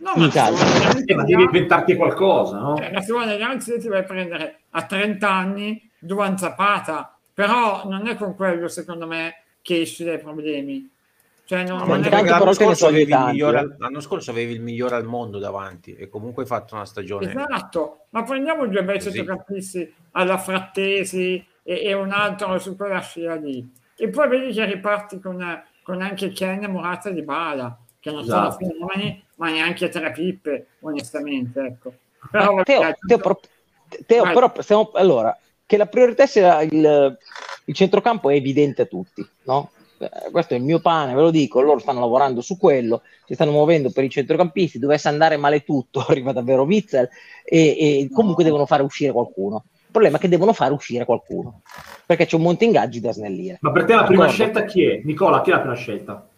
No, 0.00 0.12
ma 0.16 1.24
devi 1.24 1.42
inventarti 1.42 1.96
qualcosa, 1.96 2.58
no? 2.58 2.80
Eh, 2.80 2.90
ma 2.92 3.00
se 3.00 3.12
vuole 3.12 3.36
garanzia 3.36 3.76
ti 3.78 3.88
vai 3.88 4.00
a 4.00 4.04
prendere 4.04 4.60
a 4.70 4.84
30 4.86 5.28
anni 5.30 5.90
Duan 5.98 6.38
Zapata, 6.38 7.18
però 7.40 7.88
non 7.88 8.06
è 8.06 8.16
con 8.16 8.36
quello 8.36 8.68
secondo 8.68 9.06
me 9.06 9.44
che 9.62 9.80
esci 9.80 10.04
dai 10.04 10.18
problemi. 10.18 10.90
Cioè, 11.46 11.64
non, 11.64 11.78
non 11.88 12.04
è 12.04 12.08
perché 12.10 12.28
l'anno 12.28 12.52
scorso, 12.52 12.90
migliore, 12.90 13.56
eh. 13.56 13.60
al- 13.60 13.76
l'anno 13.78 14.00
scorso 14.00 14.30
avevi 14.30 14.52
il 14.52 14.60
migliore 14.60 14.96
al 14.96 15.06
mondo 15.06 15.38
davanti 15.38 15.94
e 15.96 16.10
comunque 16.10 16.42
hai 16.42 16.48
fatto 16.48 16.74
una 16.74 16.84
stagione 16.84 17.30
Esatto, 17.30 18.04
ma 18.10 18.24
prendiamo 18.24 18.66
due 18.66 18.84
bei 18.84 19.00
centrocampisti 19.00 19.94
alla 20.12 20.36
Frattesi 20.36 21.42
e, 21.62 21.82
e 21.82 21.94
un 21.94 22.10
altro 22.12 22.58
su 22.58 22.76
quella 22.76 23.00
scia 23.00 23.36
lì. 23.36 23.66
E 23.96 24.08
poi 24.10 24.28
vedi 24.28 24.52
che 24.52 24.66
riparti 24.66 25.18
con, 25.18 25.62
con 25.82 26.02
anche 26.02 26.32
Ken, 26.32 26.70
Morata 26.70 27.08
di 27.08 27.22
Bala, 27.22 27.74
che 27.98 28.10
non 28.10 28.20
Esatto. 28.20 28.58
sono 28.58 28.72
fenomeni, 28.72 29.24
ma 29.36 29.48
neanche 29.48 29.88
tre 29.88 30.12
pippe, 30.12 30.66
onestamente. 30.80 31.58
Ecco. 31.60 31.94
Però, 32.30 32.62
Teo, 32.62 32.80
vabbè, 32.80 32.98
Teo, 33.06 33.16
però, 33.18 33.40
Teo, 34.06 34.22
però 34.24 34.52
stiamo, 34.58 34.90
allora, 34.92 35.36
che 35.70 35.76
la 35.76 35.86
priorità 35.86 36.26
sia 36.26 36.62
il, 36.62 37.16
il 37.66 37.74
centrocampo 37.76 38.28
è 38.28 38.34
evidente 38.34 38.82
a 38.82 38.86
tutti, 38.86 39.24
no? 39.44 39.70
Eh, 39.98 40.28
Questo 40.32 40.54
è 40.54 40.56
il 40.56 40.64
mio 40.64 40.80
pane, 40.80 41.14
ve 41.14 41.20
lo 41.20 41.30
dico, 41.30 41.60
loro 41.60 41.78
stanno 41.78 42.00
lavorando 42.00 42.40
su 42.40 42.58
quello, 42.58 43.02
si 43.24 43.34
stanno 43.34 43.52
muovendo 43.52 43.92
per 43.92 44.02
i 44.02 44.10
centrocampisti, 44.10 44.80
dovesse 44.80 45.06
andare 45.06 45.36
male 45.36 45.62
tutto, 45.62 46.00
arriva 46.08 46.32
davvero 46.32 46.64
Witzel 46.64 47.08
e, 47.44 48.00
e 48.00 48.08
comunque 48.12 48.42
devono 48.42 48.66
fare 48.66 48.82
uscire 48.82 49.12
qualcuno. 49.12 49.62
Il 49.72 49.92
problema 49.92 50.16
è 50.16 50.20
che 50.20 50.28
devono 50.28 50.52
fare 50.52 50.72
uscire 50.72 51.04
qualcuno, 51.04 51.60
perché 52.04 52.26
c'è 52.26 52.34
un 52.34 52.42
monte 52.42 52.64
ingaggi 52.64 52.98
da 52.98 53.12
snellire. 53.12 53.58
Ma 53.60 53.70
per 53.70 53.84
te 53.84 53.94
la 53.94 54.02
prima 54.02 54.24
D'accordo. 54.24 54.42
scelta 54.42 54.64
chi 54.64 54.84
è? 54.84 55.00
Nicola, 55.04 55.40
chi 55.40 55.50
è 55.50 55.52
la 55.52 55.60
prima 55.60 55.76
scelta? 55.76 56.28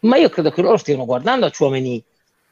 Ma 0.00 0.16
io 0.16 0.30
credo 0.30 0.50
che 0.50 0.62
loro 0.62 0.78
stiano 0.78 1.04
guardando 1.04 1.44
a 1.44 1.50
Chouameni. 1.54 2.02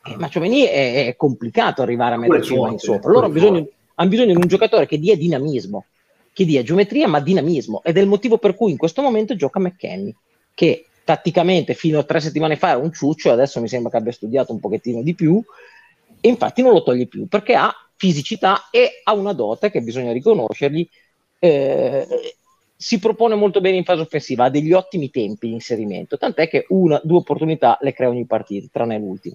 Eh, 0.05 0.17
ma 0.19 0.29
Chouameni 0.31 0.65
è, 0.65 1.07
è 1.07 1.17
complicato 1.17 1.81
arrivare 1.81 2.17
a 2.17 2.19
metterci 2.19 2.55
forte, 2.55 2.79
sopra. 2.81 3.11
Loro 3.11 3.25
hanno 3.25 3.33
bisogno, 3.33 3.67
hanno 3.95 4.11
bisogno 4.11 4.35
di 4.35 4.41
un 4.43 4.47
giocatore 4.47 4.87
che 4.87 4.99
dia 4.99 5.17
dinamismo, 5.17 5.87
che 6.39 6.45
dia 6.45 6.63
geometria 6.63 7.09
ma 7.09 7.19
dinamismo. 7.19 7.83
Ed 7.83 7.97
è 7.97 8.01
il 8.01 8.07
motivo 8.07 8.39
per 8.39 8.55
cui 8.55 8.71
in 8.71 8.77
questo 8.77 9.03
momento 9.03 9.35
gioca 9.35 9.59
McKenny, 9.59 10.15
che 10.55 10.87
tatticamente 11.03 11.75
fino 11.75 11.99
a 11.99 12.05
tre 12.05 12.21
settimane 12.21 12.55
fa 12.55 12.69
era 12.69 12.79
un 12.79 12.93
ciuccio, 12.93 13.33
adesso 13.33 13.61
mi 13.61 13.67
sembra 13.67 13.91
che 13.91 13.97
abbia 13.97 14.13
studiato 14.13 14.53
un 14.53 14.61
pochettino 14.61 15.03
di 15.03 15.17
più, 15.17 15.43
e 16.21 16.29
infatti 16.29 16.63
non 16.63 16.73
lo 16.73 16.85
toglie 16.85 17.07
più 17.07 17.27
perché 17.27 17.57
ha 17.57 17.75
fisicità 17.97 18.69
e 18.71 19.01
ha 19.03 19.15
una 19.15 19.33
dote 19.33 19.73
che 19.73 19.81
bisogna 19.81 20.13
riconoscergli. 20.13 20.89
eh, 21.41 22.07
si 22.81 23.01
propone 23.01 23.35
molto 23.35 23.61
bene 23.61 23.77
in 23.77 23.83
fase 23.83 24.03
offensiva, 24.03 24.45
ha 24.45 24.51
degli 24.51 24.73
ottimi 24.73 25.11
tempi 25.11 25.49
di 25.49 25.55
inserimento, 25.55 26.17
tant'è 26.17 26.49
che 26.49 26.67
una, 26.69 27.01
due 27.03 27.17
opportunità 27.17 27.77
le 27.81 27.93
crea 27.93 28.09
ogni 28.09 28.27
partita, 28.27 28.69
tranne 28.71 28.97
l'ultima. 28.99 29.35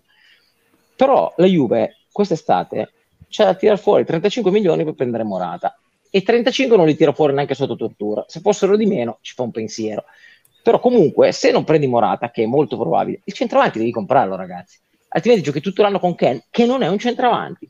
Però 0.96 1.34
la 1.36 1.46
Juve 1.48 1.98
quest'estate 2.14 2.94
c'è 3.28 3.44
da 3.44 3.56
tirare 3.56 3.78
fuori 3.78 4.06
35 4.06 4.50
milioni 4.52 4.86
per 4.86 4.94
prendere 4.94 5.24
Morata 5.24 5.78
e 6.16 6.22
35 6.22 6.78
non 6.78 6.86
li 6.86 6.96
tira 6.96 7.12
fuori 7.12 7.34
neanche 7.34 7.56
sotto 7.56 7.76
tortura. 7.76 8.24
Se 8.28 8.40
fossero 8.40 8.78
di 8.78 8.86
meno 8.86 9.18
ci 9.22 9.34
fa 9.34 9.42
un 9.42 9.50
pensiero. 9.50 10.04
Però 10.62 10.80
comunque 10.80 11.32
se 11.32 11.50
non 11.50 11.64
prendi 11.64 11.88
Morata, 11.88 12.30
che 12.30 12.44
è 12.44 12.46
molto 12.46 12.78
probabile, 12.78 13.22
il 13.24 13.34
centravanti 13.34 13.80
devi 13.80 13.90
comprarlo 13.90 14.36
ragazzi. 14.36 14.78
Altrimenti 15.08 15.44
giochi 15.44 15.60
tutto 15.60 15.82
l'anno 15.82 15.98
con 15.98 16.14
Ken, 16.14 16.40
che 16.52 16.68
non 16.68 16.84
è 16.84 16.88
un 16.88 17.00
centravanti. 17.00 17.68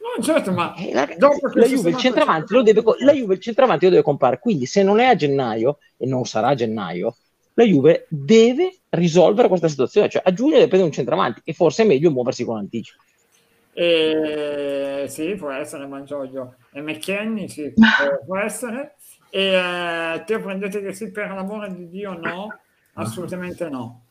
no, 0.00 0.22
certo, 0.22 0.52
ma 0.52 0.74
Eh, 0.74 0.92
la, 0.92 1.08
la 1.54 1.66
Juve 1.66 1.88
il 1.88 1.96
centravanti 1.96 2.52
lo 2.52 2.62
deve, 2.62 2.82
la 2.98 3.12
Juve 3.12 3.34
il 3.34 3.40
centravanti 3.40 3.86
lo 3.86 3.90
deve 3.92 4.02
comprare. 4.02 4.38
Quindi, 4.38 4.66
se 4.66 4.82
non 4.82 5.00
è 5.00 5.06
a 5.06 5.16
gennaio, 5.16 5.78
e 5.96 6.06
non 6.06 6.26
sarà 6.26 6.48
a 6.48 6.54
gennaio, 6.54 7.16
la 7.54 7.64
Juve 7.64 8.04
deve 8.10 8.80
risolvere 8.90 9.48
questa 9.48 9.68
situazione. 9.68 10.10
Cioè, 10.10 10.20
a 10.22 10.32
giugno 10.34 10.56
deve 10.56 10.68
prendere 10.68 10.90
un 10.90 10.94
centravanti 10.94 11.40
e 11.42 11.54
forse 11.54 11.84
è 11.84 11.86
meglio 11.86 12.10
muoversi 12.10 12.44
con 12.44 12.58
anticipo. 12.58 13.02
E, 13.80 15.04
sì, 15.06 15.36
può 15.36 15.50
essere 15.52 15.86
Mangioglio 15.86 16.56
e 16.72 16.80
McKenny, 16.80 17.48
sì, 17.48 17.72
può 18.26 18.36
essere. 18.36 18.96
E 19.30 19.52
eh, 19.52 20.24
te 20.24 20.40
prendete 20.40 20.82
che 20.82 20.92
sì 20.92 21.12
per 21.12 21.30
l'amore 21.30 21.72
di 21.72 21.88
Dio? 21.88 22.18
No, 22.18 22.48
assolutamente 22.94 23.68
no. 23.68 24.06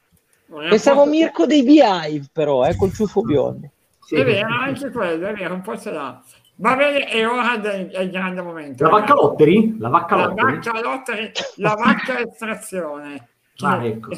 Pensavo 0.69 1.05
Mirko 1.05 1.45
dei 1.45 1.63
Beehive, 1.63 2.27
però, 2.31 2.65
eh, 2.65 2.77
col 2.77 2.93
ciuffo 2.93 3.23
biondo. 3.23 3.69
Sì. 3.99 4.15
È 4.15 4.23
vero, 4.23 4.47
anche 4.47 4.89
quello, 4.89 5.27
è 5.27 5.33
vero, 5.33 5.55
un 5.55 5.61
po' 5.61 5.77
ce 5.77 5.91
l'ha. 5.91 6.23
Va 6.55 6.75
bene, 6.77 6.99
è 7.03 7.27
ora 7.27 7.57
del, 7.57 7.87
del 7.87 8.09
grande 8.09 8.41
momento. 8.41 8.83
La 8.85 8.89
vacca 8.89 9.15
Lotteri? 9.15 9.75
La 9.79 9.89
vacca 9.89 10.15
La 10.15 10.25
Lotteri? 10.27 10.53
vacca 10.53 10.81
lotteri, 10.81 11.31
la 11.55 11.73
vacca 11.73 12.19
estrazione. 12.19 13.27
Ah, 13.59 13.83
ecco. 13.83 14.11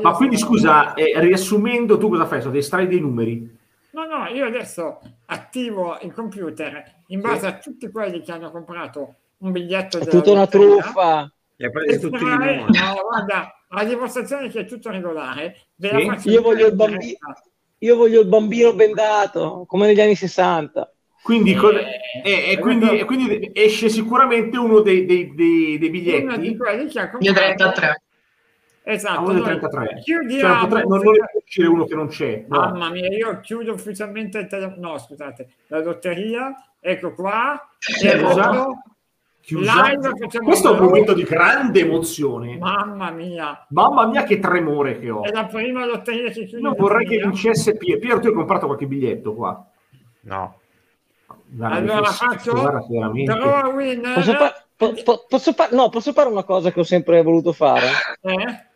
Ma 0.00 0.12
quindi 0.12 0.36
sono- 0.38 0.52
scusa, 0.52 0.94
eh, 0.94 1.18
riassumendo, 1.18 1.98
tu 1.98 2.08
cosa 2.08 2.24
fai? 2.24 2.40
Ti 2.40 2.56
estrai 2.56 2.86
dei 2.86 3.00
numeri? 3.00 3.57
No, 3.90 4.04
no, 4.04 4.26
io 4.26 4.46
adesso 4.46 5.00
attivo 5.26 5.98
il 6.02 6.12
computer 6.12 6.82
in 7.08 7.20
base 7.20 7.46
a 7.46 7.56
tutti 7.58 7.90
quelli 7.90 8.20
che 8.20 8.32
hanno 8.32 8.50
comprato 8.50 9.14
un 9.38 9.52
biglietto 9.52 9.98
È 9.98 10.00
della 10.04 10.10
tutta 10.10 10.30
una 10.32 10.46
truffa. 10.46 11.32
li 11.56 11.70
presi 11.70 11.94
e 11.94 11.98
tutti 11.98 12.18
di 12.18 12.24
nuovo 12.24 12.66
no, 12.66 13.02
guarda, 13.08 13.64
a 13.68 13.84
dimostrazione 13.84 14.48
che 14.48 14.60
è 14.60 14.64
tutto 14.66 14.90
regolare, 14.90 15.56
ve 15.76 15.92
la 15.92 15.98
Sì. 15.98 16.06
faccio 16.06 16.30
Io 16.30 16.42
voglio 16.42 16.66
il 16.66 16.74
diretta. 16.76 17.42
Io 17.78 17.96
voglio 17.96 18.20
il 18.20 18.26
bambino 18.26 18.72
bendato, 18.74 19.64
come 19.66 19.86
negli 19.86 20.00
anni 20.00 20.16
60. 20.16 20.92
Quindi, 21.22 21.52
Eh, 21.52 21.56
co- 21.56 21.70
e, 21.70 21.94
e 22.50 22.58
quindi, 22.58 22.98
e 22.98 23.04
quindi 23.04 23.50
esce 23.54 23.88
sicuramente 23.88 24.56
uno 24.58 24.80
dei, 24.80 25.04
dei- 25.04 25.34
dei- 25.34 25.78
dei 25.78 25.88
Uno 25.88 25.90
di 25.90 25.90
biglietti. 25.90 26.56
quelli 26.56 26.86
che 26.88 26.98
ha 27.00 27.02
Io 27.04 27.10
comprato 27.10 27.36
33. 27.36 28.02
Esatto, 28.90 29.18
Ah, 29.18 29.22
uno 29.22 29.32
noi 29.32 29.42
33. 29.42 29.86
Cioè, 29.86 29.98
chiudiamo. 30.00 30.48
non, 30.54 30.68
potrei- 30.68 30.86
non, 30.88 30.98
non 31.00 31.12
ne 31.12 31.18
può 31.30 31.40
uscire 31.44 31.66
uno 31.68 31.84
che 31.84 31.94
non 31.94 32.06
c'è. 32.08 32.44
no. 32.48 32.58
Mamma 32.58 32.90
mia, 32.90 33.08
io 33.08 33.40
chiudo 33.40 33.72
ufficialmente 33.74 34.38
il 34.38 34.46
telefono. 34.46 34.92
No, 34.92 34.98
scusate, 34.98 35.48
la 35.66 35.82
lotteria, 35.82 36.54
ecco 36.80 37.12
qua. 37.12 37.68
E 38.02 38.16
Chiusa. 39.40 39.82
live 39.90 40.10
Questo 40.42 40.68
è 40.74 40.78
un 40.78 40.84
momento 40.84 41.12
di 41.14 41.22
grande 41.22 41.80
emozione. 41.80 42.56
Mamma 42.58 43.10
mia, 43.10 43.66
Mamma 43.70 44.06
mia, 44.06 44.22
che 44.24 44.38
tremore 44.38 44.98
che 44.98 45.10
ho. 45.10 45.22
è 45.22 45.30
la 45.32 45.44
prima 45.46 45.84
lotteria 45.86 46.30
che 46.30 46.44
chiude. 46.46 46.68
Io 46.68 46.74
vorrei 46.74 47.06
che 47.06 47.18
vincesse 47.18 47.76
Piero. 47.76 47.98
Piero, 47.98 48.20
tu 48.20 48.26
hai 48.28 48.32
comprato 48.34 48.66
qualche 48.66 48.86
biglietto 48.86 49.34
qua. 49.34 49.66
no 50.22 50.60
Guarda, 51.50 51.76
Allora 51.76 52.10
faccio 52.10 52.52
a. 52.52 52.82
Posso, 54.14 54.32
fa- 54.34 54.64
po- 54.76 54.94
po- 55.02 55.24
posso 55.28 55.52
fa- 55.54 55.68
no, 55.72 55.88
posso 55.88 56.12
fare 56.12 56.28
una 56.28 56.44
cosa 56.44 56.70
che 56.70 56.80
ho 56.80 56.84
sempre 56.84 57.22
voluto 57.22 57.52
fare? 57.52 57.86
Eh? 58.20 58.66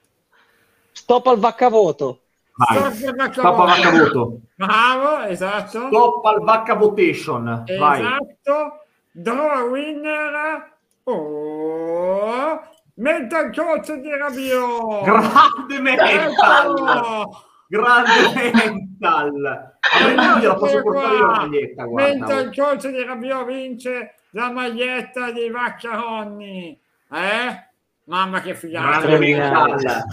Stop 0.92 1.26
al 1.26 1.38
vaccavoto. 1.38 2.20
Vai. 2.54 2.92
Stop 2.92 3.18
al 3.18 3.32
Stop 3.32 3.58
al 3.58 3.66
vacca 3.66 3.90
voto. 3.90 4.40
Bravo, 4.54 5.22
esatto. 5.24 5.86
Stop 5.86 6.24
al 6.26 6.40
vacca 6.40 6.74
votation. 6.74 7.64
Vai. 7.78 8.00
Esatto. 8.00 8.84
Draw 9.12 9.48
a 9.48 9.64
winner. 9.64 10.70
Oh, 11.04 12.60
mental 12.94 13.52
coach 13.52 13.92
di 13.94 14.10
Rabiot. 14.14 15.02
Grande 15.04 15.80
mental. 15.80 17.28
Grande 17.68 18.52
mental. 18.52 19.72
Ma 20.00 20.22
io 20.22 20.38
gliela 20.38 20.54
posso 20.54 20.82
portare 20.82 21.16
io 21.16 21.26
la 21.26 21.36
maglietta, 21.38 21.86
Mentre 21.86 22.16
guarda. 22.18 22.40
il 22.40 22.54
coach 22.54 22.88
di 22.88 23.02
Rabiot 23.02 23.44
vince 23.46 24.14
la 24.30 24.50
maglietta 24.50 25.30
di 25.32 25.48
Vaccaroni. 25.50 26.80
Eh? 27.10 27.71
Mamma 28.12 28.42
che 28.42 28.54
figata. 28.54 29.16
Mental. 29.16 30.04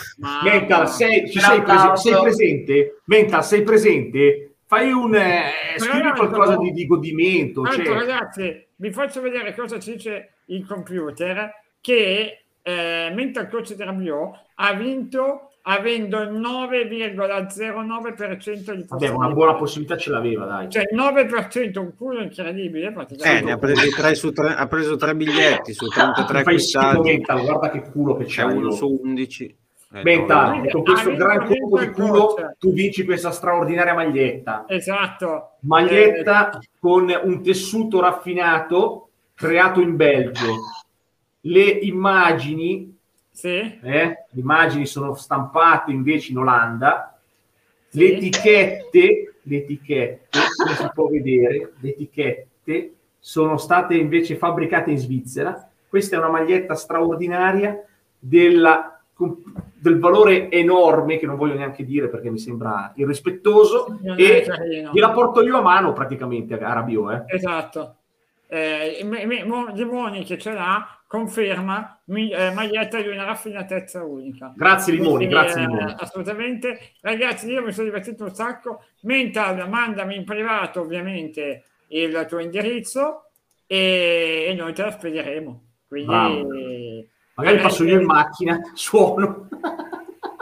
Mental, 0.41 0.87
sei, 0.87 1.29
ci 1.29 1.37
sei, 1.37 1.61
prese- 1.61 1.97
sei 1.97 2.21
presente? 2.21 3.01
Mental, 3.03 3.43
sei 3.43 3.63
presente? 3.63 4.53
Fai 4.67 4.89
un... 4.93 5.13
Eh, 5.13 5.51
scrivi 5.75 6.09
qualcosa 6.11 6.55
di, 6.55 6.71
di 6.71 6.87
godimento. 6.87 7.61
Tanto, 7.63 7.83
Cioè, 7.83 7.93
ragazzi, 7.93 8.67
vi 8.77 8.91
faccio 8.91 9.19
vedere 9.19 9.53
cosa 9.53 9.79
ci 9.79 9.91
dice 9.91 10.35
il 10.45 10.65
computer 10.65 11.51
che 11.81 12.45
eh, 12.61 13.11
mentre 13.13 13.43
il 13.43 13.49
coach 13.49 13.73
di 13.73 13.83
Rabiot 13.83 14.45
ha 14.55 14.73
vinto 14.75 15.48
avendo 15.69 16.19
il 16.21 16.31
9,09% 16.31 18.73
di 18.73 18.85
vabbè, 18.87 19.09
una 19.09 19.29
buona 19.29 19.55
possibilità 19.55 19.97
ce 19.97 20.09
l'aveva, 20.11 20.45
dai. 20.45 20.69
Cioè 20.69 20.83
il 20.89 20.97
9%, 20.97 21.79
un 21.79 21.95
culo 21.95 22.21
incredibile. 22.21 22.93
eh, 23.23 23.41
ne 23.41 23.51
ha 23.51 23.57
presi 23.57 23.89
tre 23.91 24.15
su 24.15 24.31
tre 24.31 24.55
ha 24.55 24.67
preso 24.67 24.95
tre 24.95 25.15
biglietti 25.15 25.73
su 25.73 25.87
33 25.87 26.37
Mi 26.37 26.43
fai 26.43 26.59
schifo, 26.59 26.79
acquistati 26.79 27.43
guarda 27.43 27.69
che 27.69 27.81
culo 27.91 28.15
che 28.17 28.25
c'è 28.25 28.43
c'hai. 28.43 28.55
uno 28.55 28.67
io. 28.69 28.71
su 28.71 28.99
11 29.03 29.55
Eh, 29.91 30.01
e 30.01 30.25
con 30.71 30.83
questo 30.83 31.15
gran 31.15 31.45
colpo 31.47 31.79
di 31.79 31.89
culo 31.91 32.25
coach. 32.27 32.51
tu 32.59 32.71
vinci 32.73 33.03
questa 33.05 33.31
straordinaria 33.31 33.93
maglietta. 33.93 34.65
Esatto. 34.67 35.57
Maglietta 35.61 36.59
con 36.79 37.11
un 37.23 37.43
tessuto 37.43 37.99
raffinato 37.99 39.09
creato 39.35 39.81
in 39.81 39.95
Belgio. 39.95 40.55
Le 41.41 41.61
immagini, 41.63 42.98
Sì, 43.39 43.47
eh, 43.57 43.79
le 43.81 44.25
immagini 44.33 44.85
sono 44.85 45.13
stampate 45.15 45.91
invece 45.91 46.33
in 46.33 46.39
Olanda. 46.39 47.17
Le 47.91 48.05
Sì. 48.05 48.13
etichette, 48.15 49.33
le 49.41 49.57
etichette, 49.57 50.27
come 50.57 50.75
si 50.75 50.89
può 50.93 51.07
vedere, 51.07 51.71
le 51.79 51.89
etichette 51.89 52.93
sono 53.17 53.55
state 53.55 53.95
invece 53.95 54.35
fabbricate 54.35 54.91
in 54.91 54.97
Svizzera. 54.97 55.69
questa 55.87 56.17
è 56.17 56.19
una 56.19 56.29
maglietta 56.29 56.75
straordinaria 56.75 57.81
della, 58.19 58.99
del 59.15 59.99
valore 59.99 60.51
enorme, 60.51 61.17
che 61.17 61.25
non 61.25 61.37
voglio 61.37 61.55
neanche 61.55 61.85
dire 61.85 62.09
perché 62.09 62.29
mi 62.29 62.39
sembra 62.39 62.91
irrispettoso, 62.95 63.97
e 64.17 64.45
gliela 64.91 65.11
porto 65.11 65.41
io 65.41 65.57
a 65.57 65.61
mano 65.61 65.93
praticamente 65.93 66.53
a 66.59 66.73
Rabio. 66.73 67.09
Eh. 67.09 67.23
Esatto. 67.27 67.95
Eh, 68.47 68.99
Limoni 69.73 70.25
che 70.25 70.37
ce 70.37 70.51
l'ha 70.53 70.98
conferma 71.09 71.99
mi- 72.05 72.29
eh, 72.29 72.51
maglietta 72.51 73.01
di 73.01 73.07
una 73.07 73.23
raffinatezza 73.23 74.03
unica. 74.03 74.53
Grazie 74.55 74.93
Limoni, 74.93 75.25
grazie 75.25 75.63
eh, 75.63 75.65
Limoni. 75.65 75.95
assolutamente. 75.97 76.79
Ragazzi, 77.01 77.49
io 77.49 77.63
mi 77.63 77.71
sono 77.71 77.87
divertito 77.87 78.25
un 78.25 78.35
sacco. 78.35 78.83
Mental, 79.01 79.67
mandami 79.67 80.15
in 80.15 80.23
privato 80.23 80.81
ovviamente 80.81 81.63
il 81.87 82.25
tuo 82.29 82.37
indirizzo 82.37 83.23
e, 83.65 84.45
e 84.49 84.53
noi 84.53 84.71
te 84.73 84.83
la 84.83 84.91
spediremo. 84.91 85.63
Quindi, 85.87 87.09
Magari 87.33 87.57
passo 87.57 87.83
io 87.85 87.99
in 87.99 88.05
macchina, 88.05 88.59
suono. 88.75 89.49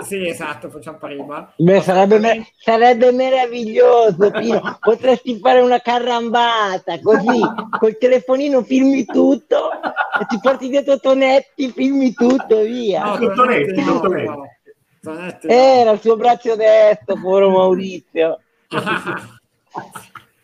Sì, 0.03 0.27
esatto, 0.27 0.69
facciamo 0.69 0.97
prima. 0.97 1.51
Beh, 1.57 1.81
sarebbe, 1.81 2.19
me- 2.19 2.47
sarebbe 2.57 3.11
meraviglioso, 3.11 4.29
Pino. 4.31 4.77
Potresti 4.79 5.39
fare 5.39 5.59
una 5.61 5.79
carrambata 5.79 6.99
così, 7.01 7.39
col 7.79 7.97
telefonino 7.97 8.63
filmi 8.63 9.05
tutto 9.05 9.71
e 9.71 10.25
ti 10.27 10.39
porti 10.39 10.69
dietro 10.69 10.99
Tonetti, 10.99 11.71
filmi 11.71 12.13
tutto, 12.13 12.61
via. 12.61 13.03
No, 13.05 13.17
Con 13.17 13.33
Tonetti, 13.35 13.81
no, 13.83 13.99
con 13.99 14.01
Tonetti. 14.01 14.25
no. 14.25 14.45
Tonetti 15.01 15.47
no. 15.47 15.53
Era 15.53 15.91
il 15.91 15.99
suo 15.99 16.15
braccio 16.15 16.55
destro, 16.55 17.15
povero 17.19 17.49
Maurizio. 17.49 18.39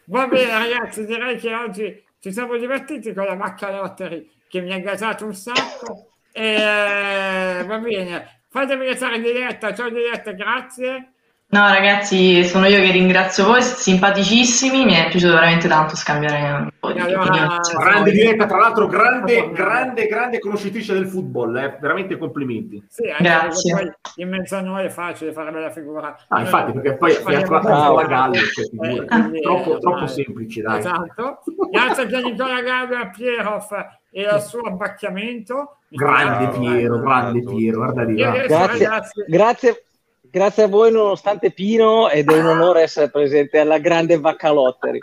Va 0.05 0.27
bene 0.27 0.51
ragazzi, 0.51 1.05
direi 1.05 1.37
che 1.37 1.53
oggi 1.55 2.03
ci 2.19 2.31
siamo 2.33 2.57
divertiti 2.57 3.13
con 3.13 3.25
la 3.25 3.35
Macca 3.35 3.71
Lottery 3.71 4.29
che 4.47 4.61
mi 4.61 4.73
ha 4.73 4.79
gasato 4.79 5.25
un 5.25 5.33
sacco. 5.33 6.09
E, 6.31 7.63
va 7.65 7.77
bene, 7.77 8.42
fatemi 8.53 8.85
restare 8.85 9.15
in 9.15 9.23
diretta. 9.23 9.73
Ciao 9.73 9.89
diretta, 9.89 10.31
grazie. 10.31 11.07
No, 11.47 11.67
ragazzi, 11.67 12.43
sono 12.45 12.65
io 12.65 12.77
che 12.77 12.91
ringrazio 12.91 13.45
voi, 13.45 13.61
simpaticissimi, 13.61 14.85
mi 14.85 14.93
è 14.93 15.07
piaciuto 15.09 15.33
veramente 15.33 15.67
tanto 15.67 15.95
scambiare 15.95 16.51
un 16.51 16.69
po' 16.79 16.91
di 16.91 16.99
Allora. 16.99 17.59
Grande 17.77 18.11
diretta, 18.11 18.47
tra 18.47 18.57
l'altro, 18.57 18.87
grande, 18.87 19.51
grande, 19.51 20.07
grande 20.07 20.39
conoscitrice 20.39 20.93
del 20.93 21.07
football, 21.07 21.55
eh. 21.57 21.77
veramente 21.79 22.17
complimenti. 22.17 22.83
Sì, 22.89 23.07
anche 23.07 23.21
Grazie. 23.21 23.73
poi 23.75 23.91
in 24.15 24.29
mezzo 24.29 24.55
a 24.55 24.61
noi 24.61 24.85
è 24.85 24.89
facile 24.89 25.31
fare 25.31 25.51
bella 25.51 25.69
figura. 25.69 26.15
Ah, 26.29 26.39
infatti, 26.39 26.71
perché 26.71 26.95
poi 26.95 27.11
Facciamo- 27.11 27.45
fianco 27.45 27.67
alla 27.67 28.05
Gallo, 28.07 28.35
cioè. 28.35 28.65
Eh, 28.89 29.41
troppo, 29.41 29.75
eh, 29.75 29.79
troppo 29.79 30.07
semplice, 30.07 30.61
dai. 30.61 30.79
Esatto. 30.79 31.39
Grazie 31.71 32.03
a 32.03 32.19
Nicola 32.19 32.61
Gallo 32.61 32.93
e 32.93 32.97
a 32.97 33.09
Pieroff 33.09 33.71
e 34.13 34.25
al 34.25 34.43
suo 34.43 34.61
abbacchiamento. 34.61 35.77
Grande 35.89 36.57
Piero, 36.57 36.99
grande 36.99 37.41
Piero, 37.41 37.77
guarda 37.77 38.03
lì. 38.03 38.15
Grazie, 38.15 38.89
grazie, 39.27 39.83
grazie 40.21 40.63
a 40.63 40.67
voi 40.67 40.91
nonostante 40.91 41.51
Pino 41.51 42.09
ed 42.09 42.29
è 42.29 42.39
un 42.39 42.45
onore 42.45 42.83
essere 42.83 43.09
presente 43.09 43.57
alla 43.57 43.79
grande 43.79 44.19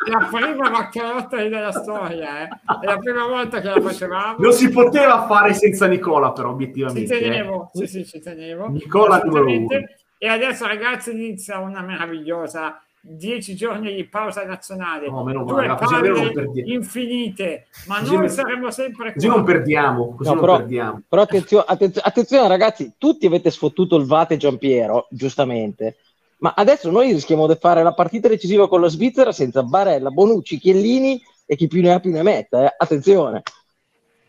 è 0.06 0.10
la 0.10 0.28
prima 0.30 0.70
macchiarotta 0.70 1.36
della 1.36 1.72
storia, 1.72 2.42
eh. 2.42 2.48
è 2.80 2.86
la 2.86 2.98
prima 2.98 3.26
volta 3.26 3.60
che 3.60 3.68
la 3.68 3.80
facevamo. 3.80 4.36
Non 4.38 4.52
si 4.52 4.70
poteva 4.70 5.26
fare 5.26 5.54
senza 5.54 5.86
Nicola, 5.86 6.32
però, 6.32 6.48
Ci 6.48 6.54
obiettivamente. 6.54 7.18
eh. 7.18 7.20
tenevo, 7.20 7.70
sì, 7.74 7.86
sì, 7.88 8.06
ci 8.06 8.20
tenevo. 8.20 8.68
Nicola 8.68 9.20
numero 9.24 9.46
uno. 9.46 9.68
E 10.22 10.28
adesso, 10.28 10.66
ragazzi, 10.66 11.10
inizia 11.10 11.58
una 11.58 11.80
meravigliosa 11.80 12.80
dieci 13.02 13.54
giorni 13.56 13.94
di 13.94 14.04
pausa 14.04 14.44
nazionale, 14.44 15.08
No, 15.08 15.24
meno 15.24 15.42
due 15.44 15.66
male, 15.66 15.66
non 15.68 15.76
palle 15.78 16.62
infinite, 16.64 17.66
ma 17.86 17.98
Così 17.98 18.10
noi 18.12 18.20
non- 18.20 18.28
saremo 18.28 18.70
sempre 18.70 19.12
Così 19.14 19.26
qua. 19.26 19.36
non 19.36 19.44
perdiamo, 19.44 20.14
così 20.16 20.28
No, 20.28 20.34
non 20.34 20.44
però- 20.44 20.56
perdiamo. 20.58 21.02
Però 21.08 21.22
attenzio- 21.22 21.60
attenzio- 21.64 22.02
attenzione 22.04 22.48
ragazzi, 22.48 22.92
tutti 22.98 23.26
avete 23.26 23.50
sfottuto 23.50 23.96
il 23.96 24.04
Vate 24.06 24.36
Giampiero, 24.36 25.06
giustamente, 25.10 25.96
ma 26.38 26.52
adesso 26.56 26.90
noi 26.90 27.12
rischiamo 27.12 27.46
di 27.46 27.56
fare 27.58 27.82
la 27.82 27.94
partita 27.94 28.28
decisiva 28.28 28.68
con 28.68 28.80
la 28.80 28.88
Svizzera 28.88 29.32
senza 29.32 29.62
Barella, 29.62 30.10
Bonucci, 30.10 30.58
Chiellini 30.58 31.20
e 31.46 31.56
chi 31.56 31.66
più 31.68 31.80
ne 31.82 31.92
ha 31.94 32.00
più 32.00 32.10
ne 32.10 32.22
metta, 32.22 32.66
eh. 32.66 32.74
attenzione. 32.78 33.42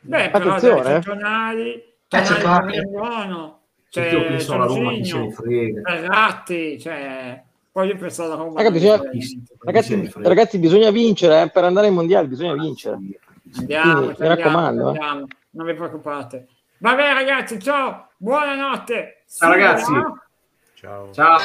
Beh, 0.04 0.30
però 0.32 0.54
Attenzione, 0.56 0.82
dai, 0.82 0.96
eh. 0.96 1.00
c'è 1.00 1.10
Tonali, 1.10 1.72
Eh, 1.72 1.94
Tonali 2.08 2.26
c'è 2.30 2.42
Tonali. 2.42 4.16
io 4.16 4.28
penso 4.28 4.54
alla 4.54 4.66
Roma. 4.66 4.92
Raga, 4.92 6.44
bisogna- 6.48 7.44
veramente. 8.98 9.20
Chi 9.20 9.22
se 9.22 9.36
ne 9.36 9.44
Ragazzi, 9.60 10.08
frega. 10.08 10.28
ragazzi, 10.28 10.60
bisogna 10.60 10.92
vincere, 10.92 11.42
eh, 11.44 11.50
per 11.50 11.64
andare 11.64 11.88
ai 11.88 11.94
mondiali 11.94 12.28
bisogna 12.28 12.54
vincere. 12.54 12.98
Andiamo, 13.58 13.94
Quindi, 13.94 14.16
ci 14.16 14.22
mi 14.22 14.28
raccomando, 14.28 14.94
ci 14.94 15.00
eh. 15.00 15.26
non 15.52 15.66
vi 15.66 15.74
preoccupate. 15.74 16.48
Vabbè 16.80 17.14
ragazzi, 17.14 17.60
ciao, 17.60 18.10
buonanotte. 18.18 19.24
Ciao, 19.30 19.50
ragazzi. 19.50 19.92
Ciao. 20.74 21.12
Ciao. 21.14 21.40